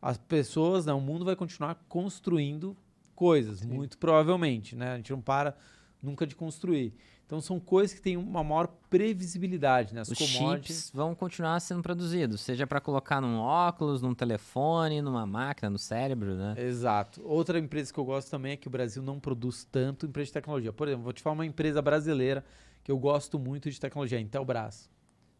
As 0.00 0.18
pessoas, 0.18 0.84
né, 0.84 0.92
o 0.92 1.00
mundo 1.00 1.24
vai 1.24 1.36
continuar 1.36 1.74
construindo 1.88 2.76
coisas, 3.14 3.64
muito 3.64 3.96
provavelmente, 3.96 4.76
né? 4.76 4.92
A 4.92 4.96
gente 4.96 5.10
não 5.10 5.22
para 5.22 5.56
nunca 6.02 6.26
de 6.26 6.36
construir. 6.36 6.94
Então 7.30 7.40
são 7.40 7.60
coisas 7.60 7.94
que 7.94 8.02
têm 8.02 8.16
uma 8.16 8.42
maior 8.42 8.66
previsibilidade, 8.90 9.94
né? 9.94 10.00
As 10.00 10.08
Os 10.10 10.18
commodities. 10.18 10.76
chips 10.78 10.90
vão 10.92 11.14
continuar 11.14 11.60
sendo 11.60 11.80
produzidos, 11.80 12.40
seja 12.40 12.66
para 12.66 12.80
colocar 12.80 13.20
num 13.20 13.38
óculos, 13.38 14.02
num 14.02 14.12
telefone, 14.12 15.00
numa 15.00 15.24
máquina, 15.24 15.70
no 15.70 15.78
cérebro, 15.78 16.34
né? 16.34 16.56
Exato. 16.58 17.22
Outra 17.24 17.56
empresa 17.60 17.92
que 17.92 18.00
eu 18.00 18.04
gosto 18.04 18.28
também 18.28 18.54
é 18.54 18.56
que 18.56 18.66
o 18.66 18.70
Brasil 18.70 19.00
não 19.00 19.20
produz 19.20 19.62
tanto 19.62 20.06
empresa 20.06 20.26
de 20.26 20.32
tecnologia. 20.32 20.72
Por 20.72 20.88
exemplo, 20.88 21.04
vou 21.04 21.12
te 21.12 21.22
falar 21.22 21.34
uma 21.34 21.46
empresa 21.46 21.80
brasileira 21.80 22.44
que 22.82 22.90
eu 22.90 22.98
gosto 22.98 23.38
muito 23.38 23.70
de 23.70 23.78
tecnologia, 23.78 24.18
a 24.18 24.20
Intelbras. 24.20 24.90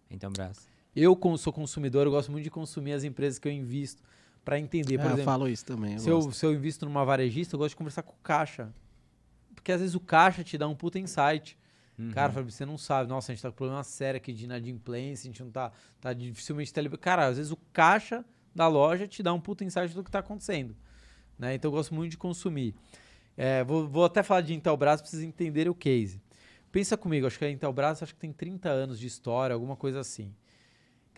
Então, 0.09 0.31
braço. 0.31 0.69
Eu, 0.95 1.17
como 1.17 1.37
sou 1.37 1.53
consumidor, 1.53 2.07
eu 2.07 2.13
gosto 2.13 2.31
muito 2.31 2.45
de 2.45 2.51
consumir 2.51 2.93
as 2.93 3.03
empresas 3.03 3.41
que 3.41 3.49
eu 3.49 3.53
invisto 3.53 4.01
para 4.45 4.61
entender. 4.61 4.97
Por 4.97 5.07
É, 5.07 5.09
eu 5.09 5.13
exemplo, 5.15 5.25
falo 5.25 5.49
isso 5.49 5.65
também. 5.65 5.95
eu 5.95 5.99
se, 5.99 6.09
eu, 6.09 6.31
se 6.31 6.47
eu 6.47 6.55
invisto 6.55 6.85
numa 6.87 7.05
varejista, 7.05 7.57
eu 7.57 7.59
gosto 7.59 7.71
de 7.71 7.77
conversar 7.77 8.05
com 8.05 8.13
o 8.13 8.23
caixa. 8.23 8.73
Porque 9.57 9.73
às 9.73 9.81
vezes 9.81 9.97
o 9.97 10.01
caixa 10.01 10.45
te 10.45 10.57
dá 10.57 10.69
um 10.69 10.75
puta 10.77 10.97
insight. 10.97 11.59
Uhum. 12.01 12.11
Cara, 12.13 12.33
Fábio, 12.33 12.51
você 12.51 12.65
não 12.65 12.79
sabe. 12.79 13.09
Nossa, 13.09 13.31
a 13.31 13.35
gente 13.35 13.43
tá 13.43 13.51
com 13.51 13.57
problema 13.57 13.85
sério 13.85 14.17
aqui 14.17 14.33
de 14.33 14.45
inadimplência, 14.45 15.29
a 15.29 15.31
gente 15.31 15.43
não 15.43 15.51
tá, 15.51 15.71
tá 16.01 16.13
dificilmente 16.15 16.73
tele... 16.73 16.89
Cara, 16.97 17.27
às 17.27 17.37
vezes 17.37 17.53
o 17.53 17.59
caixa 17.73 18.25
da 18.55 18.67
loja 18.67 19.07
te 19.07 19.23
dá 19.23 19.33
um 19.35 19.41
puta 19.41 19.65
insight 19.65 19.95
do 19.95 20.03
que 20.03 20.11
tá 20.11 20.21
acontecendo. 20.21 20.75
Né? 21.39 21.55
Então 21.55 21.71
eu 21.71 21.73
gosto 21.73 21.95
muito 21.95 22.13
de 22.13 22.17
consumir. 22.17 22.75
É, 23.37 23.63
vou, 23.65 23.87
vou 23.87 24.05
até 24.05 24.23
falar 24.23 24.41
de 24.41 24.55
Intelbras 24.55 25.03
pra 25.03 25.11
vocês 25.11 25.23
entenderem 25.23 25.71
o 25.71 25.75
case. 25.75 26.23
Pensa 26.73 26.97
comigo, 26.97 27.27
acho 27.27 27.39
que 27.39 27.45
a 27.45 27.51
Intelbras 27.51 28.03
acho 28.03 28.15
que 28.15 28.21
tem 28.21 28.33
30 28.33 28.69
anos 28.69 28.99
de 28.99 29.07
história, 29.07 29.53
alguma 29.53 29.77
coisa 29.77 30.01
assim. 30.01 30.35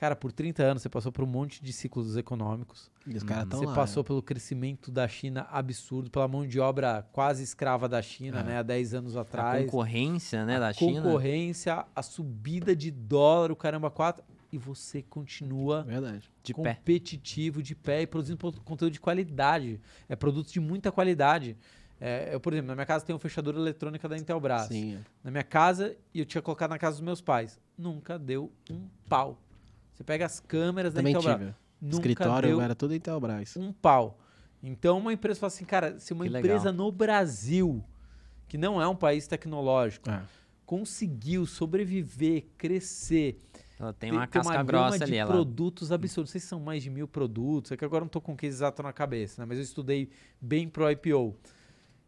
Cara, 0.03 0.17
por 0.17 0.33
30 0.33 0.65
anos 0.65 0.83
você 0.83 0.89
passou 0.89 1.13
por 1.13 1.23
um 1.23 1.29
monte 1.29 1.63
de 1.63 1.73
ciclos 1.73 2.17
econômicos. 2.17 2.91
E 3.07 3.17
os 3.17 3.23
caras 3.23 3.45
estão 3.45 3.61
Você 3.61 3.67
lá. 3.67 3.73
passou 3.73 4.03
pelo 4.03 4.21
crescimento 4.21 4.91
da 4.91 5.07
China 5.07 5.47
absurdo, 5.49 6.11
pela 6.11 6.27
mão 6.27 6.45
de 6.45 6.59
obra 6.59 7.07
quase 7.13 7.45
escrava 7.45 7.89
da 7.89 8.03
China, 8.03 8.41
É. 8.41 8.43
né, 8.43 8.59
há 8.59 8.63
10 8.65 8.95
anos 8.95 9.17
A 9.17 9.21
atrás. 9.21 9.65
concorrência, 9.65 10.45
né, 10.45 10.57
a 10.57 10.59
da 10.59 10.73
China. 10.73 11.03
concorrência, 11.03 11.87
a 11.95 12.03
subida 12.03 12.75
de 12.75 12.91
dólar, 12.91 13.53
o 13.53 13.55
caramba 13.55 13.93
4, 13.93 14.25
e 14.51 14.59
você 14.59 15.03
continua 15.03 15.85
Verdade. 15.85 16.29
De 16.43 16.53
pé. 16.53 16.75
competitivo, 16.75 17.63
de 17.63 17.77
pé 17.77 18.03
e 18.03 18.07
produzindo 18.09 18.39
conteúdo 18.65 18.93
de 18.93 18.99
qualidade. 18.99 19.81
É 20.09 20.17
produtos 20.17 20.53
de 20.53 20.59
muita 20.59 20.91
qualidade. 20.91 21.57
É, 22.01 22.35
eu, 22.35 22.41
por 22.41 22.53
exemplo, 22.53 22.67
na 22.67 22.75
minha 22.75 22.87
casa 22.87 23.05
tem 23.05 23.15
uma 23.15 23.21
fechadura 23.21 23.57
eletrônica 23.57 24.09
da 24.09 24.19
Intelbras. 24.19 24.67
Sim. 24.67 24.99
Na 25.23 25.31
minha 25.31 25.45
casa, 25.45 25.97
e 26.13 26.19
eu 26.19 26.27
tinha 26.27 26.43
colocado 26.43 26.71
na 26.71 26.79
casa 26.79 26.97
dos 26.97 27.05
meus 27.05 27.21
pais. 27.21 27.61
Nunca 27.79 28.19
deu 28.19 28.51
um 28.69 28.89
pau. 29.09 29.39
Você 30.03 30.05
pega 30.05 30.27
as 30.27 30.41
câmeras 30.41 30.93
Também 30.93 31.13
da 31.15 31.21
Intelbras. 31.21 31.39
tive. 31.49 31.55
Nunca 31.81 31.97
Escritório 31.97 32.49
deu 32.49 32.61
era 32.61 32.75
tudo 32.75 32.93
Intelbras. 32.95 33.57
um 33.57 33.73
pau. 33.73 34.19
Então 34.61 34.99
uma 34.99 35.13
empresa 35.13 35.39
fala 35.39 35.49
assim, 35.49 35.65
cara, 35.65 35.99
se 35.99 36.13
uma 36.13 36.25
Que 36.29 36.37
empresa 36.37 36.71
legal. 36.71 36.73
no 36.87 36.93
Brasil, 36.93 37.85
que 38.49 38.59
não 38.59 38.83
é 38.83 38.89
um 38.89 38.97
país 38.97 39.27
tecnológico, 39.29 40.11
É. 40.11 40.23
conseguiu 40.67 41.47
sobreviver, 41.47 42.47
crescer, 42.59 43.41
Ela 43.79 43.93
tem 43.93 44.11
uma 44.13 44.27
casca 44.27 44.53
gama 44.53 44.65
grossa 44.65 44.99
de 44.99 45.05
ali. 45.05 45.17
Ela... 45.17 45.31
produtos 45.33 45.91
absurdos. 45.93 46.31
Não 46.31 46.33
sei 46.33 46.41
se 46.41 46.47
são 46.49 46.59
mais 46.61 46.83
de 46.83 46.91
mil 46.91 47.07
produtos, 47.07 47.71
é 47.73 47.77
que 47.77 47.85
agora 47.85 48.05
não 48.05 48.09
tô 48.09 48.21
com 48.21 48.33
o 48.33 48.37
case 48.37 48.57
exato 48.57 48.83
na 48.83 48.93
cabeça, 48.93 49.41
né? 49.43 49.47
mas 49.47 49.59
eu 49.59 49.65
estudei 49.65 50.11
bem 50.41 50.69
pro 50.69 50.89
IPO. 50.91 51.37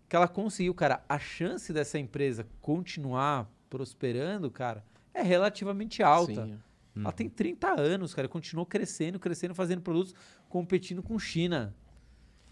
Que 0.08 0.16
ela 0.16 0.28
conseguiu, 0.28 0.74
cara, 0.74 1.02
a 1.08 1.18
chance 1.18 1.72
dessa 1.72 1.98
empresa 1.98 2.46
continuar 2.60 3.48
prosperando, 3.70 4.50
cara, 4.50 4.84
é 5.12 5.22
relativamente 5.22 6.02
alta. 6.02 6.44
Sim. 6.46 6.58
Ela 6.96 7.12
tem 7.12 7.28
30 7.28 7.80
anos, 7.80 8.14
cara, 8.14 8.28
continuou 8.28 8.64
crescendo, 8.64 9.18
crescendo, 9.18 9.54
fazendo 9.54 9.82
produtos, 9.82 10.14
competindo 10.48 11.02
com 11.02 11.18
China. 11.18 11.74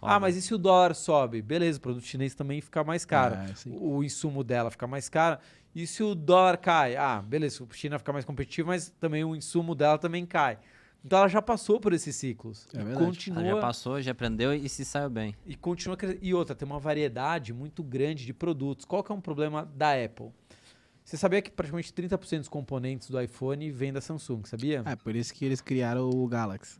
Ah, 0.00 0.18
mas 0.18 0.36
e 0.36 0.42
se 0.42 0.52
o 0.52 0.58
dólar 0.58 0.94
sobe? 0.94 1.40
Beleza, 1.40 1.78
o 1.78 1.80
produto 1.80 2.04
chinês 2.04 2.34
também 2.34 2.60
fica 2.60 2.82
mais 2.82 3.04
caro. 3.04 3.36
É, 3.36 3.54
o 3.68 4.02
insumo 4.02 4.42
dela 4.42 4.68
fica 4.68 4.86
mais 4.86 5.08
caro. 5.08 5.38
E 5.74 5.86
se 5.86 6.02
o 6.02 6.14
dólar 6.14 6.58
cai? 6.58 6.96
Ah, 6.96 7.22
beleza, 7.22 7.64
a 7.68 7.72
China 7.72 7.98
fica 7.98 8.12
mais 8.12 8.24
competitiva, 8.24 8.68
mas 8.68 8.90
também 9.00 9.24
o 9.24 9.36
insumo 9.36 9.76
dela 9.76 9.96
também 9.98 10.26
cai. 10.26 10.58
Então 11.04 11.18
ela 11.18 11.28
já 11.28 11.42
passou 11.42 11.80
por 11.80 11.92
esses 11.92 12.14
ciclos. 12.14 12.66
É 12.72 12.76
e 12.76 12.78
verdade. 12.78 12.96
Ela 12.96 13.06
continua 13.06 13.44
já 13.44 13.60
passou, 13.60 14.00
já 14.00 14.12
aprendeu 14.12 14.54
e 14.54 14.68
se 14.68 14.84
saiu 14.84 15.10
bem. 15.10 15.34
e 15.46 15.56
continua 15.56 15.96
crescendo. 15.96 16.20
E 16.22 16.34
outra, 16.34 16.54
tem 16.54 16.66
uma 16.66 16.78
variedade 16.78 17.52
muito 17.52 17.82
grande 17.82 18.24
de 18.24 18.32
produtos. 18.32 18.84
Qual 18.84 19.02
que 19.02 19.10
é 19.10 19.14
um 19.14 19.20
problema 19.20 19.64
da 19.74 19.92
Apple? 19.92 20.30
Você 21.04 21.16
sabia 21.16 21.42
que 21.42 21.50
praticamente 21.50 21.92
30% 21.92 22.38
dos 22.38 22.48
componentes 22.48 23.10
do 23.10 23.20
iPhone 23.20 23.70
vem 23.70 23.92
da 23.92 24.00
Samsung, 24.00 24.42
sabia? 24.44 24.82
É, 24.86 24.96
por 24.96 25.14
isso 25.16 25.34
que 25.34 25.44
eles 25.44 25.60
criaram 25.60 26.08
o 26.08 26.26
Galaxy. 26.26 26.78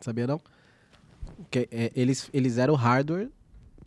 Sabia 0.00 0.26
não? 0.26 0.40
Que, 1.50 1.68
é, 1.70 1.92
eles, 1.94 2.30
eles 2.32 2.58
eram 2.58 2.74
o 2.74 2.76
hardware 2.76 3.28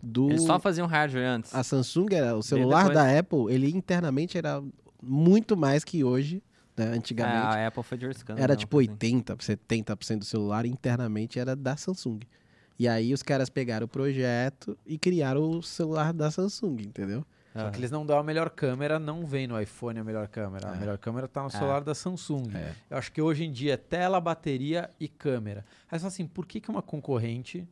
do. 0.01 0.29
Eles 0.29 0.43
só 0.43 0.59
faziam 0.59 0.85
hardware 0.85 1.25
antes. 1.25 1.55
A 1.55 1.63
Samsung 1.63 2.07
era. 2.11 2.35
O 2.35 2.43
celular 2.43 2.89
depois. 2.89 2.95
da 2.95 3.19
Apple, 3.19 3.53
ele 3.53 3.69
internamente 3.69 4.37
era 4.37 4.61
muito 5.01 5.55
mais 5.55 5.83
que 5.83 6.03
hoje, 6.03 6.43
né? 6.75 6.85
É, 6.85 6.97
Antigamente. 6.97 7.57
a 7.57 7.67
Apple 7.67 7.83
foi 7.83 7.97
diversificando. 7.97 8.41
Era 8.41 8.53
né, 8.53 8.57
tipo 8.57 8.77
uma 8.77 8.87
coisa 8.87 8.99
80%, 8.99 9.37
70% 9.37 10.19
do 10.19 10.25
celular 10.25 10.65
internamente 10.65 11.39
era 11.39 11.55
da 11.55 11.77
Samsung. 11.77 12.19
E 12.77 12.87
aí 12.87 13.13
os 13.13 13.21
caras 13.21 13.49
pegaram 13.49 13.85
o 13.85 13.87
projeto 13.87 14.77
e 14.85 14.97
criaram 14.97 15.49
o 15.51 15.63
celular 15.63 16.11
da 16.11 16.31
Samsung, 16.31 16.81
entendeu? 16.81 17.25
Só 17.53 17.67
Ah. 17.67 17.71
que 17.71 17.77
eles 17.79 17.91
não 17.91 18.03
dão 18.05 18.17
a 18.17 18.23
melhor 18.23 18.49
câmera, 18.49 18.97
não 18.97 19.25
vem 19.25 19.45
no 19.45 19.59
iPhone 19.61 19.99
a 19.99 20.03
melhor 20.03 20.27
câmera. 20.27 20.71
A 20.71 20.75
É. 20.75 20.79
melhor 20.79 20.97
câmera 20.97 21.27
tá 21.27 21.41
no 21.41 21.47
É. 21.47 21.51
celular 21.51 21.81
da 21.83 21.93
Samsung. 21.93 22.49
É. 22.55 22.73
Eu 22.89 22.97
acho 22.97 23.11
que 23.11 23.21
hoje 23.21 23.43
em 23.43 23.51
dia 23.51 23.73
é 23.75 23.77
tela, 23.77 24.19
bateria 24.19 24.89
e 24.99 25.07
câmera. 25.07 25.63
Aí 25.91 25.99
você 25.99 26.07
assim, 26.07 26.25
por 26.25 26.45
que, 26.47 26.59
que 26.59 26.69
uma 26.71 26.81
concorrente 26.81 27.67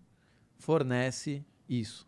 fornece 0.60 1.44
isso? 1.68 2.08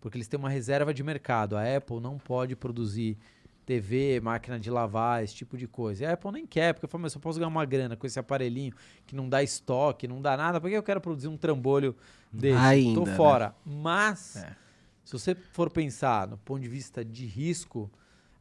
Porque 0.00 0.16
eles 0.18 0.26
têm 0.26 0.38
uma 0.38 0.50
reserva 0.50 0.92
de 0.92 1.02
mercado. 1.02 1.56
A 1.56 1.76
Apple 1.76 2.00
não 2.00 2.18
pode 2.18 2.56
produzir 2.56 3.16
TV, 3.64 4.18
máquina 4.20 4.58
de 4.58 4.68
lavar, 4.68 5.22
esse 5.22 5.34
tipo 5.36 5.56
de 5.56 5.68
coisa. 5.68 6.02
E 6.02 6.06
a 6.06 6.12
Apple 6.14 6.32
nem 6.32 6.44
quer, 6.44 6.74
porque 6.74 6.88
fala, 6.88 7.02
mas 7.02 7.14
eu 7.14 7.20
posso 7.20 7.38
ganhar 7.38 7.46
uma 7.48 7.64
grana 7.64 7.96
com 7.96 8.04
esse 8.04 8.18
aparelhinho 8.18 8.72
que 9.06 9.14
não 9.14 9.28
dá 9.28 9.40
estoque, 9.44 10.08
não 10.08 10.20
dá 10.20 10.36
nada, 10.36 10.60
por 10.60 10.68
que 10.68 10.76
eu 10.76 10.82
quero 10.82 11.00
produzir 11.00 11.28
um 11.28 11.36
trambolho 11.36 11.94
desse? 12.32 12.58
Ainda, 12.58 12.98
Tô 13.00 13.06
né? 13.06 13.14
fora. 13.14 13.54
Mas, 13.64 14.34
É. 14.36 14.56
se 15.04 15.12
você 15.12 15.34
for 15.34 15.70
pensar 15.70 16.28
no 16.28 16.36
ponto 16.38 16.60
de 16.62 16.68
vista 16.68 17.04
de 17.04 17.26
risco, 17.26 17.90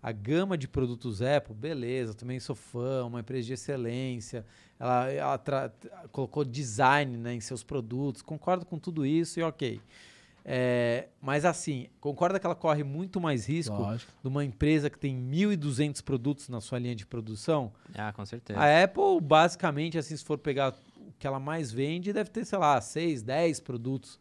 a 0.01 0.11
gama 0.11 0.57
de 0.57 0.67
produtos 0.67 1.21
Apple, 1.21 1.53
beleza, 1.53 2.13
também 2.13 2.39
sou 2.39 2.55
fã, 2.55 3.05
uma 3.05 3.19
empresa 3.19 3.47
de 3.47 3.53
excelência, 3.53 4.45
ela, 4.79 5.09
ela 5.11 5.37
tra- 5.37 5.71
colocou 6.11 6.43
design 6.43 7.17
né, 7.17 7.35
em 7.35 7.39
seus 7.39 7.63
produtos, 7.63 8.21
concordo 8.21 8.65
com 8.65 8.79
tudo 8.79 9.05
isso 9.05 9.39
e 9.39 9.43
ok. 9.43 9.79
É, 10.43 11.07
mas 11.21 11.45
assim, 11.45 11.87
concorda 11.99 12.39
que 12.39 12.45
ela 12.47 12.55
corre 12.55 12.83
muito 12.83 13.21
mais 13.21 13.47
risco 13.47 13.75
Lógico. 13.75 14.11
de 14.23 14.27
uma 14.27 14.43
empresa 14.43 14.89
que 14.89 14.97
tem 14.97 15.15
1.200 15.15 16.01
produtos 16.01 16.49
na 16.49 16.59
sua 16.59 16.79
linha 16.79 16.95
de 16.95 17.05
produção? 17.05 17.71
Ah, 17.93 18.11
com 18.11 18.25
certeza. 18.25 18.59
A 18.59 18.83
Apple, 18.83 19.21
basicamente, 19.21 19.99
assim, 19.99 20.17
se 20.17 20.23
for 20.23 20.39
pegar 20.39 20.73
o 20.97 21.11
que 21.19 21.27
ela 21.27 21.39
mais 21.39 21.71
vende, 21.71 22.11
deve 22.11 22.31
ter, 22.31 22.43
sei 22.43 22.57
lá, 22.57 22.81
6, 22.81 23.21
10 23.21 23.59
produtos 23.59 24.19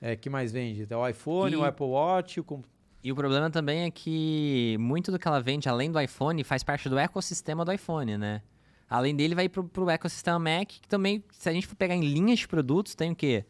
é, 0.00 0.16
que 0.16 0.28
mais 0.30 0.52
vende. 0.52 0.82
Então, 0.82 1.00
o 1.00 1.08
iPhone, 1.08 1.52
E- 1.52 1.56
o 1.56 1.64
Apple 1.64 1.86
Watch, 1.86 2.40
o 2.40 2.64
E 3.02 3.12
o 3.12 3.14
problema 3.14 3.48
também 3.50 3.82
é 3.84 3.90
que 3.90 4.76
muito 4.80 5.10
do 5.12 5.18
que 5.18 5.26
ela 5.28 5.40
vende, 5.40 5.68
além 5.68 5.90
do 5.90 6.00
iPhone, 6.00 6.42
faz 6.44 6.62
parte 6.64 6.88
do 6.88 6.98
ecossistema 6.98 7.64
do 7.64 7.72
iPhone, 7.72 8.16
né? 8.18 8.42
Além 8.90 9.14
dele, 9.14 9.34
vai 9.34 9.48
pro, 9.48 9.64
pro 9.64 9.88
ecossistema 9.90 10.38
Mac, 10.38 10.66
que 10.68 10.88
também, 10.88 11.22
se 11.30 11.48
a 11.48 11.52
gente 11.52 11.66
for 11.66 11.76
pegar 11.76 11.94
em 11.94 12.00
linhas 12.00 12.40
de 12.40 12.48
produtos, 12.48 12.94
tem 12.94 13.12
o 13.12 13.16
quê? 13.16 13.44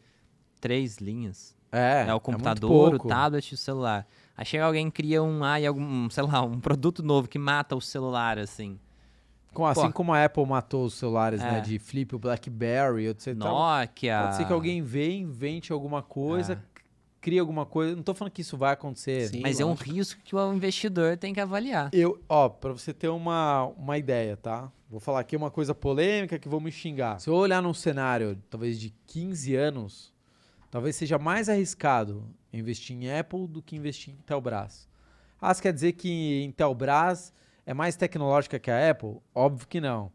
Três 0.59 0.97
linhas. 0.97 1.55
É, 1.71 2.05
É, 2.07 2.13
o 2.13 2.19
computador, 2.19 2.87
o 2.87 2.91
pouco. 2.91 3.07
tablet 3.07 3.51
e 3.51 3.53
o 3.53 3.57
celular. 3.57 4.07
Aí 4.35 4.45
chega 4.45 4.65
alguém 4.65 4.87
e 4.87 4.91
cria 4.91 5.23
um, 5.23 5.43
ai, 5.43 5.65
algum, 5.65 6.09
sei 6.09 6.23
lá, 6.23 6.41
um 6.43 6.59
produto 6.61 7.01
novo 7.01 7.27
que 7.27 7.39
mata 7.39 7.75
o 7.75 7.81
celular, 7.81 8.37
assim. 8.37 8.79
Com- 9.53 9.65
assim 9.65 9.87
Pô. 9.87 9.93
como 9.93 10.13
a 10.13 10.23
Apple 10.25 10.45
matou 10.45 10.85
os 10.85 10.93
celulares, 10.93 11.41
né? 11.41 11.57
É. 11.57 11.61
De 11.61 11.79
flip, 11.79 12.15
o 12.15 12.19
BlackBerry, 12.19 13.07
etc. 13.07 13.35
Nokia. 13.35 14.21
Pode 14.23 14.35
ser 14.35 14.45
que 14.45 14.53
alguém 14.53 14.81
vê, 14.81 15.11
invente 15.11 15.71
alguma 15.73 16.01
coisa, 16.03 16.53
É. 16.53 16.57
cria 17.19 17.41
alguma 17.41 17.65
coisa. 17.65 17.95
Não 17.95 18.03
tô 18.03 18.13
falando 18.13 18.31
que 18.31 18.41
isso 18.41 18.55
vai 18.57 18.73
acontecer. 18.73 19.27
Sim. 19.29 19.41
Mas 19.41 19.59
é 19.59 19.65
um 19.65 19.73
risco 19.73 20.21
que 20.23 20.35
o 20.35 20.53
investidor 20.53 21.17
tem 21.17 21.33
que 21.33 21.39
avaliar. 21.39 21.89
Eu, 21.93 22.21
ó, 22.29 22.47
pra 22.47 22.71
você 22.71 22.93
ter 22.93 23.09
uma, 23.09 23.63
uma 23.77 23.97
ideia, 23.97 24.37
tá? 24.37 24.71
Vou 24.89 24.99
falar 24.99 25.19
aqui 25.19 25.35
uma 25.35 25.51
coisa 25.51 25.73
polêmica 25.75 26.39
que 26.39 26.47
vão 26.49 26.59
me 26.59 26.71
xingar. 26.71 27.19
Se 27.19 27.29
eu 27.29 27.35
olhar 27.35 27.61
num 27.61 27.73
cenário, 27.73 28.37
talvez 28.49 28.79
de 28.79 28.93
15 29.07 29.55
anos, 29.55 30.13
talvez 30.71 30.95
seja 30.95 31.17
mais 31.19 31.49
arriscado 31.49 32.23
investir 32.53 32.95
em 32.95 33.11
Apple 33.15 33.47
do 33.47 33.61
que 33.61 33.75
investir 33.75 34.13
em 34.13 34.17
Intelbras. 34.17 34.87
Ah, 35.41 35.53
você 35.53 35.61
quer 35.61 35.73
dizer 35.73 35.91
que 35.93 36.43
Intelbras 36.43 37.31
é 37.65 37.73
mais 37.73 37.95
tecnológica 37.95 38.59
que 38.59 38.69
a 38.71 38.89
Apple? 38.91 39.17
Óbvio 39.33 39.67
que 39.67 39.79
não. 39.81 40.11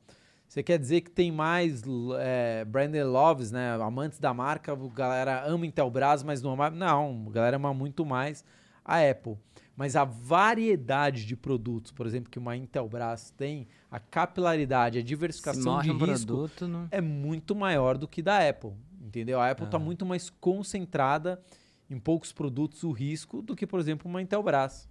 Você 0.48 0.62
quer 0.62 0.78
dizer 0.78 1.00
que 1.00 1.10
tem 1.10 1.32
mais 1.32 1.82
é, 2.18 2.64
branded 2.64 3.04
loves, 3.04 3.50
né? 3.50 3.74
Amantes 3.82 4.18
da 4.18 4.32
marca, 4.32 4.72
a 4.72 4.76
galera 4.76 5.44
ama 5.46 5.66
Intelbras, 5.66 6.22
mas 6.22 6.42
não 6.42 6.52
ama... 6.52 6.70
Não, 6.70 7.26
a 7.28 7.30
galera 7.30 7.56
ama 7.56 7.74
muito 7.74 8.04
mais 8.06 8.44
a 8.84 8.98
Apple. 8.98 9.36
Mas 9.76 9.96
a 9.96 10.04
variedade 10.04 11.26
de 11.26 11.34
produtos, 11.34 11.90
por 11.90 12.06
exemplo, 12.06 12.30
que 12.30 12.38
uma 12.38 12.54
Intelbras 12.56 13.30
tem, 13.30 13.66
a 13.90 13.98
capilaridade, 13.98 14.98
a 14.98 15.02
diversificação 15.02 15.80
de 15.82 15.90
um 15.90 15.98
risco 15.98 16.26
produto, 16.26 16.68
não... 16.68 16.86
é 16.90 17.00
muito 17.00 17.56
maior 17.56 17.98
do 17.98 18.06
que 18.06 18.22
da 18.22 18.48
Apple, 18.48 18.72
entendeu? 19.02 19.40
A 19.40 19.50
Apple 19.50 19.64
está 19.64 19.78
Ah. 19.78 19.80
muito 19.80 20.06
mais 20.06 20.30
concentrada 20.30 21.40
em 21.90 21.98
poucos 21.98 22.32
produtos 22.32 22.84
o 22.84 22.92
risco 22.92 23.42
do 23.42 23.56
que, 23.56 23.66
por 23.66 23.80
exemplo, 23.80 24.08
uma 24.08 24.22
Intelbras. 24.22 24.88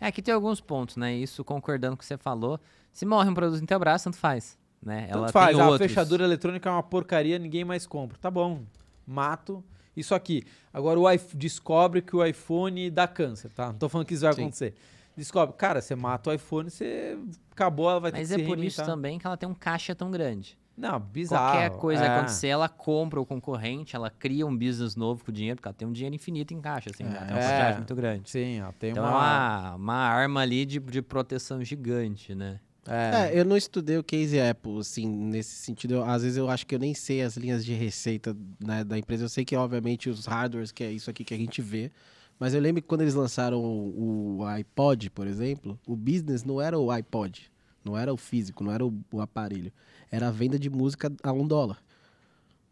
É, 0.00 0.06
aqui 0.06 0.22
tem 0.22 0.32
alguns 0.32 0.60
pontos, 0.60 0.96
né? 0.96 1.14
Isso 1.14 1.44
concordando 1.44 1.96
com 1.96 2.00
o 2.00 2.00
que 2.00 2.06
você 2.06 2.16
falou. 2.16 2.60
Se 2.92 3.04
morre 3.04 3.28
um 3.28 3.34
produto 3.34 3.62
Intelbras, 3.62 4.02
tanto 4.02 4.16
faz. 4.16 4.58
Né? 4.82 5.06
Tanto 5.06 5.18
Ela 5.18 5.28
faz, 5.28 5.56
tem 5.56 5.64
a 5.64 5.68
outros. 5.68 5.88
fechadura 5.88 6.24
eletrônica 6.24 6.68
é 6.68 6.72
uma 6.72 6.82
porcaria, 6.82 7.38
ninguém 7.38 7.64
mais 7.64 7.86
compra. 7.86 8.16
Tá 8.18 8.30
bom, 8.30 8.62
mato 9.06 9.62
isso 9.96 10.14
aqui. 10.14 10.44
Agora 10.72 11.00
o 11.00 11.10
iPhone 11.10 11.38
descobre 11.38 12.02
que 12.02 12.14
o 12.14 12.24
iPhone 12.24 12.90
dá 12.90 13.08
câncer, 13.08 13.50
tá? 13.50 13.68
Não 13.68 13.78
tô 13.78 13.88
falando 13.88 14.06
que 14.06 14.14
isso 14.14 14.22
vai 14.22 14.34
Sim. 14.34 14.42
acontecer. 14.42 14.74
Descobre, 15.16 15.56
cara, 15.56 15.80
você 15.80 15.96
mata 15.96 16.28
o 16.28 16.32
iPhone, 16.34 16.70
você 16.70 17.18
acabou, 17.50 17.88
ela 17.88 18.00
vai 18.00 18.12
ter 18.12 18.18
Mas 18.18 18.28
que 18.28 18.34
é 18.34 18.38
se 18.38 18.44
por 18.44 18.58
isso 18.58 18.84
também 18.84 19.18
que 19.18 19.26
ela 19.26 19.36
tem 19.36 19.48
um 19.48 19.54
caixa 19.54 19.94
tão 19.94 20.10
grande. 20.10 20.58
Não, 20.76 21.00
bizarro. 21.00 21.52
Qualquer 21.52 21.70
coisa 21.78 22.04
é. 22.04 22.08
acontecer, 22.16 22.48
ela 22.48 22.68
compra 22.68 23.18
o 23.20 23.24
concorrente, 23.24 23.96
ela 23.96 24.10
cria 24.10 24.46
um 24.46 24.54
business 24.56 24.94
novo 24.94 25.24
com 25.24 25.30
o 25.30 25.34
dinheiro, 25.34 25.56
porque 25.56 25.68
ela 25.68 25.74
tem 25.74 25.88
um 25.88 25.92
dinheiro 25.92 26.14
infinito 26.14 26.52
em 26.52 26.60
caixa, 26.60 26.90
assim, 26.90 27.04
né? 27.04 27.16
Ela 27.16 27.24
tem 27.26 27.34
uma 27.36 27.40
É. 27.40 27.46
quantidade 27.48 27.76
muito 27.78 27.94
grande. 27.94 28.30
Sim, 28.30 28.58
ela 28.58 28.72
tem 28.72 28.90
Então 28.90 29.02
uma... 29.04 29.10
é 29.10 29.14
uma, 29.14 29.74
uma 29.76 29.94
arma 29.94 30.40
ali 30.42 30.66
de, 30.66 30.78
de 30.78 31.00
proteção 31.00 31.64
gigante, 31.64 32.34
né? 32.34 32.60
É, 32.86 33.30
É, 33.32 33.40
eu 33.40 33.44
não 33.44 33.56
estudei 33.56 33.96
o 33.98 34.04
case 34.04 34.38
Apple, 34.38 34.78
assim, 34.78 35.08
nesse 35.08 35.56
sentido. 35.56 35.94
Eu- 35.94 36.04
às 36.04 36.22
vezes 36.22 36.36
eu 36.36 36.48
acho 36.48 36.66
que 36.66 36.74
eu 36.74 36.78
nem 36.78 36.94
sei 36.94 37.22
as 37.22 37.36
linhas 37.36 37.64
de 37.64 37.72
receita 37.72 38.36
né, 38.60 38.84
da 38.84 38.96
empresa. 38.98 39.24
Eu 39.24 39.28
sei 39.28 39.44
que, 39.44 39.56
obviamente, 39.56 40.08
os 40.10 40.26
hardwares, 40.26 40.70
que 40.72 40.84
é 40.84 40.92
isso 40.92 41.08
aqui 41.10 41.24
que 41.24 41.34
a 41.34 41.36
gente 41.38 41.60
vê. 41.62 41.90
Mas 42.38 42.52
eu 42.54 42.60
lembro 42.60 42.82
que 42.82 42.86
quando 42.86 43.00
eles 43.00 43.14
lançaram 43.14 43.58
o, 43.60 44.36
o 44.40 44.44
iPod, 44.44 45.10
por 45.10 45.26
exemplo, 45.26 45.80
o 45.86 45.96
business 45.96 46.44
não 46.44 46.60
era 46.60 46.78
o 46.78 46.90
iPod. 46.90 47.50
Não 47.84 47.96
era 47.96 48.12
o 48.12 48.16
físico, 48.16 48.62
não 48.62 48.70
era 48.72 48.84
o, 48.84 48.92
o 49.12 49.20
aparelho. 49.20 49.72
Era 50.10 50.28
a 50.28 50.30
venda 50.30 50.58
de 50.58 50.70
música 50.70 51.12
a 51.22 51.32
um 51.32 51.46
dólar. 51.46 51.82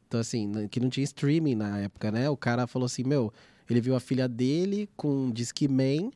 Então, 0.06 0.20
assim, 0.20 0.68
que 0.68 0.78
não 0.78 0.88
tinha 0.88 1.04
streaming 1.04 1.54
na 1.56 1.78
época, 1.78 2.10
né? 2.10 2.30
O 2.30 2.36
cara 2.36 2.66
falou 2.66 2.86
assim, 2.86 3.02
meu, 3.02 3.32
ele 3.68 3.80
viu 3.80 3.96
a 3.96 4.00
filha 4.00 4.28
dele 4.28 4.88
com 4.96 5.08
um 5.08 5.30
Discman 5.30 6.12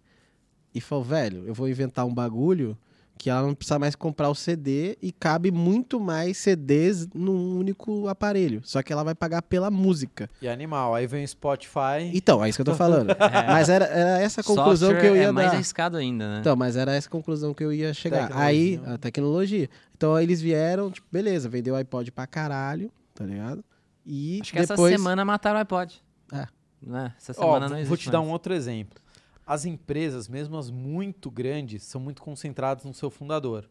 e 0.75 0.81
falou, 0.81 1.05
velho, 1.05 1.45
eu 1.47 1.55
vou 1.55 1.69
inventar 1.69 2.07
um 2.07 2.15
bagulho 2.15 2.77
que 3.19 3.29
ela 3.29 3.43
não 3.43 3.55
precisa 3.55 3.79
mais 3.79 3.95
comprar 3.95 4.31
o 4.31 4.35
CD 4.35 4.97
e 5.03 5.11
cabe 5.11 5.51
muito 5.51 5.99
mais 5.99 6.39
CDs 6.39 7.09
num 7.13 7.59
único 7.59 8.07
aparelho. 8.09 8.61
Só 8.65 8.83
que 8.83 8.93
ela 8.93 9.03
vai 9.03 9.15
pagar 9.15 9.43
pela 9.43 9.71
música. 9.71 10.31
E 10.41 10.49
animal. 10.49 10.95
Aí 10.95 11.07
vem 11.07 11.25
o 11.25 11.29
Spotify. 11.29 12.11
Então, 12.15 12.43
é 12.43 12.49
isso 12.49 12.57
que 12.57 12.63
eu 12.63 12.73
tô 12.73 12.75
falando. 12.75 13.09
Mas 13.49 13.69
era, 13.69 13.85
era 13.87 14.21
essa 14.21 14.41
a 14.41 14.45
conclusão 14.45 14.91
que 14.91 14.97
eu 14.97 15.01
Software 15.01 15.23
ia 15.23 15.29
é 15.29 15.33
mais 15.33 15.49
dar. 15.49 15.55
arriscado 15.55 15.97
ainda, 15.97 16.35
né? 16.35 16.41
Então, 16.41 16.55
mas 16.55 16.77
era 16.77 16.95
essa 16.95 17.09
a 17.09 17.11
conclusão 17.11 17.53
que 17.53 17.65
eu 17.65 17.73
ia 17.73 17.93
chegar. 17.93 18.29
Tecnologia. 18.29 18.47
Aí, 18.47 18.81
a 18.87 18.99
tecnologia. 18.99 19.71
Então, 19.97 20.15
aí 20.15 20.25
eles 20.25 20.41
vieram, 20.41 20.91
tipo, 20.91 21.07
beleza, 21.11 21.49
vendeu 21.49 21.75
o 21.75 21.77
iPod 21.77 22.13
pra 22.13 22.27
caralho, 22.27 22.91
tá 23.15 23.25
ligado? 23.25 23.65
E 24.07 24.39
Acho 24.41 24.53
que 24.53 24.61
depois... 24.61 24.93
essa 24.93 25.03
semana 25.03 25.25
mataram 25.25 25.57
o 25.57 25.61
iPod. 25.61 26.01
É. 26.33 26.47
Né? 26.81 27.13
Essa 27.19 27.33
semana 27.33 27.69
não 27.69 27.77
existe 27.77 27.89
vou 27.89 27.97
te 27.97 28.11
dar 28.11 28.21
um 28.21 28.25
mais. 28.25 28.33
outro 28.33 28.55
exemplo. 28.55 29.01
As 29.51 29.65
empresas, 29.65 30.29
mesmo 30.29 30.59
as 30.59 30.71
muito 30.71 31.31
grandes, 31.31 31.83
são 31.83 31.99
muito 32.01 32.21
concentradas 32.21 32.85
no 32.85 32.93
seu 32.93 33.09
fundador, 33.09 33.69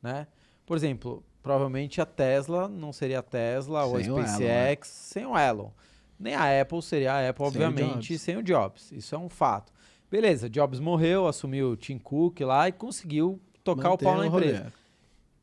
né? 0.00 0.28
Por 0.64 0.76
exemplo, 0.76 1.22
provavelmente 1.42 2.00
a 2.00 2.06
Tesla 2.06 2.68
não 2.68 2.92
seria 2.92 3.18
a 3.18 3.22
Tesla 3.22 3.84
ou 3.84 3.96
a 3.96 4.00
Sem 4.00 4.10
o 4.12 4.18
Elon, 4.18 4.26
SpaceX 4.26 4.88
sem 4.88 5.26
o 5.26 5.36
Elon. 5.36 5.70
Nem 6.18 6.34
a 6.34 6.60
Apple 6.62 6.80
seria 6.80 7.12
a 7.14 7.28
Apple, 7.28 7.50
Sem 7.50 7.60
o 7.60 7.66
obviamente, 7.66 8.08
Jobs. 8.08 8.22
sem 8.22 8.36
o 8.36 8.42
Jobs. 8.42 8.92
Isso 8.92 9.14
é 9.14 9.18
um 9.18 9.28
fato. 9.28 9.72
Beleza, 10.10 10.48
Jobs 10.48 10.78
morreu, 10.78 11.26
assumiu 11.26 11.70
o 11.72 11.76
Tim 11.76 11.98
Cook 11.98 12.40
lá 12.40 12.68
e 12.68 12.72
conseguiu 12.72 13.40
tocar 13.64 13.90
o 13.92 13.98
pau 13.98 14.16
na 14.16 14.28
empresa. 14.28 14.72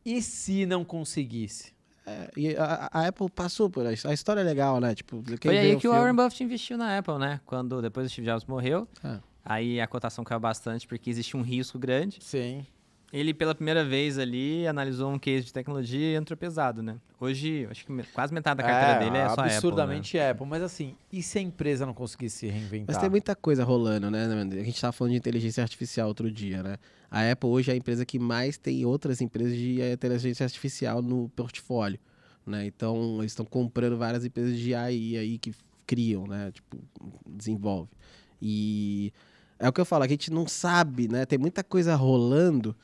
E 0.05 0.21
se 0.21 0.65
não 0.65 0.85
conseguisse? 0.85 1.73
É, 2.05 2.29
e 2.35 2.55
a, 2.55 2.89
a 2.91 3.07
Apple 3.07 3.29
passou 3.29 3.69
por 3.69 3.85
isso. 3.91 4.07
A 4.07 4.13
história 4.13 4.41
é 4.41 4.43
legal, 4.43 4.79
né? 4.79 4.93
Tipo, 4.95 5.21
quem 5.23 5.37
Foi 5.51 5.57
aí 5.57 5.75
o 5.75 5.79
que 5.79 5.87
o 5.87 5.91
Warren 5.91 6.15
Buffett 6.15 6.43
investiu 6.43 6.77
na 6.77 6.97
Apple, 6.97 7.17
né? 7.17 7.39
Quando 7.45 7.81
depois 7.81 8.07
o 8.07 8.09
Steve 8.09 8.27
Jobs 8.27 8.45
morreu, 8.45 8.87
É. 9.03 9.19
aí 9.43 9.79
a 9.79 9.87
cotação 9.87 10.23
caiu 10.23 10.39
bastante 10.39 10.87
porque 10.87 11.09
existia 11.09 11.39
um 11.39 11.43
risco 11.43 11.77
grande. 11.77 12.19
Sim. 12.21 12.65
Ele, 13.11 13.31
pela 13.31 13.53
primeira 13.53 13.85
vez 13.85 14.17
ali, 14.17 14.65
analisou 14.65 15.11
um 15.11 15.19
case 15.19 15.45
de 15.45 15.53
tecnologia 15.53 16.13
e 16.13 16.15
entrou 16.15 16.35
pesado, 16.35 16.81
né? 16.81 16.95
Hoje, 17.19 17.67
acho 17.69 17.85
que 17.85 18.03
quase 18.11 18.33
metade 18.33 18.57
da 18.57 18.63
carteira 18.63 18.99
dele 18.99 19.17
é 19.17 19.25
só 19.25 19.33
Apple, 19.33 19.43
né? 19.43 19.53
absurdamente 19.53 20.19
Apple, 20.19 20.47
Mas 20.47 20.63
assim, 20.63 20.95
e 21.11 21.21
se 21.21 21.37
a 21.37 21.41
empresa 21.41 21.85
não 21.85 21.93
conseguisse 21.93 22.37
se 22.37 22.47
reinventar? 22.47 22.87
Mas 22.87 22.97
tem 22.97 23.11
muita 23.11 23.35
coisa 23.35 23.63
rolando, 23.63 24.09
né? 24.09 24.25
A 24.25 24.63
gente 24.63 24.81
tava 24.81 24.91
falando 24.91 25.11
de 25.11 25.17
inteligência 25.19 25.61
artificial 25.61 26.07
outro 26.07 26.31
dia, 26.31 26.63
né? 26.63 26.77
A 27.11 27.31
Apple 27.31 27.49
hoje 27.49 27.69
é 27.69 27.75
a 27.75 27.77
empresa 27.77 28.03
que 28.03 28.17
mais 28.17 28.57
tem 28.57 28.83
outras 28.83 29.21
empresas 29.21 29.55
de 29.55 29.79
inteligência 29.79 30.43
artificial 30.43 30.99
no 30.99 31.29
portfólio, 31.35 31.99
né? 32.47 32.65
Então, 32.65 33.19
eles 33.19 33.33
estão 33.33 33.45
comprando 33.45 33.95
várias 33.95 34.25
empresas 34.25 34.57
de 34.57 34.73
AI 34.73 35.17
aí 35.17 35.37
que 35.37 35.53
criam, 35.85 36.25
né? 36.25 36.51
Tipo, 36.51 36.79
desenvolve. 37.27 37.91
E 38.41 39.13
é 39.59 39.67
o 39.69 39.73
que 39.73 39.79
eu 39.81 39.85
falo, 39.85 40.03
a 40.03 40.07
gente 40.07 40.31
não 40.31 40.47
sabe, 40.47 41.07
né? 41.07 41.25
Tem 41.25 41.37
muita 41.39 41.63
coisa 41.63 41.95
rolando 41.95 42.75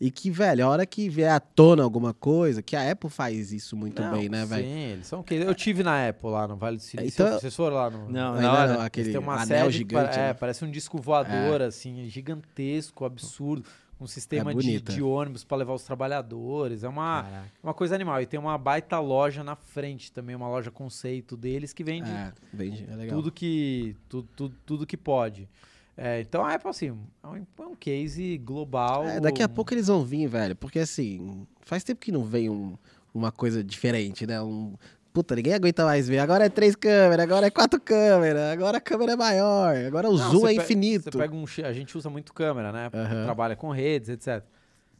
E 0.00 0.10
que, 0.10 0.32
velho, 0.32 0.66
a 0.66 0.68
hora 0.68 0.84
que 0.84 1.08
vier 1.08 1.30
à 1.30 1.38
tona 1.38 1.84
alguma 1.84 2.12
coisa, 2.12 2.60
que 2.60 2.74
a 2.74 2.90
Apple 2.90 3.08
faz 3.08 3.52
isso 3.52 3.76
muito 3.76 4.02
Não, 4.02 4.10
bem, 4.18 4.28
né, 4.28 4.44
velho? 4.44 4.64
Sim, 4.64 4.78
eles 4.94 5.06
são 5.06 5.20
ok. 5.20 5.44
Eu 5.46 5.54
tive 5.54 5.84
na 5.84 6.08
Apple 6.08 6.28
lá 6.28 6.48
no 6.48 6.56
Vale 6.56 6.76
do 6.78 6.82
Silício. 6.82 7.22
Então- 7.24 7.38
Vocês 7.38 7.54
foram 7.54 7.76
lá 7.76 7.88
no. 7.88 8.08
Não, 8.10 8.34
na 8.34 8.52
hora. 8.52 8.66
não, 8.66 8.74
Eles 8.74 8.84
aquele 8.86 9.10
têm 9.12 9.20
uma 9.20 9.40
anel 9.40 9.66
que 9.66 9.72
gigante. 9.72 10.08
pa- 10.16 10.20
é, 10.20 10.26
né? 10.28 10.34
parece 10.34 10.64
um 10.64 10.70
disco 10.72 10.98
voador, 11.00 11.62
assim, 11.62 12.08
gigantesco, 12.08 13.04
absurdo. 13.04 13.64
Um 14.00 14.06
sistema 14.08 14.50
É 14.50 14.54
de, 14.56 14.80
de 14.80 15.00
ônibus 15.00 15.44
para 15.44 15.58
levar 15.58 15.74
os 15.74 15.84
trabalhadores. 15.84 16.82
É 16.82 16.88
uma, 16.88 17.22
Caraca. 17.22 17.44
uma 17.62 17.72
coisa 17.72 17.94
animal. 17.94 18.20
E 18.20 18.26
tem 18.26 18.40
uma 18.40 18.58
baita 18.58 18.98
loja 18.98 19.44
na 19.44 19.54
frente 19.54 20.10
também, 20.10 20.34
uma 20.34 20.48
loja 20.48 20.72
conceito 20.72 21.36
deles 21.36 21.72
que 21.72 21.84
vende 21.84 22.10
É, 22.10 22.32
bem, 22.52 22.84
é 22.90 22.96
legal. 22.96 23.16
tudo 23.16 23.30
que 23.30 23.94
tudo, 24.08 24.28
tudo, 24.34 24.54
tudo 24.66 24.84
que 24.86 24.96
pode. 24.96 25.48
É, 25.96 26.20
então 26.20 26.44
a 26.44 26.54
Apple, 26.54 26.70
assim, 26.70 26.88
é 27.22 27.26
um, 27.26 27.36
é 27.36 27.66
um 27.66 27.74
case 27.74 28.38
global. 28.38 29.04
É, 29.04 29.20
daqui 29.20 29.42
a 29.42 29.48
pouco 29.48 29.74
eles 29.74 29.86
vão 29.88 30.02
vir, 30.04 30.26
velho, 30.26 30.56
porque 30.56 30.78
assim, 30.78 31.46
faz 31.60 31.84
tempo 31.84 32.00
que 32.00 32.10
não 32.10 32.24
vem 32.24 32.48
um- 32.48 32.76
uma 33.14 33.30
coisa 33.30 33.62
diferente, 33.62 34.26
né? 34.26 34.40
Um, 34.40 34.74
puta, 35.12 35.36
ninguém 35.36 35.52
aguenta 35.52 35.84
mais 35.84 36.08
ver. 36.08 36.18
Agora 36.18 36.46
é 36.46 36.48
três 36.48 36.74
câmeras, 36.74 37.22
agora 37.24 37.46
é 37.46 37.50
quatro 37.50 37.78
câmeras, 37.78 38.52
agora 38.52 38.78
a 38.78 38.80
câmera 38.80 39.12
é 39.12 39.16
maior, 39.16 39.76
agora 39.76 40.08
o 40.08 40.16
Não, 40.16 40.30
zoom 40.30 40.48
é 40.48 40.54
infinito. 40.54 41.10
Você 41.12 41.18
pega 41.18 41.34
um, 41.34 41.44
a 41.64 41.72
gente 41.74 41.96
usa 41.98 42.08
muito 42.08 42.32
câmera, 42.32 42.72
né? 42.72 42.90
Aham. 42.92 43.24
Trabalha 43.24 43.54
com 43.54 43.70
redes, 43.70 44.08
etc. 44.08 44.42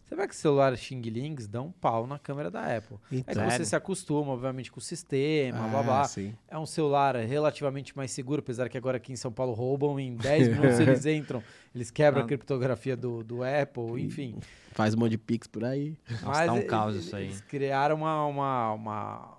Você 0.04 0.16
pega 0.16 0.28
que 0.28 0.36
celulares 0.36 0.78
Xing 0.80 1.00
Lings 1.00 1.46
dão 1.48 1.66
um 1.68 1.72
pau 1.72 2.06
na 2.06 2.18
câmera 2.18 2.50
da 2.50 2.76
Apple. 2.76 2.96
É 3.10 3.16
Então, 3.16 3.32
que 3.34 3.40
você 3.40 3.50
Sério? 3.50 3.66
se 3.66 3.76
acostuma, 3.76 4.32
obviamente, 4.32 4.70
com 4.70 4.78
o 4.78 4.82
sistema, 4.82 5.64
ah, 5.64 5.68
blá 5.68 5.82
blá. 5.82 6.04
sim. 6.04 6.34
É 6.48 6.58
um 6.58 6.66
celular 6.66 7.16
relativamente 7.16 7.96
mais 7.96 8.10
seguro, 8.10 8.40
apesar 8.40 8.68
que 8.68 8.76
agora 8.76 8.98
aqui 8.98 9.10
em 9.12 9.16
São 9.16 9.32
Paulo 9.32 9.54
roubam, 9.54 9.98
em 9.98 10.14
10 10.14 10.48
minutos 10.76 10.78
eles 10.80 11.06
entram, 11.06 11.42
eles 11.74 11.90
quebram 11.90 12.20
a 12.22 12.24
Ah. 12.24 12.28
criptografia 12.28 12.94
do, 12.96 13.24
do 13.24 13.42
Apple, 13.42 14.02
enfim. 14.02 14.38
Faz 14.72 14.94
um 14.94 14.98
monte 14.98 15.12
de 15.12 15.18
pix 15.18 15.46
por 15.46 15.64
aí. 15.64 15.96
Nossa, 16.22 16.44
tá 16.46 16.52
um 16.52 16.56
eles- 16.56 16.68
caos 16.68 16.96
isso 16.96 17.16
aí. 17.16 17.24
Eles 17.26 17.40
criaram 17.40 17.96
uma, 17.96 18.26
uma, 18.26 18.72
uma, 18.72 19.38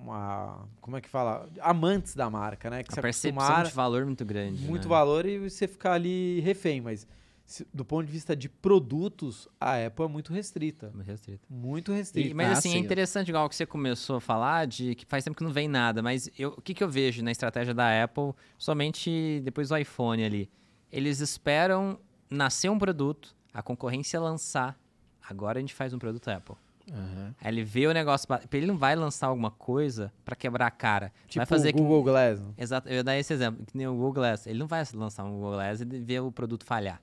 uma- 0.00 0.68
Como 0.80 0.96
é 0.96 1.00
que 1.02 1.08
fala? 1.08 1.48
Amantes 1.60 2.14
da 2.14 2.30
marca, 2.30 2.70
né? 2.70 2.82
Que 2.82 2.92
A 2.92 2.94
se 2.94 3.00
percepção 3.02 3.38
acostumaram 3.38 3.68
de 3.68 3.74
valor 3.74 4.04
muito 4.06 4.24
grande. 4.24 4.64
muito 4.64 4.84
né? 4.84 4.88
valor 4.88 5.26
e 5.26 5.38
você 5.38 5.66
ficar 5.68 5.92
ali 5.92 6.40
refém, 6.40 6.80
mas 6.80 7.06
se- 7.46 7.66
do 7.72 7.84
ponto 7.84 8.04
de 8.06 8.12
vista 8.12 8.34
de 8.36 8.48
produtos, 8.48 9.48
a 9.60 9.86
Apple 9.86 10.04
é 10.04 10.08
muito 10.08 10.32
restrita. 10.32 10.90
Muito 10.94 11.06
restrito. 11.06 11.46
Muito 11.48 11.92
E- 11.92 11.94
restrita. 11.96 12.34
mas 12.34 12.48
Ah, 12.48 12.52
assim, 12.52 12.70
é 12.70 12.72
sim. 12.72 12.78
interessante, 12.78 13.28
igual 13.28 13.48
que 13.48 13.54
você 13.56 13.64
começou 13.64 14.16
a 14.16 14.20
falar, 14.20 14.66
de 14.66 14.94
que 14.94 15.06
faz 15.06 15.24
tempo 15.24 15.36
que 15.36 15.44
não 15.44 15.52
vem 15.52 15.68
nada, 15.68 16.02
mas 16.02 16.28
eu- 16.38 16.50
o 16.58 16.60
que, 16.60 16.74
que 16.74 16.82
eu 16.84 16.88
vejo 16.88 17.22
na 17.22 17.30
estratégia 17.30 17.72
da 17.72 18.02
Apple, 18.04 18.32
somente 18.58 19.40
depois 19.44 19.68
do 19.68 19.76
iPhone 19.76 20.22
ali? 20.24 20.50
Eles 20.90 21.20
esperam 21.20 21.98
nascer 22.28 22.68
um 22.70 22.78
produto, 22.78 23.34
a 23.54 23.62
concorrência 23.62 24.20
lançar, 24.20 24.78
agora 25.26 25.58
a 25.58 25.60
gente 25.60 25.72
faz 25.74 25.94
um 25.94 25.98
produto 25.98 26.28
Apple. 26.28 26.56
Aham. 26.92 27.34
Aí 27.40 27.52
ele 27.52 27.64
vê 27.64 27.86
o 27.88 27.92
negócio, 27.92 28.28
ele 28.52 28.66
não 28.66 28.76
vai 28.78 28.94
lançar 28.94 29.26
alguma 29.26 29.50
coisa 29.50 30.12
pra 30.24 30.36
quebrar 30.36 30.66
a 30.68 30.70
cara. 30.70 31.12
tipo 31.26 31.38
vai 31.40 31.46
fazer 31.46 31.70
o 31.70 31.72
Google 31.78 32.04
Glass. 32.04 32.38
que 32.54 32.62
Exato, 32.62 32.88
eu 32.88 32.94
ia 32.94 33.04
dar 33.04 33.16
esse 33.16 33.32
exemplo, 33.32 33.64
que 33.66 33.76
nem 33.76 33.88
o 33.88 33.92
Google 33.94 34.12
Glass. 34.12 34.46
Ele 34.46 34.58
não 34.60 34.68
vai 34.68 34.84
lançar 34.94 35.24
um 35.24 35.32
Google 35.32 35.52
Glass 35.54 35.80
e 35.80 35.84
ver 35.84 36.20
o 36.20 36.30
produto 36.30 36.64
falhar. 36.64 37.02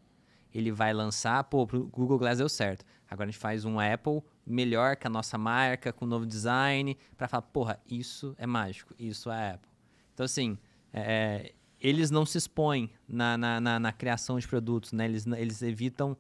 Ele 0.54 0.72
vai 0.72 0.94
lançar, 0.94 1.44
pô, 1.46 1.64
o 1.64 1.66
Google 1.88 2.18
Glass 2.20 2.38
deu 2.38 2.48
certo. 2.50 2.86
Agora 3.10 3.28
a 3.30 3.32
gente 3.32 3.40
faz 3.40 3.66
um 3.66 3.80
Apple 3.80 4.22
melhor 4.46 4.96
que 4.96 5.08
a 5.08 5.10
nossa 5.10 5.38
marca, 5.38 5.92
com 5.94 6.06
novo 6.06 6.26
design, 6.26 6.98
pra 7.18 7.28
falar, 7.28 7.42
porra, 7.44 7.80
isso 7.90 8.36
é 8.38 8.46
mágico, 8.46 8.94
isso 9.00 9.32
é 9.32 9.52
Apple. 9.54 9.70
Então, 10.14 10.26
assim, 10.26 10.58
é, 10.92 11.54
eles 11.80 12.12
não 12.12 12.26
se 12.26 12.38
expõem 12.38 12.90
na, 13.08 13.38
na, 13.38 13.60
na- 13.60 13.80
na 13.80 13.92
criação 13.92 14.38
de 14.40 14.48
produtos, 14.48 14.92
né? 14.94 15.06
Eles, 15.06 15.26
eles 15.28 15.62
evitam 15.62 16.18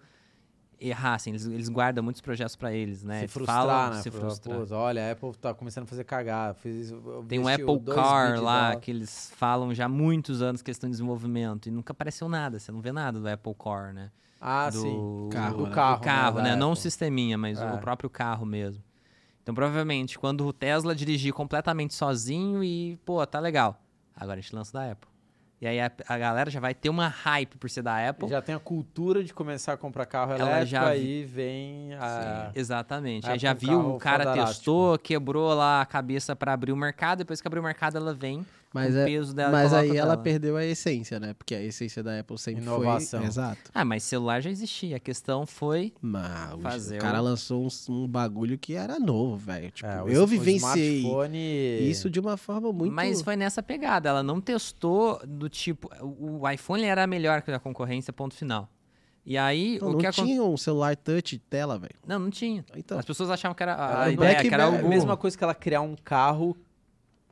errar, 0.88 1.16
assim, 1.16 1.30
eles, 1.32 1.46
eles 1.46 1.70
guardam 1.70 2.04
muitos 2.04 2.22
projetos 2.22 2.56
pra 2.56 2.72
eles, 2.74 3.04
né? 3.04 3.22
Se 3.22 3.28
frustrar, 3.28 3.58
Falam, 3.58 3.90
né? 3.92 4.02
Se 4.02 4.12
frustrar. 4.12 4.60
"Pô, 4.68 4.76
olha, 4.76 5.08
a 5.08 5.12
Apple 5.12 5.32
tá 5.38 5.54
começando 5.54 5.84
a 5.84 5.88
fazer 5.88 6.04
cagar. 6.04 6.54
Fez, 6.56 6.94
Tem 7.28 7.40
um 7.40 7.48
Apple 7.48 7.80
Car 7.94 8.42
lá 8.42 8.62
dólares." 8.62 8.80
que 8.82 8.92
eles 8.92 9.32
falam 9.36 9.74
já 9.74 9.86
há 9.86 9.90
muitos 9.90 10.42
anos 10.42 10.62
que 10.62 10.70
eles 10.70 10.76
estão 10.78 10.88
em 10.88 10.92
desenvolvimento 10.92 11.68
e 11.68 11.72
nunca 11.72 11.92
apareceu 11.94 12.28
nada. 12.28 12.60
Você 12.60 12.72
não 12.72 12.82
vê 12.82 12.92
nada 12.92 13.20
do 13.20 13.28
Apple 13.28 13.56
Car, 13.56 13.94
né? 13.94 14.12
Ah, 14.42 14.70
do 14.70 14.82
sim. 14.82 15.30
Carro, 15.32 15.58
do 15.58 15.64
né? 15.68 15.72
carro, 15.74 15.98
do 16.00 16.04
carro, 16.04 16.36
da 16.38 16.44
né? 16.44 16.56
Não 16.56 16.72
o 16.74 16.76
sisteminha, 16.76 17.38
mas 17.38 17.60
É. 17.62 17.72
o 17.72 17.78
próprio 17.78 18.10
carro 18.10 18.46
mesmo. 18.46 18.84
Então, 19.42 19.54
provavelmente, 19.56 20.18
quando 20.20 20.46
o 20.46 20.52
Tesla 20.54 20.94
dirigir 20.96 21.34
completamente 21.34 21.94
sozinho 21.94 22.64
e, 22.64 22.98
pô, 23.06 23.26
tá 23.26 23.40
legal. 23.40 23.82
Agora 24.16 24.40
a 24.40 24.42
gente 24.42 24.54
lança 24.56 24.74
da 24.74 24.92
Apple. 24.92 25.10
E 25.64 25.66
aí 25.68 25.80
a, 25.80 25.90
a 26.10 26.18
galera 26.18 26.52
já 26.52 26.60
vai 26.60 26.74
ter 26.74 26.90
uma 26.90 27.08
hype 27.08 27.56
por 27.58 27.70
ser 27.70 27.82
da 27.84 28.10
Apple. 28.10 28.28
Já 28.28 28.42
tem 28.42 28.54
a 28.54 28.60
cultura 28.60 29.24
de 29.24 29.34
começar 29.34 29.72
a 29.72 29.78
comprar 29.78 30.06
carro 30.06 30.34
Ela 30.34 30.42
elétrico, 30.42 30.66
já 30.72 30.84
vi- 30.88 30.90
aí 30.92 31.24
vem 31.24 31.94
a... 31.94 32.52
Exatamente. 32.54 33.24
Apple 33.24 33.32
Aí 33.32 33.40
já 33.40 33.54
viu, 33.54 33.96
o 33.96 33.98
cara 33.98 34.34
testou, 34.34 35.00
quebrou 35.00 35.54
lá 35.54 35.80
a 35.80 35.86
cabeça 35.86 36.36
pra 36.36 36.52
abrir 36.52 36.74
o 36.74 36.76
mercado. 36.76 37.20
Depois 37.20 37.40
que 37.40 37.48
abriu 37.48 37.62
o 37.62 37.66
mercado, 37.66 37.96
ela 37.98 38.14
vem 38.14 38.46
Mas, 38.74 38.96
o 38.96 38.98
é, 38.98 39.06
peso 39.06 39.36
dela. 39.36 39.52
mas 39.52 39.72
aí 39.72 39.90
ela 39.90 40.12
dela. 40.12 40.18
perdeu 40.18 40.58
a 40.58 40.66
essência, 40.66 41.20
né? 41.20 41.34
Porque 41.36 41.54
a 41.54 41.62
essência 41.62 42.02
da 42.02 42.20
Apple 42.20 42.38
sempre 42.40 42.64
Inovação. 42.64 43.20
foi... 43.20 43.28
Exato. 43.30 43.72
Ah, 43.74 43.86
mas 43.86 44.02
celular 44.04 44.42
já 44.42 44.50
existia. 44.50 44.98
A 44.98 45.00
questão 45.00 45.46
foi 45.46 45.94
Mas 46.02 46.54
o- 46.56 46.60
Fazer 46.60 46.98
o 46.98 47.02
cara 47.02 47.22
o- 47.22 47.24
lançou 47.24 47.64
um, 47.64 47.94
um 47.94 48.08
bagulho 48.08 48.58
que 48.58 48.74
era 48.74 49.00
novo, 49.00 49.38
velho. 49.38 49.70
Tipo, 49.70 49.88
É, 49.88 50.02
o- 50.02 50.08
eu 50.10 50.24
o 50.24 50.28
vivenciei 50.28 50.98
smartphone- 51.02 51.88
isso 51.90 52.10
de 52.10 52.20
uma 52.20 52.36
forma 52.36 52.74
muito... 52.74 52.92
Mas 52.92 53.22
foi 53.22 53.36
nessa 53.36 53.62
pegada. 53.62 54.10
Ela 54.10 54.24
não 54.24 54.42
testou 54.42 55.22
do 55.28 55.48
tipo. 55.48 55.90
O 56.02 56.40
o 56.42 56.50
iPhone 56.50 56.84
era 56.84 57.06
melhor 57.06 57.42
que 57.44 57.52
a 57.52 57.60
concorrência, 57.60 58.12
ponto 58.12 58.34
final. 58.36 58.68
E 59.26 59.38
aí, 59.38 59.78
Não, 59.80 59.90
o 59.90 59.92
não 59.92 60.00
que 60.00 60.06
aconteceu. 60.08 60.26
tinha 60.26 60.44
um 60.44 60.58
celular 60.58 60.98
touch 60.98 61.38
tela, 61.50 61.78
velho. 61.80 61.94
Não, 62.06 62.20
não 62.20 62.30
tinha. 62.30 62.66
Então, 62.76 62.98
As 63.00 63.06
pessoas 63.06 63.30
achavam 63.30 63.56
que 63.56 63.64
era. 63.64 63.74
A, 63.76 63.86
Ah, 63.86 64.02
a 64.02 64.06
não 64.08 64.12
ideia 64.14 64.42
que 64.42 64.48
era 64.54 64.64
é 64.64 64.66
o 64.66 64.70
É 64.70 64.74
a 64.74 64.76
Google. 64.78 64.90
mesma 64.90 65.16
coisa 65.16 65.38
que 65.38 65.44
ela 65.44 65.54
criar 65.56 65.80
um 65.82 65.96
carro 66.04 66.58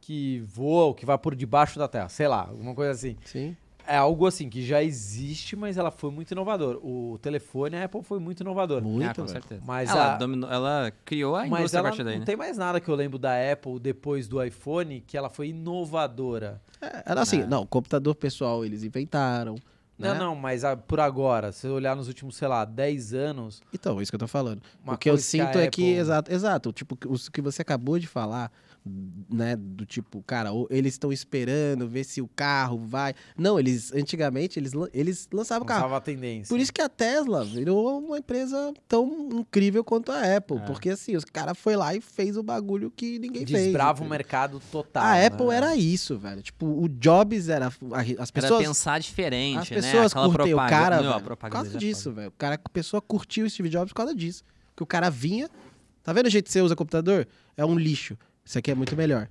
que 0.02 0.40
voa 0.48 0.86
ou 0.86 0.94
que 0.96 1.06
vai 1.06 1.18
por 1.18 1.36
debaixo 1.36 1.78
da 1.80 1.88
terra, 1.88 2.10
sei 2.10 2.28
lá, 2.28 2.42
alguma 2.50 2.74
coisa 2.76 2.92
assim. 2.92 3.16
sim. 3.24 3.56
É 3.88 3.98
algo 3.98 4.28
assim 4.28 4.48
que 4.48 4.64
já 4.64 4.82
existe, 4.82 5.56
mas 5.56 5.76
ela 5.76 5.90
foi 5.90 6.12
muito 6.12 6.32
inovador. 6.32 6.80
O 6.86 7.18
telefone, 7.20 7.76
a 7.76 7.86
Apple 7.86 8.04
foi 8.04 8.20
muito 8.20 8.40
inovador. 8.42 8.82
Muito, 8.82 9.10
Ah, 9.10 9.14
com 9.16 9.22
velho. 9.24 9.32
certeza. 9.34 9.62
Mas 9.66 9.90
ela, 9.90 10.14
a- 10.14 10.18
dominou- 10.18 10.50
ela 10.50 10.94
criou 11.04 11.36
a 11.36 11.46
Mas 11.48 11.60
indústria 11.62 11.80
a 11.80 11.82
ela 11.82 11.90
partir 11.90 12.04
daí, 12.04 12.14
não 12.14 12.20
né? 12.20 12.26
tem 12.26 12.36
mais 12.38 12.58
nada 12.58 12.80
que 12.80 12.88
eu 12.88 12.94
lembro 12.96 13.18
da 13.18 13.32
Apple 13.52 13.80
depois 13.80 14.28
do 14.28 14.42
iPhone 14.42 15.02
que 15.02 15.18
ela 15.18 15.30
foi 15.32 15.48
inovadora. 15.92 16.62
É, 16.80 17.04
Era 17.08 17.22
assim, 17.22 17.42
É. 17.42 17.46
não, 17.48 17.66
computador 17.66 18.16
pessoal 18.16 18.64
eles 18.64 18.84
inventaram. 18.84 19.56
Não, 19.98 20.14
né? 20.14 20.20
não, 20.20 20.36
mas 20.36 20.64
a- 20.64 20.78
por 20.78 21.00
agora, 21.00 21.52
se 21.52 21.68
eu 21.68 21.74
olhar 21.74 21.96
nos 21.96 22.08
últimos, 22.08 22.36
sei 22.36 22.48
lá, 22.48 22.64
10 22.66 23.14
anos, 23.14 23.62
Então, 23.74 24.02
isso 24.02 24.12
que 24.12 24.16
eu 24.16 24.20
tô 24.20 24.28
falando. 24.28 24.62
o 24.86 24.98
que 24.98 25.10
eu 25.10 25.18
sinto 25.18 25.58
a 25.58 25.62
é 25.62 25.68
que, 25.70 25.82
Apple- 25.82 25.96
exato, 26.00 26.32
exato, 26.32 26.72
tipo, 26.72 26.98
o 27.06 27.18
que 27.32 27.42
você 27.42 27.62
acabou 27.62 28.00
de 28.00 28.08
falar, 28.08 28.52
né, 29.30 29.56
do 29.56 29.86
tipo, 29.86 30.24
cara, 30.24 30.50
eles 30.70 30.96
estão 30.96 31.12
esperando 31.14 31.88
ver 31.88 32.04
se 32.04 32.22
o 32.22 32.28
carro 32.28 32.80
vai. 32.80 33.14
Não, 33.38 33.60
eles, 33.60 33.94
antigamente, 33.94 34.58
eles, 34.58 34.72
eles 34.92 35.30
lançavam 35.32 35.64
o 35.64 35.68
carro. 35.68 35.82
Lançava 35.82 35.98
a 35.98 36.02
tendência. 36.02 36.50
Por 36.50 36.60
isso 36.60 36.74
que 36.74 36.82
a 36.82 36.90
Tesla 36.90 37.46
virou 37.46 38.00
uma 38.00 38.18
empresa 38.18 38.74
tão 38.88 39.30
incrível 39.34 39.84
quanto 39.84 40.12
a 40.12 40.36
Apple. 40.36 40.58
É. 40.58 40.60
Porque 40.62 40.90
assim, 40.90 41.16
os 41.16 41.24
cara 41.24 41.54
foi 41.54 41.76
lá 41.76 41.94
e 41.96 42.02
fez 42.02 42.36
o 42.38 42.44
bagulho 42.44 42.92
que 42.92 43.20
ninguém 43.20 43.46
fez. 43.46 43.66
Desbrava 43.66 44.04
o 44.04 44.10
mercado 44.10 44.60
total. 44.72 45.04
A 45.04 45.12
né? 45.14 45.28
Apple 45.28 45.50
era 45.50 45.76
isso, 45.76 46.18
velho. 46.18 46.42
Tipo, 46.42 46.66
o 46.66 46.90
Jobs 46.90 47.50
era. 47.50 47.68
As 47.68 48.10
Era 48.10 48.28
pessoas. 48.34 48.66
pensar 48.66 49.00
diferente, 49.00 49.60
As 49.60 49.70
né? 49.70 49.76
pessoas 49.76 50.12
Aquela 50.12 50.28
curtem 50.28 50.54
o 50.54 50.58
cara, 50.58 51.02
Não, 51.02 51.10
a 51.10 51.14
velho, 51.14 51.20
por 51.20 51.26
propaganda 51.28 51.64
causa 51.64 51.78
disso, 51.78 52.12
velho. 52.12 52.30
O 52.30 52.34
cara, 52.38 52.60
a 52.64 52.70
pessoa 52.70 53.02
curtiu 53.02 53.46
o 53.46 53.50
Steve 53.50 53.70
Jobs 53.70 53.90
por 53.92 53.98
causa 53.98 54.16
disso. 54.16 54.44
Que 54.76 54.82
o 54.82 54.88
cara 54.88 55.10
vinha. 55.10 55.50
Tá 56.04 56.12
vendo 56.14 56.26
o 56.26 56.30
jeito 56.30 56.46
que 56.46 56.52
você 56.52 56.62
usa 56.62 56.76
computador? 56.76 57.28
É 57.56 57.64
um 57.64 57.78
lixo. 57.78 58.18
Isso 58.44 58.58
aqui 58.58 58.72
é 58.72 58.76
muito 58.76 58.96
melhor. 58.96 59.28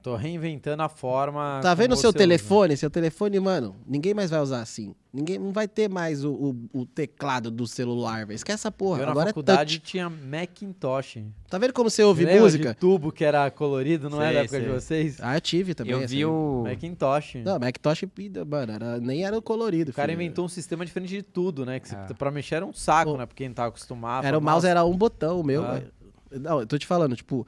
Tô 0.00 0.14
reinventando 0.14 0.80
a 0.82 0.88
forma. 0.88 1.58
Tá 1.60 1.74
vendo 1.74 1.92
o 1.92 1.96
seu 1.96 2.02
você 2.12 2.16
usa. 2.16 2.18
telefone? 2.18 2.76
Seu 2.76 2.88
telefone, 2.88 3.40
mano, 3.40 3.74
ninguém 3.86 4.14
mais 4.14 4.30
vai 4.30 4.40
usar 4.40 4.60
assim. 4.62 4.94
Ninguém 5.12 5.38
não 5.40 5.52
vai 5.52 5.66
ter 5.66 5.88
mais 5.90 6.24
o, 6.24 6.32
o, 6.32 6.80
o 6.82 6.86
teclado 6.86 7.50
do 7.50 7.66
celular, 7.66 8.24
velho. 8.24 8.36
Esquece 8.36 8.54
essa 8.60 8.70
porra. 8.70 9.00
Eu 9.00 9.06
na 9.06 9.10
Agora 9.10 9.26
é 9.30 9.32
faculdade 9.32 9.80
touch. 9.80 9.90
tinha 9.90 10.08
Macintosh. 10.08 11.18
Tá 11.50 11.58
vendo 11.58 11.72
como 11.72 11.90
você 11.90 12.04
ouve 12.04 12.24
Lembra 12.24 12.42
música? 12.42 12.68
De 12.74 12.76
tubo 12.78 13.10
que 13.10 13.24
era 13.24 13.50
colorido, 13.50 14.08
não 14.08 14.22
é 14.22 14.26
Sei, 14.26 14.34
da 14.34 14.40
época 14.42 14.58
de 14.60 14.64
sei. 14.66 14.74
vocês? 14.74 15.18
Ah, 15.20 15.36
eu 15.36 15.40
tive 15.40 15.74
também. 15.74 15.92
Eu 15.92 15.98
essa 15.98 16.06
vi 16.08 16.18
aí. 16.18 16.24
o. 16.24 16.62
Macintosh. 16.64 17.34
Não, 17.44 17.58
Macintosh, 17.58 18.04
mano, 18.46 18.72
era, 18.72 19.00
nem 19.00 19.24
era 19.24 19.36
o 19.36 19.42
colorido. 19.42 19.90
O 19.90 19.94
cara 19.94 20.12
filho. 20.12 20.22
inventou 20.22 20.44
um 20.44 20.48
sistema 20.48 20.86
diferente 20.86 21.10
de 21.10 21.22
tudo, 21.22 21.66
né? 21.66 21.80
Que 21.80 21.88
você- 21.88 21.96
É. 21.96 22.14
pra 22.16 22.30
mexer 22.30 22.54
era 22.54 22.64
um 22.64 22.72
saco, 22.72 23.10
Pô. 23.10 23.16
né? 23.18 23.26
Porque 23.26 23.42
quem 23.44 23.52
tava 23.52 23.70
acostumado. 23.70 24.24
Era 24.24 24.38
o 24.38 24.40
mouse, 24.40 24.54
"Nossa, 24.58 24.68
era 24.68 24.84
um 24.84 24.96
botão, 24.96 25.40
o 25.40 25.44
meu. 25.44 25.64
Ah. 25.64 25.82
Não, 26.30 26.60
eu 26.60 26.66
tô 26.66 26.78
te 26.78 26.86
falando, 26.86 27.16
tipo, 27.16 27.44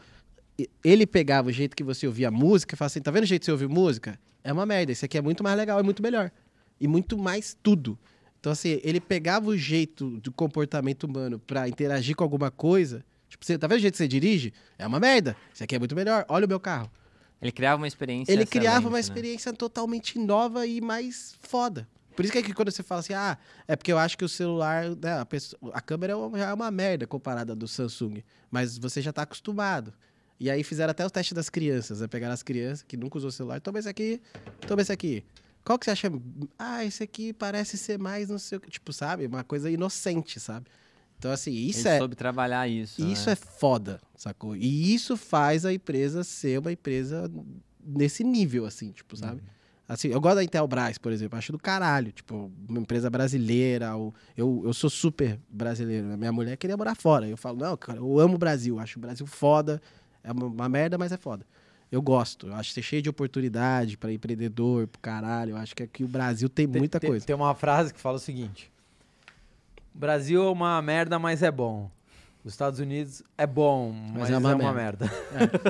ele 0.85 1.07
pegava 1.07 1.49
o 1.49 1.53
jeito 1.53 1.77
que 1.77 1.85
você 1.85 2.07
ouvia 2.07 2.31
música 2.31 2.74
e 2.74 2.77
falava 2.77 2.91
assim: 2.93 3.01
tá 3.01 3.11
vendo 3.11 3.24
o 3.24 3.27
jeito 3.27 3.41
que 3.43 3.47
você 3.47 3.53
ouve 3.53 3.66
música? 3.69 4.19
É 4.43 4.53
uma 4.53 4.66
merda. 4.66 4.93
Esse 4.93 5.05
aqui 5.05 5.16
é 5.16 5.23
muito 5.23 5.45
mais 5.45 5.57
legal, 5.57 5.78
é 5.78 5.82
muito 5.82 6.03
melhor. 6.03 6.31
E 6.81 6.89
muito 6.89 7.16
mais 7.19 7.57
tudo. 7.62 7.99
Então, 8.41 8.51
assim, 8.53 8.81
ele 8.82 9.01
pegava 9.01 9.51
o 9.51 9.57
jeito 9.57 10.19
do 10.20 10.32
comportamento 10.32 11.05
humano 11.05 11.39
pra 11.39 11.69
interagir 11.69 12.16
com 12.16 12.24
alguma 12.24 12.51
coisa. 12.51 13.05
Tipo, 13.28 13.45
você, 13.45 13.59
tá 13.59 13.66
vendo 13.66 13.78
o 13.78 13.81
jeito 13.82 13.93
que 13.95 13.99
você 13.99 14.09
dirige? 14.09 14.53
É 14.78 14.87
uma 14.87 14.99
merda. 14.99 15.37
Esse 15.55 15.62
aqui 15.62 15.77
é 15.77 15.78
muito 15.78 15.95
melhor. 15.95 16.24
Olha 16.28 16.47
o 16.47 16.49
meu 16.49 16.59
carro. 16.59 16.91
Ele 17.41 17.53
criava 17.53 17.81
uma 17.81 17.87
experiência. 17.87 18.32
Ele 18.32 18.45
criava 18.47 18.89
uma 18.89 18.97
né? 18.97 19.01
experiência 19.01 19.53
totalmente 19.53 20.19
nova 20.19 20.66
e 20.66 20.81
mais 20.81 21.35
foda. 21.41 21.87
Por 22.16 22.24
isso 22.24 22.32
que, 22.32 22.39
é 22.39 22.43
que 22.43 22.53
quando 22.53 22.70
você 22.70 22.82
fala 22.82 23.01
assim, 23.01 23.15
ah, 23.15 23.39
é 23.69 23.77
porque 23.77 23.93
eu 23.93 23.99
acho 23.99 24.19
que 24.19 24.24
o 24.24 24.28
celular, 24.28 24.85
né, 25.03 25.20
a, 25.20 25.24
pessoa- 25.24 25.73
a 25.73 25.81
câmera 25.81 26.12
é 26.12 26.16
uma- 26.16 26.39
já 26.39 26.51
é 26.51 26.53
uma 26.55 26.70
merda 26.70 27.07
comparada 27.07 27.55
do 27.55 27.69
Samsung. 27.69 28.23
Mas 28.51 28.77
você 28.77 29.01
já 29.01 29.12
tá 29.12 29.23
acostumado. 29.23 29.95
E 30.41 30.51
aí 30.51 30.65
fizeram 30.65 30.91
até 30.91 31.05
o 31.05 31.11
teste 31.11 31.35
das 31.35 31.51
crianças, 31.51 32.01
né? 32.01 32.09
Pegaram 32.09 32.33
as 32.33 32.43
crianças 32.43 32.83
que 32.83 32.97
nunca 32.97 33.19
usou 33.19 33.31
celular, 33.31 33.61
toma 33.61 33.79
esse 33.79 33.89
aqui, 33.89 34.23
toma 34.67 34.81
esse 34.81 34.91
aqui. 34.91 35.23
Qual 35.62 35.79
que 35.79 35.85
você 35.85 35.91
acha? 35.91 36.11
Ah, 36.59 36.83
esse 36.83 37.03
aqui 37.03 37.35
parece 37.35 37.77
ser 37.77 37.99
mais 37.99 38.31
não 38.31 38.39
sei 38.39 38.57
o 38.57 38.61
que. 38.61 38.71
Tipo, 38.71 38.91
sabe? 38.91 39.27
Uma 39.27 39.45
coisa 39.45 39.71
inocente, 39.71 40.41
sabe? 40.41 40.67
Então, 41.19 41.31
assim, 41.31 41.53
isso 41.53 41.87
Ele 41.87 41.97
é. 41.97 41.99
soube 41.99 42.17
trabalhar 42.17 42.67
isso. 42.67 43.05
Isso 43.05 43.27
né? 43.27 43.33
é 43.35 43.37
foda, 43.37 44.01
sacou? 44.17 44.57
E 44.57 44.95
isso 44.95 45.19
faz 45.19 45.67
a 45.67 45.73
empresa 45.75 46.25
ser 46.25 46.59
uma 46.59 46.73
empresa 46.73 47.31
nesse 47.85 48.25
nível, 48.25 48.65
assim, 48.65 48.91
tipo, 48.93 49.15
sabe? 49.19 49.43
Assim, 49.87 50.09
eu 50.09 50.21
gosto 50.21 50.37
da 50.37 50.45
Intelbras, 50.45 50.97
por 50.97 51.12
exemplo, 51.12 51.37
acho 51.37 51.51
do 51.51 51.59
caralho, 51.59 52.12
tipo, 52.12 52.51
uma 52.69 52.79
empresa 52.79 53.11
brasileira, 53.11 53.89
eu, 54.37 54.62
eu 54.65 54.73
sou 54.73 54.89
super 54.89 55.39
brasileiro, 55.51 56.07
né? 56.07 56.17
minha 56.17 56.33
mulher 56.33 56.57
queria 56.57 56.77
morar 56.77 56.95
fora, 56.95 57.27
eu 57.27 57.37
falo, 57.37 57.59
não, 57.59 57.77
cara, 57.77 57.99
eu 57.99 58.21
amo 58.21 58.37
o 58.37 58.39
Brasil, 58.39 58.79
acho 58.79 58.99
o 58.99 59.03
Brasil 59.03 59.27
foda, 59.27 59.83
é 60.22 60.32
uma, 60.32 60.68
merda, 60.68 60.97
mas 60.98 61.12
é 61.12 61.16
foda. 61.16 61.44
Eu 61.90 62.01
gosto, 62.01 62.47
eu 62.47 62.55
acho 62.55 62.68
que 62.68 62.74
ser 62.74 62.82
cheio 62.82 63.02
de 63.02 63.09
oportunidade 63.10 63.97
pra 63.97 64.12
empreendedor, 64.12 64.86
pro 64.86 65.01
caralho, 65.01 65.51
eu 65.52 65.56
acho 65.56 65.74
que 65.74 65.82
aqui 65.82 66.05
o 66.05 66.09
Brasil 66.09 66.48
tem 66.48 66.68
Tem- 66.68 66.80
muita 66.80 67.01
tem, 67.01 67.10
coisa. 67.10 67.26
Tem 67.26 67.34
uma 67.34 67.55
frase 67.55 67.92
que 67.92 68.01
fala 68.01 68.16
o 68.16 68.20
seguinte: 68.20 68.70
Brasil 69.92 70.42
é 70.42 70.51
uma 70.51 70.80
merda, 70.80 71.18
mas 71.18 71.42
é 71.42 71.51
bom. 71.51 71.90
Os 72.43 72.53
Estados 72.53 72.81
Unidos 72.81 73.23
é 73.37 73.47
bom, 73.47 73.93
mas, 73.93 74.31
é 74.31 74.33
é 74.33 74.39
uma 74.39 74.55
uma, 74.55 74.73
merda. 74.73 75.11
merda. 75.31 75.61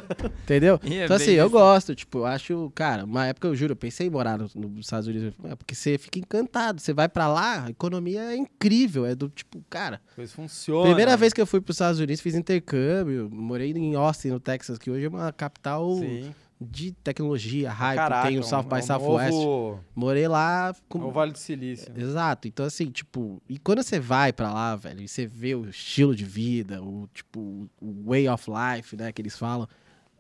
Entendeu? 0.45 0.79
E 0.85 0.95
é 0.95 1.05
então, 1.05 1.17
assim, 1.17 1.27
bem 1.27 1.35
eu 1.35 1.47
isso. 1.47 1.53
gosto, 1.53 1.95
tipo, 1.95 2.19
eu 2.19 2.27
acho, 2.27 2.71
cara, 2.75 3.05
uma 3.05 3.27
época 3.27 3.49
eu 3.49 3.57
juro, 3.57 3.73
eu 3.73 3.77
pensei 3.77 4.07
em 4.07 4.11
morar 4.11 4.39
no- 4.39 4.49
nos 4.55 4.87
Estados 4.87 5.09
Unidos, 5.09 5.35
é 5.45 5.57
porque 5.57 5.75
você 5.75 5.99
fica 5.99 6.19
encantado, 6.19 6.81
você 6.81 6.93
vai 6.93 7.09
pra 7.09 7.27
lá, 7.27 7.65
a 7.65 7.71
economia 7.71 8.21
é 8.33 8.37
incrível, 8.37 9.05
é 9.05 9.15
do 9.15 9.29
tipo, 9.29 9.63
cara, 9.69 10.01
Coisa 10.15 10.33
funciona. 10.33 10.87
primeira 10.87 11.17
vez 11.17 11.33
que 11.33 11.41
eu 11.41 11.47
fui 11.47 11.61
pros 11.61 11.75
Estados 11.77 11.99
Unidos, 11.99 12.21
fiz 12.21 12.35
intercâmbio, 12.35 13.29
morei 13.33 13.73
em 13.73 13.95
Austin, 13.97 14.29
no 14.29 14.39
Texas, 14.41 14.79
que 14.79 14.91
hoje 14.91 15.07
é 15.07 15.09
uma 15.09 15.33
capital 15.33 15.97
Sim. 15.97 16.33
De 16.61 16.93
tecnologia, 16.93 17.71
hype, 17.71 17.97
Caraca, 17.97 18.29
tem 18.29 18.37
o 18.37 18.41
é 18.41 18.43
South 18.43 18.65
by 18.65 18.75
é 18.75 18.79
um 18.79 18.83
Southwest. 18.83 19.31
novo- 19.33 19.81
Morei 19.95 20.29
lá 20.29 20.69
é 20.77 20.81
com 20.89 20.99
o 20.99 21.11
Vale 21.11 21.33
do 21.33 21.39
Silício. 21.39 21.91
Exato. 21.97 22.47
Então, 22.49 22.67
assim, 22.67 22.91
tipo, 22.91 23.41
e 23.49 23.59
quando 23.59 23.83
você 23.83 23.99
vai 23.99 24.31
pra 24.33 24.53
lá, 24.53 24.77
velho, 24.77 25.01
e 25.01 25.09
você 25.09 25.27
vê 25.27 25.55
o 25.55 25.69
estilo 25.71 26.15
de 26.15 26.25
vida, 26.25 26.83
o 26.83 27.09
tipo, 27.15 27.67
o 27.81 28.05
way 28.11 28.29
of 28.29 28.45
life, 28.51 28.95
né, 28.95 29.11
que 29.11 29.23
eles 29.23 29.39
falam, 29.39 29.67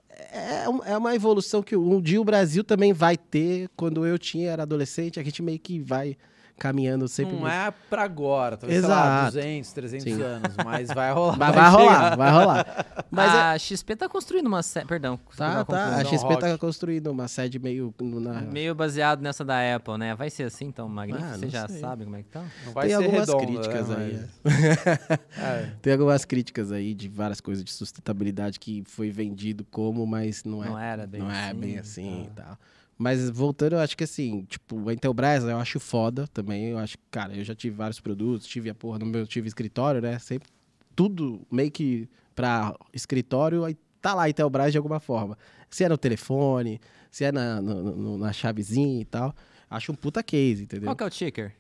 é, 0.08 0.64
é 0.92 0.96
uma 0.98 1.14
evolução 1.14 1.62
que 1.62 1.76
um 1.76 2.00
dia 2.00 2.20
o 2.20 2.24
Brasil 2.24 2.64
também 2.64 2.92
vai 2.92 3.16
ter. 3.16 3.68
Quando 3.76 4.06
eu 4.06 4.18
tinha, 4.18 4.50
era 4.50 4.62
adolescente, 4.62 5.20
a 5.20 5.22
gente 5.22 5.42
meio 5.42 5.58
que 5.58 5.78
vai 5.78 6.16
caminhando 6.60 7.08
sempre. 7.08 7.34
Não 7.36 7.48
é 7.48 7.72
pra 7.88 8.02
agora, 8.04 8.56
talvez, 8.58 8.80
sei 8.80 8.88
lá, 8.88 9.22
Exato. 9.22 9.32
200, 9.36 9.72
300 9.72 10.04
Sim. 10.04 10.22
anos, 10.22 10.54
mas 10.64 10.88
vai 10.92 11.10
rolar. 11.14 11.36
Mas 11.38 11.54
vai 11.54 11.70
rolar, 11.70 11.94
chegar. 12.04 12.16
vai 12.16 12.30
rolar. 12.30 12.86
Mas 13.10 13.34
é- 13.34 13.38
a 13.40 13.58
XP 13.58 13.96
tá 13.96 14.08
construindo 14.08 14.46
uma 14.46 14.62
série. 14.62 14.86
Perdão. 14.86 15.18
Tá, 15.36 15.48
desculpa 15.48 15.72
tá. 15.72 15.96
A. 15.96 16.04
XP 16.04 16.36
tá 16.36 16.46
rock. 16.48 16.58
construindo 16.58 17.08
uma 17.08 17.26
sede 17.26 17.58
meio. 17.58 17.92
Na... 18.00 18.40
Meio 18.42 18.72
baseado 18.72 19.20
nessa 19.20 19.44
da 19.44 19.74
Apple, 19.74 19.98
né? 19.98 20.14
Vai 20.14 20.30
ser 20.30 20.44
assim, 20.44 20.66
então, 20.66 20.88
Magnífico? 20.88 21.28
Ah, 21.28 21.36
Você 21.38 21.48
já 21.48 21.66
sei. 21.66 21.80
sabe 21.80 22.04
como 22.04 22.14
é 22.16 22.22
que 22.22 22.28
tá? 22.28 22.44
Não 22.66 22.72
vai 22.72 22.86
Tem 22.86 22.96
ser 22.96 23.02
algumas 23.04 23.28
redonda, 23.28 23.46
críticas 23.46 23.88
né, 23.88 23.96
aí. 23.96 24.20
mas- 24.44 25.20
É. 25.38 25.70
Tem 25.82 25.92
algumas 25.92 26.24
críticas 26.24 26.70
aí 26.70 26.94
de 26.94 27.08
várias 27.08 27.40
coisas 27.40 27.64
de 27.64 27.72
sustentabilidade 27.72 28.60
que 28.60 28.84
foi 28.86 29.10
vendido 29.10 29.64
como, 29.72 30.06
mas 30.06 30.44
não 30.44 30.62
é. 30.62 30.68
Não 30.68 30.78
era 30.78 31.06
bem 31.06 31.20
não 31.22 31.30
é 31.32 31.48
assim, 31.50 31.58
bem 31.58 31.78
assim 31.78 32.28
tá. 32.36 32.42
e 32.42 32.44
tal. 32.44 32.58
Mas 33.02 33.30
voltando, 33.30 33.72
eu 33.72 33.78
acho 33.78 33.96
que 33.96 34.04
assim, 34.04 34.44
tipo, 34.44 34.86
a 34.88 34.92
Intelbras 34.92 35.42
eu 35.44 35.56
acho 35.56 35.80
foda 35.80 36.26
também. 36.28 36.66
Eu 36.66 36.78
acho, 36.78 36.98
cara, 37.10 37.34
eu 37.34 37.42
já 37.42 37.54
tive 37.54 37.74
vários 37.74 37.98
produtos, 37.98 38.46
tive 38.46 38.68
a 38.68 38.74
porra 38.74 38.98
no 38.98 39.06
meu, 39.06 39.26
tive 39.26 39.48
escritório, 39.48 40.02
né? 40.02 40.18
Sempre 40.18 40.50
tudo 40.94 41.40
meio 41.50 41.70
que 41.70 42.06
pra 42.34 42.76
escritório, 42.92 43.64
aí 43.64 43.74
tá 44.02 44.12
lá 44.12 44.24
a 44.24 44.28
Intelbras 44.28 44.70
de 44.72 44.76
alguma 44.76 45.00
forma. 45.00 45.38
Se 45.70 45.82
é 45.82 45.88
no 45.88 45.96
telefone, 45.96 46.78
se 47.10 47.24
é 47.24 47.32
na, 47.32 47.60
no- 47.62 47.96
no- 47.96 48.18
na 48.18 48.34
chavezinha 48.34 49.00
e 49.00 49.04
tal. 49.06 49.34
Acho 49.70 49.92
um 49.92 49.94
puta 49.94 50.22
case, 50.22 50.64
entendeu? 50.64 50.86
Qual 50.88 50.96
que 50.96 51.02
é 51.02 51.06
o 51.06 51.10
ticker? 51.10 51.54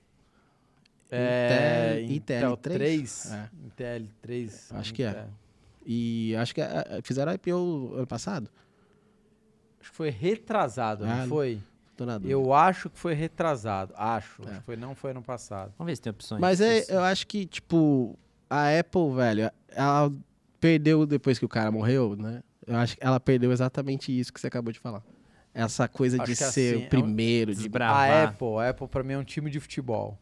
É, 1.10 2.02
Intel 2.08 2.36
Intel 2.38 2.56
3? 2.58 2.78
3. 2.78 3.32
É. 3.32 3.48
Intel 3.66 4.06
3. 4.22 4.72
Acho 4.72 4.92
que 4.94 5.02
é. 5.02 5.08
Intel. 5.10 5.28
E 5.86 6.36
acho 6.36 6.54
que 6.54 6.60
é, 6.60 7.00
fizeram 7.02 7.32
a 7.32 7.34
IPO 7.34 7.94
ano 7.96 8.06
passado. 8.06 8.50
Acho 9.80 9.90
que 9.90 9.96
foi 9.96 10.10
retrasado, 10.10 11.04
Ah, 11.04 11.16
não 11.16 11.28
foi? 11.28 11.60
Tô 11.96 12.06
na 12.06 12.14
dúvida. 12.14 12.32
Eu 12.32 12.52
acho 12.54 12.88
que 12.88 12.98
foi 12.98 13.14
retrasado. 13.14 13.92
Acho. 13.96 14.42
É. 14.42 14.50
Acho 14.50 14.58
que 14.60 14.66
foi, 14.66 14.76
não 14.76 14.94
foi 14.94 15.10
ano 15.10 15.22
passado. 15.22 15.72
Vamos 15.76 15.90
ver 15.90 15.96
se 15.96 16.02
tem 16.02 16.10
opções. 16.10 16.40
Mas 16.40 16.60
é, 16.60 16.84
eu 16.88 17.00
acho 17.00 17.26
que, 17.26 17.44
tipo, 17.46 18.18
a 18.48 18.78
Apple, 18.78 19.14
velho, 19.14 19.50
ela 19.68 20.12
perdeu 20.58 21.04
depois 21.06 21.38
que 21.38 21.44
o 21.44 21.48
cara 21.48 21.70
morreu, 21.70 22.16
né? 22.16 22.42
Eu 22.66 22.76
acho 22.76 22.96
que 22.96 23.04
ela 23.04 23.18
perdeu 23.18 23.52
exatamente 23.52 24.16
isso 24.18 24.32
que 24.32 24.40
você 24.40 24.46
acabou 24.46 24.72
de 24.72 24.78
falar. 24.78 25.02
Essa 25.52 25.88
coisa 25.88 26.22
Acho 26.22 26.30
de 26.32 26.36
ser 26.36 26.44
assim, 26.44 26.82
é 26.84 26.86
o 26.86 26.88
primeiro, 26.88 27.52
de 27.52 27.62
Desbravar. 27.62 28.10
A 28.10 28.24
Apple, 28.24 28.56
a 28.58 28.68
Apple 28.70 28.86
pra 28.88 29.02
mim 29.02 29.14
é 29.14 29.18
um 29.18 29.24
time 29.24 29.50
de 29.50 29.58
futebol. 29.58 30.16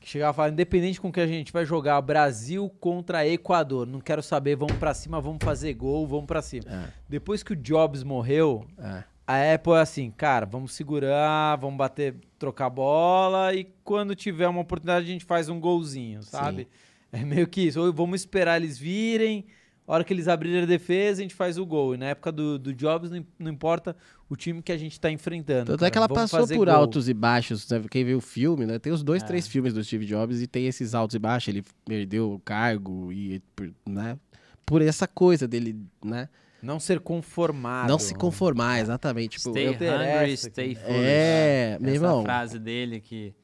Que 0.00 0.08
chegava 0.08 0.32
e 0.32 0.36
falava, 0.36 0.52
independente 0.54 0.98
com 0.98 1.12
que 1.12 1.20
a 1.20 1.26
gente 1.26 1.52
vai 1.52 1.64
jogar 1.66 2.00
Brasil 2.00 2.70
contra 2.80 3.26
Equador, 3.26 3.86
não 3.86 4.00
quero 4.00 4.22
saber, 4.22 4.56
vamos 4.56 4.76
pra 4.78 4.94
cima, 4.94 5.20
vamos 5.20 5.44
fazer 5.44 5.74
gol, 5.74 6.06
vamos 6.06 6.24
pra 6.24 6.40
cima. 6.40 6.64
É, 6.68 6.88
Depois 7.06 7.42
que 7.42 7.52
o 7.52 7.56
Jobs 7.56 8.02
morreu, 8.02 8.66
é. 8.78 9.04
a 9.26 9.54
Apple 9.54 9.74
é 9.74 9.80
assim, 9.80 10.10
cara, 10.10 10.46
vamos 10.46 10.72
segurar, 10.72 11.56
vamos 11.56 11.76
bater, 11.76 12.14
trocar 12.38 12.70
bola 12.70 13.54
e 13.54 13.64
quando 13.84 14.14
tiver 14.14 14.48
uma 14.48 14.62
oportunidade 14.62 15.04
a 15.04 15.12
gente 15.12 15.24
faz 15.26 15.50
um 15.50 15.60
golzinho, 15.60 16.22
sabe? 16.22 16.66
É 17.12 17.24
meio 17.24 17.46
que 17.46 17.62
isso. 17.62 17.80
Ou 17.80 17.92
vamos 17.92 18.20
esperar 18.20 18.56
eles 18.56 18.78
virem, 18.78 19.44
a 19.90 19.94
hora 19.94 20.04
que 20.04 20.12
eles 20.12 20.28
abrirem 20.28 20.62
a 20.62 20.66
defesa 20.66 21.20
a 21.20 21.22
gente 21.22 21.34
faz 21.34 21.58
o 21.58 21.66
gol. 21.66 21.94
E 21.94 21.98
na 21.98 22.06
época 22.06 22.30
do, 22.30 22.58
do 22.58 22.72
Jobs 22.74 23.10
não, 23.10 23.18
im- 23.18 23.26
não 23.38 23.50
importa 23.50 23.96
o 24.28 24.36
time 24.36 24.62
que 24.62 24.70
a 24.72 24.76
gente 24.78 24.98
tá 25.00 25.10
enfrentando. 25.10 25.72
Tanto 25.72 25.84
é 25.84 25.90
cara, 25.90 25.90
que 25.90 25.98
ela 25.98 26.06
vamos 26.08 26.30
passou 26.30 26.46
por 26.56 26.66
gol. 26.66 26.74
altos 26.74 27.08
e 27.08 27.14
baixos. 27.14 27.68
né? 27.68 27.82
Quem 27.90 28.04
viu 28.04 28.18
o 28.18 28.20
filme, 28.20 28.66
né? 28.66 28.78
Tem 28.78 28.92
os 28.92 29.02
dois, 29.02 29.22
É. 29.22 29.26
três 29.26 29.46
filmes 29.48 29.74
do 29.74 29.82
Steve 29.82 30.06
Jobs 30.06 30.40
e 30.40 30.46
tem 30.46 30.66
esses 30.66 30.94
altos 30.94 31.14
e 31.14 31.18
baixos. 31.18 31.48
Ele 31.48 31.64
perdeu 31.84 32.32
o 32.32 32.38
cargo 32.38 33.12
e, 33.12 33.40
por- 33.56 33.72
né? 33.88 34.16
Por 34.64 34.80
essa 34.82 35.08
coisa 35.08 35.48
dele, 35.48 35.76
né? 36.04 36.28
Não 36.62 36.78
ser 36.78 37.00
conformado. 37.00 37.88
Não 37.88 37.98
se 37.98 38.14
conformar, 38.14 38.80
exatamente. 38.80 39.38
Tipo, 39.38 39.50
Stay 39.50 39.68
hungry, 39.68 40.36
stay 40.36 40.74
foolish. 40.74 41.00
É, 41.04 41.78
meu 41.80 41.88
Essa 41.94 42.04
irmão. 42.04 42.22
frase 42.22 42.58
dele 42.58 43.00
que... 43.00 43.34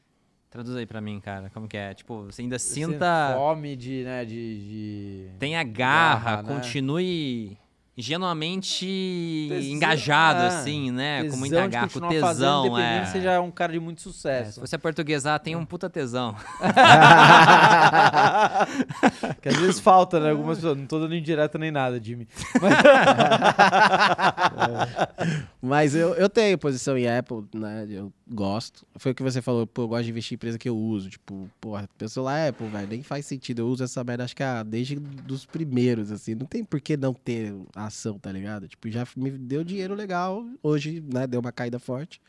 Traduz 0.57 0.75
aí 0.75 0.87
pra 0.87 1.03
mim, 1.03 1.21
cara. 1.21 1.51
Como 1.53 1.69
que 1.69 1.77
é? 1.77 1.93
Tipo, 1.93 2.25
você 2.25 2.41
ainda 2.41 2.59
Sem 2.59 2.87
sinta... 2.87 3.35
Fome 3.37 3.77
de, 3.77 4.05
né, 4.05 4.25
de... 4.25 4.59
de... 4.59 5.29
Tenha 5.39 5.63
garra, 5.63 6.37
Garra, 6.37 6.43
né? 6.43 6.55
continue 6.55 7.59
genuamente 7.99 9.47
Tesão, 9.49 9.71
engajado, 9.71 10.41
é. 10.41 10.47
assim, 10.49 10.91
né? 10.91 11.19
com 11.19 11.25
tesão 11.25 11.39
muita 11.39 11.63
de 11.63 11.69
garra, 11.69 11.89
com 11.89 12.01
fazendo, 12.01 12.11
tesão, 12.11 12.67
independente 12.67 13.03
é. 13.03 13.07
você 13.07 13.21
já 13.23 13.33
é 13.33 13.41
um 13.41 13.51
cara 13.51 13.73
de 13.73 13.81
muito 13.81 13.99
É, 13.99 14.03
sucesso. 14.03 14.53
Se 14.53 14.61
você 14.61 14.77
portuguesar, 14.77 15.41
tem 15.41 15.57
um 15.57 15.65
puta 15.65 15.89
tesão. 15.89 16.37
que 19.41 19.49
às 19.49 19.57
vezes 19.57 19.81
falta, 19.81 20.21
né? 20.21 20.31
Algumas 20.31 20.59
pessoas. 20.59 20.77
Não 20.77 20.87
tô 20.87 20.99
dando 20.99 21.15
indireta 21.15 21.57
nem 21.59 21.71
nada, 21.71 21.99
Jimmy. 22.03 22.29
Mas 25.63 25.95
eu, 25.95 26.13
eu 26.15 26.29
tenho 26.29 26.59
posição 26.59 26.99
em 26.99 27.09
Apple, 27.09 27.45
né? 27.55 27.87
Eu 27.89 28.13
gosto. 28.29 28.87
Foi 28.97 29.13
o 29.13 29.15
que 29.15 29.23
você 29.23 29.41
falou, 29.41 29.67
pô, 29.67 29.83
eu 29.83 29.89
gosto 29.89 30.05
de 30.05 30.11
investir 30.11 30.35
em 30.35 30.37
empresa 30.37 30.59
que 30.59 30.69
eu 30.69 30.77
uso. 30.77 31.09
Tipo, 31.11 31.49
porra, 31.61 31.89
meu 31.99 32.09
celular 32.09 32.39
é 32.39 32.49
Apple, 32.49 32.69
velho, 32.69 32.89
nem 32.89 33.03
faz 33.03 33.27
sentido. 33.27 33.61
Eu 33.61 33.69
uso 33.69 33.85
essa 33.85 34.03
merda, 34.03 34.25
acho 34.25 34.35
que 34.37 34.43
ah, 34.43 34.63
desde 34.63 34.97
dos 34.97 35.45
primeiros, 35.47 36.11
assim. 36.11 36.35
Não 36.35 36.47
tem 36.47 36.65
por 36.65 36.81
que 36.81 36.97
não 36.97 37.15
ter 37.15 37.55
ação, 37.75 38.19
tá 38.19 38.31
ligado? 38.33 38.67
Tipo, 38.69 38.91
já 38.91 39.07
me 39.17 39.31
deu 39.31 39.63
dinheiro 39.63 39.95
legal. 39.95 40.45
Hoje, 40.63 41.03
né, 41.13 41.27
deu 41.27 41.41
uma 41.41 41.53
caída 41.53 41.79
forte. 41.79 42.21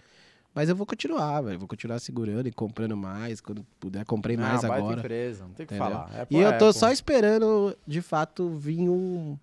Mas 0.54 0.70
eu 0.70 0.76
vou 0.76 0.88
continuar, 0.88 1.42
velho. 1.42 1.60
Vou 1.60 1.68
continuar 1.68 2.00
segurando 2.00 2.48
e 2.48 2.52
comprando 2.52 2.98
mais. 2.98 3.40
Quando 3.40 3.64
puder, 3.80 4.04
comprei 4.06 4.36
mais 4.36 4.62
não, 4.64 4.70
baita 4.70 4.76
agora. 4.84 5.00
empresa, 5.02 5.44
não 5.44 5.52
tem 5.54 5.66
o 5.66 5.68
que 5.68 5.76
Entendeu? 5.76 5.94
falar. 5.98 6.22
Apple 6.22 6.38
E 6.38 6.42
eu 6.42 6.48
é 6.50 6.58
tô 6.58 6.70
Apple. 6.70 6.80
só 6.80 6.92
esperando, 6.92 7.78
de 7.86 8.02
fato, 8.02 8.50
vir 8.50 8.90
um, 8.90 9.38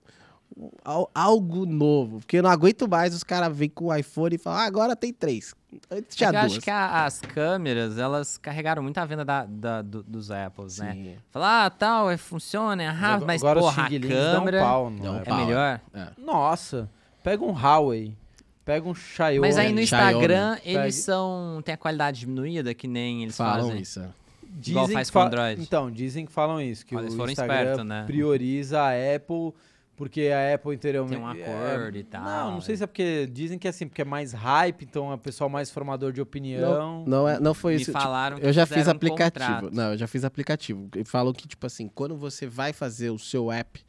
al- 0.84 1.08
algo 1.14 1.66
novo. 1.66 2.18
Porque 2.18 2.38
eu 2.38 2.42
não 2.42 2.50
aguento 2.50 2.88
mais 2.88 3.14
os 3.14 3.22
caras 3.22 3.56
virem 3.56 3.70
com 3.70 3.84
o 3.86 3.94
iPhone 3.94 4.34
e 4.34 4.38
falar, 4.38 4.62
ah, 4.62 4.66
agora 4.66 4.96
tem 4.96 5.12
três. 5.12 5.54
Antes 5.90 6.14
É 6.14 6.16
tinha 6.16 6.28
eu 6.28 6.32
duas. 6.32 6.44
acho 6.46 6.60
que 6.60 6.70
a- 6.70 7.04
as 7.04 7.20
câmeras, 7.20 7.98
elas 7.98 8.36
carregaram 8.38 8.82
muito 8.82 8.98
a 8.98 9.04
venda 9.04 9.24
da, 9.24 9.44
da- 9.44 9.82
do- 9.82 10.02
dos 10.02 10.30
Apples, 10.30 10.78
né? 10.78 10.92
Sim. 10.92 11.16
Falar, 11.30 11.66
ah, 11.66 11.70
tal, 11.70 12.10
é, 12.10 12.16
funciona, 12.16 12.82
é 12.82 12.88
rápido, 12.88 13.26
mas 13.26 13.42
Agora 13.42 13.60
porra, 13.60 13.84
a 13.86 13.88
câmera 13.88 14.60
pau 14.60 14.90
no 14.90 15.02
Dão 15.02 15.16
Apple. 15.16 15.32
é 15.32 15.36
pau. 15.36 15.46
melhor. 15.46 15.80
É. 15.94 16.08
Nossa, 16.18 16.90
pega 17.22 17.44
um 17.44 17.52
Huawei, 17.52 18.16
pega 18.64 18.88
um 18.88 18.94
Xiaomi. 18.94 19.40
Mas 19.40 19.56
aí 19.58 19.72
no 19.72 19.84
Xiaomi. 19.86 20.12
Instagram, 20.12 20.56
Pegue. 20.56 20.76
eles 20.76 20.94
são... 20.96 21.60
Tem 21.64 21.74
a 21.74 21.78
qualidade 21.78 22.20
diminuída, 22.20 22.72
que 22.74 22.86
nem 22.88 23.22
eles 23.22 23.36
Falam 23.36 23.66
fazem. 23.68 23.80
isso. 23.82 24.00
é. 24.00 24.08
Dizem 24.56 24.72
igual 24.72 24.86
que 24.86 24.92
faz 24.94 25.10
com 25.10 25.18
fa- 25.18 25.26
Android. 25.26 25.60
Então, 25.62 25.90
dizem 25.90 26.24
que 26.24 26.30
falam 26.32 26.60
isso, 26.60 26.86
que 26.86 26.94
Olha, 26.94 27.08
o 27.08 27.12
foram 27.12 27.32
Instagram 27.32 27.56
espertos, 27.60 27.84
né? 27.86 28.04
prioriza 28.06 28.80
a 28.80 28.90
Apple 29.16 29.52
porque 29.96 30.28
a 30.28 30.54
Apple 30.54 30.74
anteriormente... 30.74 31.14
Tem 31.16 31.22
um 31.24 31.28
acordo 31.28 31.96
é, 31.96 32.00
e 32.00 32.04
tal. 32.04 32.24
Não, 32.24 32.52
não 32.54 32.60
sei 32.60 32.76
se 32.76 32.82
é 32.84 32.86
porque 32.86 33.26
dizem 33.32 33.58
que 33.58 33.66
é 33.66 33.70
assim, 33.70 33.86
porque 33.86 34.02
é 34.02 34.04
mais 34.04 34.32
hype, 34.32 34.82
então 34.84 35.10
é 35.10 35.14
o 35.14 35.18
pessoal 35.18 35.48
mais 35.48 35.70
formador 35.70 36.12
de 36.12 36.20
opinião. 36.20 36.72
Não, 36.78 37.04
não, 37.06 37.28
é, 37.28 37.40
não 37.40 37.54
foi 37.54 37.74
Me 37.74 37.82
isso. 37.82 37.90
tipo, 37.90 38.00
falaram 38.02 38.38
que 38.38 38.46
eu 38.46 38.52
já 38.52 38.66
fiz 38.66 38.86
um 38.86 38.90
aplicativo. 38.90 39.54
contrato. 39.54 39.74
não, 39.74 39.92
eu 39.92 39.98
já 39.98 40.06
fiz 40.06 40.24
aplicativo. 40.24 40.88
E 40.96 41.04
falam 41.04 41.32
que, 41.32 41.46
tipo 41.46 41.66
assim, 41.66 41.88
quando 41.88 42.16
você 42.16 42.46
vai 42.46 42.72
fazer 42.72 43.10
o 43.10 43.18
seu 43.18 43.50
app 43.52 43.84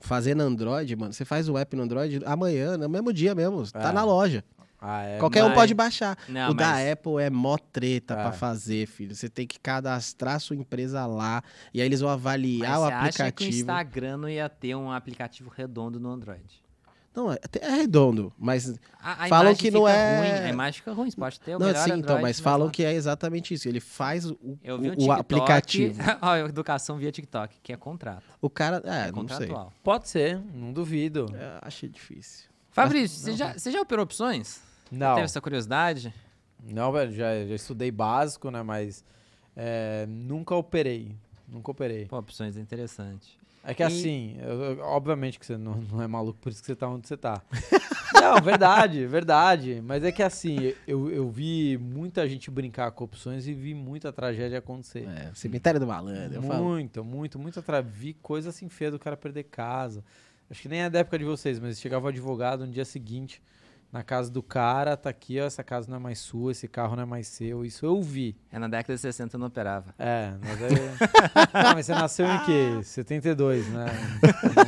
fazendo 0.00 0.40
Android, 0.42 0.94
mano, 0.96 1.12
você 1.12 1.24
faz 1.24 1.48
o 1.48 1.56
app 1.56 1.76
no 1.76 1.82
Android 1.82 2.20
amanhã, 2.24 2.76
no 2.76 2.88
mesmo 2.88 3.12
dia 3.12 3.34
mesmo. 3.34 3.64
Tá 3.70 3.90
É. 3.90 3.92
na 3.92 4.04
loja. 4.04 4.44
Ah, 4.84 5.02
é, 5.04 5.18
Qualquer 5.18 5.44
um 5.44 5.48
mas- 5.48 5.54
pode 5.54 5.74
baixar. 5.74 6.18
Não, 6.28 6.50
o 6.50 6.54
da 6.54 6.70
mas- 6.72 6.92
Apple 6.92 7.22
é 7.22 7.30
mó 7.30 7.56
treta 7.56 8.14
É. 8.14 8.16
pra 8.16 8.32
fazer, 8.32 8.86
filho. 8.88 9.14
Você 9.14 9.28
tem 9.28 9.46
que 9.46 9.60
cadastrar 9.60 10.40
sua 10.40 10.56
empresa 10.56 11.06
lá. 11.06 11.40
E 11.72 11.80
aí 11.80 11.86
eles 11.86 12.00
vão 12.00 12.10
avaliar 12.10 12.72
Mas 12.72 12.78
o 12.80 12.84
você 12.86 12.92
acha 12.92 13.00
que 13.02 13.22
o 13.22 13.26
aplicativo. 13.28 13.58
Instagram 13.60 14.16
não 14.16 14.28
ia 14.28 14.48
ter 14.48 14.74
um 14.74 14.90
aplicativo 14.90 15.48
redondo 15.54 16.00
no 16.00 16.10
Android? 16.10 16.60
Não, 17.14 17.30
é, 17.30 17.36
é 17.60 17.68
redondo, 17.76 18.32
mas. 18.38 18.74
A, 18.98 19.24
a 19.24 19.28
Falam 19.28 19.54
que 19.54 19.70
não 19.70 19.82
fica 19.82 19.92
é- 19.92 20.18
Ruim, 20.18 20.46
a 20.46 20.48
imagem 20.48 20.72
fica 20.80 20.92
ruim, 20.94 21.10
você 21.10 21.16
pode 21.18 21.38
ter 21.40 21.54
o 21.54 21.58
não, 21.58 21.66
melhor 21.66 21.78
sim, 21.84 21.90
Android, 21.90 22.02
então, 22.04 22.22
mas 22.22 22.40
falam 22.40 22.66
lá- 22.68 22.72
que 22.72 22.82
é 22.82 22.94
exatamente 22.94 23.52
isso. 23.52 23.68
Ele 23.68 23.80
faz 23.80 24.24
o, 24.30 24.58
Eu 24.64 24.78
vi 24.78 24.90
um 24.92 25.06
o, 25.08 25.12
aplicativo. 25.12 25.94
Ó, 26.22 26.34
educação 26.36 26.96
via 26.96 27.12
TikTok, 27.12 27.54
que 27.62 27.70
é 27.70 27.76
contrato. 27.76 28.24
O 28.40 28.48
cara. 28.48 28.82
É, 28.84 29.08
É, 29.08 29.12
não 29.12 29.28
sei. 29.28 29.50
Pode 29.84 30.08
ser, 30.08 30.40
não 30.54 30.72
duvido. 30.72 31.26
É, 31.36 31.58
achei 31.60 31.86
difícil. 31.88 32.48
Fabrício, 32.70 33.18
você 33.20 33.36
já, 33.36 33.52
você 33.58 33.70
já 33.70 33.82
operou 33.82 34.04
opções? 34.04 34.62
Não, 34.92 35.14
Teve 35.14 35.24
essa 35.24 35.40
curiosidade? 35.40 36.12
não, 36.64 36.92
velho, 36.92 37.10
já, 37.12 37.44
já 37.46 37.54
estudei 37.54 37.90
básico, 37.90 38.50
né, 38.50 38.62
mas 38.62 39.04
é, 39.56 40.06
nunca 40.08 40.54
operei, 40.54 41.16
nunca 41.48 41.70
operei. 41.72 42.04
Pô, 42.06 42.18
opções 42.18 42.56
é 42.56 42.60
interessante. 42.60 43.36
É 43.64 43.74
que 43.74 43.82
E- 43.82 43.86
assim, 43.86 44.36
eu- 44.40 44.80
obviamente 44.80 45.38
que 45.38 45.46
você 45.46 45.56
não, 45.56 45.74
não 45.76 46.02
é 46.02 46.06
maluco, 46.06 46.38
por 46.40 46.50
isso 46.52 46.60
que 46.60 46.66
você 46.66 46.76
tá 46.76 46.88
onde 46.88 47.06
você 47.08 47.16
tá. 47.16 47.40
não, 48.14 48.40
verdade, 48.40 49.06
verdade. 49.06 49.80
Mas 49.84 50.04
é 50.04 50.12
que 50.12 50.22
assim, 50.22 50.72
eu, 50.86 51.10
eu 51.10 51.28
vi 51.30 51.78
muita 51.78 52.28
gente 52.28 52.50
brincar 52.50 52.90
com 52.92 53.04
opções 53.04 53.46
e 53.46 53.54
vi 53.54 53.72
muita 53.74 54.12
tragédia 54.12 54.58
acontecer. 54.58 55.08
É, 55.08 55.30
cemitério 55.34 55.80
do 55.80 55.86
malandro, 55.86 56.34
eu 56.34 56.42
falo. 56.42 56.64
muito, 56.64 57.04
muito, 57.04 57.38
muito. 57.38 57.62
Tra... 57.62 57.80
Vi 57.80 58.14
coisa 58.14 58.50
assim 58.50 58.68
feia 58.68 58.90
do 58.90 58.98
cara 58.98 59.16
perder 59.16 59.44
casa. 59.44 60.04
Acho 60.50 60.60
que 60.60 60.68
nem 60.68 60.80
é 60.80 60.90
da 60.90 60.98
época 61.00 61.18
de 61.18 61.24
vocês, 61.24 61.58
mas 61.58 61.80
chegava 61.80 62.06
o 62.06 62.08
advogado 62.08 62.66
no 62.66 62.72
dia 62.72 62.84
seguinte 62.84 63.40
na 63.92 64.02
casa 64.02 64.30
do 64.30 64.42
cara, 64.42 64.96
tá 64.96 65.10
aqui, 65.10 65.38
ó, 65.38 65.44
essa 65.44 65.62
casa 65.62 65.86
não 65.90 65.98
é 65.98 66.00
mais 66.00 66.18
sua, 66.18 66.52
esse 66.52 66.66
carro 66.66 66.96
não 66.96 67.02
é 67.02 67.06
mais 67.06 67.26
seu. 67.26 67.62
Isso 67.62 67.84
eu 67.84 68.00
vi. 68.00 68.34
É 68.50 68.58
na 68.58 68.66
década 68.66 68.94
de 68.94 69.00
60 69.02 69.36
eu 69.36 69.38
não 69.38 69.48
operava. 69.48 69.94
É, 69.98 70.32
mas 70.40 70.62
aí... 70.62 70.72
ah, 71.52 71.74
mas 71.74 71.84
você 71.84 71.92
nasceu 71.92 72.26
em 72.26 72.38
quê? 72.38 72.82
72, 72.82 73.68
né? 73.68 73.86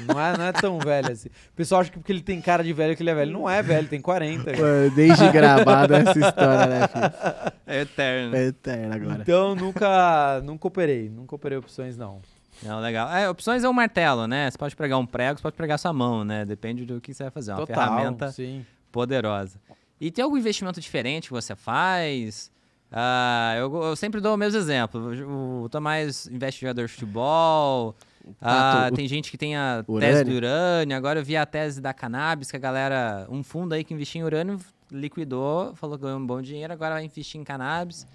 Não 0.06 0.20
é, 0.20 0.36
não 0.36 0.44
é 0.44 0.52
tão 0.52 0.78
velho 0.78 1.10
assim. 1.10 1.28
O 1.28 1.56
pessoal 1.56 1.80
acha 1.80 1.90
que 1.90 1.98
porque 1.98 2.12
ele 2.12 2.20
tem 2.20 2.38
cara 2.42 2.62
de 2.62 2.72
velho 2.74 2.94
que 2.94 3.02
ele 3.02 3.10
é 3.10 3.14
velho. 3.14 3.32
Não 3.32 3.48
é 3.48 3.62
velho, 3.62 3.88
tem 3.88 3.98
40. 3.98 4.44
Pô, 4.44 4.62
Desde 4.94 5.30
gravado 5.30 5.94
essa 5.94 6.18
história, 6.18 6.66
né, 6.66 6.88
filho? 6.88 7.52
É 7.66 7.80
eterno. 7.80 8.36
É 8.36 8.44
eterno 8.48 8.94
agora. 8.94 9.22
Então 9.22 9.54
nunca, 9.54 10.42
nunca 10.44 10.68
operei. 10.68 11.08
Nunca 11.08 11.34
operei 11.34 11.56
opções, 11.56 11.96
não. 11.96 12.20
Não, 12.62 12.78
legal. 12.78 13.10
É, 13.10 13.28
opções 13.28 13.64
é 13.64 13.68
um 13.68 13.72
martelo, 13.72 14.26
né? 14.26 14.50
Você 14.50 14.58
pode 14.58 14.76
pregar 14.76 14.98
um 14.98 15.06
prego, 15.06 15.38
você 15.38 15.42
pode 15.42 15.56
pregar 15.56 15.78
sua 15.78 15.92
mão, 15.92 16.24
né? 16.24 16.44
Depende 16.44 16.84
do 16.84 17.00
que 17.00 17.12
você 17.12 17.24
vai 17.24 17.30
fazer. 17.30 17.52
É 17.52 17.54
uma 17.54 17.66
Total, 17.66 17.84
ferramenta 17.84 18.30
sim. 18.30 18.64
Poderosa. 18.94 19.58
E 20.00 20.10
tem 20.10 20.22
algum 20.24 20.36
investimento 20.38 20.80
diferente 20.80 21.26
que 21.28 21.32
você 21.32 21.56
faz? 21.56 22.50
Ah, 22.92 23.54
eu, 23.58 23.74
eu 23.82 23.96
sempre 23.96 24.20
dou 24.20 24.34
o 24.34 24.36
mesmo 24.36 24.56
exemplo. 24.58 25.64
O, 25.64 25.68
Tomás 25.68 26.26
investe 26.28 26.58
em 26.58 26.68
jogador 26.68 26.86
de 26.86 26.92
futebol. 26.92 27.96
Ah, 28.40 28.86
tu- 28.88 28.94
tem 28.94 29.08
gente 29.08 29.30
que 29.32 29.36
tem 29.36 29.56
a 29.56 29.84
Urânio. 29.86 30.08
tese 30.14 30.24
do 30.24 30.32
urânio. 30.36 30.96
Agora 30.96 31.18
eu 31.18 31.24
vi 31.24 31.36
a 31.36 31.44
tese 31.44 31.80
da 31.80 31.92
cannabis, 31.92 32.50
que 32.50 32.56
a 32.56 32.60
galera. 32.60 33.26
Um 33.28 33.42
fundo 33.42 33.74
aí 33.74 33.82
que 33.82 33.92
investia 33.92 34.20
em 34.20 34.24
urânio 34.24 34.60
liquidou, 34.92 35.74
falou 35.74 35.96
que 35.98 36.04
ganhou 36.04 36.20
um 36.20 36.26
bom 36.26 36.40
dinheiro, 36.40 36.72
agora 36.72 36.94
vai 36.94 37.04
investir 37.04 37.40
em 37.40 37.44
cannabis. 37.44 38.06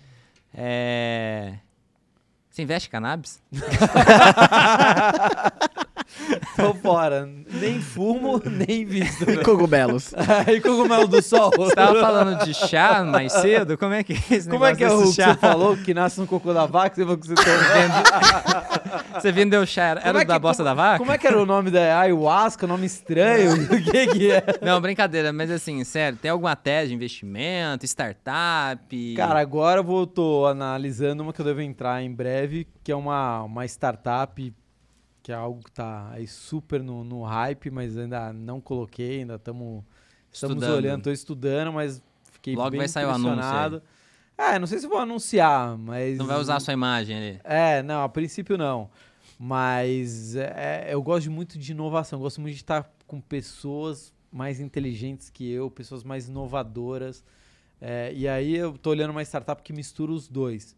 É. 0.53 1.55
Você 2.49 2.61
investe 2.63 2.87
em 2.87 2.91
cannabis? 2.91 3.41
Tô 6.55 6.73
fora. 6.73 7.27
Nem 7.51 7.79
fumo, 7.81 8.41
nem 8.45 8.85
visto. 8.85 9.25
Cogumelos. 9.43 10.13
e 10.53 10.59
cogumelo 10.61 11.07
do 11.07 11.21
sol. 11.21 11.51
Você 11.55 11.75
tava 11.75 11.99
falando 11.99 12.43
de 12.43 12.53
chá 12.53 13.03
mais 13.03 13.31
cedo? 13.33 13.77
Como 13.77 13.93
é 13.93 14.03
que 14.03 14.13
é 14.13 14.17
esse 14.35 14.49
Como 14.49 14.65
é 14.65 14.75
que 14.75 14.83
é 14.83 14.87
o 14.87 14.99
negócio 14.99 15.15
que 15.23 15.31
você 15.31 15.37
falou? 15.37 15.77
Que 15.77 15.93
nasce 15.93 16.19
no 16.19 16.27
cocô 16.27 16.53
da 16.53 16.65
vaca? 16.65 16.95
Você 16.95 17.01
falou 17.03 17.17
que 17.17 17.27
você 17.27 17.35
tá 17.35 19.09
Você 19.19 19.31
vendeu 19.31 19.65
chá, 19.65 19.83
era, 19.83 20.01
é 20.01 20.09
o 20.09 20.13
da 20.13 20.25
que- 20.25 20.39
bosta 20.39 20.63
como- 20.63 20.75
da 20.75 20.81
vaca? 20.81 20.97
Como 20.99 21.11
é 21.11 21.17
que 21.17 21.27
era 21.27 21.41
o 21.41 21.45
nome 21.45 21.71
da 21.71 21.99
ayahuasca? 22.01 22.65
Nome 22.67 22.85
estranho? 22.85 23.53
o 23.53 23.67
que 23.83 24.07
que 24.07 24.31
é? 24.31 24.43
Não, 24.61 24.79
brincadeira, 24.79 25.31
mas 25.33 25.49
assim, 25.51 25.83
sério, 25.83 26.17
tem 26.21 26.31
alguma 26.31 26.55
tese 26.55 26.89
de 26.89 26.95
investimento, 26.95 27.85
startup? 27.85 29.13
Cara, 29.15 29.39
agora 29.39 29.79
eu 29.79 29.83
vou, 29.83 30.05
tô 30.07 30.45
analisando 30.45 31.23
uma 31.23 31.33
que 31.33 31.41
eu 31.41 31.45
devo 31.45 31.61
entrar 31.61 32.01
em 32.01 32.11
breve, 32.11 32.67
que 32.83 32.91
é 32.91 32.95
uma, 32.95 33.43
uma 33.43 33.65
startup, 33.65 34.53
que 35.29 35.33
é 35.33 35.35
algo 35.35 35.63
que 35.63 35.71
tá 35.71 36.09
aí 36.09 36.25
super 36.25 36.81
no, 36.81 37.03
no 37.03 37.21
hype, 37.21 37.69
mas 37.69 37.95
ainda 37.95 38.33
não 38.33 38.59
coloquei, 38.59 39.19
ainda 39.19 39.37
tamo, 39.37 39.85
estamos 40.31 40.55
Estudando. 40.55 40.75
olhando, 40.75 41.03
tô 41.03 41.11
estudando, 41.11 41.71
mas 41.71 42.01
fiquei 42.31 42.55
Logo 42.55 42.71
bem 42.71 42.79
vai 42.79 42.87
sair 42.87 43.05
o 43.05 43.11
anúncio 43.11 43.43
aí. 43.43 43.79
É, 44.35 44.57
não 44.57 44.65
sei 44.65 44.79
se 44.79 44.87
vou 44.87 44.97
anunciar, 44.97 45.77
mas... 45.77 46.17
não 46.17 46.25
vai 46.25 46.39
usar 46.39 46.55
a 46.55 46.59
sua 46.59 46.73
imagem 46.73 47.15
ali. 47.15 47.41
É, 47.43 47.83
não, 47.83 48.01
a 48.03 48.09
princípio 48.09 48.57
não. 48.57 48.89
Mas 49.37 50.35
é, 50.35 50.87
eu 50.91 50.99
gosto 51.03 51.29
muito 51.29 51.59
de 51.59 51.73
inovação, 51.73 52.17
gosto 52.19 52.41
muito 52.41 52.55
de 52.55 52.61
estar 52.61 52.91
com 53.05 53.21
pessoas 53.21 54.11
mais 54.31 54.59
inteligentes 54.59 55.29
que 55.29 55.47
eu, 55.47 55.69
pessoas 55.69 56.03
mais 56.03 56.27
inovadoras. 56.27 57.23
É, 57.79 58.11
e 58.15 58.27
aí 58.27 58.55
eu 58.55 58.75
tô 58.79 58.89
olhando 58.89 59.11
uma 59.11 59.21
startup 59.21 59.61
que 59.61 59.73
mistura 59.73 60.11
os 60.11 60.27
dois. 60.27 60.75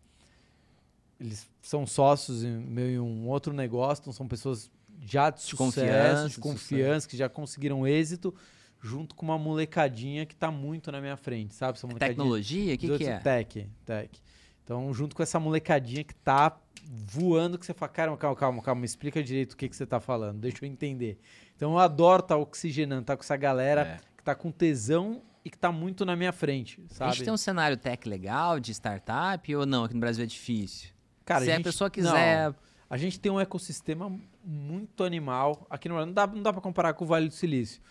Eles 1.22 1.48
são 1.62 1.86
sócios 1.86 2.44
em 2.44 2.58
meu 2.58 3.06
um 3.06 3.28
outro 3.28 3.54
negócio, 3.54 4.02
então 4.02 4.12
são 4.14 4.28
pessoas 4.28 4.72
já 5.00 5.30
de, 5.30 5.42
sucesso, 5.42 5.58
confiança, 5.58 6.28
de 6.28 6.36
de 6.36 6.42
confiança, 6.42 7.08
que 7.08 7.16
já 7.16 7.30
conseguiram 7.30 7.88
êxito, 7.88 8.34
junto 8.82 9.14
com 9.16 9.24
uma 9.26 9.38
molecadinha 9.38 10.26
que 10.26 10.36
tá 10.36 10.50
muito 10.52 10.92
na 10.92 11.00
minha 11.00 11.16
frente, 11.16 11.54
sabe? 11.54 11.78
Essa 11.78 11.86
molecadinha 11.88 12.16
Tecnologia, 12.16 12.74
o 12.74 12.78
que, 12.78 12.88
18 12.88 12.98
que 13.00 13.08
é? 13.10 13.18
Tech, 13.20 13.70
tech. 13.86 14.20
Então, 14.64 14.92
junto 14.94 15.16
com 15.16 15.22
essa 15.24 15.40
molecadinha 15.40 16.04
que 16.04 16.16
tá 16.16 16.58
voando, 16.84 17.58
que 17.60 17.66
você 17.66 17.74
fala, 17.74 17.92
calma, 17.92 18.18
calma, 18.18 18.36
calma, 18.36 18.62
calma, 18.62 18.82
me 18.82 18.86
explica 18.86 19.22
direito 19.24 19.54
o 19.54 19.58
que, 19.58 19.70
que 19.70 19.76
você 19.76 19.86
tá 19.86 20.00
falando, 20.00 20.40
deixa 20.40 20.58
eu 20.66 20.68
entender. 20.70 21.20
Então, 21.56 21.74
eu 21.74 21.80
adoro 21.80 22.22
estar 22.24 22.38
oxigenando, 22.38 23.04
tá 23.06 23.16
com 23.16 23.24
essa 23.24 23.38
galera 23.38 23.82
É. 23.82 24.00
que 24.18 24.24
tá 24.24 24.34
com 24.34 24.52
tesão 24.52 25.22
e 25.46 25.50
que 25.50 25.58
tá 25.58 25.72
muito 25.72 26.06
na 26.06 26.16
minha 26.16 26.32
frente, 26.32 26.82
A 26.90 26.94
sabe? 26.94 27.12
gente 27.14 27.24
tem 27.26 27.34
um 27.34 27.38
cenário 27.38 27.76
tech 27.78 28.08
legal 28.08 28.60
de 28.60 28.72
startup 28.72 29.56
ou 29.56 29.66
não? 29.66 29.84
Aqui 29.86 29.94
no 29.94 30.00
Brasil 30.00 30.24
é 30.24 30.28
difícil. 30.28 30.90
Cara, 31.26 31.46
Se 31.46 31.52
a, 31.52 31.56
gente- 31.56 31.64
pessoa 31.64 31.90
quiser. 31.90 32.48
não, 32.50 32.56
a 32.90 32.98
gente 32.98 33.20
tem 33.20 33.32
um 33.32 33.40
ecossistema 33.40 34.12
muito 34.44 35.04
animal. 35.04 35.66
Aqui 35.70 35.88
no 35.88 35.96
Brasil 35.96 36.08
não 36.08 36.14
dá, 36.14 36.28
não 36.28 36.42
dá 36.42 36.52
pra 36.54 36.62
comparar 36.62 36.94
com 36.94 37.06
o 37.06 37.08
Vale 37.08 37.28
do 37.28 37.34
Silício. 37.34 37.82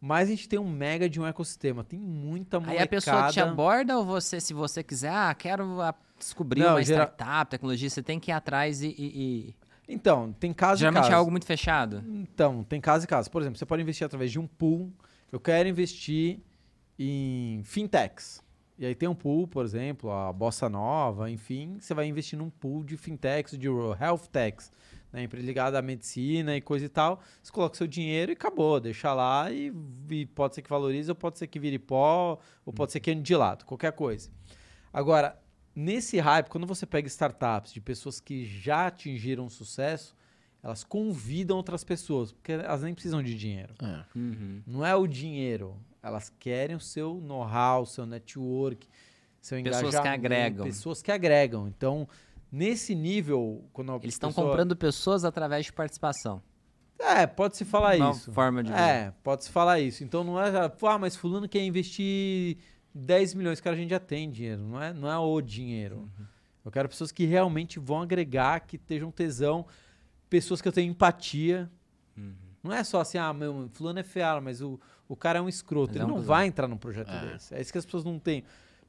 Mas 0.00 0.28
a 0.28 0.30
gente 0.30 0.48
tem 0.48 0.58
um 0.58 0.68
mega 0.70 1.08
de 1.08 1.20
um 1.20 1.26
ecossistema. 1.26 1.82
Tem 1.82 1.98
muita 1.98 2.58
Aí 2.58 2.62
molecada. 2.64 2.84
a 2.84 2.88
pessoa 2.88 3.28
te 3.32 3.40
aborda 3.40 3.98
ou 3.98 4.04
você, 4.04 4.40
se 4.40 4.52
você 4.54 4.82
quiser, 4.82 5.10
ah, 5.10 5.34
quero 5.34 5.80
ah, 5.80 5.94
descobrir 6.18 6.60
Não, 6.60 6.70
uma 6.74 6.82
gera- 6.82 7.04
startup, 7.04 7.50
tecnologia, 7.50 7.88
você 7.90 8.02
tem 8.02 8.20
que 8.20 8.30
ir 8.30 8.34
atrás 8.34 8.82
e. 8.82 8.88
e- 8.88 8.94
e- 9.48 9.54
Então, 9.88 10.32
tem 10.38 10.52
caso 10.52 10.78
e 10.78 10.80
Geralmente 10.80 11.02
caso. 11.04 11.12
é 11.12 11.14
algo 11.16 11.30
muito 11.30 11.46
fechado. 11.46 12.04
Então, 12.08 12.62
tem 12.64 12.80
caso 12.80 13.04
e 13.04 13.08
caso. 13.08 13.30
Por 13.30 13.40
exemplo, 13.40 13.58
você 13.58 13.64
pode 13.66 13.82
investir 13.82 14.04
através 14.04 14.30
de 14.30 14.38
um 14.38 14.46
pool. 14.46 14.92
Eu 15.32 15.40
quero 15.40 15.68
investir 15.68 16.40
em 16.98 17.62
fintechs. 17.64 18.42
E 18.78 18.84
aí 18.84 18.94
tem 18.94 19.08
um 19.08 19.14
pool, 19.14 19.48
por 19.48 19.64
exemplo, 19.64 20.10
a 20.10 20.32
Bossa 20.32 20.68
Nova, 20.68 21.30
enfim, 21.30 21.78
você 21.80 21.94
vai 21.94 22.06
investir 22.06 22.38
num 22.38 22.50
pool 22.50 22.84
de 22.84 22.96
fintechs, 22.96 23.56
de 23.56 23.66
health 23.66 24.28
techs, 24.30 24.70
né, 25.10 25.22
empresa 25.22 25.46
ligada 25.46 25.78
à 25.78 25.82
medicina 25.82 26.54
e 26.54 26.60
coisa 26.60 26.84
e 26.84 26.88
tal. 26.88 27.20
Você 27.42 27.50
coloca 27.50 27.76
seu 27.76 27.86
dinheiro 27.86 28.32
e 28.32 28.34
acabou, 28.34 28.78
deixa 28.78 29.14
lá 29.14 29.50
e, 29.50 29.72
e 30.10 30.26
pode 30.26 30.54
ser 30.54 30.62
que 30.62 30.68
valorize, 30.68 31.10
ou 31.10 31.14
pode 31.14 31.38
ser 31.38 31.46
que 31.46 31.58
vire 31.58 31.78
pó, 31.78 32.38
ou 32.66 32.72
pode 32.72 32.92
ser 32.92 33.00
que 33.00 33.10
ande 33.10 33.22
de 33.22 33.34
lado, 33.34 33.64
qualquer 33.64 33.92
coisa. 33.92 34.30
Agora, 34.92 35.40
nesse 35.74 36.18
hype, 36.18 36.48
quando 36.48 36.66
você 36.66 36.84
pega 36.84 37.08
startups 37.08 37.72
de 37.72 37.80
pessoas 37.80 38.20
que 38.20 38.44
já 38.44 38.88
atingiram 38.88 39.48
sucesso, 39.48 40.14
elas 40.62 40.82
convidam 40.82 41.56
outras 41.56 41.84
pessoas, 41.84 42.32
porque 42.32 42.52
elas 42.52 42.82
nem 42.82 42.92
precisam 42.92 43.22
de 43.22 43.36
dinheiro. 43.36 43.74
É. 43.80 44.04
Uhum. 44.18 44.62
Não 44.66 44.84
é 44.84 44.94
o 44.96 45.06
dinheiro. 45.06 45.76
Elas 46.06 46.32
querem 46.38 46.76
o 46.76 46.80
seu 46.80 47.14
know-how, 47.20 47.84
seu 47.84 48.06
network, 48.06 48.86
seu 49.40 49.60
Pessoas 49.62 49.80
que 49.82 49.88
engajamento. 49.88 50.14
agregam. 50.14 50.64
Pessoas 50.66 51.02
que 51.02 51.10
agregam. 51.10 51.66
Então, 51.68 52.08
nesse 52.50 52.94
nível, 52.94 53.64
quando 53.72 53.92
Eles 53.96 54.14
estão 54.14 54.30
pessoa- 54.30 54.46
comprando 54.48 54.76
pessoas 54.76 55.24
através 55.24 55.66
de 55.66 55.72
participação. 55.72 56.40
É, 56.98 57.26
pode-se 57.26 57.64
falar 57.64 57.96
Uma 57.96 58.10
isso. 58.12 58.32
forma 58.32 58.62
de 58.62 58.70
ver. 58.72 58.78
É, 58.78 59.12
pode-se 59.22 59.50
falar 59.50 59.80
isso. 59.80 60.02
Então, 60.04 60.22
não 60.24 60.40
é... 60.40 60.50
Ah, 60.82 60.98
mas 60.98 61.14
fulano 61.16 61.48
quer 61.48 61.62
investir 61.64 62.56
10 62.94 63.34
milhões. 63.34 63.60
Cara, 63.60 63.74
a 63.76 63.78
gente 63.78 63.90
já 63.90 64.00
tem 64.00 64.30
dinheiro. 64.30 64.62
Não 64.62 64.80
é, 64.82 64.92
não 64.94 65.10
é 65.10 65.18
o 65.18 65.40
dinheiro. 65.40 65.96
Uhum. 66.18 66.26
Eu 66.64 66.70
quero 66.70 66.88
pessoas 66.88 67.12
que 67.12 67.26
realmente 67.26 67.78
vão 67.78 68.00
agregar, 68.00 68.60
que 68.60 68.76
estejam 68.76 69.10
tesão. 69.10 69.66
Pessoas 70.30 70.62
que 70.62 70.68
eu 70.68 70.72
tenho 70.72 70.90
empatia. 70.90 71.70
Uhum. 72.16 72.32
Não 72.62 72.72
é 72.72 72.82
só 72.82 73.00
assim, 73.00 73.18
ah, 73.18 73.32
meu, 73.32 73.68
fulano 73.74 73.98
é 73.98 74.02
feio, 74.02 74.40
mas 74.42 74.60
o, 74.62 74.80
o 75.08 75.16
cara 75.16 75.38
é 75.38 75.42
um 75.42 75.48
escroto. 75.48 75.88
Mas 75.92 75.96
Ele 75.96 76.02
é 76.02 76.06
um 76.06 76.08
não 76.08 76.14
cuzão. 76.16 76.28
vai 76.28 76.46
entrar 76.46 76.66
num 76.68 76.76
projeto 76.76 77.10
É. 77.10 77.32
desse. 77.32 77.54
É 77.54 77.60
isso 77.60 77.72
que 77.72 77.78
as 77.78 77.84
pessoas 77.84 78.04
não 78.04 78.18
têm. 78.18 78.42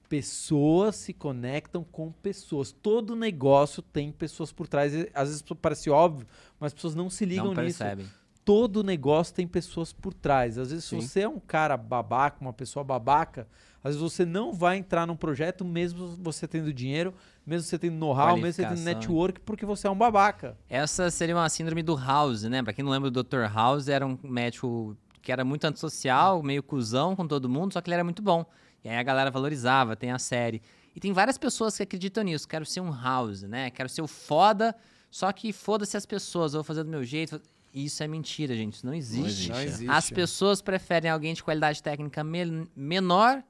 Pessoas 0.09 0.95
se 0.95 1.11
conectam 1.13 1.83
com 1.83 2.11
pessoas. 2.11 2.71
Todo 2.71 3.15
negócio 3.15 3.81
tem 3.81 4.11
pessoas 4.11 4.51
por 4.53 4.67
trás. 4.67 4.93
E, 4.93 5.09
Às 5.13 5.27
vezes 5.29 5.43
parece 5.61 5.89
óbvio, 5.89 6.25
mas 6.59 6.67
as 6.69 6.73
pessoas 6.73 6.95
não 6.95 7.09
se 7.09 7.25
ligam 7.25 7.53
não 7.53 7.63
nisso. 7.63 7.79
percebem. 7.79 8.05
Todo 8.45 8.81
negócio 8.83 9.33
tem 9.35 9.45
pessoas 9.45 9.91
por 9.91 10.13
trás. 10.13 10.57
Às 10.57 10.69
vezes, 10.71 10.85
Sim. 10.85 11.01
se 11.01 11.07
você 11.09 11.19
é 11.21 11.27
um 11.29 11.39
cara 11.39 11.75
babaca, 11.75 12.37
uma 12.39 12.53
pessoa 12.53 12.81
babaca, 12.85 13.45
às 13.83 13.95
vezes 13.95 14.01
você 14.01 14.25
não 14.25 14.53
vai 14.53 14.77
entrar 14.77 15.05
num 15.05 15.17
projeto 15.17 15.65
mesmo 15.65 16.07
você 16.21 16.47
tendo 16.47 16.71
dinheiro, 16.73 17.13
mesmo 17.45 17.67
você 17.67 17.77
tendo 17.77 17.95
know-how, 17.97 18.37
mesmo 18.37 18.53
você 18.53 18.61
tendo 18.61 18.69
Qualificação. 18.69 18.99
network, 19.01 19.41
porque 19.41 19.65
você 19.65 19.87
é 19.87 19.89
um 19.91 19.97
babaca. 19.97 20.57
Essa 20.69 21.11
seria 21.11 21.35
uma 21.35 21.49
síndrome 21.49 21.83
do 21.83 21.97
House, 21.97 22.43
né? 22.43 22.63
Pra 22.63 22.71
quem 22.71 22.85
não 22.85 22.91
lembra, 22.93 23.09
o 23.09 23.11
Dr. 23.11 23.41
House 23.53 23.89
era 23.89 24.07
um 24.07 24.17
médico 24.23 24.95
que 25.21 25.31
era 25.31 25.43
muito 25.43 25.65
antissocial, 25.65 26.41
meio 26.43 26.61
cuzão 26.63 27.15
com 27.15 27.27
todo 27.27 27.49
mundo, 27.49 27.73
só 27.73 27.81
que 27.81 27.89
ele 27.89 27.95
era 27.95 28.03
muito 28.03 28.21
bom. 28.21 28.45
E 28.83 28.89
aí 28.89 28.97
a 28.97 29.03
galera 29.03 29.29
valorizava, 29.31 29.95
tem 29.95 30.11
a 30.11 30.19
série. 30.19 30.61
E 30.95 30.99
tem 30.99 31.11
várias 31.13 31.37
pessoas 31.37 31.75
que 31.77 31.83
acreditam 31.83 32.23
nisso. 32.23 32.47
Quero 32.47 32.65
ser 32.65 32.79
um 32.81 32.91
House, 32.91 33.43
né? 33.43 33.69
Quero 33.69 33.89
ser 33.89 34.01
o 34.01 34.07
foda, 34.07 34.75
só 35.11 35.31
que 35.31 35.51
foda-se 35.53 35.95
as 35.97 36.05
pessoas, 36.05 36.53
eu 36.53 36.59
vou 36.59 36.63
fazer 36.63 36.83
do 36.83 36.89
meu 36.89 37.03
jeito. 37.03 37.41
Isso 37.73 38.01
é 38.01 38.07
mentira, 38.07 38.55
gente. 38.55 38.75
Isso 38.75 38.85
não 38.85 38.93
existe. 38.93 39.49
Não 39.51 39.61
existe. 39.61 39.89
As 39.89 40.09
pessoas 40.09 40.61
preferem 40.61 41.11
alguém 41.11 41.33
de 41.33 41.43
qualidade 41.43 41.83
técnica 41.83 42.23
men- 42.23 42.67
menor, 42.75 43.43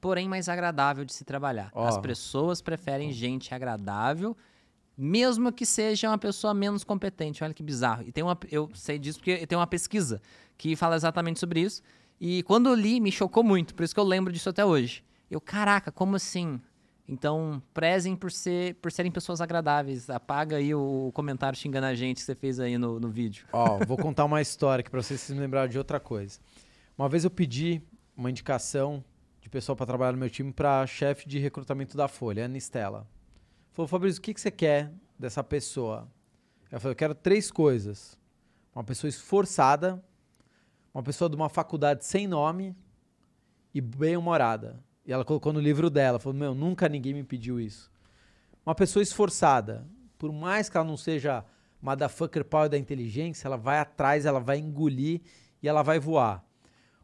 porém 0.00 0.28
mais 0.28 0.48
agradável 0.48 1.04
de 1.04 1.12
se 1.12 1.24
trabalhar. 1.24 1.70
Ó. 1.74 1.86
As 1.86 1.98
pessoas 1.98 2.60
preferem 2.60 3.12
gente 3.12 3.54
agradável, 3.54 4.36
mesmo 4.98 5.52
que 5.52 5.64
seja 5.64 6.08
uma 6.08 6.18
pessoa 6.18 6.52
menos 6.52 6.82
competente. 6.82 7.44
Olha 7.44 7.54
que 7.54 7.62
bizarro. 7.62 8.02
E 8.04 8.10
tem 8.10 8.24
uma, 8.24 8.36
eu 8.50 8.68
sei 8.74 8.98
disso 8.98 9.20
porque 9.20 9.46
tem 9.46 9.56
uma 9.56 9.66
pesquisa 9.66 10.20
que 10.56 10.74
fala 10.74 10.96
exatamente 10.96 11.38
sobre 11.38 11.60
isso. 11.60 11.80
E 12.20 12.42
quando 12.42 12.68
eu 12.68 12.74
li, 12.74 12.98
me 12.98 13.12
chocou 13.12 13.44
muito, 13.44 13.76
por 13.76 13.84
isso 13.84 13.94
que 13.94 14.00
eu 14.00 14.04
lembro 14.04 14.32
disso 14.32 14.48
até 14.48 14.64
hoje. 14.64 15.04
Eu, 15.30 15.40
caraca, 15.40 15.92
como 15.92 16.16
assim? 16.16 16.60
Então, 17.06 17.62
prezem 17.72 18.16
por, 18.16 18.32
ser, 18.32 18.74
por 18.76 18.90
serem 18.90 19.12
pessoas 19.12 19.40
agradáveis. 19.40 20.10
Apaga 20.10 20.56
aí 20.56 20.74
o 20.74 21.12
comentário 21.14 21.56
xingando 21.56 21.86
a 21.86 21.94
gente 21.94 22.16
que 22.16 22.22
você 22.22 22.34
fez 22.34 22.58
aí 22.58 22.76
no, 22.76 22.98
no 22.98 23.08
vídeo. 23.08 23.46
Ó, 23.52 23.78
vou 23.86 23.96
contar 23.96 24.24
uma 24.24 24.42
história 24.42 24.80
aqui 24.80 24.90
pra 24.90 25.00
vocês 25.00 25.20
se 25.20 25.32
lembrarem 25.32 25.70
de 25.70 25.78
outra 25.78 26.00
coisa. 26.00 26.40
Uma 26.98 27.08
vez 27.08 27.22
eu 27.22 27.30
pedi 27.30 27.80
uma 28.16 28.28
indicação 28.28 29.04
de 29.40 29.48
pessoal 29.48 29.76
pra 29.76 29.86
trabalhar 29.86 30.12
no 30.12 30.18
meu 30.18 30.28
time 30.28 30.52
pra 30.52 30.84
chefe 30.88 31.28
de 31.28 31.38
recrutamento 31.38 31.96
da 31.96 32.08
Folha, 32.08 32.46
Ana 32.46 32.58
Estela. 32.58 33.06
Falou, 33.78 33.86
Fabrício, 33.86 34.18
o 34.18 34.22
que, 34.22 34.34
que 34.34 34.40
você 34.40 34.50
quer 34.50 34.90
dessa 35.16 35.44
pessoa? 35.44 36.08
Eu 36.68 36.80
falei, 36.80 36.94
eu 36.94 36.96
quero 36.96 37.14
três 37.14 37.48
coisas. 37.48 38.18
Uma 38.74 38.82
pessoa 38.82 39.08
esforçada, 39.08 40.02
uma 40.92 41.00
pessoa 41.00 41.30
de 41.30 41.36
uma 41.36 41.48
faculdade 41.48 42.04
sem 42.04 42.26
nome 42.26 42.74
e 43.72 43.80
bem-humorada. 43.80 44.82
E 45.06 45.12
ela 45.12 45.24
colocou 45.24 45.52
no 45.52 45.60
livro 45.60 45.88
dela, 45.90 46.18
falou, 46.18 46.36
meu, 46.36 46.56
nunca 46.56 46.88
ninguém 46.88 47.14
me 47.14 47.22
pediu 47.22 47.60
isso. 47.60 47.88
Uma 48.66 48.74
pessoa 48.74 49.00
esforçada, 49.00 49.86
por 50.18 50.32
mais 50.32 50.68
que 50.68 50.76
ela 50.76 50.84
não 50.84 50.96
seja 50.96 51.44
motherfucker 51.80 52.44
power 52.44 52.68
da 52.68 52.76
inteligência, 52.76 53.46
ela 53.46 53.56
vai 53.56 53.78
atrás, 53.78 54.26
ela 54.26 54.40
vai 54.40 54.58
engolir 54.58 55.20
e 55.62 55.68
ela 55.68 55.84
vai 55.84 56.00
voar. 56.00 56.44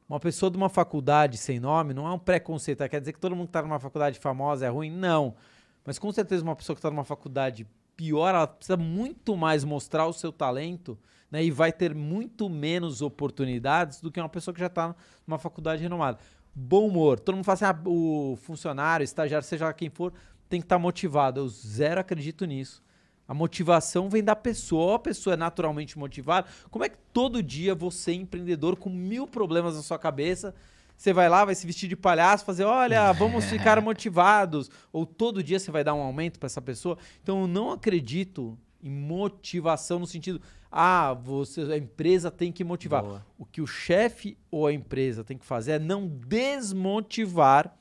Uma 0.08 0.18
pessoa 0.18 0.50
de 0.50 0.56
uma 0.56 0.68
faculdade 0.68 1.38
sem 1.38 1.60
nome 1.60 1.94
não 1.94 2.04
é 2.08 2.12
um 2.12 2.18
preconceito, 2.18 2.78
quer 2.88 2.98
dizer 2.98 3.12
que 3.12 3.20
todo 3.20 3.36
mundo 3.36 3.46
que 3.46 3.50
está 3.50 3.62
numa 3.62 3.78
faculdade 3.78 4.18
famosa 4.18 4.66
é 4.66 4.68
ruim? 4.68 4.90
Não. 4.90 5.36
Mas 5.84 5.98
com 5.98 6.10
certeza 6.10 6.42
uma 6.42 6.56
pessoa 6.56 6.74
que 6.74 6.78
está 6.78 6.90
numa 6.90 7.04
faculdade 7.04 7.66
pior, 7.96 8.30
ela 8.30 8.46
precisa 8.46 8.76
muito 8.76 9.36
mais 9.36 9.64
mostrar 9.64 10.06
o 10.06 10.12
seu 10.12 10.32
talento 10.32 10.98
né, 11.30 11.44
e 11.44 11.50
vai 11.50 11.72
ter 11.72 11.94
muito 11.94 12.48
menos 12.48 13.02
oportunidades 13.02 14.00
do 14.00 14.10
que 14.10 14.20
uma 14.20 14.28
pessoa 14.28 14.54
que 14.54 14.60
já 14.60 14.66
está 14.66 14.94
numa 15.26 15.38
faculdade 15.38 15.82
renomada. 15.82 16.18
Bom 16.54 16.86
humor. 16.86 17.18
Todo 17.18 17.34
mundo 17.34 17.44
fala 17.44 17.54
assim, 17.54 17.64
ah, 17.64 17.82
o 17.84 18.38
funcionário, 18.42 19.02
estagiário, 19.02 19.46
seja 19.46 19.72
quem 19.72 19.90
for, 19.90 20.12
tem 20.48 20.60
que 20.60 20.66
estar 20.66 20.78
motivado. 20.78 21.40
Eu 21.40 21.48
zero 21.48 22.00
acredito 22.00 22.44
nisso. 22.44 22.82
A 23.26 23.34
motivação 23.34 24.08
vem 24.08 24.22
da 24.22 24.36
pessoa. 24.36 24.96
A 24.96 24.98
pessoa 25.00 25.34
é 25.34 25.36
naturalmente 25.36 25.98
motivada. 25.98 26.46
Como 26.70 26.84
é 26.84 26.88
que 26.88 26.98
todo 27.12 27.42
dia 27.42 27.74
você, 27.74 28.12
empreendedor, 28.12 28.76
com 28.76 28.90
mil 28.90 29.26
problemas 29.26 29.74
na 29.74 29.82
sua 29.82 29.98
cabeça, 29.98 30.54
você 30.96 31.12
vai 31.12 31.28
lá, 31.28 31.44
vai 31.44 31.54
se 31.54 31.66
vestir 31.66 31.88
de 31.88 31.96
palhaço, 31.96 32.44
fazer, 32.44 32.64
olha, 32.64 33.12
vamos 33.14 33.44
ficar 33.44 33.80
motivados. 33.80 34.70
Ou 34.92 35.04
todo 35.04 35.42
dia 35.42 35.58
você 35.58 35.70
vai 35.70 35.84
dar 35.84 35.94
um 35.94 36.00
aumento 36.00 36.38
para 36.38 36.46
essa 36.46 36.62
pessoa. 36.62 36.96
Então 37.22 37.42
eu 37.42 37.46
não 37.46 37.72
acredito 37.72 38.58
em 38.82 38.90
motivação 38.90 39.98
no 39.98 40.06
sentido, 40.06 40.40
ah, 40.70 41.14
você, 41.14 41.60
a 41.62 41.76
empresa 41.78 42.30
tem 42.30 42.50
que 42.50 42.64
motivar. 42.64 43.02
Boa. 43.02 43.26
O 43.38 43.46
que 43.46 43.62
o 43.62 43.66
chefe 43.66 44.36
ou 44.50 44.66
a 44.66 44.72
empresa 44.72 45.22
tem 45.22 45.38
que 45.38 45.46
fazer 45.46 45.72
é 45.72 45.78
não 45.78 46.06
desmotivar 46.06 47.76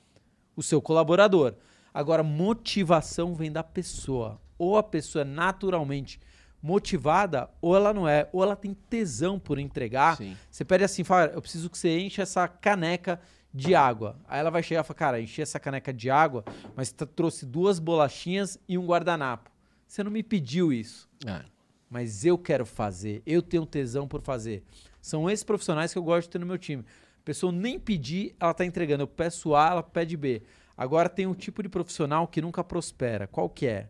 o 0.55 0.61
seu 0.61 0.81
colaborador. 0.81 1.55
Agora, 1.93 2.23
motivação 2.23 3.35
vem 3.35 3.51
da 3.51 3.63
pessoa. 3.63 4.39
Ou 4.57 4.77
a 4.77 4.83
pessoa 4.83 5.23
é 5.23 5.25
naturalmente 5.25 6.19
motivada, 6.63 7.49
ou 7.61 7.75
ela 7.75 7.93
não 7.93 8.07
é. 8.07 8.29
Ou 8.31 8.41
ela 8.41 8.55
tem 8.55 8.73
tesão 8.73 9.37
por 9.37 9.59
entregar. 9.59 10.15
Sim. 10.15 10.37
Você 10.49 10.63
pede 10.63 10.85
assim, 10.85 11.03
fala, 11.03 11.25
eu 11.33 11.41
preciso 11.41 11.69
que 11.69 11.77
você 11.77 11.99
encha 11.99 12.21
essa 12.21 12.47
caneca 12.47 13.19
de 13.53 13.75
água. 13.75 14.17
Aí 14.27 14.39
ela 14.39 14.49
vai 14.49 14.63
chegar 14.63 14.81
e 14.81 14.83
fala, 14.85 14.97
cara, 14.97 15.21
enchi 15.21 15.41
essa 15.41 15.59
caneca 15.59 15.91
de 15.93 16.09
água, 16.09 16.45
mas 16.73 16.91
trouxe 16.91 17.45
duas 17.45 17.79
bolachinhas 17.79 18.57
e 18.67 18.77
um 18.77 18.85
guardanapo. 18.85 19.51
Você 19.85 20.03
não 20.03 20.09
me 20.09 20.23
pediu 20.23 20.71
isso 20.73 21.07
É. 21.27 21.41
mas 21.87 22.25
eu 22.25 22.35
quero 22.37 22.65
fazer, 22.65 23.21
eu 23.27 23.43
tenho 23.43 23.63
tesão 23.65 24.07
por 24.07 24.21
fazer. 24.21 24.63
São 24.99 25.29
esses 25.29 25.43
profissionais 25.43 25.91
que 25.91 25.99
eu 25.99 26.03
gosto 26.03 26.27
de 26.27 26.29
ter 26.31 26.39
no 26.39 26.45
meu 26.45 26.57
time. 26.57 26.83
A 27.19 27.23
pessoa 27.25 27.51
nem 27.51 27.77
pedir, 27.79 28.35
ela 28.39 28.53
tá 28.53 28.65
entregando. 28.65 29.03
Eu 29.03 29.07
peço 29.07 29.53
A, 29.53 29.69
ela 29.69 29.83
pede 29.83 30.17
B. 30.17 30.41
Agora 30.75 31.07
tem 31.07 31.27
um 31.27 31.33
tipo 31.35 31.61
de 31.61 31.69
profissional 31.69 32.27
que 32.27 32.41
nunca 32.41 32.63
prospera. 32.63 33.27
Qual 33.27 33.47
que 33.49 33.67
é? 33.67 33.89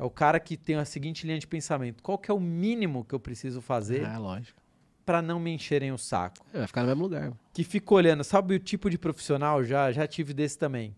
É 0.00 0.04
o 0.04 0.10
cara 0.10 0.40
que 0.40 0.56
tem 0.56 0.76
a 0.76 0.84
seguinte 0.86 1.26
linha 1.26 1.38
de 1.38 1.46
pensamento. 1.46 2.02
Qual 2.02 2.16
que 2.16 2.30
é 2.30 2.34
o 2.34 2.40
mínimo 2.40 3.04
que 3.04 3.14
eu 3.14 3.20
preciso 3.20 3.60
fazer 3.60 4.04
Ah, 4.06 4.16
lógico. 4.16 4.58
para 5.04 5.20
não 5.20 5.38
me 5.38 5.50
encherem 5.50 5.92
o 5.92 5.98
saco? 5.98 6.44
É, 6.54 6.58
Vai 6.58 6.66
ficar 6.66 6.80
no 6.82 6.86
mesmo 6.88 7.02
lugar. 7.02 7.32
que 7.52 7.62
fica 7.62 7.92
olhando. 7.94 8.24
Sabe 8.24 8.54
o 8.54 8.58
tipo 8.58 8.88
de 8.88 8.96
profissional? 8.96 9.62
Já, 9.62 9.92
já 9.92 10.06
tive 10.06 10.32
desse 10.32 10.56
também. 10.56 10.96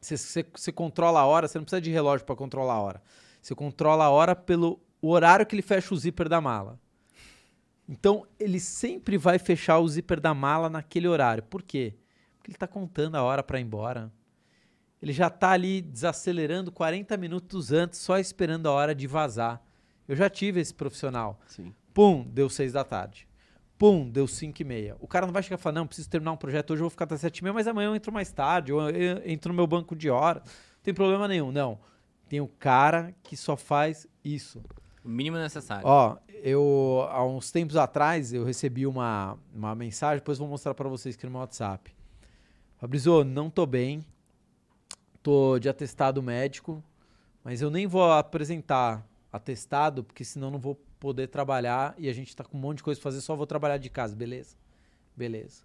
Você 0.00 0.72
controla 0.72 1.20
a 1.20 1.26
hora, 1.26 1.46
você 1.48 1.58
não 1.58 1.64
precisa 1.64 1.80
de 1.80 1.90
relógio 1.90 2.26
para 2.26 2.34
controlar 2.36 2.74
a 2.74 2.80
hora. 2.80 3.02
Você 3.40 3.54
controla 3.54 4.04
a 4.04 4.10
hora 4.10 4.34
pelo 4.36 4.80
horário 5.00 5.46
que 5.46 5.54
ele 5.54 5.62
fecha 5.62 5.94
o 5.94 5.96
zíper 5.96 6.28
da 6.28 6.40
mala. 6.40 6.78
Então, 7.88 8.26
ele 8.40 8.58
sempre 8.58 9.16
vai 9.16 9.38
fechar 9.38 9.78
o 9.78 9.88
zíper 9.88 10.18
da 10.20 10.34
mala 10.34 10.68
naquele 10.68 11.06
horário. 11.06 11.42
Por 11.44 11.62
quê? 11.62 11.94
Porque 12.36 12.50
ele 12.50 12.56
está 12.56 12.66
contando 12.66 13.14
a 13.16 13.22
hora 13.22 13.42
para 13.42 13.60
ir 13.60 13.62
embora. 13.62 14.10
Ele 15.00 15.12
já 15.12 15.26
está 15.26 15.50
ali 15.50 15.82
desacelerando 15.82 16.72
40 16.72 17.16
minutos 17.16 17.72
antes, 17.72 17.98
só 17.98 18.18
esperando 18.18 18.66
a 18.66 18.72
hora 18.72 18.94
de 18.94 19.06
vazar. 19.06 19.62
Eu 20.08 20.16
já 20.16 20.30
tive 20.30 20.60
esse 20.60 20.72
profissional. 20.72 21.38
Sim. 21.46 21.74
Pum, 21.92 22.26
deu 22.28 22.48
seis 22.48 22.72
da 22.72 22.84
tarde. 22.84 23.28
Pum, 23.78 24.08
deu 24.08 24.26
cinco 24.26 24.62
e 24.62 24.64
meia. 24.64 24.96
O 25.00 25.06
cara 25.06 25.26
não 25.26 25.32
vai 25.32 25.42
chegar 25.42 25.58
e 25.58 25.60
falar, 25.60 25.74
não, 25.74 25.86
preciso 25.86 26.08
terminar 26.08 26.32
um 26.32 26.36
projeto 26.36 26.70
hoje, 26.72 26.80
eu 26.80 26.84
vou 26.84 26.90
ficar 26.90 27.04
até 27.04 27.16
sete 27.16 27.38
e 27.38 27.44
meia, 27.44 27.52
mas 27.52 27.66
amanhã 27.66 27.88
eu 27.88 27.96
entro 27.96 28.12
mais 28.12 28.32
tarde, 28.32 28.72
ou 28.72 28.88
eu 28.90 29.22
entro 29.24 29.52
no 29.52 29.56
meu 29.56 29.66
banco 29.66 29.94
de 29.94 30.08
hora. 30.08 30.40
Não 30.44 30.82
tem 30.82 30.94
problema 30.94 31.28
nenhum. 31.28 31.52
Não. 31.52 31.78
Tem 32.28 32.40
o 32.40 32.48
cara 32.48 33.14
que 33.22 33.36
só 33.36 33.56
faz 33.56 34.06
isso. 34.24 34.62
O 35.04 35.08
mínimo 35.08 35.36
necessário. 35.36 35.86
Ó, 35.86 36.16
eu, 36.42 37.06
há 37.10 37.24
uns 37.24 37.50
tempos 37.50 37.76
atrás, 37.76 38.32
eu 38.32 38.44
recebi 38.44 38.86
uma, 38.86 39.38
uma 39.54 39.74
mensagem, 39.74 40.18
depois 40.18 40.38
vou 40.38 40.48
mostrar 40.48 40.74
pra 40.74 40.88
vocês 40.88 41.14
aqui 41.14 41.26
no 41.26 41.32
meu 41.32 41.40
WhatsApp. 41.40 41.94
Fabrizio, 42.78 43.24
não 43.24 43.48
tô 43.48 43.66
bem, 43.66 44.04
tô 45.26 45.58
de 45.58 45.68
atestado 45.68 46.22
médico, 46.22 46.80
mas 47.42 47.60
eu 47.60 47.68
nem 47.68 47.84
vou 47.84 48.12
apresentar 48.12 49.04
atestado, 49.32 50.04
porque 50.04 50.24
senão 50.24 50.52
não 50.52 50.58
vou 50.60 50.76
poder 51.00 51.26
trabalhar 51.26 51.96
e 51.98 52.08
a 52.08 52.12
gente 52.12 52.34
tá 52.36 52.44
com 52.44 52.56
um 52.56 52.60
monte 52.60 52.76
de 52.76 52.84
coisa 52.84 53.00
pra 53.00 53.10
fazer, 53.10 53.20
só 53.20 53.34
vou 53.34 53.44
trabalhar 53.44 53.76
de 53.78 53.90
casa, 53.90 54.14
beleza? 54.14 54.54
Beleza. 55.16 55.64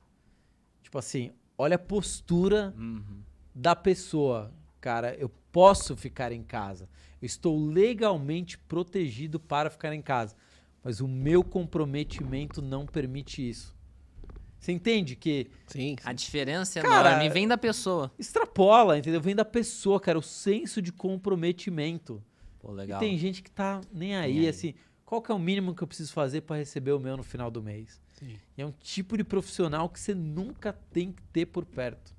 Tipo 0.81 0.97
assim, 0.97 1.29
olha 1.55 1.75
a 1.75 1.79
postura 1.79 2.73
Uhum. 2.75 3.21
da 3.53 3.75
pessoa. 3.75 4.51
Cara, 4.79 5.13
eu 5.19 5.29
posso 5.51 5.95
ficar 5.95 6.31
em 6.31 6.41
casa. 6.41 6.89
Eu 7.21 7.27
estou 7.27 7.55
legalmente 7.63 8.57
protegido 8.57 9.39
para 9.39 9.69
ficar 9.69 9.93
em 9.93 10.01
casa. 10.01 10.35
Mas 10.83 11.01
o 11.01 11.07
meu 11.07 11.43
comprometimento 11.43 12.63
não 12.63 12.87
permite 12.87 13.47
isso. 13.47 13.75
Você 14.61 14.71
entende 14.71 15.15
que 15.15 15.47
Sim. 15.65 15.95
A 16.05 16.13
diferença 16.13 16.77
é 16.79 16.83
Cara, 16.83 17.09
enorme 17.13 17.29
vem 17.29 17.47
da 17.47 17.57
pessoa. 17.57 18.11
extrapola, 18.19 18.95
entendeu? 18.97 19.19
Vem 19.19 19.35
da 19.35 19.43
pessoa, 19.43 19.99
cara, 19.99 20.19
o 20.19 20.21
senso 20.21 20.81
de 20.81 20.91
comprometimento. 20.91 22.23
Pô, 22.59 22.71
E 22.71 22.75
legal. 22.75 22.99
tem 22.99 23.17
gente 23.17 23.41
que 23.41 23.49
tá 23.49 23.81
nem 23.91 24.15
aí, 24.15 24.39
aí. 24.39 24.47
assim, 24.47 24.75
qual 25.03 25.19
que 25.21 25.31
é 25.31 25.35
o 25.35 25.39
mínimo 25.39 25.73
que 25.73 25.81
eu 25.81 25.87
preciso 25.87 26.13
fazer 26.13 26.41
para 26.41 26.57
receber 26.57 26.91
o 26.91 26.99
meu 26.99 27.17
no 27.17 27.23
final 27.23 27.49
do 27.49 27.61
mês? 27.61 27.99
Sim. 28.19 28.35
E 28.55 28.61
é 28.61 28.65
um 28.65 28.71
tipo 28.71 29.17
de 29.17 29.23
profissional 29.23 29.89
que 29.89 29.99
você 29.99 30.13
nunca 30.13 30.73
tem 30.93 31.11
que 31.11 31.23
ter 31.33 31.47
por 31.47 31.65
perto. 31.65 32.13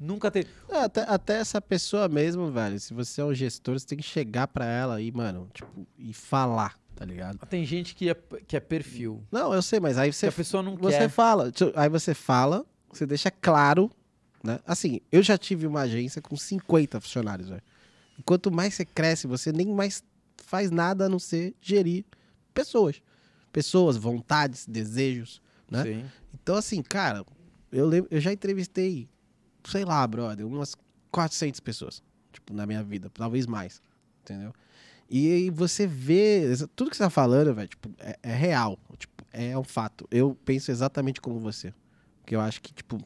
Nunca 0.00 0.30
tem. 0.30 0.44
É, 0.68 0.78
Até, 0.82 1.02
até 1.02 1.34
essa 1.38 1.60
pessoa 1.60 2.08
mesmo, 2.08 2.50
velho. 2.52 2.78
Se 2.78 2.94
você 2.94 3.20
é 3.20 3.24
um 3.24 3.34
gestor, 3.34 3.78
você 3.78 3.86
tem 3.86 3.98
que 3.98 4.04
chegar 4.04 4.46
pra 4.46 4.64
ela 4.64 5.00
e, 5.00 5.10
mano, 5.10 5.48
tipo, 5.52 5.86
e 5.98 6.12
falar. 6.12 6.77
Tá 6.98 7.04
ligado? 7.04 7.38
Tem 7.46 7.64
gente 7.64 7.94
que 7.94 8.10
é, 8.10 8.14
que 8.44 8.56
é 8.56 8.60
perfil. 8.60 9.22
Não, 9.30 9.54
eu 9.54 9.62
sei, 9.62 9.78
mas 9.78 9.96
aí 9.96 10.10
Que 10.10 10.16
você 10.16 10.26
a 10.26 10.32
pessoa 10.32 10.64
não 10.64 10.74
Você 10.76 10.98
quer. 10.98 11.08
fala, 11.08 11.52
aí 11.76 11.88
você 11.88 12.12
fala, 12.12 12.66
você 12.92 13.06
deixa 13.06 13.30
claro, 13.30 13.88
né? 14.42 14.58
Assim, 14.66 15.00
eu 15.12 15.22
já 15.22 15.38
tive 15.38 15.64
uma 15.64 15.82
agência 15.82 16.20
com 16.20 16.36
50 16.36 17.00
funcionários, 17.00 17.48
velho. 17.50 17.62
E 18.18 18.22
Quanto 18.24 18.50
mais 18.50 18.74
você 18.74 18.84
cresce, 18.84 19.28
você 19.28 19.52
nem 19.52 19.68
mais 19.68 20.02
faz 20.44 20.72
nada 20.72 21.06
a 21.06 21.08
não 21.08 21.20
ser 21.20 21.54
gerir 21.60 22.04
pessoas. 22.52 23.00
Pessoas, 23.52 23.96
vontades, 23.96 24.66
desejos, 24.66 25.40
né? 25.70 25.84
Sim. 25.84 26.04
Então, 26.34 26.56
assim, 26.56 26.82
cara, 26.82 27.24
eu, 27.70 27.86
lembro, 27.86 28.08
eu 28.10 28.20
já 28.20 28.32
entrevistei, 28.32 29.08
sei 29.64 29.84
lá, 29.84 30.04
brother, 30.04 30.44
umas 30.44 30.74
400 31.12 31.60
pessoas, 31.60 32.02
tipo, 32.32 32.52
na 32.52 32.66
minha 32.66 32.82
vida, 32.82 33.08
talvez 33.14 33.46
mais, 33.46 33.80
entendeu? 34.22 34.52
E 35.10 35.32
aí 35.32 35.50
você 35.50 35.86
vê, 35.86 36.54
tudo 36.76 36.90
que 36.90 36.96
você 36.96 37.02
tá 37.02 37.10
falando, 37.10 37.54
velho, 37.54 37.68
tipo, 37.68 37.90
é, 37.98 38.18
é 38.22 38.34
real, 38.34 38.78
tipo, 38.98 39.24
é 39.32 39.56
um 39.56 39.64
fato. 39.64 40.06
Eu 40.10 40.36
penso 40.44 40.70
exatamente 40.70 41.20
como 41.20 41.40
você, 41.40 41.72
que 42.26 42.36
eu 42.36 42.40
acho 42.40 42.60
que, 42.60 42.72
tipo, 42.74 42.98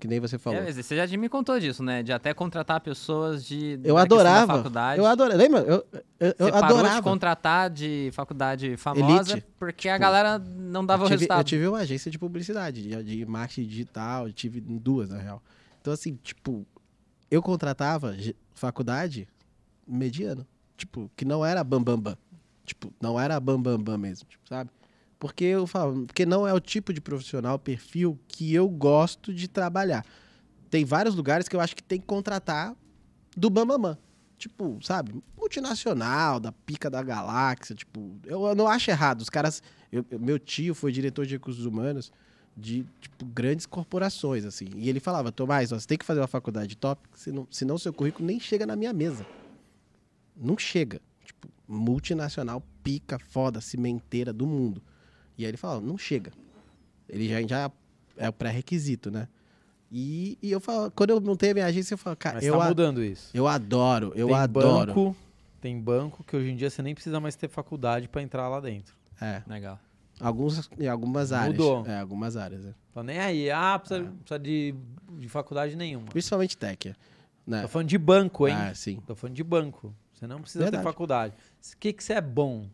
que 0.00 0.08
nem 0.08 0.18
você 0.18 0.38
falou. 0.38 0.58
É, 0.58 0.72
você 0.72 0.96
já 0.96 1.16
me 1.18 1.28
contou 1.28 1.60
disso, 1.60 1.82
né? 1.82 2.02
De 2.02 2.12
até 2.12 2.32
contratar 2.32 2.80
pessoas 2.80 3.44
de. 3.44 3.78
eu 3.84 3.94
da 3.94 4.02
adorava, 4.02 4.56
faculdade. 4.56 4.98
eu 4.98 5.06
adorava, 5.06 5.36
lembra? 5.36 5.60
Eu, 5.60 5.86
eu, 5.92 6.04
eu 6.18 6.34
Você 6.46 6.50
parou 6.50 6.68
de 6.68 6.74
adorava. 6.74 7.02
contratar 7.02 7.70
de 7.70 8.10
faculdade 8.12 8.76
famosa 8.78 9.32
Elite. 9.32 9.46
porque 9.58 9.88
a 9.90 9.98
galera 9.98 10.38
não 10.38 10.84
dava 10.84 11.02
eu 11.02 11.06
o 11.06 11.08
tive, 11.08 11.16
resultado. 11.18 11.40
Eu 11.40 11.44
tive 11.44 11.68
uma 11.68 11.78
agência 11.78 12.10
de 12.10 12.18
publicidade, 12.18 12.82
de, 12.82 13.04
de 13.04 13.26
marketing 13.26 13.68
digital, 13.68 14.26
eu 14.26 14.32
tive 14.32 14.60
duas, 14.60 15.10
na 15.10 15.18
real. 15.18 15.42
Então, 15.80 15.92
assim, 15.92 16.18
tipo, 16.22 16.66
eu 17.30 17.42
contratava 17.42 18.16
faculdade 18.54 19.28
mediano. 19.86 20.46
Tipo, 20.80 21.10
que 21.14 21.26
não 21.26 21.44
era 21.44 21.62
bam, 21.62 21.82
bam, 21.82 21.98
bam. 22.00 22.16
Tipo, 22.64 22.90
não 23.00 23.20
era 23.20 23.38
bam, 23.38 23.60
bam, 23.60 23.78
bam 23.78 23.98
mesmo, 23.98 24.26
tipo, 24.26 24.48
sabe? 24.48 24.70
Porque 25.18 25.44
eu 25.44 25.66
falo, 25.66 26.06
porque 26.06 26.24
não 26.24 26.48
é 26.48 26.54
o 26.54 26.60
tipo 26.60 26.90
de 26.92 27.02
profissional, 27.02 27.58
perfil 27.58 28.18
que 28.26 28.54
eu 28.54 28.66
gosto 28.66 29.34
de 29.34 29.46
trabalhar. 29.46 30.06
Tem 30.70 30.82
vários 30.84 31.14
lugares 31.14 31.46
que 31.48 31.54
eu 31.54 31.60
acho 31.60 31.76
que 31.76 31.82
tem 31.82 32.00
que 32.00 32.06
contratar 32.06 32.74
do 33.36 33.50
bam, 33.50 33.66
bam, 33.66 33.78
bam. 33.78 33.98
Tipo, 34.38 34.78
sabe? 34.82 35.22
Multinacional, 35.36 36.40
da 36.40 36.50
pica 36.50 36.88
da 36.88 37.02
galáxia, 37.02 37.74
tipo, 37.74 38.16
eu, 38.24 38.46
eu 38.46 38.54
não 38.54 38.66
acho 38.66 38.90
errado. 38.90 39.20
Os 39.20 39.28
caras, 39.28 39.62
eu- 39.92 40.06
eu- 40.10 40.18
meu 40.18 40.38
tio 40.38 40.74
foi 40.74 40.90
diretor 40.90 41.26
de 41.26 41.34
recursos 41.34 41.66
humanos 41.66 42.10
de 42.56 42.86
tipo, 43.02 43.26
grandes 43.26 43.66
corporações, 43.66 44.46
assim. 44.46 44.68
E 44.76 44.88
ele 44.88 44.98
falava, 45.00 45.30
Tomás, 45.30 45.72
ó, 45.72 45.78
você 45.78 45.86
tem 45.86 45.98
que 45.98 46.06
fazer 46.06 46.20
uma 46.20 46.26
faculdade 46.26 46.74
top, 46.74 47.06
senão, 47.14 47.46
senão 47.50 47.76
seu 47.76 47.92
currículo 47.92 48.26
nem 48.26 48.40
chega 48.40 48.64
na 48.64 48.74
minha 48.76 48.94
mesa. 48.94 49.26
Não 50.40 50.56
chega. 50.58 51.00
Tipo, 51.24 51.48
multinacional, 51.68 52.62
pica, 52.82 53.18
foda, 53.18 53.60
cimenteira 53.60 54.32
do 54.32 54.46
mundo. 54.46 54.82
E 55.36 55.44
aí 55.44 55.50
ele 55.50 55.56
falava, 55.56 55.80
não 55.80 55.96
chega. 55.98 56.32
Ele 57.08 57.28
já, 57.28 57.42
já 57.46 57.70
é 58.16 58.28
o 58.28 58.32
pré-requisito, 58.32 59.10
né? 59.10 59.28
E, 59.92 60.38
e 60.40 60.50
eu 60.52 60.60
falo, 60.60 60.90
quando 60.92 61.10
eu 61.10 61.20
montei 61.20 61.50
a 61.50 61.54
minha 61.54 61.66
agência, 61.66 61.94
eu 61.94 61.98
falo, 61.98 62.16
cara, 62.16 62.36
Mas 62.36 62.44
eu, 62.44 62.56
tá 62.56 62.68
mudando 62.68 63.02
isso. 63.02 63.28
eu 63.34 63.48
adoro, 63.48 64.12
eu 64.14 64.28
tem 64.28 64.36
adoro. 64.36 64.94
Banco, 64.94 65.16
tem 65.60 65.80
banco 65.80 66.22
que 66.22 66.36
hoje 66.36 66.50
em 66.50 66.56
dia 66.56 66.70
você 66.70 66.80
nem 66.80 66.94
precisa 66.94 67.18
mais 67.18 67.34
ter 67.34 67.48
faculdade 67.48 68.08
pra 68.08 68.22
entrar 68.22 68.48
lá 68.48 68.60
dentro. 68.60 68.94
É, 69.20 69.42
Legal. 69.48 69.80
alguns, 70.20 70.70
em 70.78 70.86
algumas 70.86 71.32
áreas. 71.32 71.56
Mudou. 71.56 71.84
É, 71.86 71.98
algumas 71.98 72.36
áreas. 72.36 72.64
né? 72.64 72.74
Tô 72.94 73.02
nem 73.02 73.18
aí. 73.18 73.50
Ah, 73.50 73.78
precisa, 73.78 74.04
precisa 74.04 74.38
de, 74.38 74.74
de 75.18 75.28
faculdade 75.28 75.74
nenhuma. 75.74 76.06
Principalmente 76.06 76.56
tech. 76.56 76.94
Né? 77.44 77.62
Tô 77.62 77.68
falando 77.68 77.88
de 77.88 77.98
banco, 77.98 78.46
hein? 78.46 78.54
Ah, 78.56 78.74
sim. 78.74 79.00
Tô 79.06 79.16
falando 79.16 79.34
de 79.34 79.42
banco. 79.42 79.92
Você 80.20 80.26
não 80.26 80.40
precisa 80.42 80.64
Verdade. 80.64 80.82
ter 80.84 80.88
faculdade. 80.88 81.34
O 81.74 81.76
que, 81.78 81.92
que 81.94 82.04
você 82.04 82.12
é 82.12 82.20
bom? 82.20 82.68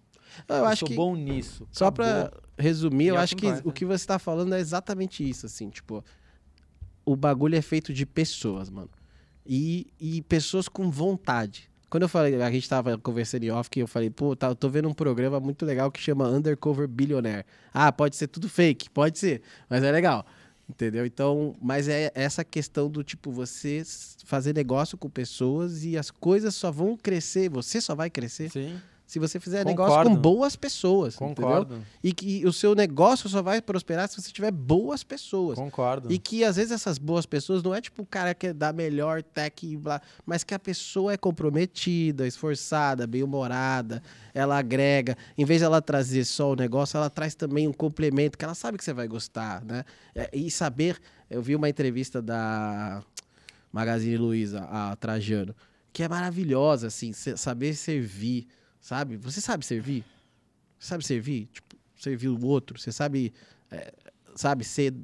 Eu, 0.49 0.65
acho 0.67 0.81
sou 0.81 0.89
que 0.89 0.97
bom 0.97 1.15
nisso. 1.15 1.67
Só 1.71 1.91
pra 1.91 2.33
resumir, 2.59 3.07
eu 3.07 3.15
E 3.15 3.17
é 3.17 3.21
o 3.21 3.23
acho 3.23 3.37
que 3.37 3.43
que 3.43 3.47
importa. 3.47 3.69
o 3.69 3.73
que 3.73 3.85
você 3.85 4.05
tá 4.07 4.19
falando 4.19 4.55
é 4.55 4.59
exatamente 4.59 5.27
isso, 5.27 5.47
assim, 5.47 5.71
tipo, 5.71 6.05
o 7.05 7.15
bagulho 7.15 7.55
é 7.55 7.63
feito 7.63 7.93
de 7.93 8.05
pessoas, 8.05 8.69
mano. 8.69 8.91
E, 9.47 9.87
e 10.01 10.23
pessoas 10.23 10.69
com 10.69 10.91
vontade. 10.91 11.71
Quando 11.89 12.03
eu 12.03 12.09
falei, 12.09 12.43
a 12.43 12.51
gente 12.51 12.69
tava 12.69 12.99
conversando 12.99 13.45
em 13.45 13.51
off, 13.53 13.71
que 13.71 13.79
eu 13.81 13.87
falei, 13.87 14.11
pô, 14.11 14.35
tá, 14.35 14.49
eu 14.49 14.57
tô 14.57 14.69
vendo 14.69 14.89
um 14.89 14.93
programa 14.93 15.39
muito 15.39 15.65
legal 15.65 15.89
que 15.93 16.01
chama 16.01 16.27
Undercover 16.29 16.89
Billionaire. 16.89 17.45
Ah, 17.73 17.93
pode 17.93 18.17
ser 18.17 18.27
tudo 18.27 18.49
fake, 18.49 18.91
pode 18.91 19.21
ser, 19.21 19.43
mas 19.71 19.85
é 19.85 19.93
legal. 19.93 20.27
Entendeu? 20.69 21.07
Então, 21.07 21.55
mas 21.63 21.87
é 21.89 22.11
essa 22.15 22.45
questão 22.45 22.91
do 22.91 23.05
tipo, 23.05 23.31
você 23.31 23.83
fazer 24.25 24.53
negócio 24.53 24.99
com 24.99 25.09
pessoas 25.09 25.85
e 25.85 25.97
as 25.97 26.11
coisas 26.11 26.55
só 26.57 26.73
vão 26.73 26.97
crescer, 26.97 27.49
você 27.49 27.81
só 27.81 27.95
vai 27.95 28.11
crescer 28.11 28.51
Sim, 28.51 28.81
se 29.07 29.21
você 29.21 29.39
fizer 29.39 29.65
negócio 29.65 29.95
com 29.95 30.03
Concordo. 30.03 30.21
boas 30.21 30.57
pessoas. 30.57 31.15
Entendeu? 31.15 31.35
concordo. 31.35 31.83
E 32.03 32.13
que 32.13 32.45
o 32.45 32.53
seu 32.53 32.75
negócio 32.75 33.29
só 33.29 33.41
vai 33.41 33.63
prosperar 33.63 34.09
se 34.09 34.21
você 34.21 34.33
tiver 34.33 34.51
boas 34.51 35.05
pessoas. 35.05 35.57
Concordo. 35.57 36.13
E 36.13 36.19
que 36.19 36.43
às 36.43 36.57
vezes 36.57 36.73
essas 36.73 36.99
boas 36.99 37.25
pessoas 37.25 37.63
não 37.63 37.73
é 37.73 37.81
tipo 37.81 38.03
o 38.03 38.07
cara 38.07 38.35
que 38.35 38.49
é 38.49 38.53
da 38.53 38.73
melhor 38.73 39.23
tech 39.23 39.65
e 39.65 39.77
blá, 39.77 40.03
mas 40.25 40.43
que 40.43 40.53
a 40.55 40.59
pessoa 40.59 41.13
é 41.13 41.17
comprometida, 41.17 42.27
esforçada, 42.27 43.07
bem-humorada, 43.07 44.03
ela 44.35 44.59
agrega. 44.59 45.17
Em 45.39 45.45
vez 45.45 45.61
de 45.61 45.67
ela 45.67 45.81
trazer 45.81 46.25
só 46.25 46.51
o 46.51 46.57
negócio, 46.57 46.97
ela 46.97 47.09
traz 47.09 47.35
também 47.37 47.69
um 47.69 47.73
complemento 47.73 48.37
que 48.37 48.45
ela 48.45 48.55
sabe 48.55 48.77
que 48.77 48.85
você 48.85 48.93
vai 48.93 49.07
gostar, 49.07 49.65
né? 49.65 49.85
É, 50.17 50.29
E 50.33 50.51
saber, 50.51 50.99
eu 51.31 51.41
vi 51.41 51.55
uma 51.55 51.69
entrevista 51.69 52.21
da 52.21 53.01
Magazine 53.73 54.17
Luiza, 54.17 54.67
a 54.71 54.97
Trajano, 54.97 55.55
que 55.93 56.03
é 56.03 56.09
maravilhosa, 56.09 56.89
assim, 56.89 57.13
saber 57.13 57.75
servir, 57.75 58.49
sabe? 58.87 59.17
Você 59.17 59.41
sabe 59.41 59.67
servir? 59.67 60.05
Você 60.79 60.87
sabe 60.89 61.05
servir? 61.05 61.49
Tipo, 61.53 61.77
servir 61.97 62.29
o 62.29 62.47
outro, 62.47 62.79
você 62.79 62.93
sabe, 62.93 63.35
é, 63.69 63.93
sabe, 64.37 64.63
ser 64.63 64.95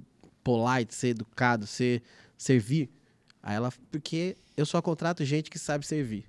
polite, 0.44 0.94
ser 0.94 1.09
educado, 1.09 1.66
ser 1.66 2.00
servir. 2.38 2.88
Aí 3.42 3.56
ela, 3.56 3.72
porque 3.90 4.36
eu 4.56 4.64
só 4.64 4.80
contrato 4.80 5.24
gente 5.24 5.50
que 5.50 5.59
sabe 5.59 5.84
servir. 5.84 6.24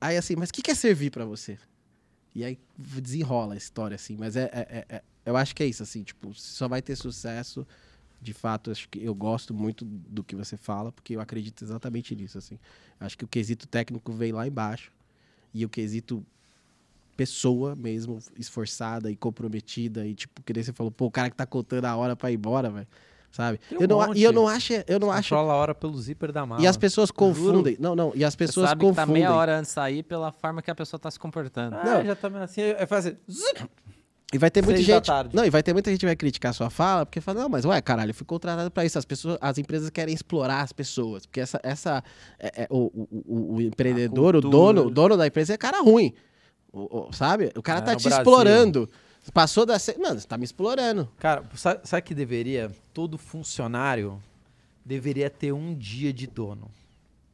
Aí 0.00 0.16
assim, 0.16 0.36
mas 0.36 0.50
o 0.50 0.52
que 0.52 0.62
que 0.62 0.70
é 0.70 0.74
servir 0.74 1.10
pra 1.10 1.24
você? 1.24 1.58
E 2.32 2.44
aí 2.44 2.60
desenrola 2.78 3.54
a 3.54 3.56
história, 3.56 3.96
assim. 3.96 4.16
Mas 4.16 4.36
é, 4.36 4.44
é- 4.52 4.84
é- 4.88 4.96
é- 4.96 5.02
eu 5.24 5.36
acho 5.36 5.52
que 5.52 5.64
é 5.64 5.66
isso, 5.66 5.82
assim, 5.82 6.04
tipo, 6.04 6.32
só 6.32 6.68
vai 6.68 6.80
ter 6.80 6.94
sucesso. 6.94 7.66
De 8.22 8.32
fato, 8.32 8.70
acho 8.70 8.88
que 8.88 9.02
eu 9.02 9.14
gosto 9.14 9.52
muito 9.52 9.84
do 9.84 10.22
que 10.22 10.36
você 10.36 10.56
fala, 10.56 10.92
porque 10.92 11.16
eu 11.16 11.20
acredito 11.20 11.64
exatamente 11.64 12.14
nisso, 12.14 12.38
assim. 12.38 12.56
Acho 13.00 13.18
que 13.18 13.24
o 13.24 13.28
quesito 13.28 13.66
técnico 13.66 14.12
vem 14.12 14.30
lá 14.30 14.46
embaixo. 14.46 14.92
E 15.54 15.64
o 15.64 15.68
quesito 15.68 16.24
pessoa 17.16 17.74
mesmo, 17.74 18.18
esforçada 18.38 19.10
e 19.10 19.16
comprometida. 19.16 20.06
E, 20.06 20.14
tipo, 20.14 20.42
que 20.42 20.52
nem 20.52 20.62
você 20.62 20.72
falou, 20.72 20.90
pô, 20.90 21.06
o 21.06 21.10
cara 21.10 21.30
que 21.30 21.36
tá 21.36 21.46
contando 21.46 21.86
a 21.86 21.96
hora 21.96 22.14
pra 22.14 22.30
ir 22.30 22.34
embora, 22.34 22.68
velho. 22.70 22.86
Sabe? 23.32 23.60
Um 23.72 23.76
Eu 23.82 23.88
não, 23.88 23.98
monte. 24.06 24.18
e 24.18 24.22
eu 24.22 24.32
não 24.32 24.48
acho. 24.48 24.72
Eu 24.86 24.98
não 24.98 25.10
acho. 25.10 25.34
A 25.34 25.42
hora 25.42 25.74
pelo 25.74 25.96
zíper 26.00 26.32
da 26.32 26.46
mala. 26.46 26.62
E 26.62 26.66
as 26.66 26.76
pessoas 26.76 27.10
confundem. 27.10 27.76
Não, 27.78 27.94
não. 27.94 28.12
E 28.14 28.24
as 28.24 28.32
Você 28.32 28.38
pessoas 28.38 28.70
sabe 28.70 28.80
que 28.80 28.86
tá 28.92 29.02
confundem. 29.02 29.22
meia 29.22 29.34
hora 29.34 29.58
antes 29.58 29.70
de 29.70 29.74
sair 29.74 30.02
pela 30.02 30.32
forma 30.32 30.62
que 30.62 30.70
a 30.70 30.74
pessoa 30.74 30.98
tá 30.98 31.10
se 31.10 31.18
comportando. 31.18 31.76
Ah, 31.76 31.84
Não. 31.84 32.04
já 32.04 32.16
tá 32.16 32.28
assim. 32.42 32.60
Eu 32.62 32.86
faço 32.86 33.08
assim. 33.08 33.16
E 34.32 34.38
vai 34.38 34.50
ter 34.50 34.62
muita 34.64 34.82
gente. 34.82 35.08
Não, 35.32 35.44
e 35.44 35.50
vai 35.50 35.62
ter 35.62 35.72
muita 35.72 35.88
gente 35.90 36.00
que 36.00 36.06
vai 36.06 36.16
criticar 36.16 36.50
a 36.50 36.52
sua 36.52 36.68
fala, 36.68 37.06
porque 37.06 37.20
fala, 37.20 37.42
não, 37.42 37.48
mas 37.48 37.64
ué, 37.64 37.80
caralho, 37.80 38.10
eu 38.10 38.14
fui 38.14 38.26
contratado 38.26 38.70
pra 38.72 38.84
isso. 38.84 38.98
As 38.98 39.04
pessoas, 39.04 39.38
as 39.40 39.56
empresas 39.56 39.88
querem 39.88 40.12
explorar 40.12 40.62
as 40.62 40.72
pessoas. 40.72 41.24
Porque 41.26 41.40
essa. 41.40 41.60
essa 41.62 42.02
é- 42.38 42.62
é- 42.62 42.66
o, 42.68 42.90
o, 43.24 43.54
o- 43.56 43.60
empreendedor, 43.62 44.34
o 44.34 44.40
dono, 44.40 44.86
o 44.86 44.90
dono 44.90 45.16
da 45.16 45.26
empresa 45.28 45.54
é 45.54 45.56
cara 45.56 45.80
ruim. 45.80 46.12
O- 46.72 47.06
o- 47.08 47.12
sabe? 47.12 47.52
O 47.56 47.62
cara 47.62 47.78
É, 47.78 47.82
tá 47.82 47.94
te 47.96 48.02
Brasil. 48.02 48.18
explorando. 48.18 48.88
Passou 49.32 49.64
da. 49.64 49.76
Mano, 50.00 50.20
você 50.20 50.26
tá 50.26 50.36
me 50.36 50.44
explorando. 50.44 51.08
Cara, 51.18 51.44
sabe, 51.54 51.80
sabe 51.84 52.02
que 52.02 52.14
deveria? 52.14 52.70
Todo 52.92 53.16
funcionário 53.16 54.20
deveria 54.84 55.30
ter 55.30 55.52
um 55.52 55.72
dia 55.74 56.12
de 56.12 56.26
dono. 56.26 56.68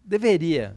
Deveria. 0.05 0.77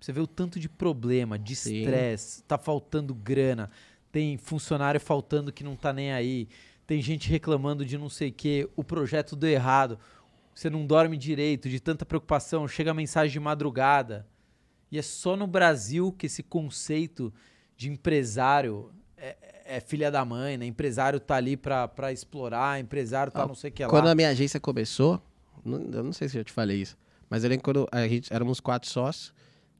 Você 0.00 0.12
vê 0.12 0.20
o 0.20 0.26
tanto 0.26 0.58
de 0.58 0.68
problema, 0.68 1.38
de 1.38 1.52
estresse, 1.52 2.42
tá 2.42 2.58
faltando 2.58 3.14
grana, 3.14 3.70
tem 4.12 4.36
funcionário 4.36 5.00
faltando 5.00 5.50
que 5.50 5.64
não 5.64 5.74
tá 5.74 5.92
nem 5.92 6.12
aí, 6.12 6.46
tem 6.86 7.00
gente 7.00 7.28
reclamando 7.30 7.84
de 7.84 7.96
não 7.96 8.10
sei 8.10 8.28
o 8.28 8.32
que, 8.32 8.68
o 8.76 8.84
projeto 8.84 9.34
deu 9.34 9.48
errado, 9.50 9.98
você 10.54 10.68
não 10.68 10.86
dorme 10.86 11.16
direito, 11.16 11.68
de 11.68 11.80
tanta 11.80 12.04
preocupação, 12.04 12.68
chega 12.68 12.90
a 12.90 12.94
mensagem 12.94 13.32
de 13.32 13.40
madrugada. 13.40 14.26
E 14.90 14.98
é 14.98 15.02
só 15.02 15.34
no 15.34 15.46
Brasil 15.46 16.12
que 16.12 16.26
esse 16.26 16.42
conceito 16.42 17.32
de 17.74 17.88
empresário 17.90 18.92
é, 19.16 19.36
é 19.64 19.80
filha 19.80 20.10
da 20.10 20.22
mãe, 20.22 20.58
né? 20.58 20.66
Empresário 20.66 21.18
tá 21.18 21.36
ali 21.36 21.56
pra 21.56 22.12
explorar, 22.12 22.78
empresário 22.78 23.32
tá 23.32 23.44
Ah, 23.44 23.46
não 23.48 23.54
sei 23.54 23.70
o 23.70 23.72
que 23.72 23.82
lá. 23.82 23.88
Quando 23.88 24.08
a 24.08 24.14
minha 24.14 24.28
agência 24.28 24.60
começou, 24.60 25.22
não- 25.64 25.80
eu 25.90 26.02
não 26.04 26.12
sei 26.12 26.28
se 26.28 26.36
eu 26.36 26.44
te 26.44 26.52
falei 26.52 26.82
isso, 26.82 26.98
mas 27.30 27.42
eu 27.42 27.48
lembro 27.48 27.64
quando 27.64 27.88
a 27.90 28.06
gente 28.06 28.30
éramos 28.30 28.60
quatro 28.60 28.90
sócios 28.90 29.32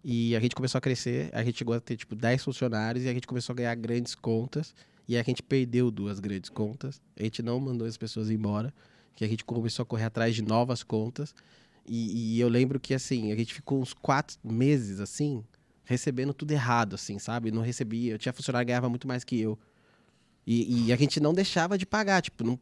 e 0.05 0.35
a 0.35 0.41
gente 0.41 0.55
começou 0.55 0.79
a 0.79 0.81
crescer, 0.81 1.31
a 1.33 1.45
gente 1.45 1.59
chegou 1.59 1.75
a 1.75 1.81
ter 1.81 1.97
tipo 1.97 2.15
10 2.15 2.43
funcionários 2.43 3.05
e 3.05 3.09
a 3.09 3.15
gente 3.15 3.27
começou 3.27 3.53
a 3.53 3.57
ganhar 3.57 3.75
grandes 3.77 4.15
contas 4.15 4.75
e 5.07 5.17
a 5.17 5.23
gente 5.23 5.43
perdeu 5.43 5.91
duas 5.91 6.19
grandes 6.19 6.51
contas. 6.51 7.01
A 7.19 7.23
gente 7.23 7.43
não 7.43 7.61
mandou 7.61 7.87
as 7.87 7.97
pessoas 7.97 8.31
embora, 8.31 8.73
que 9.15 9.25
a 9.25 9.29
gente 9.29 9.45
começou 9.45 9.85
a 9.85 9.87
correr 9.87 10.05
atrás 10.05 10.35
de 10.35 10.43
novas 10.43 10.83
contas. 10.83 11.35
E, 11.87 12.37
e 12.37 12.41
eu 12.41 12.49
lembro 12.49 12.81
que 12.81 12.95
assim, 12.95 13.33
a 13.33 13.37
gente 13.37 13.55
ficou 13.55 13.81
uns 13.81 13.93
quatro 13.93 14.37
meses 14.43 15.01
assim, 15.01 15.45
recebendo 15.85 16.35
tudo 16.35 16.51
errado, 16.51 16.95
assim, 16.95 17.19
sabe? 17.19 17.51
Não 17.51 17.63
recebia. 17.63 18.13
Eu 18.15 18.19
tinha 18.19 18.33
funcionário 18.33 18.67
ganhava 18.67 18.89
muito 18.89 19.07
mais 19.07 19.23
que 19.23 19.41
eu. 19.41 19.59
E, 20.45 20.87
e 20.87 20.93
a 20.93 20.97
gente 20.97 21.21
não 21.21 21.33
deixava 21.33 21.79
de 21.79 21.87
pagar. 21.87 22.23
Tipo, 22.23 22.45
não, 22.45 22.59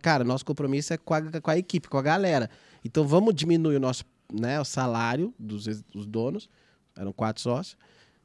cara, 0.00 0.24
nosso 0.24 0.44
compromisso 0.44 0.92
é 0.92 0.98
com 0.98 1.14
a, 1.14 1.40
com 1.40 1.50
a 1.50 1.56
equipe, 1.56 1.88
com 1.88 1.96
a 1.96 2.02
galera. 2.02 2.50
Então 2.84 3.06
vamos 3.06 3.34
diminuir 3.34 3.76
o 3.76 3.80
nosso 3.80 4.04
né, 4.32 4.60
o 4.60 4.64
salário 4.64 5.34
dos, 5.38 5.64
dos 5.82 6.06
donos. 6.06 6.48
Eram 6.96 7.12
quatro 7.12 7.42
sócios. 7.42 7.76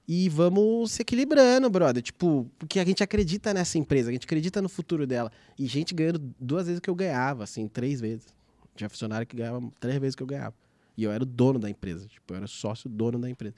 E 0.07 0.30
vamos 0.30 0.91
se 0.91 1.02
equilibrando, 1.02 1.69
brother. 1.69 2.02
Tipo, 2.02 2.49
porque 2.57 2.80
a 2.80 2.85
gente 2.85 3.03
acredita 3.03 3.53
nessa 3.53 3.77
empresa, 3.77 4.10
a 4.10 4.14
gente 4.14 4.23
acredita 4.26 4.61
no 4.61 4.69
futuro 4.69 5.06
dela. 5.06 5.31
E 5.60 5.65
gente 5.68 5.94
ganhando 5.94 6.34
duas 6.39 6.65
vezes 6.68 6.80
o 6.80 6.81
que 6.81 6.89
eu 6.89 6.95
ganhava, 6.95 7.44
assim, 7.44 7.68
três 7.68 7.99
vezes. 7.99 8.34
Tinha 8.76 8.89
funcionário 8.89 9.27
que 9.27 9.35
ganhava 9.35 9.61
três 9.80 9.98
vezes 9.99 10.14
o 10.14 10.18
que 10.18 10.23
eu 10.23 10.27
ganhava. 10.27 10.56
E 10.95 11.03
eu 11.03 11.11
era 11.11 11.23
o 11.23 11.26
dono 11.26 11.60
da 11.60 11.69
empresa. 11.69 12.07
Tipo, 12.07 12.34
eu 12.34 12.38
era 12.38 12.48
sócio 12.48 12.89
dono 12.89 13.19
da 13.19 13.30
empresa. 13.30 13.56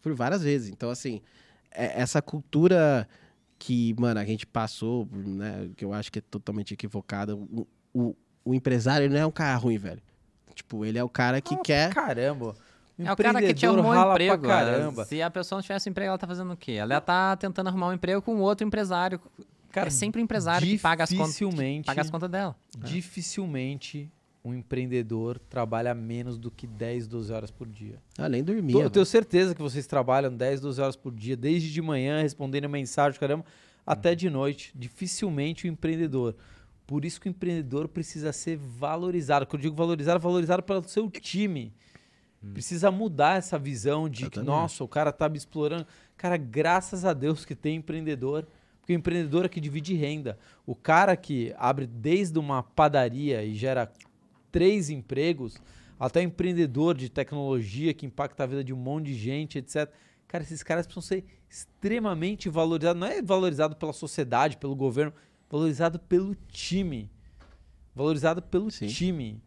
Por 0.00 0.12
várias 0.14 0.42
vezes. 0.42 0.70
Então, 0.70 0.90
assim, 0.90 1.20
é, 1.70 2.00
essa 2.00 2.20
cultura 2.20 3.08
que, 3.58 3.94
mano, 3.96 4.18
a 4.18 4.24
gente 4.24 4.44
passou, 4.44 5.08
né? 5.12 5.70
Que 5.76 5.84
eu 5.84 5.92
acho 5.92 6.10
que 6.10 6.18
é 6.18 6.22
totalmente 6.22 6.74
equivocada. 6.74 7.36
O, 7.36 7.66
o, 7.94 8.16
o 8.44 8.54
empresário 8.54 9.08
não 9.08 9.16
é 9.16 9.24
um 9.24 9.30
cara 9.30 9.56
ruim, 9.56 9.78
velho. 9.78 10.02
Tipo, 10.52 10.84
ele 10.84 10.98
é 10.98 11.04
o 11.04 11.08
cara 11.08 11.40
que 11.40 11.54
Ah, 11.54 11.60
quer. 11.64 11.94
Caramba. 11.94 12.56
É 12.98 13.12
o 13.12 13.16
cara 13.16 13.40
que 13.40 13.54
te 13.54 13.66
arrumou 13.66 13.92
um 13.92 14.10
emprego. 14.10 14.38
Pra 14.42 14.60
é. 14.60 14.64
caramba. 14.64 15.04
Se 15.04 15.22
a 15.22 15.30
pessoa 15.30 15.58
não 15.58 15.62
tivesse 15.62 15.88
emprego, 15.88 16.08
ela 16.08 16.18
tá 16.18 16.26
fazendo 16.26 16.52
o 16.52 16.56
quê? 16.56 16.72
Ela 16.72 17.00
tá 17.00 17.36
tentando 17.36 17.68
arrumar 17.68 17.88
um 17.88 17.92
emprego 17.92 18.20
com 18.22 18.36
outro 18.40 18.66
empresário. 18.66 19.20
Cara, 19.70 19.86
é 19.86 19.90
sempre 19.90 20.20
o 20.20 20.22
empresário 20.22 20.66
que 20.66 20.78
paga 20.78 21.04
as 21.04 21.12
contas, 21.12 21.38
paga 21.86 22.02
as 22.02 22.10
contas 22.10 22.30
dela. 22.30 22.54
Dificilmente 22.78 24.10
um 24.44 24.54
empreendedor 24.54 25.38
trabalha 25.38 25.94
menos 25.94 26.36
do 26.36 26.50
que 26.50 26.66
10, 26.66 27.06
12 27.06 27.32
horas 27.32 27.50
por 27.50 27.68
dia. 27.68 27.96
Ah, 28.18 28.28
nem 28.28 28.42
Tô- 28.42 28.52
dormia. 28.52 28.76
eu 28.82 28.90
tenho 28.90 29.06
certeza 29.06 29.54
que 29.54 29.62
vocês 29.62 29.86
trabalham 29.86 30.34
10, 30.34 30.60
12 30.60 30.80
horas 30.80 30.96
por 30.96 31.14
dia, 31.14 31.36
desde 31.36 31.72
de 31.72 31.80
manhã, 31.80 32.20
respondendo 32.20 32.68
mensagem, 32.68 33.18
caramba, 33.18 33.44
até 33.86 34.14
de 34.14 34.28
noite. 34.28 34.72
Dificilmente 34.74 35.66
o 35.66 35.68
empreendedor. 35.68 36.34
Por 36.86 37.04
isso 37.04 37.20
que 37.20 37.28
o 37.28 37.30
empreendedor 37.30 37.88
precisa 37.88 38.32
ser 38.32 38.56
valorizado. 38.56 39.46
Quando 39.46 39.60
eu 39.60 39.62
digo 39.62 39.76
valorizado, 39.76 40.18
valorizado 40.18 40.62
pelo 40.62 40.86
seu 40.88 41.08
time. 41.08 41.72
Precisa 42.52 42.90
mudar 42.90 43.38
essa 43.38 43.58
visão 43.58 44.08
de 44.08 44.24
Eu 44.24 44.30
que, 44.30 44.36
também 44.36 44.50
nossa, 44.50 44.82
o 44.82 44.88
cara 44.88 45.12
tá 45.12 45.28
me 45.28 45.36
explorando. 45.36 45.86
Cara, 46.16 46.36
graças 46.36 47.04
a 47.04 47.12
Deus 47.12 47.44
que 47.44 47.54
tem 47.54 47.76
empreendedor. 47.76 48.46
Porque 48.80 48.92
o 48.92 48.96
empreendedor 48.96 49.44
é 49.44 49.48
que 49.48 49.60
divide 49.60 49.94
renda. 49.94 50.36
O 50.66 50.74
cara 50.74 51.16
que 51.16 51.54
abre 51.56 51.86
desde 51.86 52.36
uma 52.38 52.64
padaria 52.64 53.44
e 53.44 53.54
gera 53.54 53.92
três 54.50 54.90
empregos, 54.90 55.56
até 56.00 56.20
empreendedor 56.20 56.96
de 56.96 57.08
tecnologia 57.08 57.94
que 57.94 58.06
impacta 58.06 58.42
a 58.42 58.46
vida 58.46 58.64
de 58.64 58.72
um 58.72 58.76
monte 58.76 59.06
de 59.06 59.14
gente, 59.14 59.58
etc. 59.58 59.88
Cara, 60.26 60.42
esses 60.42 60.64
caras 60.64 60.84
precisam 60.84 61.02
ser 61.02 61.24
extremamente 61.48 62.48
valorizados. 62.48 63.00
Não 63.00 63.06
é 63.06 63.22
valorizado 63.22 63.76
pela 63.76 63.92
sociedade, 63.92 64.56
pelo 64.56 64.74
governo, 64.74 65.12
valorizado 65.48 66.00
pelo 66.00 66.34
time. 66.48 67.08
Valorizado 67.94 68.42
pelo 68.42 68.68
Sim. 68.68 68.88
time. 68.88 69.40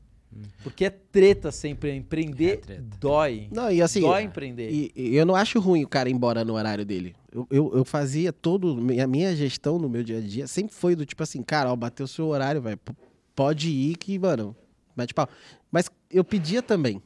Porque 0.63 0.85
é 0.85 0.89
treta 0.89 1.51
sempre. 1.51 1.93
Empreender 1.95 2.53
É 2.53 2.57
treta. 2.57 2.83
dói. 2.99 3.47
Não, 3.51 3.71
e 3.71 3.81
assim. 3.81 4.01
dói 4.01 4.23
empreender. 4.23 4.69
E, 4.71 4.91
e 4.95 5.15
eu 5.15 5.25
não 5.25 5.35
acho 5.35 5.59
ruim 5.59 5.83
o 5.83 5.87
cara 5.87 6.09
ir 6.09 6.13
embora 6.13 6.43
no 6.43 6.53
horário 6.53 6.85
dele. 6.85 7.15
Eu, 7.31 7.47
eu, 7.49 7.71
eu 7.77 7.85
fazia 7.85 8.33
todo. 8.33 8.77
A 9.01 9.07
minha 9.07 9.35
gestão 9.35 9.77
no 9.79 9.87
meu 9.89 10.03
dia 10.03 10.17
a 10.17 10.21
dia 10.21 10.47
sempre 10.47 10.73
foi 10.75 10.95
do 10.95 11.05
tipo 11.05 11.21
assim, 11.23 11.41
cara, 11.41 11.71
ó, 11.71 11.75
bateu 11.75 12.03
o 12.03 12.07
seu 12.07 12.27
horário, 12.27 12.61
velho. 12.61 12.77
p- 12.77 12.93
Pode 13.35 13.69
ir 13.69 13.95
que, 13.97 14.17
mano, 14.19 14.55
mete 14.95 15.13
pau. 15.13 15.27
Mas 15.71 15.89
eu 16.09 16.23
pedia 16.23 16.61
também, 16.61 17.01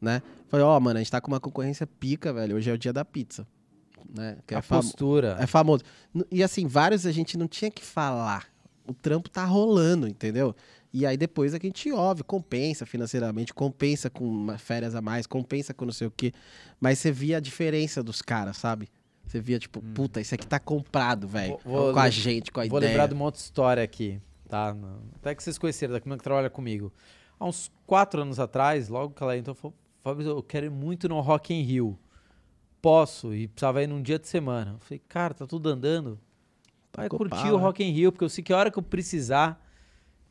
né? 0.00 0.20
Falei, 0.48 0.64
ó, 0.66 0.78
mano, 0.78 0.98
a 0.98 1.02
gente 1.02 1.10
tá 1.10 1.20
com 1.20 1.28
uma 1.28 1.40
concorrência 1.40 1.86
pica, 1.86 2.32
velho. 2.32 2.56
Hoje 2.56 2.70
é 2.70 2.72
o 2.74 2.78
dia 2.78 2.92
da 2.92 3.04
pizza. 3.04 3.46
Né? 4.16 4.36
Que 4.46 4.54
a 4.54 4.58
é, 4.58 4.62
famo- 4.62 4.82
postura. 4.82 5.36
é 5.40 5.46
famoso. 5.46 5.82
E 6.30 6.42
assim, 6.42 6.66
vários 6.66 7.06
a 7.06 7.10
gente 7.12 7.36
não 7.38 7.48
tinha 7.48 7.70
que 7.70 7.84
falar. 7.84 8.46
O 8.86 8.92
trampo 8.92 9.28
tá 9.30 9.44
rolando, 9.44 10.06
entendeu? 10.06 10.54
E 10.96 11.04
aí 11.04 11.16
depois 11.16 11.52
a 11.52 11.58
gente 11.60 11.90
ouve, 11.90 12.22
compensa 12.22 12.86
financeiramente, 12.86 13.52
compensa 13.52 14.08
com 14.08 14.46
férias 14.56 14.94
a 14.94 15.02
mais, 15.02 15.26
compensa 15.26 15.74
com 15.74 15.84
não 15.84 15.92
sei 15.92 16.06
o 16.06 16.10
quê. 16.10 16.32
Mas 16.80 17.00
você 17.00 17.10
via 17.10 17.38
a 17.38 17.40
diferença 17.40 18.00
dos 18.00 18.22
caras, 18.22 18.56
sabe? 18.56 18.88
Você 19.26 19.40
via, 19.40 19.58
tipo, 19.58 19.82
puta, 19.82 20.20
isso 20.20 20.32
aqui 20.36 20.46
tá 20.46 20.60
comprado, 20.60 21.26
velho. 21.26 21.58
Vou- 21.64 21.82
vou 21.86 21.92
Com 21.94 21.98
a 21.98 22.08
gente, 22.08 22.52
com 22.52 22.60
a 22.60 22.66
Vou 22.66 22.78
ideia. 22.78 22.90
lembrar 22.92 23.06
de 23.08 23.14
uma 23.14 23.24
outra 23.24 23.40
história 23.40 23.82
aqui, 23.82 24.20
tá? 24.48 24.76
Até 25.16 25.34
que 25.34 25.42
vocês 25.42 25.58
conheceram 25.58 25.92
da 25.94 26.00
que 26.00 26.16
trabalha 26.18 26.48
comigo. 26.48 26.92
Há 27.40 27.44
uns 27.46 27.72
quatro 27.84 28.22
anos 28.22 28.38
atrás, 28.38 28.88
logo 28.88 29.12
que 29.14 29.22
ela 29.22 29.36
entrou, 29.36 29.56
falou, 29.56 29.74
Fábio, 30.04 30.28
eu 30.28 30.42
quero 30.44 30.66
ir 30.66 30.70
muito 30.70 31.08
no 31.08 31.18
Rock 31.20 31.52
in 31.52 31.62
Rio. 31.62 31.98
Posso? 32.80 33.34
E 33.34 33.48
precisava 33.48 33.82
ir 33.82 33.86
num 33.88 34.02
dia 34.02 34.18
de 34.18 34.28
semana. 34.28 34.72
Eu 34.74 34.78
falei, 34.78 35.02
cara, 35.08 35.34
tá 35.34 35.46
tudo 35.46 35.68
andando. 35.70 36.20
Vai 36.94 37.08
com 37.08 37.16
curtir 37.16 37.34
pau, 37.42 37.54
o 37.54 37.56
né? 37.56 37.62
Rock 37.64 37.82
in 37.82 37.90
Rio, 37.90 38.12
porque 38.12 38.24
eu 38.24 38.28
sei 38.28 38.44
que 38.44 38.52
a 38.52 38.56
hora 38.58 38.70
que 38.70 38.78
eu 38.78 38.82
precisar 38.82 39.60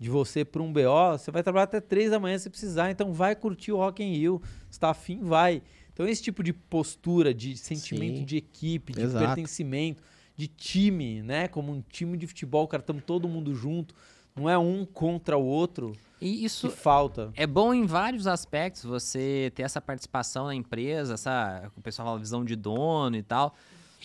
de 0.03 0.09
você 0.09 0.43
pra 0.43 0.61
um 0.61 0.71
BO, 0.71 0.81
você 1.17 1.31
vai 1.31 1.41
trabalhar 1.41 1.63
até 1.63 1.79
três 1.79 2.11
da 2.11 2.19
manhã 2.19 2.37
se 2.37 2.49
precisar, 2.49 2.91
então 2.91 3.13
vai 3.13 3.33
curtir 3.35 3.71
o 3.71 3.77
Rock 3.77 4.03
in 4.03 4.11
Rio. 4.13 4.41
Se 4.69 4.77
tá 4.77 4.89
afim, 4.89 5.21
vai. 5.23 5.63
Então 5.93 6.05
esse 6.05 6.21
tipo 6.21 6.43
de 6.43 6.51
postura, 6.51 7.33
de 7.33 7.55
sentimento 7.55 8.17
Sim. 8.17 8.25
de 8.25 8.35
equipe, 8.37 8.91
de 8.91 9.01
Exato. 9.01 9.25
pertencimento, 9.25 10.03
de 10.35 10.47
time, 10.47 11.21
né? 11.21 11.47
Como 11.47 11.71
um 11.71 11.81
time 11.81 12.17
de 12.17 12.27
futebol, 12.27 12.67
cara, 12.67 12.81
estamos 12.81 13.01
todo 13.05 13.29
mundo 13.29 13.55
junto. 13.55 13.95
Não 14.35 14.49
é 14.49 14.57
um 14.57 14.83
contra 14.85 15.37
o 15.37 15.45
outro 15.45 15.93
E 16.19 16.37
que 16.39 16.45
isso 16.45 16.69
falta. 16.69 17.31
é 17.35 17.47
bom 17.47 17.73
em 17.73 17.85
vários 17.85 18.27
aspectos, 18.27 18.83
você 18.83 19.53
ter 19.55 19.61
essa 19.63 19.79
participação 19.79 20.47
na 20.47 20.55
empresa, 20.55 21.13
essa, 21.13 21.71
o 21.77 21.81
pessoal 21.81 22.07
fala 22.09 22.19
visão 22.19 22.43
de 22.43 22.55
dono 22.57 23.15
e 23.15 23.23
tal, 23.23 23.55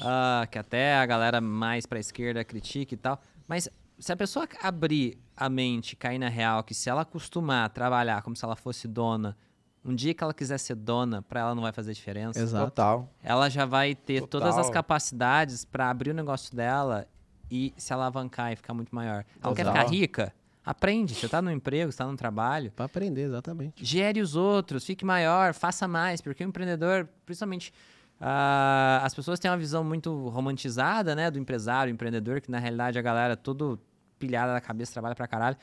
ah, 0.00 0.46
que 0.48 0.58
até 0.58 0.94
a 0.96 1.06
galera 1.06 1.40
mais 1.40 1.86
pra 1.86 1.98
esquerda 1.98 2.44
critica 2.44 2.94
e 2.94 2.96
tal. 2.98 3.20
Mas 3.48 3.68
se 3.98 4.12
a 4.12 4.16
pessoa 4.16 4.48
abrir 4.62 5.18
a 5.36 5.48
mente, 5.48 5.96
cair 5.96 6.18
na 6.18 6.28
real, 6.28 6.62
que 6.62 6.74
se 6.74 6.88
ela 6.88 7.02
acostumar 7.02 7.66
a 7.66 7.68
trabalhar 7.68 8.22
como 8.22 8.34
se 8.36 8.44
ela 8.44 8.56
fosse 8.56 8.86
dona, 8.88 9.36
um 9.84 9.94
dia 9.94 10.12
que 10.12 10.22
ela 10.22 10.34
quiser 10.34 10.58
ser 10.58 10.74
dona, 10.74 11.22
pra 11.22 11.40
ela 11.40 11.54
não 11.54 11.62
vai 11.62 11.72
fazer 11.72 11.92
diferença. 11.94 12.38
Exato. 12.38 12.66
Total. 12.66 13.08
ela 13.22 13.48
já 13.48 13.64
vai 13.64 13.94
ter 13.94 14.26
todas 14.26 14.50
as 14.50 14.66
Total. 14.66 14.72
capacidades 14.72 15.64
para 15.64 15.88
abrir 15.90 16.10
o 16.10 16.14
negócio 16.14 16.54
dela 16.54 17.06
e 17.50 17.72
se 17.76 17.92
alavancar 17.92 18.52
e 18.52 18.56
ficar 18.56 18.74
muito 18.74 18.94
maior. 18.94 19.24
Ela 19.42 19.54
quer 19.54 19.64
Total. 19.64 19.82
ficar 19.82 19.90
rica? 19.94 20.34
Aprende. 20.64 21.14
Você 21.14 21.28
tá 21.28 21.40
no 21.40 21.50
emprego, 21.50 21.90
você 21.90 21.96
tá 21.96 22.06
no 22.06 22.16
trabalho. 22.16 22.70
Pra 22.72 22.84
aprender, 22.84 23.22
exatamente. 23.22 23.82
Gere 23.82 24.20
os 24.20 24.36
outros, 24.36 24.84
fique 24.84 25.02
maior, 25.04 25.54
faça 25.54 25.88
mais, 25.88 26.20
porque 26.20 26.44
o 26.44 26.46
empreendedor, 26.46 27.08
principalmente. 27.24 27.72
ah, 28.20 29.00
as 29.02 29.14
pessoas 29.14 29.38
têm 29.38 29.50
uma 29.50 29.56
visão 29.56 29.82
muito 29.82 30.28
romantizada, 30.28 31.14
né, 31.14 31.30
do 31.30 31.38
empresário, 31.38 31.90
empreendedor, 31.90 32.40
que 32.42 32.50
na 32.50 32.58
realidade 32.58 32.98
a 32.98 33.02
galera 33.02 33.32
é 33.32 33.36
tudo 33.36 33.80
pilhada 34.19 34.53
da 34.53 34.61
cabeça, 34.61 34.93
trabalha 34.93 35.15
pra 35.15 35.27
caralho. 35.27 35.57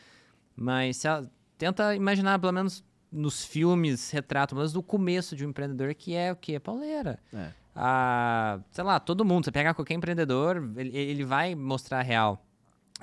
Mas 0.55 1.03
ela, 1.03 1.29
tenta 1.57 1.95
imaginar, 1.95 2.39
pelo 2.39 2.53
menos 2.53 2.83
nos 3.11 3.45
filmes, 3.45 4.11
retrato, 4.11 4.49
pelo 4.49 4.59
menos 4.59 4.73
do 4.73 4.83
começo 4.83 5.35
de 5.35 5.45
um 5.45 5.49
empreendedor, 5.49 5.93
que 5.93 6.15
é 6.15 6.31
o 6.31 6.35
quê? 6.35 6.59
Pauleira 6.59 7.19
É. 7.33 7.49
a, 7.75 8.59
sei 8.71 8.83
lá, 8.83 8.99
todo 8.99 9.23
mundo. 9.23 9.45
Você 9.45 9.51
pegar 9.51 9.73
qualquer 9.73 9.93
empreendedor, 9.93 10.71
ele, 10.75 10.95
ele 10.97 11.23
vai 11.23 11.55
mostrar 11.55 11.99
a 11.99 12.03
real. 12.03 12.45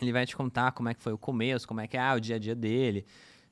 Ele 0.00 0.12
vai 0.12 0.26
te 0.26 0.34
contar 0.36 0.72
como 0.72 0.88
é 0.88 0.94
que 0.94 1.02
foi 1.02 1.12
o 1.12 1.18
começo, 1.18 1.66
como 1.68 1.80
é 1.80 1.86
que 1.86 1.96
é 1.96 2.00
ah, 2.00 2.14
o 2.14 2.20
dia 2.20 2.36
a 2.36 2.38
dia 2.38 2.54
dele. 2.54 3.04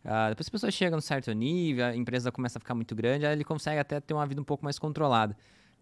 Ah, 0.04 0.30
depois 0.30 0.48
que 0.48 0.50
a 0.50 0.56
pessoa 0.56 0.70
chega 0.70 0.96
num 0.96 1.00
certo 1.02 1.30
nível, 1.32 1.84
a 1.84 1.94
empresa 1.94 2.32
começa 2.32 2.58
a 2.58 2.60
ficar 2.60 2.74
muito 2.74 2.94
grande, 2.94 3.26
aí 3.26 3.32
ele 3.32 3.44
consegue 3.44 3.78
até 3.78 4.00
ter 4.00 4.14
uma 4.14 4.26
vida 4.26 4.40
um 4.40 4.44
pouco 4.44 4.64
mais 4.64 4.78
controlada. 4.78 5.36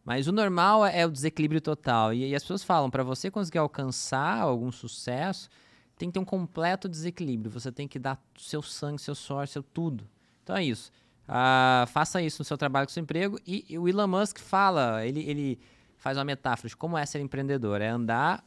Mas 0.04 0.26
o 0.26 0.32
normal 0.32 0.84
é 0.86 1.06
o 1.06 1.10
desequilíbrio 1.10 1.60
total. 1.60 2.12
E, 2.12 2.28
e 2.30 2.34
as 2.34 2.42
pessoas 2.42 2.64
falam, 2.64 2.90
para 2.90 3.02
você 3.02 3.30
conseguir 3.30 3.58
alcançar 3.58 4.40
algum 4.40 4.72
sucesso, 4.72 5.48
tem 5.98 6.08
que 6.08 6.14
ter 6.14 6.20
um 6.20 6.24
completo 6.24 6.88
desequilíbrio. 6.88 7.50
Você 7.50 7.72
tem 7.72 7.88
que 7.88 7.98
dar 7.98 8.22
seu 8.38 8.62
sangue, 8.62 9.02
seu 9.02 9.14
suor, 9.14 9.48
seu 9.48 9.62
tudo. 9.62 10.08
Então 10.42 10.56
é 10.56 10.64
isso. 10.64 10.90
Ah, 11.26 11.84
faça 11.88 12.22
isso 12.22 12.40
no 12.40 12.44
seu 12.44 12.56
trabalho, 12.56 12.86
com 12.86 12.90
o 12.90 12.94
seu 12.94 13.02
emprego. 13.02 13.38
E, 13.46 13.66
e 13.68 13.78
o 13.78 13.88
Elon 13.88 14.06
Musk 14.06 14.38
fala, 14.38 15.04
ele, 15.04 15.20
ele 15.28 15.58
faz 15.96 16.16
uma 16.16 16.24
metáfora 16.24 16.68
de 16.68 16.76
como 16.76 16.96
é 16.96 17.04
ser 17.04 17.20
empreendedor. 17.20 17.82
É 17.82 17.88
andar 17.88 18.44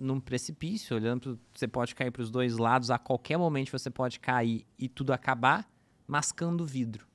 num 0.00 0.18
precipício, 0.18 0.96
olhando 0.96 1.38
você 1.54 1.68
pode 1.68 1.94
cair 1.94 2.10
para 2.10 2.22
os 2.22 2.30
dois 2.30 2.56
lados, 2.56 2.90
a 2.90 2.98
qualquer 2.98 3.36
momento 3.36 3.70
você 3.70 3.90
pode 3.90 4.18
cair 4.18 4.66
e 4.76 4.88
tudo 4.88 5.12
acabar, 5.12 5.68
mascando 6.06 6.64
vidro. 6.64 7.06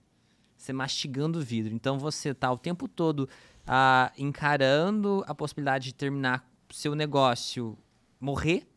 Você 0.56 0.72
mastigando 0.72 1.42
vidro. 1.42 1.74
Então 1.74 2.00
você 2.00 2.34
tá 2.34 2.52
o 2.52 2.58
tempo 2.58 2.88
todo 2.88 3.28
ah, 3.68 4.12
encarando 4.18 5.24
a 5.28 5.36
possibilidade 5.36 5.86
de 5.86 5.94
terminar 5.94 6.50
seu 6.70 6.96
negócio 6.96 7.78
morrer 8.20 8.68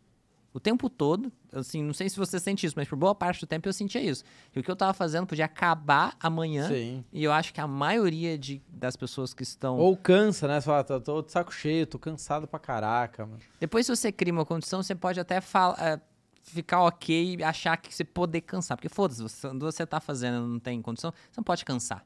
o 0.53 0.61
tempo 0.61 0.89
todo. 0.91 1.33
Assim, 1.53 1.83
não 1.83 1.95
sei 1.95 2.09
se 2.09 2.16
você 2.16 2.39
sente 2.39 2.66
isso, 2.66 2.74
mas 2.77 2.89
por 2.89 2.97
boa 2.97 3.15
parte 3.15 3.41
do 3.41 3.47
tempo 3.47 3.69
eu 3.69 3.73
sentia 3.73 4.01
isso. 4.01 4.24
E 4.55 4.61
o 4.61 4.62
que 4.62 4.70
eu 4.70 4.77
tava 4.77 4.93
fazendo 4.93 5.27
podia 5.27 5.45
acabar 5.45 6.16
amanhã. 6.20 6.69
Sim. 6.69 7.05
E 7.12 7.24
eu 7.24 7.33
acho 7.33 7.53
que 7.53 7.61
a 7.61 7.66
maioria 7.66 8.39
de, 8.39 8.62
das 8.69 8.97
pessoas 8.97 9.33
que 9.35 9.43
estão. 9.43 9.79
Ou 9.79 9.97
cansa, 9.97 10.47
né? 10.49 10.61
Você 10.61 10.66
fala, 10.66 10.85
tô, 10.85 11.01
tô 11.01 11.23
de 11.23 11.33
saco 11.33 11.53
cheio, 11.53 11.87
tô 11.87 11.99
cansado 11.99 12.47
pra 12.47 12.59
caraca, 12.59 13.27
mano. 13.27 13.39
Depois, 13.59 13.87
se 13.87 13.95
você 13.95 14.12
cria 14.12 14.33
uma 14.33 14.45
condição, 14.45 14.83
você 14.83 14.95
pode 14.95 15.19
até 15.20 15.37
eh, 15.37 16.01
ficar 16.43 16.83
ok 16.83 17.37
e 17.39 17.45
achar 17.45 17.77
que 17.77 17.95
você 17.95 18.05
poder 18.05 18.43
cansar. 18.43 18.77
Porque 18.77 18.89
foda-se, 18.89 19.23
você, 19.23 19.49
quando 19.49 19.65
você 19.65 19.87
tá 19.87 20.01
fazendo 20.01 20.45
e 20.45 20.49
não 20.49 20.59
tem 20.59 20.81
condição, 20.83 21.11
você 21.11 21.39
não 21.39 21.45
pode 21.45 21.65
cansar. 21.65 22.05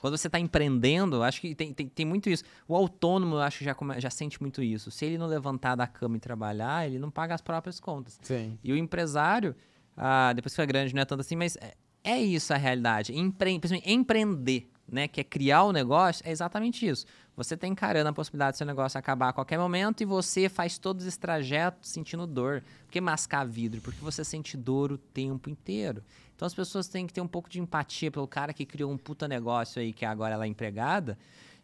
Quando 0.00 0.16
você 0.16 0.28
está 0.28 0.40
empreendendo, 0.40 1.22
acho 1.22 1.42
que 1.42 1.54
tem, 1.54 1.74
tem, 1.74 1.86
tem, 1.86 2.06
muito 2.06 2.30
isso. 2.30 2.42
O 2.66 2.74
autônomo, 2.74 3.36
eu 3.36 3.40
acho 3.40 3.58
que 3.58 3.64
já, 3.64 3.76
já 3.98 4.08
sente 4.08 4.40
muito 4.40 4.62
isso. 4.62 4.90
Se 4.90 5.04
ele 5.04 5.18
não 5.18 5.26
levantar 5.26 5.74
da 5.74 5.86
cama 5.86 6.16
e 6.16 6.20
trabalhar, 6.20 6.86
ele 6.86 6.98
não 6.98 7.10
paga 7.10 7.34
as 7.34 7.42
próprias 7.42 7.78
contas. 7.78 8.18
Sim. 8.22 8.58
E 8.64 8.72
o 8.72 8.76
empresário, 8.76 9.54
ah, 9.94 10.32
depois 10.34 10.52
que 10.52 10.56
foi 10.56 10.66
grande, 10.66 10.94
não 10.94 11.02
é 11.02 11.04
tanto 11.04 11.20
assim, 11.20 11.36
mas 11.36 11.56
é, 11.56 11.74
é 12.02 12.18
isso 12.18 12.54
a 12.54 12.56
realidade. 12.56 13.12
Empre 13.14 13.60
empreender, 13.84 14.70
né? 14.88 15.06
Que 15.06 15.20
é 15.20 15.24
criar 15.24 15.64
o 15.64 15.72
negócio, 15.72 16.26
é 16.26 16.30
exatamente 16.30 16.88
isso. 16.88 17.04
Você 17.36 17.54
está 17.54 17.66
encarando 17.66 18.08
a 18.08 18.12
possibilidade 18.12 18.54
do 18.54 18.58
seu 18.58 18.66
negócio 18.66 18.98
acabar 18.98 19.28
a 19.28 19.32
qualquer 19.32 19.58
momento 19.58 20.02
e 20.02 20.06
você 20.06 20.48
faz 20.48 20.78
todos 20.78 21.06
esses 21.06 21.18
trajetos 21.18 21.90
sentindo 21.90 22.26
dor. 22.26 22.62
Por 22.86 22.92
que 22.92 23.00
mascar 23.00 23.46
vidro? 23.46 23.80
Porque 23.80 24.00
você 24.00 24.24
sente 24.24 24.56
dor 24.56 24.92
o 24.92 24.98
tempo 24.98 25.48
inteiro. 25.50 26.02
Então 26.40 26.46
as 26.46 26.54
pessoas 26.54 26.88
têm 26.88 27.06
que 27.06 27.12
ter 27.12 27.20
um 27.20 27.28
pouco 27.28 27.50
de 27.50 27.60
empatia 27.60 28.10
pelo 28.10 28.26
cara 28.26 28.54
que 28.54 28.64
criou 28.64 28.90
um 28.90 28.96
puta 28.96 29.28
negócio 29.28 29.78
aí, 29.78 29.92
que 29.92 30.06
agora 30.06 30.32
ela 30.32 30.46
é 30.46 30.48
empregada, 30.48 31.18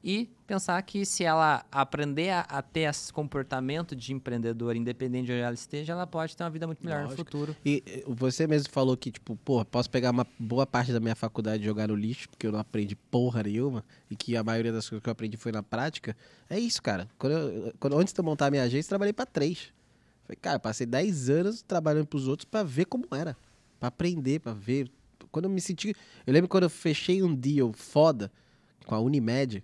e 0.05 0.29
pensar 0.47 0.83
que 0.83 1.07
se 1.07 1.25
ela 1.25 1.65
aprender 1.73 2.29
a, 2.29 2.41
a, 2.41 2.61
ter 2.61 2.81
esse 2.81 3.11
comportamento 3.11 3.97
de 3.97 4.13
empreendedor, 4.13 4.77
independente 4.77 5.25
de 5.25 5.33
onde 5.33 5.41
ela 5.41 5.55
esteja, 5.55 5.95
ela 5.95 6.07
pode 6.07 6.37
ter 6.37 6.45
uma 6.45 6.51
vida 6.51 6.67
muito 6.67 6.85
melhor 6.85 7.05
Lógico. 7.05 7.23
no 7.23 7.25
futuro. 7.25 7.57
E 7.65 8.05
você 8.07 8.47
mesmo 8.47 8.71
falou 8.71 8.99
que, 8.99 9.11
tipo, 9.11 9.35
pô, 9.37 9.65
posso 9.65 9.89
pegar 9.89 10.11
uma 10.11 10.27
boa 10.39 10.67
parte 10.67 10.93
da 10.93 11.01
minha 11.01 11.17
faculdade 11.17 11.63
e 11.63 11.65
jogar 11.65 11.89
no 11.89 11.95
lixo, 11.95 12.29
porque 12.29 12.47
eu 12.47 12.53
não 12.53 12.59
aprendi 12.59 12.95
porra 12.95 13.45
nenhuma, 13.45 13.83
e 14.11 14.15
que 14.15 14.37
a 14.37 14.45
maioria 14.45 14.73
das 14.73 14.87
coisas 14.87 15.03
que 15.03 15.09
eu 15.09 15.13
aprendi 15.13 15.39
foi 15.39 15.53
na 15.53 15.63
prática. 15.63 16.15
É 16.51 16.61
isso, 16.61 16.83
cara. 16.83 17.09
Quando, 17.17 17.33
eu, 17.33 17.73
quando 17.81 17.99
antes 17.99 18.13
de 18.13 18.21
eu 18.21 18.25
montar 18.25 18.49
a 18.49 18.51
minha 18.51 18.65
agência, 18.65 18.91
trabalhei 18.91 19.15
para 19.15 19.25
três. 19.25 19.73
Falei, 20.27 20.37
cara, 20.37 20.59
passei 20.59 20.87
10 20.87 21.31
anos 21.31 21.63
trabalhando 21.63 22.07
pros 22.07 22.29
outros 22.29 22.45
para 22.45 22.63
ver 22.63 22.85
como 22.85 23.07
era 23.11 23.35
para 23.79 23.89
aprender, 23.89 24.41
para 24.41 24.53
ver. 24.53 24.91
Quando 25.31 25.47
eu 25.47 25.51
me 25.51 25.61
senti. 25.61 25.95
Eu 26.27 26.33
lembro 26.33 26.49
quando 26.49 26.65
eu 26.65 26.71
fechei 26.71 27.23
um 27.23 27.35
deal 27.35 27.73
foda 27.73 28.31
com 28.85 28.95
a 28.95 29.01
Unimed, 29.01 29.63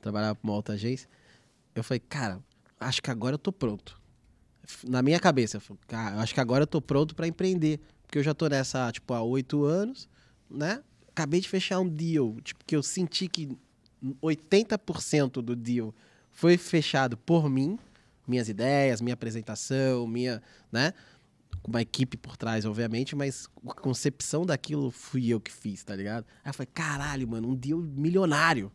trabalhava 0.00 0.34
com 0.36 0.48
uma 0.48 0.54
alta 0.54 0.72
agência, 0.72 1.08
eu 1.74 1.82
falei, 1.82 2.00
cara, 2.00 2.40
acho 2.78 3.02
que 3.02 3.10
agora 3.10 3.34
eu 3.34 3.38
tô 3.38 3.52
pronto. 3.52 4.00
Na 4.86 5.02
minha 5.02 5.18
cabeça, 5.18 5.56
eu 5.56 5.60
falei, 5.60 5.80
cara, 5.86 6.20
acho 6.20 6.32
que 6.32 6.40
agora 6.40 6.62
eu 6.62 6.66
tô 6.66 6.80
pronto 6.80 7.14
para 7.14 7.26
empreender. 7.26 7.80
Porque 8.06 8.18
eu 8.18 8.22
já 8.22 8.34
tô 8.34 8.48
nessa, 8.48 8.90
tipo, 8.92 9.12
há 9.14 9.22
oito 9.22 9.64
anos, 9.64 10.08
né? 10.48 10.82
Acabei 11.08 11.40
de 11.40 11.48
fechar 11.48 11.80
um 11.80 11.88
deal, 11.88 12.36
tipo, 12.42 12.64
que 12.64 12.74
eu 12.74 12.82
senti 12.82 13.28
que 13.28 13.56
80% 14.22 15.42
do 15.42 15.54
deal 15.54 15.94
foi 16.30 16.56
fechado 16.56 17.16
por 17.16 17.48
mim, 17.48 17.78
minhas 18.26 18.48
ideias, 18.48 19.00
minha 19.00 19.14
apresentação, 19.14 20.06
minha, 20.06 20.42
né? 20.72 20.94
Com 21.62 21.70
uma 21.70 21.82
equipe 21.82 22.16
por 22.16 22.36
trás, 22.36 22.64
obviamente, 22.64 23.14
mas 23.14 23.48
a 23.68 23.74
concepção 23.74 24.46
daquilo 24.46 24.90
fui 24.90 25.28
eu 25.28 25.40
que 25.40 25.52
fiz, 25.52 25.82
tá 25.84 25.94
ligado? 25.94 26.24
Aí 26.44 26.50
eu 26.50 26.54
falei, 26.54 26.68
caralho, 26.72 27.28
mano, 27.28 27.48
um 27.48 27.54
deal 27.54 27.78
milionário. 27.80 28.72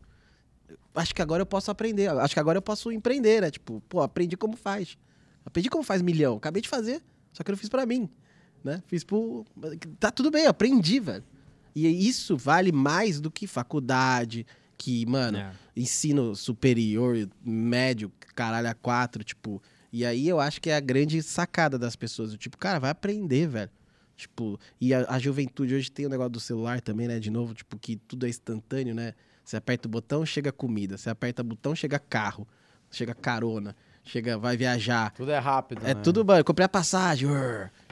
Acho 0.94 1.14
que 1.14 1.22
agora 1.22 1.42
eu 1.42 1.46
posso 1.46 1.70
aprender, 1.70 2.08
acho 2.08 2.34
que 2.34 2.40
agora 2.40 2.58
eu 2.58 2.62
posso 2.62 2.90
empreender, 2.90 3.42
né? 3.42 3.50
Tipo, 3.50 3.82
pô, 3.88 4.00
aprendi 4.00 4.36
como 4.36 4.56
faz. 4.56 4.96
Aprendi 5.44 5.68
como 5.68 5.82
faz 5.82 6.02
milhão, 6.02 6.36
acabei 6.36 6.62
de 6.62 6.68
fazer, 6.68 7.02
só 7.32 7.42
que 7.42 7.50
eu 7.50 7.52
não 7.52 7.58
fiz 7.58 7.68
para 7.68 7.86
mim, 7.86 8.08
né? 8.64 8.82
Fiz 8.86 9.04
por... 9.04 9.44
Tá 10.00 10.10
tudo 10.10 10.30
bem, 10.30 10.46
aprendi, 10.46 10.98
velho. 10.98 11.24
E 11.74 12.08
isso 12.08 12.36
vale 12.36 12.72
mais 12.72 13.20
do 13.20 13.30
que 13.30 13.46
faculdade, 13.46 14.46
que, 14.78 15.04
mano, 15.06 15.38
é. 15.38 15.52
ensino 15.76 16.34
superior, 16.34 17.28
médio, 17.44 18.12
caralho, 18.34 18.68
a 18.68 18.74
quatro, 18.74 19.22
tipo 19.22 19.62
e 19.96 20.04
aí 20.04 20.28
eu 20.28 20.38
acho 20.38 20.60
que 20.60 20.68
é 20.68 20.76
a 20.76 20.80
grande 20.80 21.22
sacada 21.22 21.78
das 21.78 21.96
pessoas. 21.96 22.34
Tipo, 22.34 22.58
cara, 22.58 22.78
vai 22.78 22.90
aprender, 22.90 23.46
velho. 23.48 23.70
Tipo, 24.14 24.60
e 24.78 24.92
a, 24.92 25.06
a, 25.08 25.18
juventude 25.18 25.74
hoje 25.74 25.90
tem 25.90 26.04
o 26.04 26.08
negócio 26.10 26.32
do 26.32 26.40
celular 26.40 26.82
também, 26.82 27.08
né? 27.08 27.18
De 27.18 27.30
novo, 27.30 27.54
tipo, 27.54 27.78
que 27.78 27.96
tudo 27.96 28.26
é 28.26 28.28
instantâneo, 28.28 28.94
né? 28.94 29.14
Você 29.42 29.56
aperta 29.56 29.88
o 29.88 29.90
botão, 29.90 30.26
chega 30.26 30.52
comida. 30.52 30.98
Você 30.98 31.08
aperta 31.08 31.40
o 31.40 31.44
botão, 31.46 31.74
chega 31.74 31.98
carro. 31.98 32.46
Chega 32.90 33.14
carona. 33.14 33.74
Chega, 34.04 34.36
vai 34.36 34.54
viajar. 34.54 35.14
Tudo 35.14 35.30
é 35.30 35.38
rápido, 35.38 35.80
É 35.82 35.94
né? 35.94 36.02
tudo, 36.02 36.22
mano. 36.22 36.44
Comprei 36.44 36.66
a 36.66 36.68
passagem. 36.68 37.26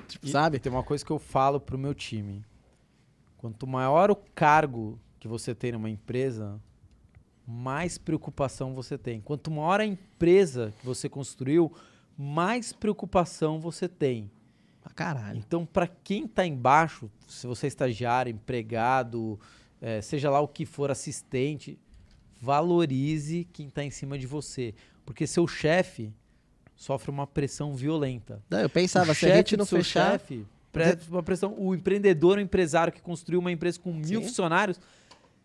tipo, 0.07 0.27
e 0.27 0.31
sabe? 0.31 0.59
Tem 0.59 0.71
uma 0.71 0.83
coisa 0.83 1.03
que 1.03 1.11
eu 1.11 1.19
falo 1.19 1.59
pro 1.59 1.79
meu 1.79 1.95
time. 1.95 2.45
Quanto 3.39 3.67
maior 3.67 4.11
o 4.11 4.17
cargo 4.17 5.01
que 5.19 5.27
você 5.27 5.55
tem 5.55 5.73
numa 5.73 5.89
empresa, 5.89 6.61
mais 7.47 7.97
preocupação 7.97 8.75
você 8.75 8.99
tem. 8.99 9.23
Quanto 9.23 9.51
maior 9.51 9.81
a 9.81 9.87
empresa 9.87 10.75
que 10.79 10.85
você 10.85 11.09
construiu, 11.09 11.73
mais 12.17 12.73
preocupação 12.73 13.61
você 13.61 13.89
tem. 13.89 14.31
Pra 14.83 14.93
caralho. 14.93 15.39
Então, 15.39 15.65
para 15.65 15.87
quem 15.87 16.25
está 16.25 16.47
embaixo, 16.47 17.11
se 17.27 17.47
você 17.47 17.67
é 17.67 17.69
estagiário, 17.69 18.31
empregado, 18.31 19.39
é, 19.81 20.01
seja 20.01 20.31
lá 20.31 20.41
o 20.41 20.49
que 20.49 20.67
for, 20.67 20.91
assistente, 20.91 21.79
valorize 22.41 23.49
quem 23.53 23.69
está 23.69 23.83
em 23.83 23.91
cima 23.91 24.19
de 24.19 24.27
você. 24.27 24.75
Porque 25.07 25.27
seu 25.27 25.47
chefe 25.47 26.13
sofre 26.77 27.11
uma 27.11 27.27
pressão 27.27 27.75
violenta. 27.75 28.43
Não, 28.51 28.61
eu 28.61 28.69
pensava, 28.71 29.13
o 29.13 29.15
se 29.15 29.27
a 29.27 29.37
gente 29.37 29.57
não 29.57 29.67
fechar... 29.67 30.13
Chefe, 30.13 30.47
uma 31.09 31.23
pressão, 31.23 31.55
o 31.57 31.75
empreendedor, 31.75 32.37
o 32.39 32.41
empresário 32.41 32.93
que 32.93 33.01
construiu 33.01 33.39
uma 33.39 33.53
empresa 33.53 33.79
com 33.79 33.93
mil 33.93 34.21
Sim. 34.21 34.27
funcionários, 34.27 34.81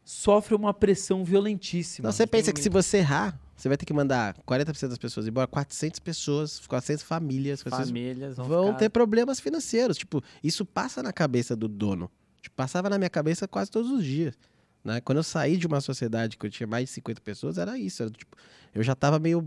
sofre 0.04 0.56
uma 0.56 0.74
pressão 0.74 1.24
violentíssima. 1.24 2.08
Não, 2.08 2.12
você 2.12 2.26
pensa 2.26 2.52
que 2.52 2.60
se 2.60 2.68
você 2.68 2.98
errar, 2.98 3.40
você 3.60 3.68
vai 3.68 3.76
ter 3.76 3.86
que 3.86 3.94
mandar 3.94 4.36
40% 4.48 4.88
das 4.88 4.98
pessoas 4.98 5.28
embora, 5.28 5.46
400 5.46 6.00
pessoas, 6.00 6.66
400 6.66 7.04
famílias. 7.04 7.62
Famílias 7.62 8.38
vão, 8.38 8.48
vão 8.48 8.74
ter 8.74 8.90
problemas 8.90 9.42
financeiros. 9.42 9.98
Tipo, 9.98 10.24
isso 10.42 10.66
passa 10.66 11.04
na 11.04 11.12
cabeça 11.12 11.58
do 11.58 11.68
dono. 11.68 12.10
Tipo, 12.42 12.56
passava 12.56 12.90
na 12.90 12.98
minha 12.98 13.10
cabeça 13.10 13.50
quase 13.50 13.70
todos 13.70 13.92
os 13.92 14.04
dias. 14.06 14.34
Né? 14.82 15.02
Quando 15.02 15.18
eu 15.18 15.24
saí 15.24 15.58
de 15.58 15.68
uma 15.68 15.82
sociedade 15.82 16.38
que 16.38 16.46
eu 16.46 16.50
tinha 16.50 16.66
mais 16.66 16.86
de 16.86 16.92
50 16.96 17.20
pessoas, 17.20 17.58
era 17.58 17.78
isso. 17.78 18.02
Era, 18.02 18.10
tipo, 18.10 18.38
eu 18.74 18.82
já 18.82 18.96
tava 18.96 19.20
meio, 19.20 19.46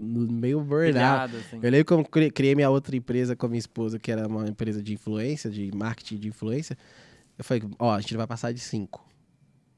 meio 0.00 0.60
burnout. 0.60 1.34
Assim. 1.34 1.58
Eu 1.60 1.70
lembro 1.72 2.04
que 2.04 2.20
eu 2.20 2.30
criei 2.30 2.54
minha 2.54 2.70
outra 2.70 2.94
empresa 2.94 3.34
com 3.34 3.46
a 3.46 3.48
minha 3.48 3.58
esposa, 3.58 3.98
que 3.98 4.12
era 4.12 4.28
uma 4.28 4.46
empresa 4.48 4.80
de 4.80 4.94
influência, 4.94 5.50
de 5.50 5.72
marketing 5.74 6.18
de 6.18 6.28
influência. 6.28 6.78
Eu 7.36 7.42
falei, 7.42 7.64
ó, 7.80 7.94
a 7.94 8.00
gente 8.00 8.16
vai 8.16 8.28
passar 8.28 8.52
de 8.52 8.60
cinco. 8.60 9.04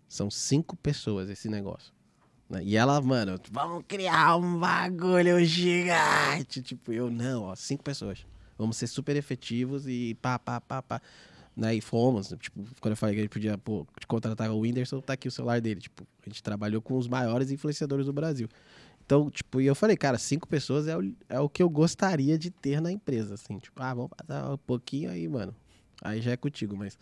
São 0.06 0.30
cinco 0.30 0.76
pessoas 0.76 1.30
esse 1.30 1.48
negócio. 1.48 1.90
Né? 2.52 2.62
E 2.64 2.76
ela, 2.76 3.00
mano, 3.00 3.40
vamos 3.50 3.82
criar 3.88 4.36
um 4.36 4.58
bagulho 4.58 5.42
gigante. 5.42 6.60
Tipo, 6.60 6.92
eu, 6.92 7.10
não, 7.10 7.44
ó, 7.44 7.56
cinco 7.56 7.82
pessoas. 7.82 8.26
Vamos 8.58 8.76
ser 8.76 8.86
super 8.86 9.16
efetivos 9.16 9.88
e 9.88 10.14
pá, 10.20 10.38
pá, 10.38 10.60
pá, 10.60 10.82
pá. 10.82 11.00
Né? 11.56 11.76
E 11.76 11.80
fomos, 11.80 12.34
tipo, 12.38 12.62
quando 12.78 12.92
eu 12.92 12.96
falei 12.96 13.14
que 13.14 13.20
a 13.20 13.24
gente 13.24 13.32
podia 13.32 13.56
pô, 13.56 13.86
contratar 14.06 14.50
o 14.50 14.60
Whindersson, 14.60 15.00
tá 15.00 15.14
aqui 15.14 15.28
o 15.28 15.30
celular 15.30 15.62
dele. 15.62 15.80
Tipo, 15.80 16.06
a 16.24 16.28
gente 16.28 16.42
trabalhou 16.42 16.82
com 16.82 16.98
os 16.98 17.08
maiores 17.08 17.50
influenciadores 17.50 18.04
do 18.04 18.12
Brasil. 18.12 18.46
Então, 19.04 19.30
tipo, 19.30 19.58
e 19.58 19.66
eu 19.66 19.74
falei, 19.74 19.96
cara, 19.96 20.18
cinco 20.18 20.46
pessoas 20.46 20.86
é 20.86 20.96
o, 20.96 21.14
é 21.30 21.40
o 21.40 21.48
que 21.48 21.62
eu 21.62 21.70
gostaria 21.70 22.38
de 22.38 22.50
ter 22.50 22.82
na 22.82 22.92
empresa, 22.92 23.34
assim. 23.34 23.58
Tipo, 23.58 23.82
ah, 23.82 23.94
vamos 23.94 24.10
passar 24.14 24.52
um 24.52 24.58
pouquinho 24.58 25.10
aí, 25.10 25.26
mano. 25.26 25.54
Aí 26.02 26.20
já 26.20 26.32
é 26.32 26.36
contigo, 26.36 26.76
mas 26.76 26.98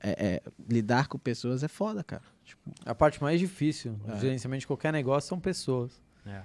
é, 0.00 0.10
é, 0.10 0.42
lidar 0.68 1.08
com 1.08 1.18
pessoas 1.18 1.62
é 1.62 1.68
foda, 1.68 2.04
cara. 2.04 2.22
Tipo, 2.44 2.70
a 2.84 2.94
parte 2.94 3.22
mais 3.22 3.40
difícil, 3.40 3.98
é. 4.06 4.18
gerenciamento 4.18 4.60
de 4.60 4.66
qualquer 4.66 4.92
negócio, 4.92 5.28
são 5.28 5.40
pessoas. 5.40 6.00
É. 6.26 6.42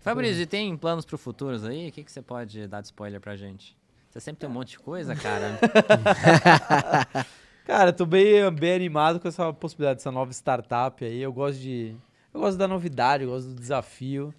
Fabrício, 0.00 0.42
e 0.42 0.46
tem 0.46 0.76
planos 0.76 1.04
pro 1.04 1.18
futuros 1.18 1.64
aí? 1.64 1.88
O 1.88 1.92
que, 1.92 2.04
que 2.04 2.12
você 2.12 2.22
pode 2.22 2.66
dar 2.68 2.80
de 2.80 2.86
spoiler 2.86 3.20
pra 3.20 3.36
gente? 3.36 3.76
Você 4.08 4.20
sempre 4.20 4.40
tem 4.40 4.48
um 4.48 4.52
monte 4.52 4.70
de 4.70 4.78
coisa, 4.78 5.14
cara. 5.16 5.58
cara, 7.66 7.92
tô 7.92 8.06
bem, 8.06 8.50
bem 8.52 8.74
animado 8.74 9.18
com 9.20 9.28
essa 9.28 9.52
possibilidade 9.52 9.98
dessa 9.98 10.12
nova 10.12 10.30
startup 10.32 11.04
aí. 11.04 11.20
Eu 11.20 11.32
gosto 11.32 11.60
de. 11.60 11.94
Eu 12.32 12.40
gosto 12.40 12.56
da 12.56 12.68
novidade, 12.68 13.24
eu 13.24 13.30
gosto 13.30 13.48
do 13.48 13.54
desafio. 13.56 14.32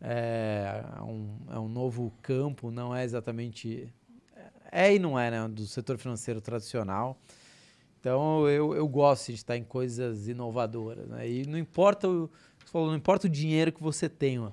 É 0.00 0.84
um, 1.00 1.38
é 1.50 1.58
um 1.58 1.68
novo 1.68 2.12
campo, 2.20 2.70
não 2.70 2.94
é 2.94 3.04
exatamente. 3.04 3.88
É 4.70 4.94
e 4.94 4.98
não 4.98 5.18
é, 5.18 5.30
né? 5.30 5.48
Do 5.48 5.66
setor 5.66 5.96
financeiro 5.96 6.40
tradicional. 6.40 7.16
Então 8.06 8.48
eu, 8.48 8.72
eu 8.72 8.86
gosto 8.86 9.32
de 9.32 9.34
estar 9.34 9.56
em 9.56 9.64
coisas 9.64 10.28
inovadoras. 10.28 11.08
Né? 11.08 11.28
E 11.28 11.44
não 11.44 11.58
importa, 11.58 12.08
o, 12.08 12.30
falou, 12.66 12.86
não 12.86 12.96
importa 12.96 13.26
o 13.26 13.28
dinheiro 13.28 13.72
que 13.72 13.82
você 13.82 14.08
tenha. 14.08 14.52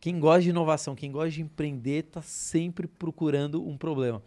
Quem 0.00 0.18
gosta 0.18 0.42
de 0.42 0.50
inovação, 0.50 0.96
quem 0.96 1.12
gosta 1.12 1.30
de 1.30 1.40
empreender, 1.40 2.04
está 2.04 2.20
sempre 2.20 2.88
procurando 2.88 3.64
um 3.64 3.78
problema. 3.78 4.20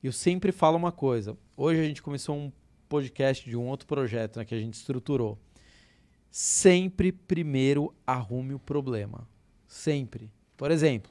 Eu 0.00 0.12
sempre 0.12 0.52
falo 0.52 0.76
uma 0.76 0.92
coisa. 0.92 1.36
Hoje 1.56 1.80
a 1.80 1.82
gente 1.82 2.00
começou 2.00 2.36
um 2.36 2.52
podcast 2.88 3.44
de 3.44 3.56
um 3.56 3.66
outro 3.66 3.88
projeto 3.88 4.36
né, 4.36 4.44
que 4.44 4.54
a 4.54 4.60
gente 4.60 4.74
estruturou. 4.74 5.36
Sempre 6.30 7.10
primeiro 7.10 7.92
arrume 8.06 8.54
o 8.54 8.60
problema. 8.60 9.26
Sempre. 9.66 10.32
Por 10.56 10.70
exemplo, 10.70 11.10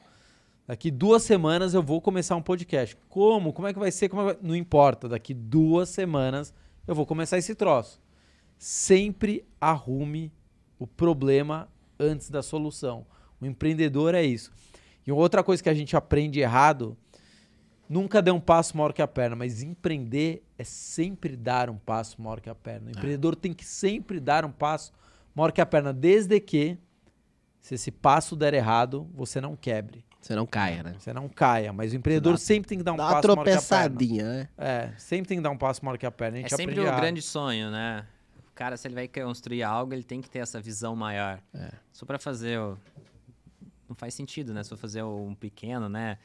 Daqui 0.69 0.91
duas 0.91 1.23
semanas 1.23 1.73
eu 1.73 1.81
vou 1.81 1.99
começar 1.99 2.35
um 2.35 2.43
podcast. 2.43 2.95
Como? 3.09 3.51
Como 3.51 3.67
é 3.67 3.73
que 3.73 3.79
vai 3.79 3.89
ser? 3.89 4.07
Como 4.07 4.21
é 4.21 4.35
que 4.35 4.39
vai... 4.39 4.47
Não 4.47 4.55
importa. 4.55 5.09
Daqui 5.09 5.33
duas 5.33 5.89
semanas 5.89 6.53
eu 6.85 6.93
vou 6.93 7.07
começar 7.07 7.39
esse 7.39 7.55
troço. 7.55 7.99
Sempre 8.55 9.43
arrume 9.59 10.31
o 10.77 10.85
problema 10.85 11.67
antes 11.99 12.29
da 12.29 12.43
solução. 12.43 13.03
O 13.41 13.47
empreendedor 13.47 14.13
é 14.13 14.21
isso. 14.21 14.51
E 15.07 15.11
outra 15.11 15.43
coisa 15.43 15.63
que 15.63 15.69
a 15.69 15.73
gente 15.73 15.97
aprende 15.97 16.39
errado 16.39 16.95
nunca 17.89 18.21
dê 18.21 18.29
um 18.29 18.39
passo 18.39 18.77
maior 18.77 18.93
que 18.93 19.01
a 19.01 19.07
perna, 19.07 19.35
mas 19.35 19.63
empreender 19.63 20.43
é 20.55 20.63
sempre 20.63 21.35
dar 21.35 21.71
um 21.71 21.79
passo 21.79 22.21
maior 22.21 22.39
que 22.39 22.47
a 22.47 22.53
perna. 22.53 22.89
O 22.89 22.91
empreendedor 22.91 23.35
tem 23.35 23.53
que 23.55 23.65
sempre 23.65 24.19
dar 24.19 24.45
um 24.45 24.51
passo 24.51 24.93
maior 25.33 25.51
que 25.51 25.61
a 25.61 25.65
perna, 25.65 25.91
desde 25.91 26.39
que, 26.39 26.77
se 27.59 27.73
esse 27.73 27.89
passo 27.89 28.35
der 28.35 28.53
errado, 28.53 29.09
você 29.15 29.41
não 29.41 29.55
quebre. 29.55 30.07
Você 30.21 30.35
não 30.35 30.45
caia, 30.45 30.83
né? 30.83 30.95
Você 30.99 31.13
não 31.13 31.29
caia, 31.29 31.71
mas 31.71 31.93
o 31.93 31.95
empreendedor 31.95 32.33
Dá- 32.33 32.37
sempre 32.37 32.67
tem 32.67 32.77
que 32.77 32.83
dar 32.83 32.93
um 32.93 32.97
Dá 32.97 33.03
uma 33.05 33.13
passo 33.15 33.27
maior 33.29 33.35
que 33.43 33.49
a 33.51 33.61
perna. 33.61 33.61
tropeçadinha, 33.89 34.23
né? 34.25 34.49
É, 34.57 34.89
sempre 34.97 35.27
tem 35.29 35.37
que 35.37 35.43
dar 35.43 35.49
um 35.49 35.57
passo 35.57 35.83
maior 35.83 35.97
que 35.97 36.05
a 36.05 36.11
perna. 36.11 36.37
A 36.37 36.41
É 36.41 36.49
sempre 36.49 36.79
o 36.79 36.83
errado. 36.83 36.99
grande 36.99 37.21
sonho, 37.21 37.71
né? 37.71 38.05
O 38.49 38.51
cara, 38.53 38.75
se 38.75 38.87
ele 38.87 38.95
vai 38.95 39.07
construir 39.07 39.63
algo, 39.63 39.93
ele 39.93 40.03
tem 40.03 40.19
que 40.21 40.29
ter 40.29 40.39
essa 40.39 40.59
visão 40.59 40.95
maior. 40.95 41.39
É. 41.53 41.69
Só 41.93 42.05
pra 42.05 42.19
fazer 42.19 42.59
o... 42.59 42.77
Não 43.87 43.95
faz 43.95 44.13
sentido, 44.13 44.53
né? 44.53 44.63
For 44.63 44.77
fazer 44.77 45.03
um 45.03 45.33
pequeno, 45.33 45.87
né? 45.89 46.17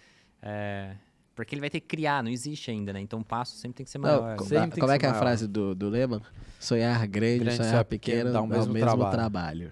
É, 0.42 0.96
Porque 1.34 1.54
ele 1.54 1.60
vai 1.60 1.70
ter 1.70 1.80
que 1.80 1.86
criar, 1.86 2.22
não 2.22 2.30
existe 2.30 2.70
ainda, 2.70 2.92
né? 2.92 3.00
Então 3.00 3.20
o 3.20 3.24
passo 3.24 3.56
sempre 3.56 3.76
tem 3.76 3.84
que 3.84 3.90
ser 3.90 3.98
Não, 3.98 4.22
maior. 4.22 4.36
tem 4.36 4.70
que 4.70 4.80
como 4.80 4.92
é 4.92 4.98
que 4.98 5.06
é 5.06 5.08
a 5.08 5.14
frase 5.14 5.46
do, 5.48 5.74
do 5.74 5.88
Lehman? 5.88 6.20
Sonhar 6.60 7.06
grande, 7.06 7.38
Grande, 7.44 7.56
sonhar, 7.56 7.70
sonhar 7.70 7.84
pequeno, 7.84 8.16
pequeno, 8.18 8.32
dá 8.32 8.42
o 8.42 8.46
mesmo, 8.46 8.74
trabalho. 8.74 9.10
trabalho. 9.10 9.70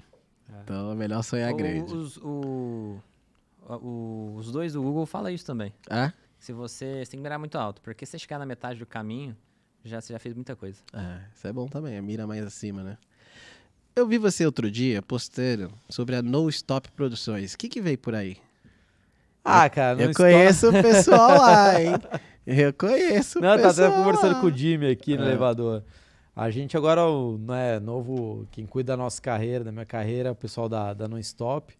Então 0.64 0.92
é 0.92 0.94
melhor 0.94 1.22
sonhar 1.22 1.52
O- 1.52 1.56
grande. 1.56 1.92
Os, 1.94 2.16
o- 2.18 2.98
o- 3.76 4.34
os 4.36 4.50
dois 4.50 4.72
do 4.72 4.82
Google 4.82 5.06
falam 5.06 5.30
isso 5.32 5.44
também. 5.46 5.72
Ah? 5.90 6.12
Se 6.38 6.52
você, 6.52 7.04
você 7.04 7.10
tem 7.12 7.18
que 7.18 7.22
mirar 7.22 7.38
muito 7.38 7.56
alto, 7.56 7.80
porque 7.82 8.04
se 8.04 8.12
você 8.12 8.18
chegar 8.18 8.38
na 8.38 8.46
metade 8.46 8.78
do 8.78 8.86
caminho, 8.86 9.36
já, 9.84 10.00
você 10.00 10.12
já 10.12 10.18
fez 10.18 10.34
muita 10.34 10.56
coisa. 10.56 10.80
É, 10.92 11.20
isso 11.34 11.46
é 11.46 11.52
bom 11.52 11.66
também, 11.66 11.96
a 11.96 12.02
mira 12.02 12.26
mais 12.26 12.44
acima, 12.44 12.82
né? 12.82 12.98
Eu 13.94 14.06
vi 14.06 14.16
você 14.18 14.44
outro 14.46 14.70
dia 14.70 15.02
postando 15.02 15.70
sobre 15.88 16.16
a 16.16 16.22
No 16.22 16.48
Stop 16.48 16.90
Produções. 16.92 17.52
O 17.54 17.58
que, 17.58 17.68
que 17.68 17.80
veio 17.80 17.98
por 17.98 18.14
aí? 18.14 18.38
Ah, 19.44 19.68
cara, 19.68 19.96
não 19.96 20.04
eu 20.04 20.14
conheço 20.14 20.68
o 20.68 20.72
pessoal 20.72 21.38
lá, 21.38 21.80
hein? 21.80 21.92
Eu 22.44 22.72
conheço 22.72 23.38
o 23.38 23.42
Não, 23.42 23.56
tá 23.56 23.68
até 23.70 23.88
conversando 23.88 24.40
com 24.40 24.46
o 24.48 24.50
Jimmy 24.52 24.90
aqui 24.90 25.16
no 25.16 25.22
É. 25.22 25.26
elevador. 25.28 25.84
A 26.34 26.50
gente 26.50 26.76
agora, 26.76 27.06
o 27.06 27.38
né, 27.38 27.78
novo, 27.78 28.48
quem 28.50 28.66
cuida 28.66 28.94
da 28.94 28.96
nossa 28.96 29.22
carreira, 29.22 29.62
da 29.62 29.70
minha 29.70 29.84
carreira, 29.86 30.28
é 30.30 30.32
o 30.32 30.34
pessoal 30.34 30.68
da, 30.68 30.92
da 30.92 31.06
Non-Stop. 31.06 31.72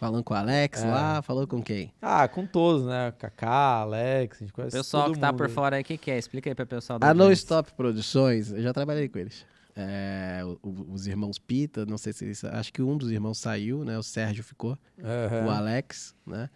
Falando 0.00 0.24
com 0.24 0.32
o 0.32 0.36
Alex 0.38 0.82
É. 0.82 0.86
lá, 0.90 1.20
falou 1.20 1.46
com 1.46 1.62
quem? 1.62 1.92
Ah, 2.00 2.26
com 2.26 2.46
todos, 2.46 2.86
né? 2.86 3.12
Kaká, 3.18 3.82
Alex, 3.82 4.38
a 4.38 4.44
gente 4.44 4.52
conhece 4.54 4.74
pessoal 4.74 5.04
todo 5.04 5.14
que 5.16 5.20
tá 5.20 5.26
mundo 5.26 5.36
por 5.36 5.50
fora 5.50 5.76
aí, 5.76 5.82
o 5.82 5.84
que, 5.84 5.98
que 5.98 6.10
é? 6.10 6.16
Explica 6.18 6.48
aí 6.48 6.54
pra 6.54 6.64
pessoal 6.64 6.98
da 6.98 7.10
A 7.10 7.12
No. 7.12 7.30
Stop 7.32 7.70
Produções, 7.74 8.50
eu 8.50 8.62
já 8.62 8.72
trabalhei 8.72 9.10
com 9.10 9.18
eles. 9.18 9.44
É, 9.76 10.40
os 10.62 11.06
irmãos 11.06 11.38
Pita, 11.38 11.84
não 11.84 11.98
sei 11.98 12.14
se 12.14 12.24
eles, 12.24 12.42
acho 12.44 12.72
que 12.72 12.80
um 12.80 12.96
dos 12.96 13.10
irmãos 13.10 13.36
saiu, 13.36 13.84
né? 13.84 13.98
O 13.98 14.02
Sérgio 14.02 14.42
ficou, 14.42 14.74
Aham. 15.04 15.46
o 15.46 15.50
Alex, 15.50 16.14
né? 16.26 16.48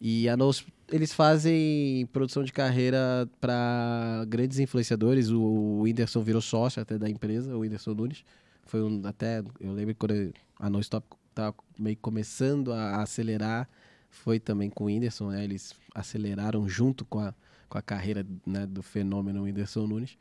E 0.00 0.28
a 0.28 0.36
Nos, 0.36 0.64
eles 0.88 1.12
fazem 1.12 2.06
produção 2.12 2.44
de 2.44 2.52
carreira 2.52 3.28
para 3.40 4.24
grandes 4.28 4.60
influenciadores. 4.60 5.28
O, 5.28 5.40
o 5.42 5.80
Whindersson 5.82 6.20
virou 6.22 6.40
sócio 6.40 6.80
até 6.80 6.96
da 6.96 7.10
empresa, 7.10 7.56
o 7.56 7.60
Whindersson 7.60 7.94
Nunes. 7.94 8.24
Foi 8.64 8.80
um 8.80 9.02
até, 9.04 9.42
eu 9.60 9.72
lembro 9.72 9.92
quando 9.96 10.32
a 10.60 10.70
No 10.70 10.78
Stop 10.78 11.04
tava 11.34 11.54
meio 11.78 11.96
começando 11.96 12.72
a 12.72 13.02
acelerar, 13.02 13.68
foi 14.10 14.38
também 14.38 14.70
com 14.70 14.84
o 14.84 14.86
Whindersson, 14.86 15.30
né? 15.30 15.44
Eles 15.44 15.74
aceleraram 15.94 16.68
junto 16.68 17.04
com 17.04 17.18
a, 17.18 17.34
com 17.68 17.78
a 17.78 17.82
carreira 17.82 18.26
né, 18.46 18.66
do 18.66 18.82
fenômeno 18.82 19.42
Whindersson 19.42 19.86
Nunes. 19.86 20.18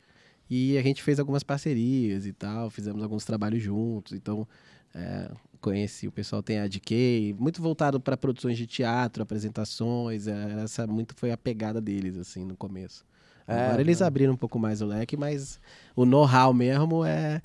E 0.49 0.77
a 0.77 0.81
gente 0.81 1.01
fez 1.01 1.19
algumas 1.19 1.43
parcerias 1.43 2.25
e 2.25 2.33
tal, 2.33 2.69
fizemos 2.69 3.01
alguns 3.01 3.23
trabalhos 3.23 3.61
juntos. 3.63 4.13
Então, 4.13 4.47
é, 4.93 5.31
conheci 5.61 6.07
o 6.07 6.11
pessoal 6.11 6.43
tem 6.43 6.59
a 6.59 6.67
DK, 6.67 7.35
muito 7.39 7.61
voltado 7.61 7.99
para 7.99 8.17
produções 8.17 8.57
de 8.57 8.67
teatro, 8.67 9.23
apresentações. 9.23 10.27
é, 10.27 10.63
essa 10.63 10.85
muito 10.87 11.13
foi 11.15 11.31
a 11.31 11.37
pegada 11.37 11.79
deles, 11.79 12.17
assim, 12.17 12.43
no 12.43 12.57
começo. 12.57 13.05
É, 13.47 13.65
Agora 13.65 13.81
eles 13.81 14.01
abriram 14.01 14.33
um 14.33 14.37
pouco 14.37 14.59
mais 14.59 14.81
o 14.81 14.85
leque, 14.85 15.17
mas 15.17 15.59
o 15.95 16.05
know-how 16.05 16.53
mesmo 16.53 17.05
é 17.05 17.41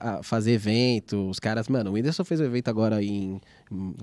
a- 0.00 0.22
fazer 0.22 0.52
evento. 0.52 1.28
Os 1.28 1.38
caras, 1.38 1.68
mano, 1.68 1.90
o 1.90 1.92
Whindersson 1.94 2.24
fez 2.24 2.40
um 2.40 2.44
evento 2.44 2.68
agora 2.68 3.02
em, 3.02 3.40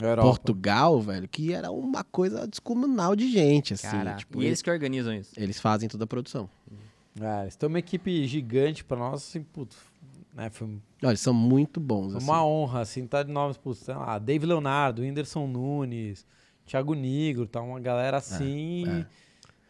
Europa. 0.01 0.21
Portugal, 0.21 1.01
velho, 1.01 1.27
que 1.27 1.53
era 1.53 1.71
uma 1.71 2.03
coisa 2.03 2.47
descomunal 2.47 3.15
de 3.15 3.29
gente, 3.31 3.73
assim. 3.73 3.87
Caraca. 3.87 4.17
tipo, 4.17 4.41
e 4.41 4.45
eles 4.45 4.61
que 4.61 4.69
organizam 4.69 5.13
isso. 5.13 5.31
eles 5.37 5.59
fazem 5.59 5.89
toda 5.89 6.03
a 6.03 6.07
produção. 6.07 6.49
É, 7.21 7.43
eles 7.43 7.55
têm 7.55 7.67
uma 7.69 7.79
equipe 7.79 8.25
gigante 8.27 8.83
pra 8.83 8.97
nós, 8.97 9.15
assim, 9.21 9.43
putz, 9.43 9.75
né? 10.33 10.49
Foi 10.49 10.67
Olha, 10.67 11.11
eles 11.11 11.19
são 11.19 11.33
muito 11.33 11.79
bons, 11.79 12.15
assim. 12.15 12.25
uma 12.25 12.43
honra, 12.45 12.81
assim, 12.81 13.05
tá 13.05 13.21
de 13.21 13.31
nomes, 13.31 13.57
putz, 13.57 13.79
sei 13.81 13.93
lá, 13.93 14.17
Dave 14.17 14.45
Leonardo, 14.45 15.01
Whindersson 15.03 15.45
Nunes, 15.47 16.25
Thiago 16.65 16.93
Nigro, 16.93 17.45
tá 17.45 17.61
uma 17.61 17.79
galera 17.79 18.17
assim. 18.17 18.85
é. 18.87 19.05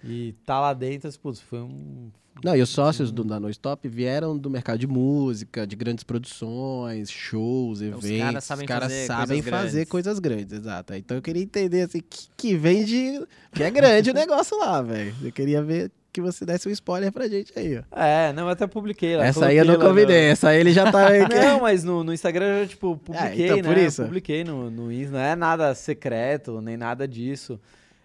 E 0.04 0.34
tá 0.46 0.60
lá 0.60 0.74
dentro, 0.74 1.08
assim, 1.08 1.20
putz, 1.20 1.40
foi 1.40 1.60
um. 1.60 2.12
Não, 2.44 2.56
e 2.56 2.62
os 2.62 2.70
sócios 2.70 3.12
do, 3.12 3.24
da 3.24 3.40
No 3.40 3.50
Stop 3.50 3.88
vieram 3.88 4.38
do 4.38 4.50
mercado 4.50 4.80
de 4.80 4.88
música, 4.88 5.66
de 5.66 5.76
grandes 5.76 6.04
produções, 6.04 7.10
shows, 7.10 7.80
eventos. 7.82 8.10
Os 8.10 8.18
caras 8.20 8.44
sabem 8.44 8.66
os 8.66 8.68
caras 8.68 8.92
fazer 8.92 9.06
sabem 9.06 9.28
coisas 9.42 9.50
fazer 9.52 9.72
grandes. 9.72 9.90
coisas 9.92 10.20
grandes, 10.20 10.54
exato. 10.54 10.94
Então 10.96 11.16
eu 11.16 11.22
queria 11.22 11.44
entender, 11.44 11.84
assim, 11.84 12.00
que, 12.02 12.28
que 12.36 12.56
vem 12.58 12.84
de... 12.84 13.26
Que 13.54 13.64
é 13.64 13.72
grande 13.72 14.10
o 14.10 14.14
negócio 14.14 14.58
lá, 14.58 14.82
velho. 14.82 15.16
Eu 15.22 15.32
queria 15.32 15.62
ver 15.62 15.92
que 16.12 16.20
você 16.20 16.44
desse 16.44 16.68
um 16.68 16.72
spoiler 16.72 17.12
pra 17.12 17.28
gente 17.28 17.54
aí, 17.58 17.78
ó. 17.78 17.84
É, 17.98 18.34
não, 18.34 18.44
eu 18.44 18.50
até 18.50 18.68
publiquei 18.68 19.16
lá. 19.16 19.26
essa 19.26 19.46
aí 19.46 19.58
eu 19.58 19.66
não 19.66 19.76
no- 19.76 19.80
convidei, 19.80 20.26
essa 20.32 20.50
aí 20.50 20.60
ele 20.60 20.74
já 20.74 20.92
tá... 20.92 21.10
Não, 21.30 21.62
mas 21.62 21.84
no, 21.84 22.04
no 22.04 22.12
Instagram 22.14 22.46
eu 22.46 22.64
já, 22.64 22.70
tipo, 22.70 22.98
publiquei, 22.98 23.46
então, 23.46 23.58
né? 23.58 23.64
por 23.64 23.78
isso. 23.78 24.04
Publiquei 24.04 24.44
no, 24.44 24.70
no 24.70 24.92
Insta, 24.92 25.12
não 25.14 25.20
é 25.20 25.36
nada 25.36 25.74
secreto, 25.76 26.60
nem 26.62 26.76
nada 26.78 27.08
disso. 27.08 27.60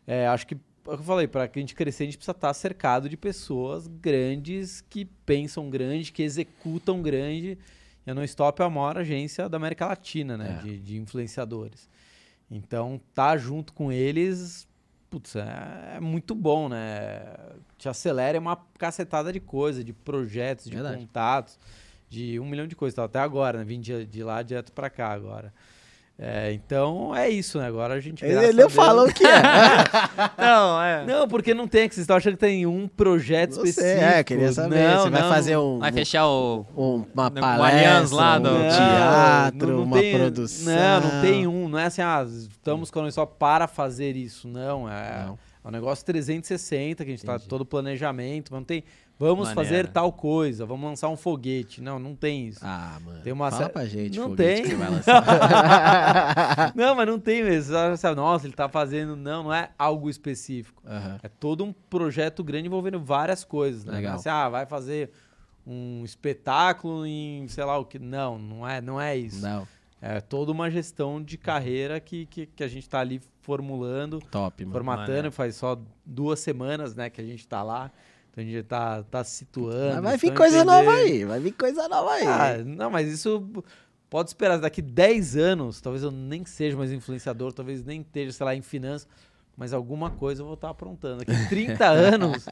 É, 0.07 0.27
acho 0.29 0.45
é 0.45 0.49
que 0.49 0.57
eu 0.89 0.99
falei, 0.99 1.27
pra 1.27 1.47
que 1.49 1.59
a 1.59 1.63
gente 1.63 1.75
crescer, 1.75 2.05
a 2.05 2.07
gente 2.07 2.17
precisa 2.17 2.33
estar 2.37 2.53
cercado 2.55 3.09
de 3.09 3.17
pessoas 3.17 3.87
grandes 3.87 4.81
que 4.81 5.05
pensam 5.05 5.69
grande, 5.71 6.13
que 6.13 6.23
executam 6.23 7.03
grande. 7.03 7.59
E 8.07 8.11
a 8.11 8.15
No 8.15 8.25
Stop 8.25 8.63
é 8.63 8.65
a 8.65 8.71
maior 8.71 8.99
agência 8.99 9.49
da 9.49 9.57
América 9.57 9.87
Latina, 9.87 10.37
né? 10.37 10.59
É. 10.61 10.63
De, 10.63 10.79
de 10.79 10.97
influenciadores. 10.97 11.89
Então, 12.51 13.01
tá 13.15 13.37
junto 13.37 13.73
com 13.75 13.93
eles, 13.93 14.67
putz, 15.11 15.37
é, 15.37 15.97
é 15.97 16.01
muito 16.01 16.35
bom, 16.35 16.69
né? 16.69 17.23
Te 17.77 17.89
acelera 17.89 18.39
uma 18.39 18.57
cacetada 18.79 19.33
de 19.33 19.41
coisa, 19.41 19.85
de 19.85 19.93
projetos, 19.93 20.67
de 20.67 20.75
Verdade. 20.75 20.97
contatos, 20.97 21.59
de 22.09 22.41
um 22.41 22.47
milhão 22.47 22.67
de 22.67 22.75
coisas. 22.75 22.95
Tá, 22.95 23.05
Até 23.05 23.19
agora, 23.19 23.59
né? 23.59 23.65
Vim 23.65 23.81
de, 23.81 24.07
de 24.07 24.23
lá 24.23 24.43
direto 24.43 24.73
pra 24.73 24.89
cá 24.89 25.09
agora. 25.13 25.53
É, 26.21 26.53
então, 26.53 27.15
é 27.15 27.29
isso, 27.31 27.59
né? 27.59 27.67
Agora 27.69 27.95
a 27.95 28.01
gente. 28.01 28.25
Ele, 28.25 28.45
ele 28.47 28.69
falou 28.69 29.07
que 29.07 29.25
é. 29.25 29.31
Não, 30.37 30.83
é. 30.83 31.05
Não, 31.07 31.29
porque 31.29 31.55
não 31.55 31.69
tem, 31.69 31.89
que 31.89 31.95
vocês 31.95 32.03
estão 32.03 32.17
achando 32.17 32.33
que 32.33 32.41
tem 32.41 32.67
um 32.67 32.89
projeto 32.89 33.51
Não 33.55 33.61
sei, 33.63 33.71
específico. 33.71 34.05
é, 34.05 34.25
queria 34.25 34.53
saber. 34.53 34.83
Não, 34.89 35.03
você 35.05 35.11
vai 35.11 35.23
não, 35.23 35.29
fazer 35.29 35.57
um, 35.57 35.79
Vai 35.79 35.93
fechar 35.93 36.27
o. 36.27 36.67
um- 36.77 37.05
uma 37.15 37.31
no 37.31 37.41
palestra, 37.41 37.67
Allianz 37.79 38.11
lá 38.11 38.37
um 38.37 38.43
do- 38.43 38.51
Não, 38.51 38.69
teatro, 38.69 39.69
não- 39.69 39.77
não 39.77 39.83
uma 39.85 40.01
tem- 40.01 40.19
produção. 40.19 40.75
Não, 40.75 41.01
não 41.03 41.21
tem 41.21 41.47
um. 41.47 41.69
Não 41.69 41.79
é 41.79 41.85
assim, 41.85 42.03
ah, 42.03 42.27
estamos 42.29 42.91
com 42.91 43.09
só 43.13 43.25
para 43.25 43.69
fazer 43.69 44.17
isso. 44.17 44.49
Não, 44.49 44.91
é, 44.91 45.25
Não. 45.25 45.39
É 45.69 45.71
um 45.71 45.73
negócio 45.73 46.05
360 46.07 47.05
que 47.05 47.11
a 47.11 47.13
gente 47.13 47.21
está 47.21 47.35
Entendi. 47.35 47.49
todo 47.49 47.65
planejamento. 47.67 48.53
Não 48.53 48.65
tem. 48.65 48.83
Vamos 49.19 49.49
Maneiro. 49.49 49.55
fazer 49.55 49.89
tal 49.89 50.13
coisa, 50.13 50.65
vamos 50.65 50.89
lançar 50.89 51.09
um 51.09 51.17
foguete. 51.17 51.81
Não, 51.83 51.99
não 51.99 52.15
tem 52.15 52.47
isso. 52.49 52.61
Ah, 52.63 52.99
mano. 53.05 53.21
Tem 53.23 53.33
uma 53.33 53.51
Fala 53.51 53.65
sé- 53.65 53.69
pra 53.69 53.85
gente, 53.85 54.17
Não 54.19 54.29
foguete 54.31 54.63
tem. 54.63 54.71
que 54.71 54.77
vai 54.77 54.89
lançar. 54.91 56.73
Não, 56.77 56.95
mas 56.95 57.07
não 57.07 57.19
tem 57.19 57.43
mesmo. 57.43 57.75
Nossa, 58.17 58.47
ele 58.47 58.55
tá 58.55 58.69
fazendo. 58.69 59.17
Não, 59.17 59.43
não 59.45 59.53
é 59.53 59.71
algo 59.79 60.09
específico. 60.09 60.83
Aham. 60.87 61.19
É 61.23 61.29
todo 61.29 61.65
um 61.65 61.73
projeto 61.73 62.43
grande 62.45 62.67
envolvendo 62.69 63.01
várias 63.01 63.43
coisas, 63.45 63.85
né? 63.85 63.95
Legal. 63.95 64.15
Assim, 64.17 64.29
ah, 64.29 64.49
vai 64.49 64.67
fazer 64.67 65.11
um 65.67 66.03
espetáculo 66.05 67.05
em 67.05 67.47
sei 67.49 67.65
lá 67.65 67.77
o 67.77 67.85
que. 67.85 67.99
Não, 67.99 68.39
não 68.39 68.67
é, 68.69 68.81
não 68.81 69.01
é 69.01 69.17
isso. 69.17 69.43
Não, 69.43 69.67
É 70.01 70.21
toda 70.21 70.53
uma 70.53 70.71
gestão 70.71 71.21
de 71.21 71.37
carreira 71.37 71.99
que, 71.99 72.25
que, 72.27 72.47
que 72.47 72.63
a 72.63 72.69
gente 72.69 72.89
tá 72.89 73.01
ali 73.01 73.21
formulando, 73.53 74.21
top, 74.31 74.63
mano. 74.63 74.75
formatando. 74.75 75.07
Maneiro. 75.09 75.33
Faz 75.33 75.57
só 75.57 75.81
duas 76.05 76.39
semanas, 76.39 76.95
né, 76.95 77.09
que 77.09 77.19
a 77.19 77.25
gente 77.25 77.49
tá 77.49 77.63
lá. 77.63 77.91
Então 78.31 78.45
a 78.45 78.47
gente 78.47 78.63
tá, 78.65 79.03
tá 79.05 79.25
situando. 79.25 79.95
Mas 79.95 80.03
vai 80.05 80.17
vir 80.19 80.27
então 80.27 80.37
coisa 80.37 80.57
entender- 80.59 80.71
nova 80.71 80.93
aí, 80.93 81.25
vai 81.25 81.41
vir 81.41 81.53
coisa 81.53 81.89
nova 81.89 82.11
aí. 82.13 82.27
Ah, 82.27 82.59
não, 82.63 82.91
mas 82.91 83.09
isso 83.09 83.43
pode 84.11 84.29
esperar. 84.29 84.59
Daqui 84.59 84.83
10 84.83 85.35
anos, 85.37 85.81
talvez 85.81 86.03
eu 86.05 86.11
nem 86.11 86.45
seja 86.45 86.77
mais 86.77 86.93
influenciador, 86.93 87.55
talvez 87.55 87.83
nem 87.83 88.03
esteja, 88.03 88.33
sei 88.33 88.45
lá, 88.45 88.55
em 88.55 88.61
finanças, 88.61 89.09
mas 89.57 89.73
alguma 89.73 90.11
coisa 90.11 90.43
eu 90.43 90.47
vou 90.47 90.55
estar 90.55 90.69
aprontando. 90.69 91.25
Daqui 91.25 91.49
30 91.49 91.87
anos. 91.89 92.47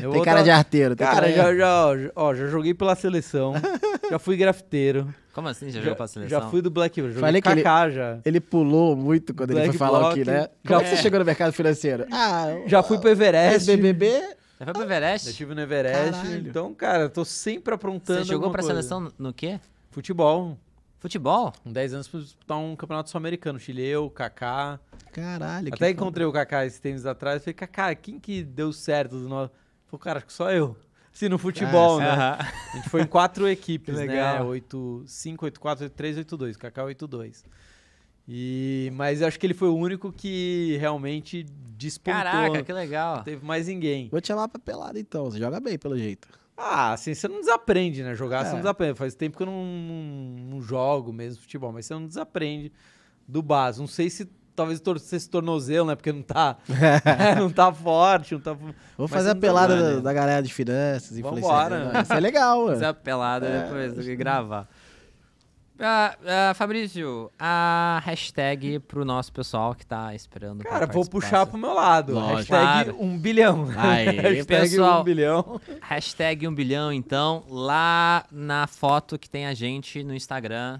Eu 0.00 0.10
tem 0.12 0.18
vou 0.18 0.22
cara 0.24 0.38
tá- 0.38 0.44
de 0.44 0.50
arteiro, 0.52 0.94
tem 0.94 1.04
Cara, 1.04 1.32
cara 1.32 1.56
já, 1.56 1.56
já, 1.56 2.12
ó, 2.14 2.32
já 2.32 2.46
joguei 2.46 2.72
pela 2.72 2.94
seleção, 2.94 3.54
já 4.08 4.16
fui 4.20 4.36
grafiteiro, 4.36 5.12
Como 5.32 5.48
assim? 5.48 5.66
Já, 5.70 5.78
já, 5.78 5.80
jogou 5.80 5.96
pra 5.96 6.06
seleção? 6.06 6.40
já 6.40 6.48
fui 6.48 6.60
do 6.60 6.70
Black 6.70 7.00
Joguei 7.00 7.16
Falei 7.18 7.40
que 7.40 7.48
ele- 7.48 7.62
Kaká 7.62 7.90
já. 7.90 8.18
Ele 8.24 8.40
pulou 8.40 8.94
muito 8.94 9.32
quando 9.34 9.50
ele 9.50 9.60
Black 9.60 9.70
foi 9.70 9.78
falar 9.78 9.98
Block, 10.00 10.20
aqui, 10.20 10.30
né? 10.30 10.40
já- 10.42 10.50
Como 10.68 10.80
é 10.80 10.84
que 10.84 10.90
você 10.90 10.96
chegou 11.02 11.18
no 11.18 11.24
mercado 11.24 11.52
financeiro? 11.52 12.06
Ah, 12.12 12.46
Já 12.66 12.82
fui 12.82 12.98
pro 12.98 13.08
Everest. 13.08 13.56
SBBB? 13.70 14.10
Já 14.60 14.64
foi 14.66 14.74
pro 14.74 14.82
Everest? 14.82 15.24
Já 15.26 15.30
estive 15.30 15.54
no 15.54 15.60
Everest. 15.62 16.12
Caralho. 16.12 16.48
Então, 16.48 16.74
cara, 16.74 17.02
eu 17.04 17.10
tô 17.10 17.24
sempre 17.24 17.74
aprontando 17.74 18.24
Você 18.24 18.32
jogou 18.32 18.50
pra 18.50 18.60
coisa. 18.62 18.74
seleção 18.80 19.10
no 19.18 19.32
quê? 19.32 19.58
Futebol. 19.90 20.56
Futebol? 21.00 21.52
Com 21.64 21.72
10 21.72 21.94
anos 21.94 22.06
pra 22.06 22.20
disputar 22.20 22.58
um 22.58 22.76
campeonato 22.76 23.10
sul-americano. 23.10 23.58
Chile, 23.58 23.84
eu, 23.84 24.08
Kaká. 24.08 24.78
Caralho, 25.12 25.66
que 25.66 25.74
Até 25.74 25.86
foda. 25.86 25.90
encontrei 25.90 26.26
o 26.26 26.32
Kaká 26.32 26.64
esses 26.64 26.78
tempos 26.78 27.04
atrás. 27.06 27.42
Falei, 27.42 27.54
Kaká, 27.54 27.94
quem 27.94 28.20
que 28.20 28.44
deu 28.44 28.72
certo 28.72 29.18
do 29.18 29.28
nosso. 29.28 29.50
Falei, 29.88 30.00
cara, 30.02 30.18
acho 30.18 30.26
que 30.26 30.32
só 30.32 30.50
eu. 30.52 30.76
Assim, 31.14 31.28
no 31.28 31.38
futebol, 31.38 31.98
né? 31.98 32.08
Aham. 32.10 32.38
A 32.40 32.76
gente 32.76 32.88
foi 32.88 33.02
em 33.02 33.06
quatro 33.06 33.48
equipes, 33.48 33.94
né? 33.94 34.06
legal. 34.06 34.46
8, 34.46 35.04
5, 35.06 35.44
8, 35.44 35.60
4, 35.60 35.84
8, 35.84 35.92
3, 35.92 36.16
8, 36.18 36.36
2. 36.36 36.56
Kaká 36.56 36.84
8, 36.84 37.06
2. 37.06 37.44
E, 38.28 38.90
mas 38.94 39.20
eu 39.20 39.26
acho 39.26 39.38
que 39.38 39.44
ele 39.46 39.54
foi 39.54 39.68
o 39.68 39.74
único 39.76 40.12
que 40.12 40.76
realmente 40.78 41.44
despontou. 41.76 42.22
Caraca, 42.22 42.62
que 42.62 42.72
legal. 42.72 43.16
Não 43.16 43.24
teve 43.24 43.44
mais 43.44 43.66
ninguém. 43.66 44.08
Vou 44.10 44.20
te 44.20 44.28
chamar 44.28 44.48
pra 44.48 44.58
pelada 44.60 44.98
então, 44.98 45.30
você 45.30 45.38
joga 45.38 45.60
bem 45.60 45.78
pelo 45.78 45.98
jeito. 45.98 46.28
Ah, 46.56 46.92
assim, 46.92 47.14
você 47.14 47.26
não 47.26 47.40
desaprende, 47.40 48.02
né? 48.02 48.14
Jogar, 48.14 48.44
você 48.44 48.50
É. 48.50 48.52
não 48.52 48.60
desaprende. 48.60 48.94
Faz 48.94 49.14
tempo 49.14 49.36
que 49.36 49.42
eu 49.42 49.46
não, 49.46 49.64
não, 49.64 50.44
não 50.50 50.62
jogo 50.62 51.12
mesmo 51.12 51.42
futebol, 51.42 51.72
mas 51.72 51.86
você 51.86 51.94
não 51.94 52.06
desaprende 52.06 52.72
do 53.26 53.42
básico. 53.42 53.82
Não 53.82 53.88
sei 53.88 54.08
se 54.08 54.28
talvez 54.54 54.80
torcer 54.80 55.16
esse 55.16 55.28
tornozelo, 55.28 55.86
né? 55.88 55.94
Porque 55.94 56.12
não 56.12 56.22
tá, 56.22 56.56
não 57.38 57.50
tá 57.50 57.72
forte, 57.72 58.34
não 58.34 58.40
tá... 58.40 58.52
Vou 58.54 58.72
Mas 58.98 59.10
fazer 59.10 59.30
a 59.30 59.34
pelada 59.34 59.76
dá, 59.76 59.82
da, 59.82 59.94
né? 59.96 60.00
da 60.00 60.12
galera 60.12 60.42
de 60.42 60.52
finanças, 60.52 61.18
Vambora. 61.18 61.38
influenciadores. 61.76 62.02
Isso 62.04 62.12
é 62.12 62.20
legal, 62.20 62.66
Fazer 62.72 62.84
a 62.86 62.94
pelada 62.94 63.46
É, 63.46 63.62
depois 63.64 63.94
do 63.94 64.02
que 64.02 64.14
gravar. 64.16 64.68
Ah, 65.84 66.14
ah, 66.50 66.54
Fabrício, 66.54 67.28
a 67.40 68.00
hashtag 68.04 68.78
pro 68.80 69.04
nosso 69.04 69.32
pessoal 69.32 69.74
que 69.74 69.84
tá 69.84 70.14
esperando. 70.14 70.58
pra 70.62 70.70
Cara, 70.70 70.86
vou 70.86 71.04
puxar 71.04 71.44
pro 71.44 71.58
meu 71.58 71.74
lado. 71.74 72.12
Lógico. 72.14 72.36
Hashtag 72.54 72.84
Claro. 72.90 72.96
um 73.02 73.18
bilhão. 73.18 73.66
Aí, 73.76 74.04
Hashtag 74.20 74.44
pessoal. 74.46 75.00
um 75.00 75.04
bilhão. 75.04 75.60
Hashtag 75.80 76.46
1 76.46 76.54
bilhão, 76.54 76.92
então, 76.92 77.42
lá 77.48 78.24
na 78.30 78.68
foto 78.68 79.18
que 79.18 79.28
tem 79.28 79.46
a 79.46 79.54
gente 79.54 80.04
no 80.04 80.14
Instagram. 80.14 80.78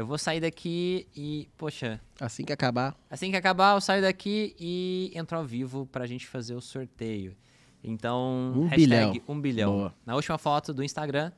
Eu 0.00 0.06
vou 0.06 0.16
sair 0.18 0.40
daqui 0.40 1.06
e, 1.14 1.48
poxa, 1.56 2.00
Assim 2.18 2.44
que 2.44 2.52
acabar. 2.52 2.96
assim 3.10 3.30
que 3.30 3.36
acabar, 3.36 3.74
eu 3.74 3.80
saio 3.80 4.00
daqui 4.02 4.54
e 4.58 5.12
entro 5.14 5.36
ao 5.36 5.44
vivo 5.44 5.86
pra 5.86 6.06
gente 6.06 6.26
fazer 6.26 6.54
o 6.54 6.60
sorteio. 6.60 7.36
Então, 7.84 8.52
Um 8.56 8.62
hashtag 8.66 8.76
bilhão. 8.86 9.14
1 9.28 9.40
bilhão. 9.40 9.72
Boa. 9.72 9.94
Na 10.06 10.14
última 10.14 10.38
foto 10.38 10.72
do 10.72 10.82
Instagram. 10.84 11.32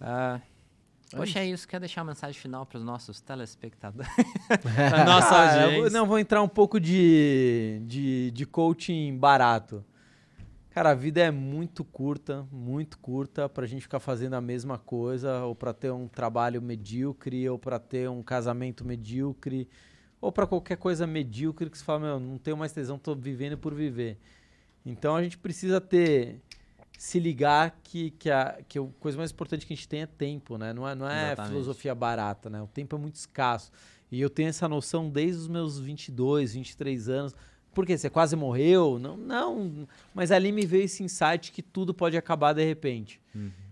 ah, 0.00 0.40
poxa, 1.10 1.40
é 1.40 1.46
isso. 1.46 1.66
Quer 1.66 1.80
deixar 1.80 2.02
uma 2.02 2.08
mensagem 2.12 2.40
final 2.40 2.64
pros 2.66 2.82
nossos 2.84 3.20
telespectadores? 3.20 4.10
nossa 5.06 5.34
Ah, 5.36 5.54
eu 5.54 5.60
vou- 5.60 5.64
audiência. 5.70 5.90
não, 5.98 6.06
vou 6.06 6.18
entrar 6.18 6.42
um 6.42 6.48
pouco 6.48 6.78
de, 6.80 7.80
de, 7.84 8.30
de 8.32 8.46
coaching 8.46 9.16
barato. 9.16 9.84
Cara, 10.70 10.90
a 10.90 10.94
vida 10.94 11.20
é 11.20 11.30
muito 11.30 11.82
curta, 11.82 12.46
muito 12.52 12.98
curta 12.98 13.48
pra 13.48 13.66
gente 13.66 13.82
ficar 13.82 14.00
fazendo 14.00 14.34
a 14.34 14.40
mesma 14.40 14.78
coisa, 14.78 15.44
ou 15.44 15.54
pra 15.54 15.72
ter 15.72 15.90
um 15.90 16.06
trabalho 16.06 16.60
medíocre, 16.60 17.48
ou 17.48 17.58
pra 17.58 17.78
ter 17.78 18.08
um 18.08 18.22
casamento 18.22 18.84
medíocre, 18.84 19.68
ou 20.20 20.30
pra 20.30 20.46
qualquer 20.46 20.76
coisa 20.76 21.06
medíocre 21.06 21.70
que 21.70 21.78
você 21.78 21.84
fala, 21.84 22.00
meu, 22.00 22.20
não 22.20 22.38
tenho 22.38 22.56
mais 22.56 22.72
tesão, 22.72 22.98
tô 22.98 23.14
vivendo 23.14 23.56
por 23.56 23.74
viver. 23.74 24.18
Então 24.84 25.16
a 25.16 25.22
gente 25.22 25.38
precisa 25.38 25.80
ter 25.80 26.40
se 26.98 27.20
ligar 27.20 27.78
que, 27.82 28.10
que, 28.10 28.28
a, 28.28 28.58
que 28.66 28.76
a 28.76 28.84
coisa 28.98 29.16
mais 29.16 29.30
importante 29.30 29.64
que 29.64 29.72
a 29.72 29.76
gente 29.76 29.88
tem 29.88 30.02
é 30.02 30.06
tempo, 30.06 30.58
né? 30.58 30.72
Não 30.72 30.86
é, 30.86 30.96
não 30.96 31.08
é 31.08 31.26
Exatamente. 31.26 31.50
filosofia 31.52 31.94
barata, 31.94 32.50
né? 32.50 32.60
O 32.60 32.66
tempo 32.66 32.96
é 32.96 32.98
muito 32.98 33.14
escasso. 33.14 33.70
E 34.10 34.20
eu 34.20 34.28
tenho 34.28 34.48
essa 34.48 34.68
noção 34.68 35.08
desde 35.08 35.42
os 35.42 35.48
meus 35.48 35.78
22, 35.78 36.54
23 36.54 37.08
anos. 37.08 37.36
Por 37.78 37.86
quê? 37.86 37.96
Você 37.96 38.10
quase 38.10 38.34
morreu? 38.34 38.98
Não, 38.98 39.16
não. 39.16 39.86
Mas 40.12 40.32
ali 40.32 40.50
me 40.50 40.66
veio 40.66 40.82
esse 40.82 41.04
insight 41.04 41.52
que 41.52 41.62
tudo 41.62 41.94
pode 41.94 42.16
acabar 42.16 42.52
de 42.52 42.64
repente. 42.64 43.20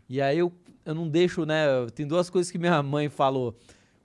E 0.08 0.20
aí 0.22 0.38
eu, 0.38 0.52
eu 0.84 0.94
não 0.94 1.08
deixo, 1.08 1.44
né? 1.44 1.66
Tem 1.92 2.06
duas 2.06 2.30
coisas 2.30 2.48
que 2.48 2.56
minha 2.56 2.80
mãe 2.84 3.08
falou 3.08 3.58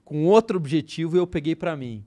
com 0.04 0.24
outro 0.24 0.56
objetivo 0.56 1.14
e 1.14 1.20
eu 1.20 1.26
peguei 1.28 1.54
pra 1.54 1.76
mim. 1.76 2.04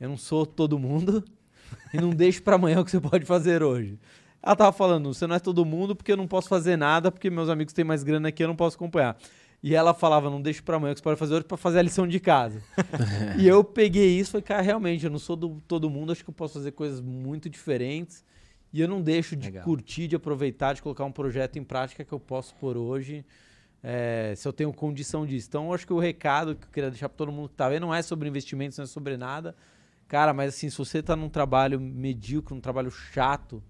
Eu 0.00 0.08
não 0.08 0.16
sou 0.16 0.44
todo 0.44 0.76
mundo 0.80 1.22
e 1.94 2.00
não 2.00 2.10
deixo 2.10 2.42
pra 2.42 2.56
amanhã 2.56 2.80
o 2.80 2.84
que 2.84 2.90
você 2.90 3.00
pode 3.00 3.24
fazer 3.24 3.62
hoje. 3.62 4.00
Ela 4.42 4.56
tava 4.56 4.72
falando, 4.72 5.14
você 5.14 5.24
não 5.24 5.36
é 5.36 5.38
todo 5.38 5.64
mundo 5.64 5.94
porque 5.94 6.10
eu 6.10 6.16
não 6.16 6.26
posso 6.26 6.48
fazer 6.48 6.76
nada, 6.76 7.12
porque 7.12 7.30
meus 7.30 7.48
amigos 7.48 7.72
têm 7.72 7.84
mais 7.84 8.02
grana 8.02 8.30
aqui, 8.30 8.42
eu 8.42 8.48
não 8.48 8.56
posso 8.56 8.74
acompanhar. 8.74 9.16
E 9.62 9.76
ela 9.76 9.94
falava, 9.94 10.28
não 10.28 10.42
deixa 10.42 10.60
pra 10.60 10.76
amanhã 10.76 10.92
que 10.92 10.98
você 10.98 11.04
pode 11.04 11.18
fazer 11.18 11.34
hoje 11.34 11.44
pra 11.44 11.56
fazer 11.56 11.78
a 11.78 11.82
lição 11.82 12.06
de 12.06 12.18
casa. 12.18 12.60
e 13.38 13.46
eu 13.46 13.62
peguei 13.62 14.18
isso 14.18 14.30
e 14.30 14.32
falei, 14.32 14.42
cara, 14.42 14.60
realmente, 14.62 15.04
eu 15.04 15.10
não 15.10 15.20
sou 15.20 15.36
do 15.36 15.62
todo 15.68 15.88
mundo, 15.88 16.10
acho 16.10 16.24
que 16.24 16.30
eu 16.30 16.34
posso 16.34 16.54
fazer 16.54 16.72
coisas 16.72 17.00
muito 17.00 17.48
diferentes. 17.48 18.24
E 18.72 18.80
eu 18.80 18.88
não 18.88 19.00
deixo 19.00 19.36
de 19.36 19.46
Legal. 19.46 19.64
curtir, 19.64 20.08
de 20.08 20.16
aproveitar, 20.16 20.72
de 20.72 20.82
colocar 20.82 21.04
um 21.04 21.12
projeto 21.12 21.58
em 21.58 21.64
prática 21.64 22.04
que 22.04 22.12
eu 22.12 22.18
posso 22.18 22.54
por 22.56 22.76
hoje, 22.76 23.24
é, 23.82 24.32
se 24.34 24.48
eu 24.48 24.52
tenho 24.52 24.72
condição 24.72 25.26
disso. 25.26 25.46
Então, 25.48 25.66
eu 25.66 25.74
acho 25.74 25.86
que 25.86 25.92
o 25.92 25.98
recado 25.98 26.56
que 26.56 26.64
eu 26.64 26.70
queria 26.70 26.90
deixar 26.90 27.08
pra 27.08 27.16
todo 27.16 27.30
mundo 27.30 27.50
que 27.50 27.54
tá 27.54 27.68
vendo 27.68 27.82
não 27.82 27.94
é 27.94 28.02
sobre 28.02 28.28
investimentos, 28.28 28.78
não 28.78 28.84
é 28.84 28.88
sobre 28.88 29.16
nada. 29.16 29.54
Cara, 30.08 30.32
mas 30.32 30.54
assim, 30.54 30.70
se 30.70 30.78
você 30.78 31.02
tá 31.02 31.14
num 31.14 31.28
trabalho 31.28 31.78
medíocre, 31.80 32.54
num 32.54 32.60
trabalho 32.60 32.90
chato, 32.90 33.62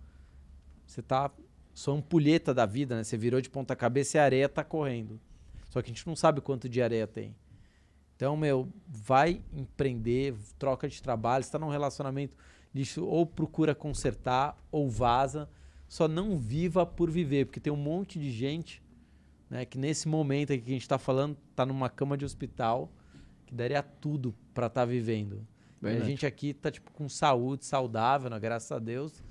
você 0.86 1.02
tá 1.02 1.30
só 1.74 1.92
ampulheta 1.92 2.54
da 2.54 2.64
vida, 2.64 2.96
né? 2.96 3.04
Você 3.04 3.16
virou 3.16 3.40
de 3.40 3.50
ponta 3.50 3.76
cabeça 3.76 4.16
e 4.16 4.20
a 4.20 4.24
areia 4.24 4.48
tá 4.48 4.64
correndo. 4.64 5.20
Só 5.72 5.80
que 5.80 5.90
a 5.90 5.94
gente 5.94 6.06
não 6.06 6.14
sabe 6.14 6.42
quanto 6.42 6.68
de 6.68 6.82
areia 6.82 7.06
tem. 7.06 7.34
Então, 8.14 8.36
meu, 8.36 8.68
vai 8.86 9.40
empreender, 9.54 10.34
troca 10.58 10.86
de 10.86 11.00
trabalho, 11.00 11.40
está 11.40 11.58
num 11.58 11.70
relacionamento 11.70 12.36
lixo, 12.74 13.06
ou 13.06 13.24
procura 13.24 13.74
consertar, 13.74 14.54
ou 14.70 14.90
vaza. 14.90 15.48
Só 15.88 16.06
não 16.06 16.36
viva 16.36 16.84
por 16.84 17.10
viver, 17.10 17.46
porque 17.46 17.58
tem 17.58 17.72
um 17.72 17.76
monte 17.76 18.18
de 18.18 18.30
gente, 18.30 18.82
né, 19.48 19.64
que 19.64 19.78
nesse 19.78 20.06
momento 20.06 20.52
aqui 20.52 20.60
que 20.60 20.70
a 20.72 20.74
gente 20.74 20.82
está 20.82 20.98
falando, 20.98 21.38
tá 21.56 21.64
numa 21.64 21.88
cama 21.88 22.18
de 22.18 22.26
hospital, 22.26 22.92
que 23.46 23.54
daria 23.54 23.82
tudo 23.82 24.34
para 24.52 24.66
estar 24.66 24.84
vivendo. 24.84 25.40
E 25.82 25.86
a 25.86 26.04
gente 26.04 26.26
aqui 26.26 26.52
tá 26.52 26.70
tipo 26.70 26.92
com 26.92 27.08
saúde, 27.08 27.64
saudável, 27.64 28.28
né, 28.28 28.38
graças 28.38 28.70
a 28.70 28.78
Deus. 28.78 29.24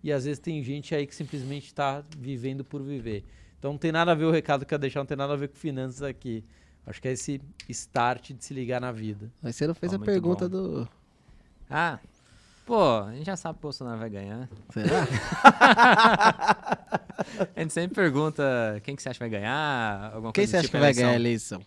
E 0.00 0.12
às 0.12 0.26
vezes 0.26 0.38
tem 0.38 0.62
gente 0.62 0.94
aí 0.94 1.08
que 1.08 1.14
simplesmente 1.14 1.66
está 1.66 2.04
vivendo 2.16 2.64
por 2.64 2.84
viver. 2.84 3.24
Então 3.62 3.70
não 3.70 3.78
tem 3.78 3.92
nada 3.92 4.10
a 4.10 4.14
ver 4.16 4.24
o 4.24 4.30
recado 4.32 4.66
que 4.66 4.74
eu 4.74 4.76
ia 4.76 4.80
deixar, 4.80 4.98
não 4.98 5.06
tem 5.06 5.16
nada 5.16 5.34
a 5.34 5.36
ver 5.36 5.46
com 5.46 5.54
finanças 5.54 6.02
aqui. 6.02 6.44
Acho 6.84 7.00
que 7.00 7.06
é 7.06 7.12
esse 7.12 7.40
start 7.68 8.32
de 8.32 8.44
se 8.44 8.52
ligar 8.52 8.80
na 8.80 8.90
vida. 8.90 9.30
Mas 9.40 9.54
você 9.54 9.68
não 9.68 9.74
fez 9.74 9.94
a 9.94 10.00
pergunta 10.00 10.48
bom. 10.48 10.80
do. 10.80 10.88
Ah, 11.70 12.00
pô, 12.66 13.02
a 13.02 13.12
gente 13.12 13.26
já 13.26 13.36
sabe 13.36 13.54
que 13.54 13.60
o 13.60 13.62
Bolsonaro 13.62 14.00
vai 14.00 14.10
ganhar. 14.10 14.48
Será? 14.70 15.06
A 17.54 17.60
gente 17.60 17.72
sempre 17.72 17.94
pergunta 17.94 18.80
quem 18.82 18.96
que 18.96 19.02
você 19.02 19.10
acha 19.10 19.18
que 19.18 19.22
vai 19.22 19.30
ganhar, 19.30 20.12
alguma 20.12 20.32
Quem 20.32 20.42
coisa 20.42 20.50
você 20.50 20.56
do 20.56 20.58
acha 20.58 20.66
tipo 20.66 20.76
que 20.78 20.80
vai 20.80 20.92
ganhar 20.92 21.10
a 21.10 21.14
eleição? 21.14 21.60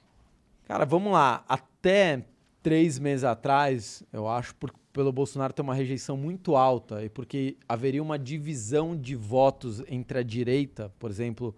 Cara, 0.68 0.86
vamos 0.86 1.14
lá. 1.14 1.46
Até 1.48 2.26
três 2.62 3.00
meses 3.00 3.24
atrás, 3.24 4.04
eu 4.12 4.28
acho, 4.28 4.54
por, 4.56 4.74
pelo 4.92 5.14
Bolsonaro 5.14 5.54
ter 5.54 5.62
uma 5.62 5.74
rejeição 5.74 6.18
muito 6.18 6.58
alta 6.58 7.06
e 7.06 7.10
porque 7.10 7.56
haveria 7.70 8.04
uma 8.04 8.20
divisão 8.20 8.98
de 8.98 9.16
votos 9.16 9.82
entre 9.88 10.20
a 10.20 10.24
direita, 10.24 10.92
por 11.00 11.10
exemplo, 11.10 11.56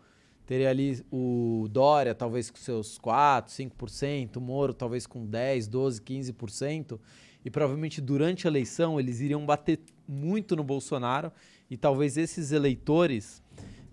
teria 0.47 0.69
ali 0.69 1.05
o 1.11 1.67
Dória 1.69 2.15
talvez 2.15 2.49
com 2.49 2.57
seus 2.57 2.97
4, 2.97 3.53
5%, 3.53 4.37
o 4.37 4.41
Moro 4.41 4.73
talvez 4.73 5.05
com 5.05 5.25
10, 5.25 5.67
12, 5.67 6.01
15%, 6.01 6.97
e 7.43 7.51
provavelmente 7.51 7.99
durante 8.01 8.47
a 8.47 8.49
eleição 8.49 8.99
eles 8.99 9.19
iriam 9.19 9.45
bater 9.45 9.79
muito 10.07 10.55
no 10.55 10.63
Bolsonaro 10.63 11.31
e 11.69 11.75
talvez 11.75 12.15
esses 12.15 12.53
eleitores 12.53 13.43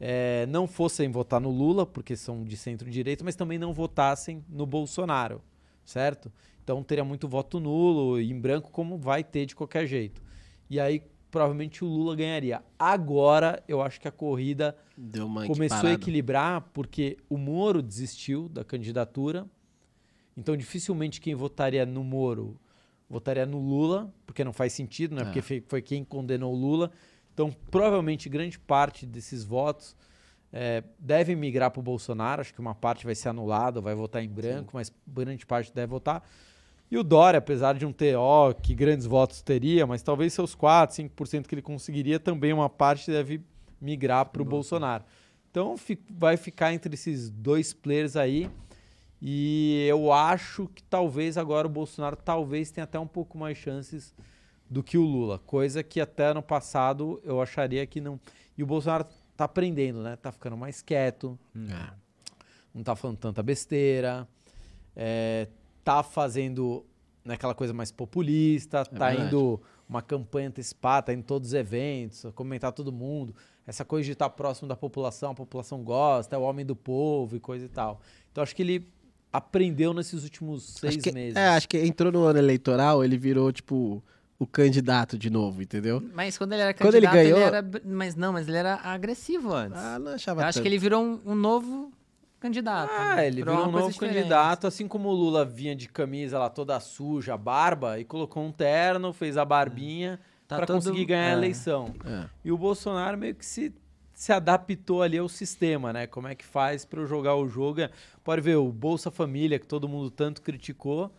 eh, 0.01 0.47
não 0.48 0.68
fossem 0.68 1.10
votar 1.10 1.40
no 1.40 1.51
Lula, 1.51 1.85
porque 1.85 2.16
são 2.16 2.44
de 2.44 2.56
centro-direita, 2.56 3.24
mas 3.24 3.35
também 3.35 3.59
não 3.59 3.74
votassem 3.74 4.44
no 4.48 4.64
Bolsonaro, 4.64 5.43
certo? 5.85 6.32
Então 6.62 6.82
teria 6.85 7.05
muito 7.05 7.28
voto 7.28 7.59
nulo 7.59 8.20
e 8.20 8.31
em 8.31 8.40
branco, 8.40 8.70
como 8.70 8.97
vai 8.97 9.24
ter 9.24 9.44
de 9.44 9.56
qualquer 9.56 9.86
jeito. 9.86 10.22
E 10.70 10.78
aí 10.78 11.02
provavelmente 11.35 11.85
o 11.85 11.89
Lula 11.89 12.15
ganharia. 12.15 12.62
Agora 12.78 13.61
eu 13.66 13.82
acho 13.82 14.01
que 14.01 14.06
a 14.06 14.12
corrida 14.12 14.77
começou 15.48 15.89
a 15.89 15.93
equilibrar 15.93 16.61
porque 16.73 17.19
o 17.28 17.36
Moro 17.36 17.82
desistiu 17.82 18.48
da 18.48 18.62
candidatura. 18.62 19.44
Então 20.36 20.56
dificilmente 20.56 21.20
quem 21.20 21.35
votaria 21.35 21.85
no 21.85 22.05
Moro 22.05 22.56
votaria 23.11 23.44
no 23.44 23.59
Lula, 23.59 24.15
porque 24.24 24.44
não 24.44 24.52
faz 24.52 24.74
sentido, 24.74 25.16
né? 25.16 25.23
É. 25.23 25.24
Porque 25.24 25.62
foi, 25.66 25.82
quem 25.82 26.05
condenou 26.05 26.55
o 26.55 26.56
Lula. 26.56 26.93
Então 27.32 27.51
provavelmente 27.69 28.28
grande 28.28 28.56
parte 28.56 29.05
desses 29.05 29.43
votos 29.43 29.97
é, 30.52 30.85
deve 31.01 31.35
migrar 31.35 31.73
para 31.73 31.81
o 31.81 31.82
Bolsonaro. 31.82 32.43
Acho 32.43 32.55
que 32.55 32.61
uma 32.61 32.77
parte 32.77 33.05
vai 33.05 33.16
ser 33.16 33.31
anulada, 33.31 33.81
vai 33.81 33.97
votar 33.97 34.23
em 34.23 34.28
branco, 34.28 34.70
mas 34.74 34.94
grande 35.05 35.44
parte 35.44 35.74
deve 35.74 35.89
votar. 35.89 36.23
E 36.90 36.98
o 36.98 37.02
Dória, 37.02 37.39
apesar 37.39 37.74
de 37.74 37.93
ter, 37.93 38.15
ó, 38.16 38.52
que 38.52 38.74
grandes 38.74 39.06
votos 39.06 39.43
teria, 39.43 39.86
mas 39.86 40.02
talvez 40.02 40.32
seus 40.32 40.55
4, 40.55 40.94
5% 40.97 41.47
que 41.47 41.55
ele 41.55 41.62
conseguiria, 41.62 42.20
também 42.20 42.52
uma 42.52 42.69
parte 42.69 43.11
deve 43.11 43.40
migrar 43.81 44.27
para 44.27 44.43
o 44.43 44.44
Bolsonaro. 44.44 45.05
Então 45.51 45.77
vai 46.11 46.36
ficar 46.36 46.73
entre 46.73 46.94
esses 46.94 47.31
dois 47.31 47.73
players 47.73 48.16
aí. 48.16 48.51
E 49.20 49.86
eu 49.89 50.12
acho 50.12 50.69
que 50.74 50.82
talvez 50.82 51.39
agora 51.39 51.66
o 51.66 51.70
Bolsonaro 51.70 52.16
talvez 52.16 52.70
tenha 52.70 52.85
até 52.85 52.98
um 52.98 53.06
pouco 53.06 53.39
mais 53.39 53.56
chances 53.56 54.15
do 54.69 54.82
que 54.82 54.98
o 54.98 55.02
Lula. 55.02 55.39
Coisa 55.39 55.82
que 55.82 56.01
até 56.01 56.27
ano 56.27 56.43
passado 56.43 57.20
eu 57.24 57.40
acharia 57.40 57.86
que 57.86 58.01
não. 58.01 58.20
E 58.56 58.62
o 58.62 58.66
Bolsonaro 58.66 59.06
tá 59.36 59.44
aprendendo, 59.44 60.02
né? 60.02 60.16
Tá 60.16 60.31
ficando 60.31 60.56
mais 60.56 60.82
quieto, 60.82 61.39
É. 61.56 61.90
não 62.74 62.82
tá 62.82 62.94
falando 62.94 63.16
tanta 63.16 63.43
besteira. 63.43 64.28
É, 64.94 65.48
tá 65.85 66.02
fazendo 66.02 66.85
naquela 67.24 67.55
coisa 67.55 67.73
mais 67.73 67.90
populista, 67.93 68.85
tá 68.85 69.09
verdade. 69.11 69.28
indo 69.28 69.61
uma 69.89 70.02
campanha 70.02 70.48
antecipada, 70.48 71.06
tá 71.06 71.12
indo 71.12 71.20
em 71.20 71.23
todos 71.23 71.48
os 71.48 71.55
eventos, 71.55 72.24
comentar 72.35 72.73
todo 72.73 72.90
mundo. 72.93 73.35
Essa 73.66 73.85
coisa 73.85 74.05
de 74.05 74.12
estar 74.12 74.28
próximo 74.31 74.69
da 74.69 74.77
população, 74.77 75.32
a 75.32 75.35
população 75.35 75.82
gosta, 75.82 76.36
é 76.36 76.39
o 76.39 76.43
homem 76.43 76.65
do 76.66 76.77
povo 76.77 77.36
e 77.36 77.40
coisa 77.40 77.65
e 77.65 77.69
tal. 77.69 78.01
Então 78.31 78.43
acho 78.43 78.55
que 78.55 78.62
ele 78.62 78.86
aprendeu 79.32 79.93
nesses 79.94 80.23
últimos 80.23 80.62
seis 80.78 80.94
acho 80.94 81.02
que, 81.02 81.12
meses. 81.12 81.36
É, 81.36 81.48
acho 81.48 81.69
que 81.69 81.78
entrou 81.78 82.12
no 82.12 82.24
ano 82.24 82.39
eleitoral, 82.39 83.02
ele 83.05 83.16
virou, 83.16 83.51
tipo, 83.52 84.02
o 84.39 84.47
candidato 84.47 85.16
de 85.19 85.31
novo, 85.31 85.62
entendeu? 85.62 86.02
Mas 86.15 86.36
quando 86.36 86.52
ele 86.52 86.62
era 86.62 86.74
Quando 86.74 86.94
ele 86.94 87.06
candidato, 87.06 87.16
ele, 87.27 87.32
ganhou- 87.32 87.48
era. 87.48 87.82
Mas 87.85 88.15
não, 88.15 88.32
mas 88.35 88.47
ele 88.48 88.56
era 88.59 88.74
agressivo 88.82 89.52
antes. 89.52 89.81
Ah, 89.81 89.98
não 89.98 90.11
Eu 90.11 90.15
achava 90.16 90.43
acho 90.44 90.59
tanto. 90.59 90.62
que 90.62 90.69
ele 90.69 90.78
virou 90.78 91.02
um, 91.02 91.20
um 91.24 91.35
novo 91.35 91.90
candidato. 92.49 92.91
Ah, 92.93 93.25
ele 93.25 93.37
virou 93.37 93.55
uma 93.55 93.69
um 93.69 93.73
novo 93.73 93.91
diferente. 93.91 94.16
candidato, 94.16 94.66
assim 94.66 94.87
como 94.87 95.09
o 95.09 95.12
Lula 95.15 95.47
vinha 95.47 95.75
de 95.75 95.89
camisa 95.89 96.39
lá 96.39 96.51
toda 96.51 96.79
suja, 96.79 97.37
barba, 97.39 97.99
e 97.99 98.05
colocou 98.05 98.43
um 98.45 98.53
terno, 98.53 99.15
fez 99.15 99.39
a 99.39 99.45
barbinha 99.47 100.21
Tá 100.47 100.57
pra 100.57 100.66
todo- 100.66 100.77
conseguir 100.77 101.07
ganhar 101.07 101.29
a 101.29 101.31
é. 101.31 101.33
eleição. 101.33 101.95
É. 102.05 102.25
E 102.45 102.53
o 102.53 102.59
Bolsonaro 102.59 103.16
meio 103.16 103.35
que 103.35 103.47
se, 103.47 103.73
se 104.12 104.31
adaptou 104.31 105.03
ali 105.03 105.16
ao 105.16 105.27
sistema, 105.29 105.91
né? 105.91 106.07
Como 106.07 106.29
é 106.29 106.35
que 106.35 106.45
faz 106.45 106.85
pra 106.85 107.01
eu 107.01 107.07
jogar 107.07 107.35
o 107.35 107.49
jogo? 107.49 107.81
Pode 108.23 108.43
ver, 108.43 108.57
o 108.57 108.71
Bolsa 108.71 109.11
Família, 109.11 109.59
que 109.59 109.66
todo 109.66 109.89
mundo 109.89 110.11
tanto 110.11 110.43
criticou, 110.43 111.11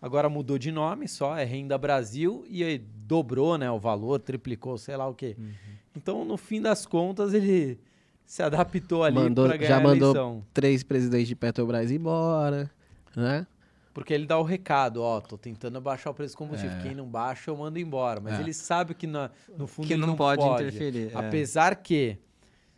agora 0.00 0.28
mudou 0.28 0.58
de 0.58 0.72
nome 0.72 1.06
só, 1.06 1.36
é 1.36 1.44
Renda 1.44 1.78
Brasil, 1.78 2.44
e 2.48 2.64
aí 2.64 2.76
dobrou 2.78 3.56
né, 3.56 3.70
o 3.70 3.78
valor, 3.78 4.18
triplicou, 4.18 4.76
sei 4.76 4.96
lá 4.96 5.06
o 5.06 5.14
quê. 5.14 5.36
Uhum. 5.38 5.52
Então, 5.96 6.24
no 6.24 6.36
fim 6.36 6.60
das 6.60 6.84
contas, 6.86 7.34
ele 7.34 7.78
se 8.24 8.42
adaptou 8.42 9.04
ali 9.04 9.16
Mandou- 9.16 9.46
pra 9.46 9.56
ganhar 9.56 9.68
já 9.70 9.76
a 9.76 9.80
mandou- 9.80 10.10
eleição. 10.10 10.44
Três 10.54 10.82
presidentes 10.82 11.28
de 11.28 11.34
Petrobras 11.36 11.90
embora, 11.90 12.70
né? 13.16 13.46
Porque 13.94 14.14
ele 14.14 14.24
dá 14.26 14.38
o 14.38 14.42
recado, 14.42 15.02
ó, 15.02 15.20
tô 15.20 15.36
tentando 15.36 15.78
baixar 15.80 16.10
o 16.10 16.14
preço 16.14 16.34
do 16.34 16.38
combustível. 16.38 16.78
É. 16.78 16.82
Quem 16.82 16.94
não 16.94 17.06
baixa, 17.06 17.50
eu 17.50 17.56
mando 17.56 17.78
embora. 17.78 18.20
Mas 18.20 18.38
É. 18.38 18.40
ele 18.40 18.54
sabe 18.54 18.94
que 18.94 19.06
na- 19.06 19.30
no 19.58 19.66
fundo 19.66 19.86
Que 19.86 19.92
ele 19.92 20.00
não, 20.06 20.16
pode, 20.16 20.42
interferir. 20.42 21.10
é. 21.14 21.18
Apesar 21.18 21.76
que, 21.76 22.16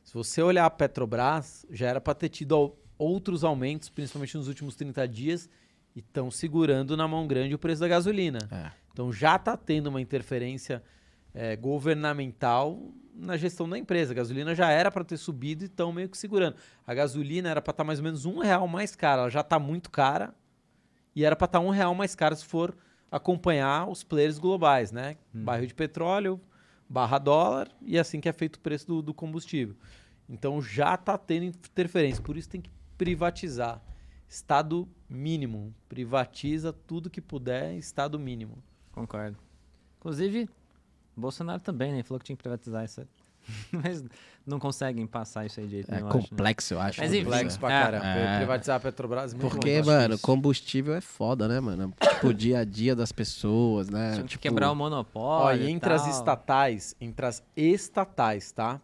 se 0.02 0.12
você 0.12 0.42
olhar 0.42 0.66
a 0.66 0.70
Petrobras, 0.70 1.64
já 1.70 1.86
era 1.86 2.00
para 2.00 2.14
ter 2.14 2.28
tido 2.30 2.74
outros 2.98 3.44
aumentos, 3.44 3.88
principalmente 3.88 4.36
nos 4.36 4.48
últimos 4.48 4.74
30 4.74 5.06
dias, 5.06 5.48
e 5.94 6.00
estão 6.00 6.32
segurando 6.32 6.96
na 6.96 7.06
mão 7.06 7.28
grande 7.28 7.54
o 7.54 7.58
preço 7.60 7.80
da 7.80 7.86
gasolina. 7.86 8.38
É. 8.50 8.72
Então 8.92 9.12
já 9.12 9.36
está 9.36 9.56
tendo 9.56 9.86
uma 9.86 10.00
interferência 10.00 10.82
eh, 11.35 11.56
governamental 11.56 12.81
na 13.15 13.36
gestão 13.36 13.69
da 13.69 13.78
empresa. 13.78 14.12
A 14.12 14.16
gasolina 14.16 14.55
já 14.55 14.70
era 14.70 14.90
para 14.90 15.05
ter 15.05 15.16
subido 15.16 15.65
e 15.65 15.66
estão 15.66 15.93
meio 15.93 16.09
que 16.09 16.16
segurando. 16.16 16.56
A 16.86 16.94
gasolina 16.94 17.48
era 17.48 17.61
para 17.61 17.70
estar 17.73 17.85
mais 17.85 17.98
ou 17.98 18.05
menos 18.05 18.24
um 18.24 18.39
real 18.39 18.66
mais 18.66 18.97
cara, 18.97 19.23
ela 19.23 19.31
já 19.31 19.40
está 19.40 19.59
muito 19.59 19.90
cara 19.90 20.35
e 21.15 21.24
era 21.24 21.36
para 21.36 21.47
estar 21.47 21.61
um 21.61 21.70
real 21.70 21.94
mais 21.94 22.15
cara 22.15 22.35
se 22.35 22.44
for 22.44 22.77
acompanhar 23.11 23.89
os 23.89 24.02
players 24.02 24.39
globais, 24.39 24.90
né? 24.90 25.16
Barril 25.32 25.69
de 25.69 25.74
petróleo, 25.74 26.40
barra 26.89 27.19
dólar 27.19 27.70
e 27.82 27.98
assim 27.98 28.20
que 28.20 28.28
é 28.28 28.32
feito 28.32 28.56
o 28.56 28.61
preço 28.61 28.86
do, 28.86 29.02
do 29.02 29.15
combustível. 29.15 29.77
Então 30.28 30.61
já 30.61 30.94
está 30.94 31.16
tendo 31.16 31.44
interferência, 31.44 32.23
por 32.23 32.36
isso 32.36 32.48
tem 32.48 32.61
que 32.61 32.70
privatizar. 32.98 33.81
Estado 34.27 34.89
mínimo, 35.09 35.73
privatiza 35.89 36.73
tudo 36.73 37.11
que 37.11 37.20
puder, 37.20 37.74
estado 37.77 38.19
mínimo. 38.19 38.62
Concordo. 38.90 39.39
Inclusive, 39.98 40.48
Bolsonaro 41.16 41.60
também, 41.60 41.92
né? 41.92 42.02
Falou 42.02 42.18
que 42.18 42.26
tinha 42.26 42.36
que 42.36 42.42
privatizar 42.42 42.84
isso. 42.84 43.00
aí. 43.00 43.06
Mas 43.72 44.02
não 44.46 44.58
conseguem 44.58 45.06
passar 45.06 45.44
isso 45.44 45.60
aí 45.60 45.66
direito, 45.66 45.92
É 45.92 46.00
eu 46.00 46.06
acho, 46.06 46.16
né? 46.16 46.22
complexo, 46.28 46.74
eu 46.74 46.80
acho. 46.80 47.00
Mas 47.00 47.10
né? 47.10 47.16
enfim, 47.18 47.24
Complexo 47.30 47.60
pra 47.60 47.68
É. 47.72 47.82
caramba. 47.82 48.06
É. 48.06 48.36
Privatizar 48.38 48.76
a 48.76 48.80
Petrobras 48.80 49.32
é 49.34 49.36
muito 49.36 49.50
Porque, 49.50 49.74
muito 49.74 49.86
mano, 49.86 50.18
combustível 50.18 50.94
é 50.94 51.00
foda, 51.02 51.46
né, 51.46 51.60
mano? 51.60 51.92
Tipo, 52.00 52.28
o 52.28 52.32
dia 52.34 52.60
a 52.60 52.64
dia 52.64 52.96
das 52.96 53.12
pessoas, 53.12 53.90
né? 53.90 54.12
Tinha 54.12 54.22
que 54.24 54.28
Tipo, 54.30 54.42
quebrar 54.42 54.68
o 54.68 54.72
Ó, 54.72 54.74
monopólio. 54.74 55.62
e 55.62 55.66
e 55.66 55.70
entre 55.70 55.92
as 55.92 56.02
tal. 56.02 56.10
estatais, 56.10 56.96
entre 57.00 57.26
as 57.26 57.42
estatais, 57.54 58.50
tá? 58.50 58.80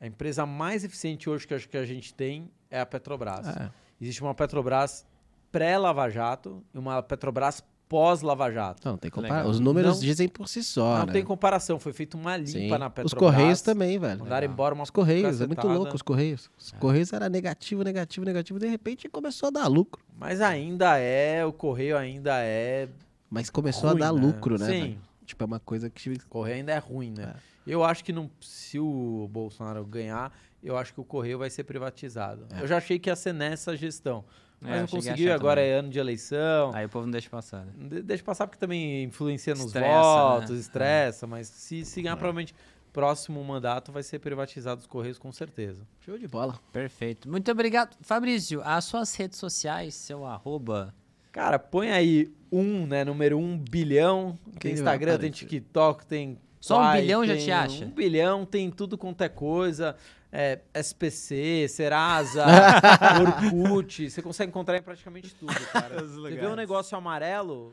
A 0.00 0.06
empresa 0.06 0.46
mais 0.46 0.84
eficiente 0.84 1.28
hoje 1.28 1.46
que 1.46 1.52
eu 1.54 1.56
acho 1.56 1.68
que 1.68 1.76
a 1.76 1.84
gente 1.84 2.14
tem 2.14 2.48
é 2.70 2.80
a 2.80 2.86
Petrobras. 2.86 3.48
É. 3.48 3.70
Existe 4.00 4.22
uma 4.22 4.34
Petrobras 4.34 5.04
pré-Lava 5.50 6.08
Jato 6.10 6.62
e 6.74 6.78
uma 6.78 7.02
Petrobras 7.02 7.64
pós-Lava 7.88 8.50
Jato. 8.50 8.86
Não, 8.88 8.96
tem 8.96 9.08
Legal. 9.08 9.22
comparação. 9.22 9.50
Os 9.50 9.60
números 9.60 9.94
Não- 9.94 10.00
dizem 10.00 10.28
por 10.28 10.48
si 10.48 10.62
só, 10.62 10.98
Não 10.98 11.06
né? 11.06 11.12
tem 11.12 11.24
comparação, 11.24 11.78
foi 11.78 11.92
feita 11.92 12.16
uma 12.16 12.36
limpa 12.36 12.50
Sim. 12.50 12.68
na 12.68 12.90
Petrobras. 12.90 13.06
Os 13.06 13.14
Correios 13.14 13.60
também, 13.62 13.98
velho. 13.98 14.20
Mandaram 14.20 14.46
embora 14.46 14.74
uma 14.74 14.84
Os 14.84 14.90
Correios, 14.90 15.40
é 15.40 15.46
muito 15.46 15.66
louco 15.66 15.94
os 15.94 16.02
Correios. 16.02 16.50
Os 16.58 16.72
Correios 16.72 17.12
era 17.12 17.28
negativo, 17.28 17.82
negativo, 17.82 18.26
negativo, 18.26 18.58
de 18.58 18.66
repente 18.68 19.08
começou 19.08 19.48
a 19.48 19.50
dar 19.50 19.66
lucro. 19.68 20.02
Mas 20.18 20.40
ainda 20.40 20.98
é, 20.98 21.44
o 21.44 21.52
Correio 21.52 21.96
ainda 21.96 22.38
é 22.40 22.88
Mas 23.30 23.50
começou 23.50 23.90
ruim, 23.90 24.02
a 24.02 24.06
dar 24.06 24.12
né? 24.12 24.20
lucro, 24.20 24.58
né? 24.58 24.66
Sim. 24.66 24.80
velho? 24.80 24.98
Tipo, 25.24 25.42
é 25.44 25.46
uma 25.46 25.60
coisa 25.60 25.90
que... 25.90 26.10
O 26.10 26.26
Correio 26.28 26.56
ainda 26.58 26.72
é 26.72 26.78
ruim, 26.78 27.10
né? 27.16 27.34
Eu 27.66 27.82
acho 27.82 28.04
que 28.04 28.12
não, 28.12 28.30
se 28.40 28.78
o 28.78 29.28
Bolsonaro 29.32 29.84
ganhar, 29.84 30.32
eu 30.62 30.76
acho 30.76 30.94
que 30.94 31.00
o 31.00 31.04
Correio 31.04 31.38
vai 31.38 31.50
ser 31.50 31.64
privatizado. 31.64 32.46
É. 32.54 32.62
Eu 32.62 32.66
já 32.68 32.76
achei 32.76 32.96
que 32.98 33.10
ia 33.10 33.16
ser 33.16 33.32
nessa 33.34 33.76
gestão. 33.76 34.24
É, 34.64 34.68
Mas 34.68 34.80
não 34.80 34.86
conseguiu, 34.88 35.32
agora 35.34 35.60
também. 35.60 35.72
é 35.72 35.78
ano 35.78 35.88
de 35.90 35.98
eleição. 35.98 36.70
Aí 36.74 36.86
o 36.86 36.88
povo 36.88 37.04
não 37.06 37.12
deixa 37.12 37.28
passar, 37.28 37.64
né? 37.64 37.72
De- 37.76 38.02
Deixa 38.02 38.24
passar 38.24 38.46
porque 38.46 38.58
também 38.58 39.04
influencia 39.04 39.54
nos 39.54 39.66
Estressa, 39.66 40.02
votos, 40.02 40.50
né? 40.50 40.56
estressa, 40.58 41.26
mas 41.26 41.46
se, 41.48 41.84
se 41.84 42.00
É. 42.00 42.02
ganhar, 42.04 42.16
provavelmente 42.16 42.54
próximo 42.92 43.44
mandato 43.44 43.92
vai 43.92 44.02
ser 44.02 44.18
privatizado 44.18 44.80
os 44.80 44.86
Correios 44.86 45.18
com 45.18 45.30
certeza. 45.30 45.82
Show 46.00 46.16
de 46.18 46.26
bola. 46.26 46.58
Perfeito. 46.72 47.28
Muito 47.30 47.50
obrigado. 47.52 47.94
Fabrício, 48.00 48.62
as 48.64 48.84
suas 48.86 49.14
redes 49.14 49.38
sociais, 49.38 49.94
seu 49.94 50.24
arroba. 50.24 50.94
Cara, 51.30 51.58
põe 51.58 51.90
aí 51.92 52.32
um, 52.50 52.86
né? 52.86 53.04
Número 53.04 53.38
um 53.38 53.58
bilhão. 53.58 54.38
Tem 54.58 54.72
Instagram, 54.72 55.18
tem. 55.18 55.30
TikTok, 55.30 56.06
tem. 56.06 56.38
Só 56.58 56.78
um 56.78 56.82
Quai, 56.84 57.02
bilhão 57.02 57.26
já 57.26 57.36
te 57.36 57.50
acha? 57.52 57.84
Um 57.84 57.90
bilhão, 57.90 58.46
tem 58.46 58.70
tudo 58.70 58.96
quanto 58.96 59.20
é 59.22 59.28
coisa. 59.28 59.94
É, 60.38 60.58
SPC, 60.74 61.66
Serasa, 61.66 62.44
Orkut. 63.48 64.10
Você 64.10 64.20
consegue 64.20 64.50
encontrar 64.50 64.76
em 64.76 64.82
praticamente 64.82 65.34
tudo, 65.34 65.54
cara. 65.72 66.02
Você 66.04 66.30
vê 66.36 66.46
um 66.46 66.54
negócio 66.54 66.96
amarelo, 66.98 67.72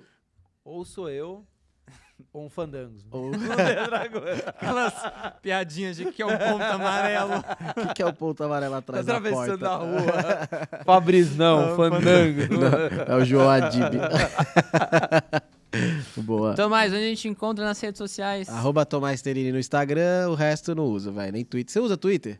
ou 0.63 0.85
sou 0.85 1.09
eu, 1.09 1.45
ou 2.31 2.45
um 2.45 2.49
fandango. 2.49 2.95
Ou- 3.11 3.31
Aquelas 4.47 4.93
piadinhas 5.41 5.97
de 5.97 6.05
que 6.09 6.21
é 6.21 6.25
o 6.25 6.29
ponto 6.37 6.63
amarelo. 6.63 7.33
O 7.75 7.87
que, 7.87 7.93
que 7.95 8.01
é 8.01 8.05
o 8.05 8.13
ponto 8.13 8.41
amarelo 8.45 8.75
atrás 8.75 9.05
da 9.05 9.17
Atravessando 9.17 9.59
porta? 9.59 9.69
a 9.69 9.75
rua. 9.75 10.83
Fabrício, 10.85 11.35
não, 11.35 11.75
fandango. 11.75 12.41
É 13.09 13.15
o 13.15 13.25
João 13.25 13.49
Adib. 13.49 13.93
Boa. 16.17 16.53
Tomás, 16.55 16.93
onde 16.93 17.03
a 17.03 17.07
gente 17.07 17.27
encontra 17.27 17.65
nas 17.65 17.79
redes 17.81 17.97
sociais? 17.97 18.47
Arroba 18.47 18.85
Tomás 18.85 19.21
Terini 19.21 19.51
no 19.51 19.59
Instagram, 19.59 20.29
o 20.29 20.35
resto 20.35 20.71
eu 20.71 20.75
não 20.75 20.85
uso, 20.85 21.11
velho. 21.11 21.33
Nem 21.33 21.43
Twitter. 21.43 21.73
Você 21.73 21.79
usa 21.79 21.97
Twitter? 21.97 22.39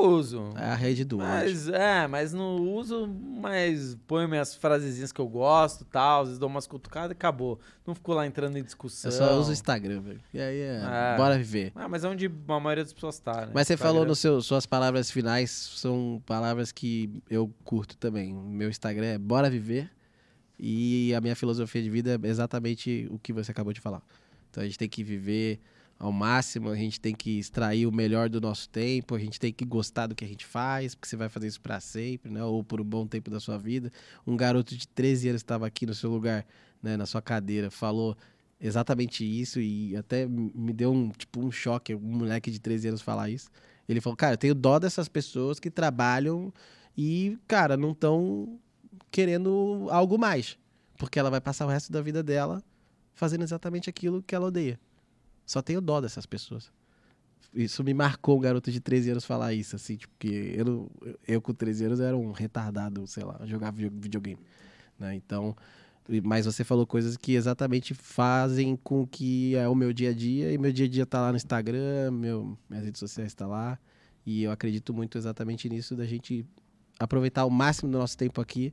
Uso. 0.00 0.50
É 0.56 0.64
a 0.64 0.74
rede 0.74 1.04
do 1.04 1.18
ódio. 1.18 1.28
Mas, 1.28 1.68
é, 1.68 2.06
mas 2.06 2.32
não 2.32 2.56
uso, 2.74 3.06
mas 3.08 3.96
ponho 4.06 4.28
minhas 4.28 4.54
frasezinhas 4.54 5.12
que 5.12 5.20
eu 5.20 5.28
gosto 5.28 5.84
tal, 5.84 6.22
às 6.22 6.28
vezes 6.28 6.38
dou 6.38 6.48
umas 6.48 6.66
cutucadas 6.66 7.10
e 7.10 7.12
acabou. 7.12 7.58
Não 7.86 7.94
fico 7.94 8.12
lá 8.12 8.26
entrando 8.26 8.56
em 8.56 8.62
discussão. 8.62 9.10
Eu 9.10 9.16
só 9.16 9.38
uso 9.38 9.50
o 9.50 9.52
Instagram, 9.52 10.00
velho. 10.00 10.20
E 10.32 10.40
aí 10.40 10.60
é, 10.60 10.82
É. 11.14 11.16
bora 11.16 11.36
viver. 11.36 11.72
Ah, 11.74 11.88
mas 11.88 12.04
é 12.04 12.08
onde 12.08 12.26
a 12.26 12.60
maioria 12.60 12.84
das 12.84 12.92
pessoas 12.92 13.18
tá, 13.18 13.46
né? 13.46 13.52
Mas 13.54 13.66
você 13.66 13.74
Instagram. 13.74 13.92
falou 13.94 14.06
nos 14.06 14.18
seus 14.18 14.46
suas 14.46 14.66
palavras 14.66 15.10
finais, 15.10 15.50
são 15.50 16.22
palavras 16.26 16.72
que 16.72 17.10
eu 17.28 17.52
curto 17.64 17.96
também. 17.96 18.32
Meu 18.34 18.68
Instagram 18.68 19.06
é 19.06 19.18
Bora 19.18 19.50
Viver 19.50 19.90
e 20.58 21.14
a 21.14 21.20
minha 21.20 21.34
filosofia 21.34 21.82
de 21.82 21.90
vida 21.90 22.18
é 22.22 22.26
exatamente 22.28 23.08
o 23.10 23.18
que 23.18 23.32
você 23.32 23.50
acabou 23.50 23.72
de 23.72 23.80
falar. 23.80 24.02
Então 24.50 24.62
a 24.62 24.66
gente 24.66 24.78
tem 24.78 24.88
que 24.88 25.02
viver 25.02 25.60
ao 26.00 26.10
máximo, 26.10 26.70
a 26.70 26.74
gente 26.74 26.98
tem 26.98 27.14
que 27.14 27.38
extrair 27.38 27.86
o 27.86 27.92
melhor 27.92 28.30
do 28.30 28.40
nosso 28.40 28.66
tempo, 28.70 29.14
a 29.14 29.18
gente 29.18 29.38
tem 29.38 29.52
que 29.52 29.66
gostar 29.66 30.06
do 30.06 30.14
que 30.14 30.24
a 30.24 30.26
gente 30.26 30.46
faz, 30.46 30.94
porque 30.94 31.06
você 31.06 31.14
vai 31.14 31.28
fazer 31.28 31.46
isso 31.46 31.60
para 31.60 31.78
sempre, 31.78 32.32
né? 32.32 32.42
Ou 32.42 32.64
por 32.64 32.80
um 32.80 32.84
bom 32.84 33.06
tempo 33.06 33.30
da 33.30 33.38
sua 33.38 33.58
vida. 33.58 33.92
Um 34.26 34.34
garoto 34.34 34.74
de 34.74 34.88
13 34.88 35.28
anos 35.28 35.40
estava 35.42 35.66
aqui 35.66 35.84
no 35.84 35.92
seu 35.92 36.10
lugar, 36.10 36.46
né, 36.82 36.96
na 36.96 37.04
sua 37.04 37.20
cadeira, 37.20 37.70
falou 37.70 38.16
exatamente 38.58 39.24
isso 39.24 39.60
e 39.60 39.94
até 39.94 40.26
me 40.26 40.72
deu 40.72 40.90
um 40.90 41.10
tipo 41.10 41.44
um 41.44 41.52
choque, 41.52 41.94
um 41.94 42.00
moleque 42.00 42.50
de 42.50 42.58
13 42.58 42.88
anos 42.88 43.02
falar 43.02 43.28
isso. 43.28 43.50
Ele 43.86 44.00
falou: 44.00 44.16
"Cara, 44.16 44.34
eu 44.34 44.38
tenho 44.38 44.54
dó 44.54 44.78
dessas 44.78 45.06
pessoas 45.06 45.60
que 45.60 45.70
trabalham 45.70 46.50
e, 46.96 47.38
cara, 47.46 47.76
não 47.76 47.92
estão 47.92 48.58
querendo 49.10 49.86
algo 49.90 50.18
mais, 50.18 50.56
porque 50.96 51.18
ela 51.18 51.28
vai 51.28 51.42
passar 51.42 51.66
o 51.66 51.68
resto 51.68 51.92
da 51.92 52.00
vida 52.00 52.22
dela 52.22 52.62
fazendo 53.12 53.42
exatamente 53.42 53.90
aquilo 53.90 54.22
que 54.22 54.34
ela 54.34 54.46
odeia. 54.46 54.80
Só 55.50 55.60
tenho 55.60 55.80
dó 55.80 56.00
dessas 56.00 56.26
pessoas. 56.26 56.70
Isso 57.52 57.82
me 57.82 57.92
marcou 57.92 58.38
um 58.38 58.40
garoto 58.40 58.70
de 58.70 58.78
13 58.78 59.10
anos 59.10 59.24
falar 59.24 59.52
isso, 59.52 59.74
assim, 59.74 59.96
tipo, 59.96 60.14
que 60.16 60.28
eu, 60.56 60.88
eu 61.26 61.42
com 61.42 61.52
13 61.52 61.86
anos 61.86 61.98
era 61.98 62.16
um 62.16 62.30
retardado, 62.30 63.04
sei 63.08 63.24
lá, 63.24 63.40
jogava 63.46 63.76
video- 63.76 63.90
videogame, 64.00 64.38
né? 64.96 65.12
Então, 65.16 65.56
mas 66.22 66.46
você 66.46 66.62
falou 66.62 66.86
coisas 66.86 67.16
que 67.16 67.32
exatamente 67.32 67.94
fazem 67.94 68.76
com 68.76 69.04
que 69.04 69.56
é 69.56 69.68
o 69.68 69.74
meu 69.74 69.92
dia 69.92 70.10
a 70.10 70.12
dia, 70.12 70.52
e 70.52 70.56
meu 70.56 70.72
dia 70.72 70.86
a 70.86 70.88
dia 70.88 71.04
tá 71.04 71.20
lá 71.20 71.32
no 71.32 71.36
Instagram, 71.36 72.12
meu, 72.12 72.56
minhas 72.68 72.84
redes 72.84 73.00
sociais 73.00 73.34
tá 73.34 73.44
lá, 73.44 73.76
e 74.24 74.44
eu 74.44 74.52
acredito 74.52 74.94
muito 74.94 75.18
exatamente 75.18 75.68
nisso 75.68 75.96
da 75.96 76.06
gente 76.06 76.46
aproveitar 76.96 77.44
o 77.44 77.50
máximo 77.50 77.90
do 77.90 77.98
nosso 77.98 78.16
tempo 78.16 78.40
aqui, 78.40 78.72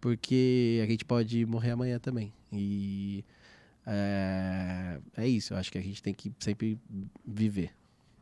porque 0.00 0.80
a 0.80 0.86
gente 0.86 1.04
pode 1.04 1.44
morrer 1.44 1.72
amanhã 1.72 1.98
também. 1.98 2.32
E 2.52 3.24
é, 3.86 4.98
é 5.16 5.26
isso, 5.28 5.54
eu 5.54 5.58
acho 5.58 5.70
que 5.70 5.78
a 5.78 5.82
gente 5.82 6.02
tem 6.02 6.14
que 6.14 6.32
sempre 6.38 6.78
viver. 7.26 7.70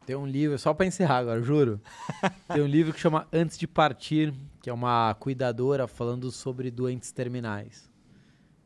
Tem 0.04 0.16
um 0.16 0.26
livro, 0.26 0.58
só 0.58 0.74
pra 0.74 0.84
encerrar 0.84 1.18
agora, 1.18 1.40
juro. 1.42 1.80
Tem 2.52 2.60
um 2.60 2.66
livro 2.66 2.92
que 2.92 2.98
chama 2.98 3.28
Antes 3.32 3.56
de 3.56 3.68
Partir, 3.68 4.34
que 4.60 4.68
é 4.68 4.72
uma 4.72 5.14
cuidadora 5.14 5.86
falando 5.86 6.28
sobre 6.32 6.72
doentes 6.72 7.12
terminais. 7.12 7.88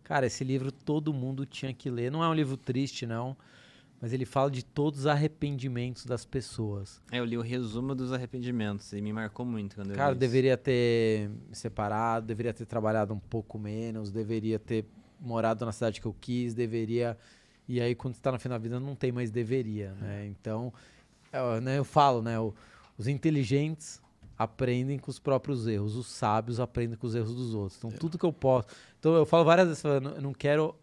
Cara, 0.02 0.24
esse 0.26 0.42
livro 0.42 0.72
todo 0.72 1.12
mundo 1.12 1.44
tinha 1.44 1.74
que 1.74 1.90
ler. 1.90 2.10
Não 2.10 2.24
é 2.24 2.28
um 2.28 2.32
livro 2.32 2.56
triste, 2.56 3.04
não. 3.04 3.36
Mas 4.00 4.12
ele 4.14 4.24
fala 4.24 4.50
de 4.50 4.64
todos 4.64 5.00
os 5.00 5.06
arrependimentos 5.06 6.06
das 6.06 6.24
pessoas. 6.24 7.00
É, 7.10 7.18
eu 7.18 7.24
li 7.24 7.36
o 7.36 7.42
resumo 7.42 7.94
dos 7.94 8.12
arrependimentos 8.12 8.92
e 8.92 9.00
me 9.02 9.12
marcou 9.12 9.44
muito 9.44 9.74
quando 9.76 9.90
eu 9.90 9.96
Cara, 9.96 10.10
li 10.10 10.12
isso. 10.12 10.20
deveria 10.20 10.56
ter 10.56 11.28
me 11.48 11.54
separado, 11.54 12.26
deveria 12.26 12.54
ter 12.54 12.64
trabalhado 12.66 13.12
um 13.12 13.18
pouco 13.18 13.58
menos, 13.58 14.10
deveria 14.10 14.58
ter 14.58 14.86
morado 15.20 15.64
na 15.64 15.72
cidade 15.72 16.00
que 16.00 16.06
eu 16.06 16.14
quis, 16.20 16.54
deveria. 16.54 17.16
E 17.68 17.80
aí, 17.80 17.94
quando 17.94 18.14
está 18.14 18.30
no 18.30 18.38
fim 18.38 18.48
da 18.48 18.58
vida, 18.58 18.78
não 18.78 18.94
tem 18.94 19.10
mais 19.10 19.30
deveria, 19.30 19.92
né? 20.00 20.26
Então, 20.26 20.72
é, 21.32 21.60
né, 21.60 21.78
eu 21.78 21.84
falo, 21.84 22.22
né? 22.22 22.38
o- 22.38 22.54
os 22.96 23.08
inteligentes 23.08 24.00
aprendem 24.38 24.98
com 24.98 25.10
os 25.10 25.18
próprios 25.18 25.66
erros, 25.66 25.96
os 25.96 26.06
sábios 26.06 26.60
aprendem 26.60 26.96
com 26.96 27.06
os 27.06 27.14
erros 27.14 27.34
dos 27.34 27.54
outros. 27.54 27.78
Então, 27.78 27.90
tudo 27.90 28.18
que 28.18 28.24
eu 28.24 28.32
posso. 28.32 28.68
Então, 28.98 29.14
eu 29.14 29.26
falo 29.26 29.44
várias 29.44 29.66
vezes, 29.68 29.84
eu 29.84 30.00
não- 30.00 30.10
eu 30.16 30.34
quero. 30.34 30.74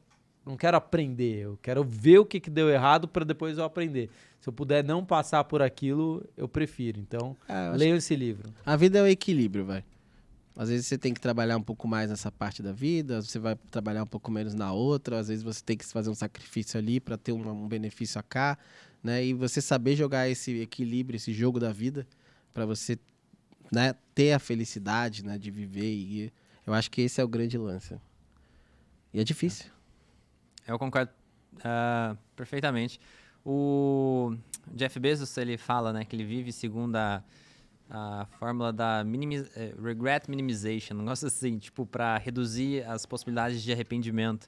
Não 0.46 0.58
quero 0.58 0.76
aprender, 0.76 1.44
eu 1.46 1.58
quero 1.62 1.86
ver 1.86 2.20
o 2.20 2.26
que, 2.26 2.38
que 2.38 2.50
deu 2.50 2.70
errado 2.70 3.08
para 3.08 3.24
depois 3.24 3.58
eu 3.58 3.64
aprender. 3.64 4.10
Se 4.42 4.50
eu 4.50 4.52
puder 4.52 4.84
não 4.84 5.06
passar 5.06 5.42
por 5.46 5.62
aquilo, 5.62 6.22
eu 6.36 6.50
prefiro. 6.50 7.00
Então, 7.00 7.34
É, 7.48 7.70
eu 7.70 7.76
esse 7.96 8.14
livro. 8.14 8.50
A 8.66 8.76
vida 8.76 9.00
é 9.00 9.02
o 9.02 9.08
equilíbrio, 9.08 9.64
vai. 9.64 9.86
Às 10.56 10.70
vezes 10.70 10.86
você 10.86 10.98
tem 10.98 11.14
que 11.14 11.20
trabalhar 11.20 11.58
um 11.58 11.62
pouco 11.64 11.88
mais 11.88 12.10
nessa 12.10 12.32
parte 12.32 12.62
da 12.62 12.72
vida, 12.72 13.22
você 13.22 13.40
vai 13.40 13.56
trabalhar 13.72 14.04
um 14.04 14.08
pouco 14.08 14.32
menos 14.32 14.54
na 14.54 14.72
outra, 14.72 15.20
às 15.20 15.28
vezes 15.28 15.44
você 15.44 15.64
tem 15.64 15.76
que 15.76 15.86
fazer 15.86 16.10
um 16.10 16.16
sacrifício 16.16 16.78
ali 16.78 17.00
para 17.00 17.18
ter 17.18 17.32
um, 17.32 17.50
um 17.50 17.68
benefício 17.68 18.22
cá, 18.24 18.58
né? 19.04 19.26
E 19.26 19.34
você 19.34 19.62
saber 19.62 19.96
jogar 19.96 20.30
esse 20.30 20.62
equilíbrio, 20.62 21.18
esse 21.18 21.34
jogo 21.34 21.60
da 21.60 21.72
vida, 21.72 22.06
para 22.54 22.66
você, 22.66 23.00
né, 23.72 23.96
ter 24.14 24.34
a 24.34 24.40
felicidade, 24.40 25.26
né, 25.26 25.40
de 25.40 25.50
viver 25.50 25.92
e 25.92 26.32
eu 26.66 26.74
acho 26.74 26.90
que 26.92 27.02
esse 27.02 27.20
é 27.20 27.24
o 27.24 27.28
grande 27.28 27.58
lance. 27.58 28.00
E 29.14 29.20
é 29.20 29.24
difícil. 29.24 29.66
Eu 30.68 30.80
concordo 30.80 31.12
ah, 31.64 32.16
perfeitamente. 32.36 33.00
O 33.46 34.36
Jeff 34.74 34.98
Bezos, 35.00 35.36
ele 35.38 35.58
fala, 35.58 35.92
né, 35.92 36.06
que 36.06 36.16
ele 36.16 36.24
vive 36.24 36.52
segundo 36.52 36.96
a, 36.96 37.24
a 37.90 38.26
fórmula 38.40 38.72
da 38.74 39.04
eh, 39.56 39.74
regret 39.82 40.30
minimization, 40.30 40.96
um 40.96 41.00
negócio 41.00 41.28
assim, 41.28 41.58
tipo, 41.58 41.86
para 41.86 42.18
reduzir 42.18 42.84
as 42.88 43.06
possibilidades 43.06 43.62
de 43.62 43.72
arrependimento. 43.72 44.48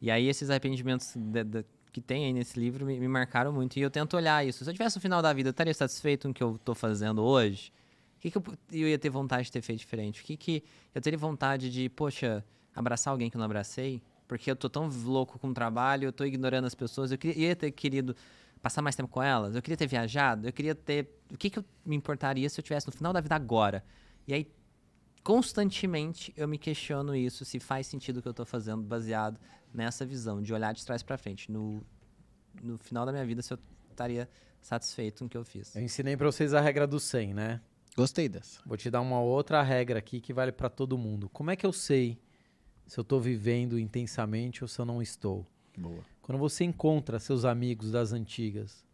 E 0.00 0.10
aí 0.10 0.28
esses 0.28 0.50
arrependimentos 0.50 1.14
de- 1.16 1.44
de- 1.44 1.64
que 1.92 2.00
tem 2.00 2.24
aí 2.24 2.32
nesse 2.32 2.58
livro 2.58 2.84
me, 2.86 2.98
me 2.98 3.08
marcaram 3.08 3.52
muito. 3.52 3.76
E 3.76 3.82
eu 3.82 3.90
tento 3.90 4.16
olhar 4.16 4.46
isso. 4.46 4.64
Se 4.64 4.70
eu 4.70 4.74
tivesse 4.74 4.96
no 4.96 5.02
final 5.02 5.20
da 5.22 5.32
vida, 5.32 5.48
eu 5.48 5.52
estaria 5.52 5.74
satisfeito 5.74 6.22
com 6.26 6.30
o 6.30 6.34
que 6.34 6.42
eu 6.42 6.56
estou 6.56 6.74
fazendo 6.74 7.22
hoje? 7.22 7.72
O 8.16 8.20
que, 8.20 8.30
que 8.30 8.38
eu, 8.38 8.42
eu 8.72 8.88
ia 8.88 8.98
ter 8.98 9.10
vontade 9.10 9.44
de 9.44 9.52
ter 9.52 9.60
feito 9.62 9.80
diferente? 9.80 10.22
O 10.22 10.24
que, 10.24 10.36
que 10.36 10.64
eu 10.94 11.00
teria 11.00 11.18
vontade 11.18 11.70
de, 11.70 11.88
poxa, 11.88 12.44
abraçar 12.74 13.12
alguém 13.12 13.28
que 13.28 13.36
eu 13.36 13.38
não 13.38 13.44
abracei? 13.46 14.00
Porque 14.26 14.50
eu 14.50 14.56
tô 14.56 14.70
tão 14.70 14.88
louco 15.04 15.38
com 15.38 15.48
o 15.48 15.54
trabalho, 15.54 16.06
eu 16.06 16.12
tô 16.12 16.24
ignorando 16.24 16.64
as 16.64 16.74
pessoas. 16.74 17.12
Eu 17.12 17.18
queria, 17.18 17.48
ia 17.48 17.56
ter 17.56 17.70
querido 17.70 18.16
passar 18.62 18.80
mais 18.80 18.94
tempo 18.94 19.08
com 19.08 19.22
elas. 19.22 19.54
Eu 19.54 19.60
queria 19.60 19.76
ter 19.76 19.86
viajado. 19.86 20.48
Eu 20.48 20.52
queria 20.52 20.74
ter. 20.74 21.10
O 21.30 21.36
que, 21.36 21.50
que 21.50 21.58
eu 21.58 21.64
me 21.84 21.96
importaria 21.96 22.48
se 22.48 22.58
eu 22.58 22.62
tivesse 22.62 22.86
no 22.86 22.92
final 22.92 23.12
da 23.12 23.20
vida 23.20 23.34
agora? 23.34 23.84
E 24.26 24.32
aí, 24.32 24.50
constantemente, 25.24 26.32
eu 26.36 26.46
me 26.46 26.56
questiono 26.56 27.14
isso, 27.14 27.44
se 27.44 27.58
faz 27.58 27.88
sentido 27.88 28.18
o 28.18 28.22
que 28.22 28.28
eu 28.28 28.34
tô 28.34 28.46
fazendo, 28.46 28.82
baseado 28.82 29.38
nessa 29.74 30.06
visão, 30.06 30.40
de 30.40 30.54
olhar 30.54 30.72
de 30.72 30.84
trás 30.86 31.02
para 31.02 31.18
frente. 31.18 31.50
No, 31.50 31.84
no 32.62 32.78
final 32.78 33.04
da 33.04 33.12
minha 33.12 33.26
vida, 33.26 33.42
se 33.42 33.52
eu 33.52 33.58
estaria 33.90 34.28
satisfeito 34.60 35.18
com 35.18 35.24
o 35.26 35.28
que 35.28 35.36
eu 35.36 35.44
fiz. 35.44 35.74
Eu 35.74 35.82
ensinei 35.82 36.16
pra 36.16 36.26
vocês 36.26 36.54
a 36.54 36.60
regra 36.60 36.86
do 36.86 37.00
100, 37.00 37.34
né? 37.34 37.60
Gostei 37.96 38.28
dessa. 38.28 38.60
Vou 38.64 38.76
te 38.76 38.90
dar 38.90 39.00
uma 39.00 39.20
outra 39.20 39.60
regra 39.62 39.98
aqui 39.98 40.20
que 40.20 40.32
vale 40.32 40.52
pra 40.52 40.70
todo 40.70 40.96
mundo. 40.96 41.28
Como 41.28 41.50
é 41.50 41.56
que 41.56 41.66
eu 41.66 41.72
sei 41.72 42.18
se 42.86 42.98
eu 42.98 43.04
tô 43.04 43.20
vivendo 43.20 43.78
intensamente 43.78 44.64
ou 44.64 44.68
se 44.68 44.78
eu 44.78 44.86
não 44.86 45.02
estou? 45.02 45.46
Boa. 45.76 46.11
Quando 46.22 46.38
você 46.38 46.64
encontra 46.64 47.18
seus 47.18 47.44
amigos 47.44 47.90
das 47.90 48.12
antigas, 48.12 48.84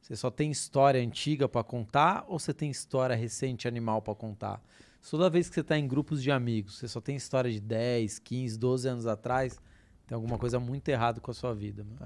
você 0.00 0.16
só 0.16 0.30
tem 0.30 0.50
história 0.50 1.00
antiga 1.00 1.48
pra 1.48 1.62
contar 1.62 2.24
ou 2.26 2.38
você 2.38 2.52
tem 2.52 2.70
história 2.70 3.14
recente 3.14 3.68
animal 3.68 4.02
pra 4.02 4.14
contar? 4.14 4.60
Toda 5.08 5.28
vez 5.28 5.48
que 5.48 5.54
você 5.54 5.62
tá 5.62 5.78
em 5.78 5.86
grupos 5.86 6.22
de 6.22 6.30
amigos, 6.30 6.78
você 6.78 6.88
só 6.88 7.00
tem 7.00 7.14
história 7.14 7.50
de 7.50 7.60
10, 7.60 8.18
15, 8.20 8.58
12 8.58 8.88
anos 8.88 9.06
atrás, 9.06 9.60
tem 10.06 10.14
alguma 10.14 10.38
coisa 10.38 10.58
muito 10.58 10.88
errada 10.88 11.20
com 11.20 11.30
a 11.30 11.34
sua 11.34 11.54
vida. 11.54 11.84
meu. 11.84 11.96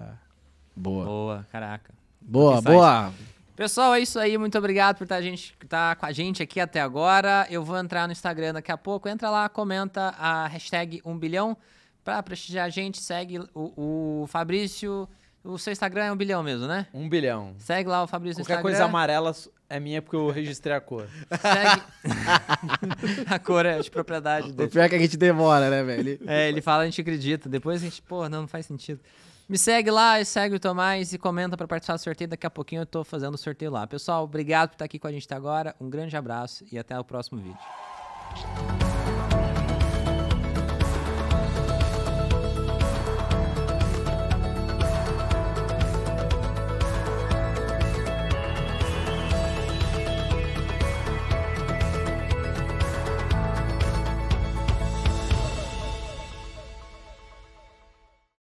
Boa. 0.74 1.04
Boa, 1.04 1.46
caraca. 1.50 1.94
Boa, 2.20 2.60
boa. 2.60 3.12
Pessoal, 3.54 3.94
é 3.94 4.00
isso 4.00 4.18
aí. 4.18 4.36
Muito 4.36 4.58
obrigado 4.58 4.98
por 4.98 5.04
estar 5.04 5.22
gente, 5.22 5.56
tá 5.68 5.94
com 5.94 6.04
a 6.04 6.12
gente 6.12 6.42
aqui 6.42 6.60
até 6.60 6.80
agora. 6.80 7.46
Eu 7.48 7.64
vou 7.64 7.78
entrar 7.78 8.06
no 8.06 8.12
Instagram 8.12 8.52
daqui 8.52 8.70
a 8.70 8.76
pouco. 8.76 9.08
Entra 9.08 9.30
lá, 9.30 9.48
comenta 9.48 10.14
a 10.18 10.46
hashtag 10.46 11.00
1 11.04 11.18
bilhão 11.18 11.56
pra 12.06 12.22
prestigiar 12.22 12.66
a 12.66 12.68
gente. 12.70 13.02
Segue 13.02 13.40
o, 13.52 14.22
o 14.22 14.26
Fabrício. 14.28 15.08
O 15.42 15.58
seu 15.58 15.72
Instagram 15.72 16.04
é 16.04 16.12
1 16.12 16.16
bilhão 16.16 16.42
mesmo, 16.42 16.66
né? 16.66 16.86
Um 16.94 17.08
bilhão. 17.08 17.54
Segue 17.58 17.88
lá 17.88 18.02
o 18.02 18.06
Fabrício 18.06 18.38
no 18.40 18.44
Qualquer 18.44 18.54
Instagram. 18.60 18.62
coisa 18.78 18.84
amarela 18.84 19.32
é 19.68 19.78
minha 19.80 20.00
porque 20.00 20.16
eu 20.16 20.30
registrei 20.30 20.74
a 20.74 20.80
cor. 20.80 21.08
Segue. 21.40 21.82
a 23.28 23.38
cor 23.40 23.66
é 23.66 23.78
de 23.80 23.90
propriedade 23.90 24.50
O 24.50 24.52
dele. 24.52 24.70
pior 24.70 24.82
é 24.84 24.88
que 24.88 24.94
a 24.94 24.98
gente 24.98 25.16
demora, 25.16 25.68
né, 25.68 25.82
velho? 25.82 26.20
É, 26.26 26.48
ele 26.48 26.60
fala, 26.62 26.82
a 26.82 26.84
gente 26.86 27.00
acredita. 27.00 27.48
Depois 27.48 27.82
a 27.82 27.84
gente, 27.84 28.00
pô, 28.02 28.28
não, 28.28 28.42
não 28.42 28.48
faz 28.48 28.66
sentido. 28.66 29.00
Me 29.48 29.58
segue 29.58 29.90
lá, 29.90 30.20
e 30.20 30.24
segue 30.24 30.56
o 30.56 30.60
Tomás 30.60 31.12
e 31.12 31.18
comenta 31.18 31.56
pra 31.56 31.68
participar 31.68 31.94
do 31.96 32.00
sorteio. 32.00 32.28
Daqui 32.30 32.46
a 32.46 32.50
pouquinho 32.50 32.82
eu 32.82 32.86
tô 32.86 33.04
fazendo 33.04 33.34
o 33.34 33.38
sorteio 33.38 33.70
lá. 33.70 33.86
Pessoal, 33.86 34.24
obrigado 34.24 34.70
por 34.70 34.74
estar 34.74 34.84
aqui 34.84 34.98
com 34.98 35.06
a 35.06 35.12
gente 35.12 35.26
até 35.26 35.36
agora. 35.36 35.74
Um 35.80 35.88
grande 35.88 36.16
abraço 36.16 36.64
e 36.72 36.78
até 36.78 36.98
o 36.98 37.04
próximo 37.04 37.40
vídeo. 37.40 37.58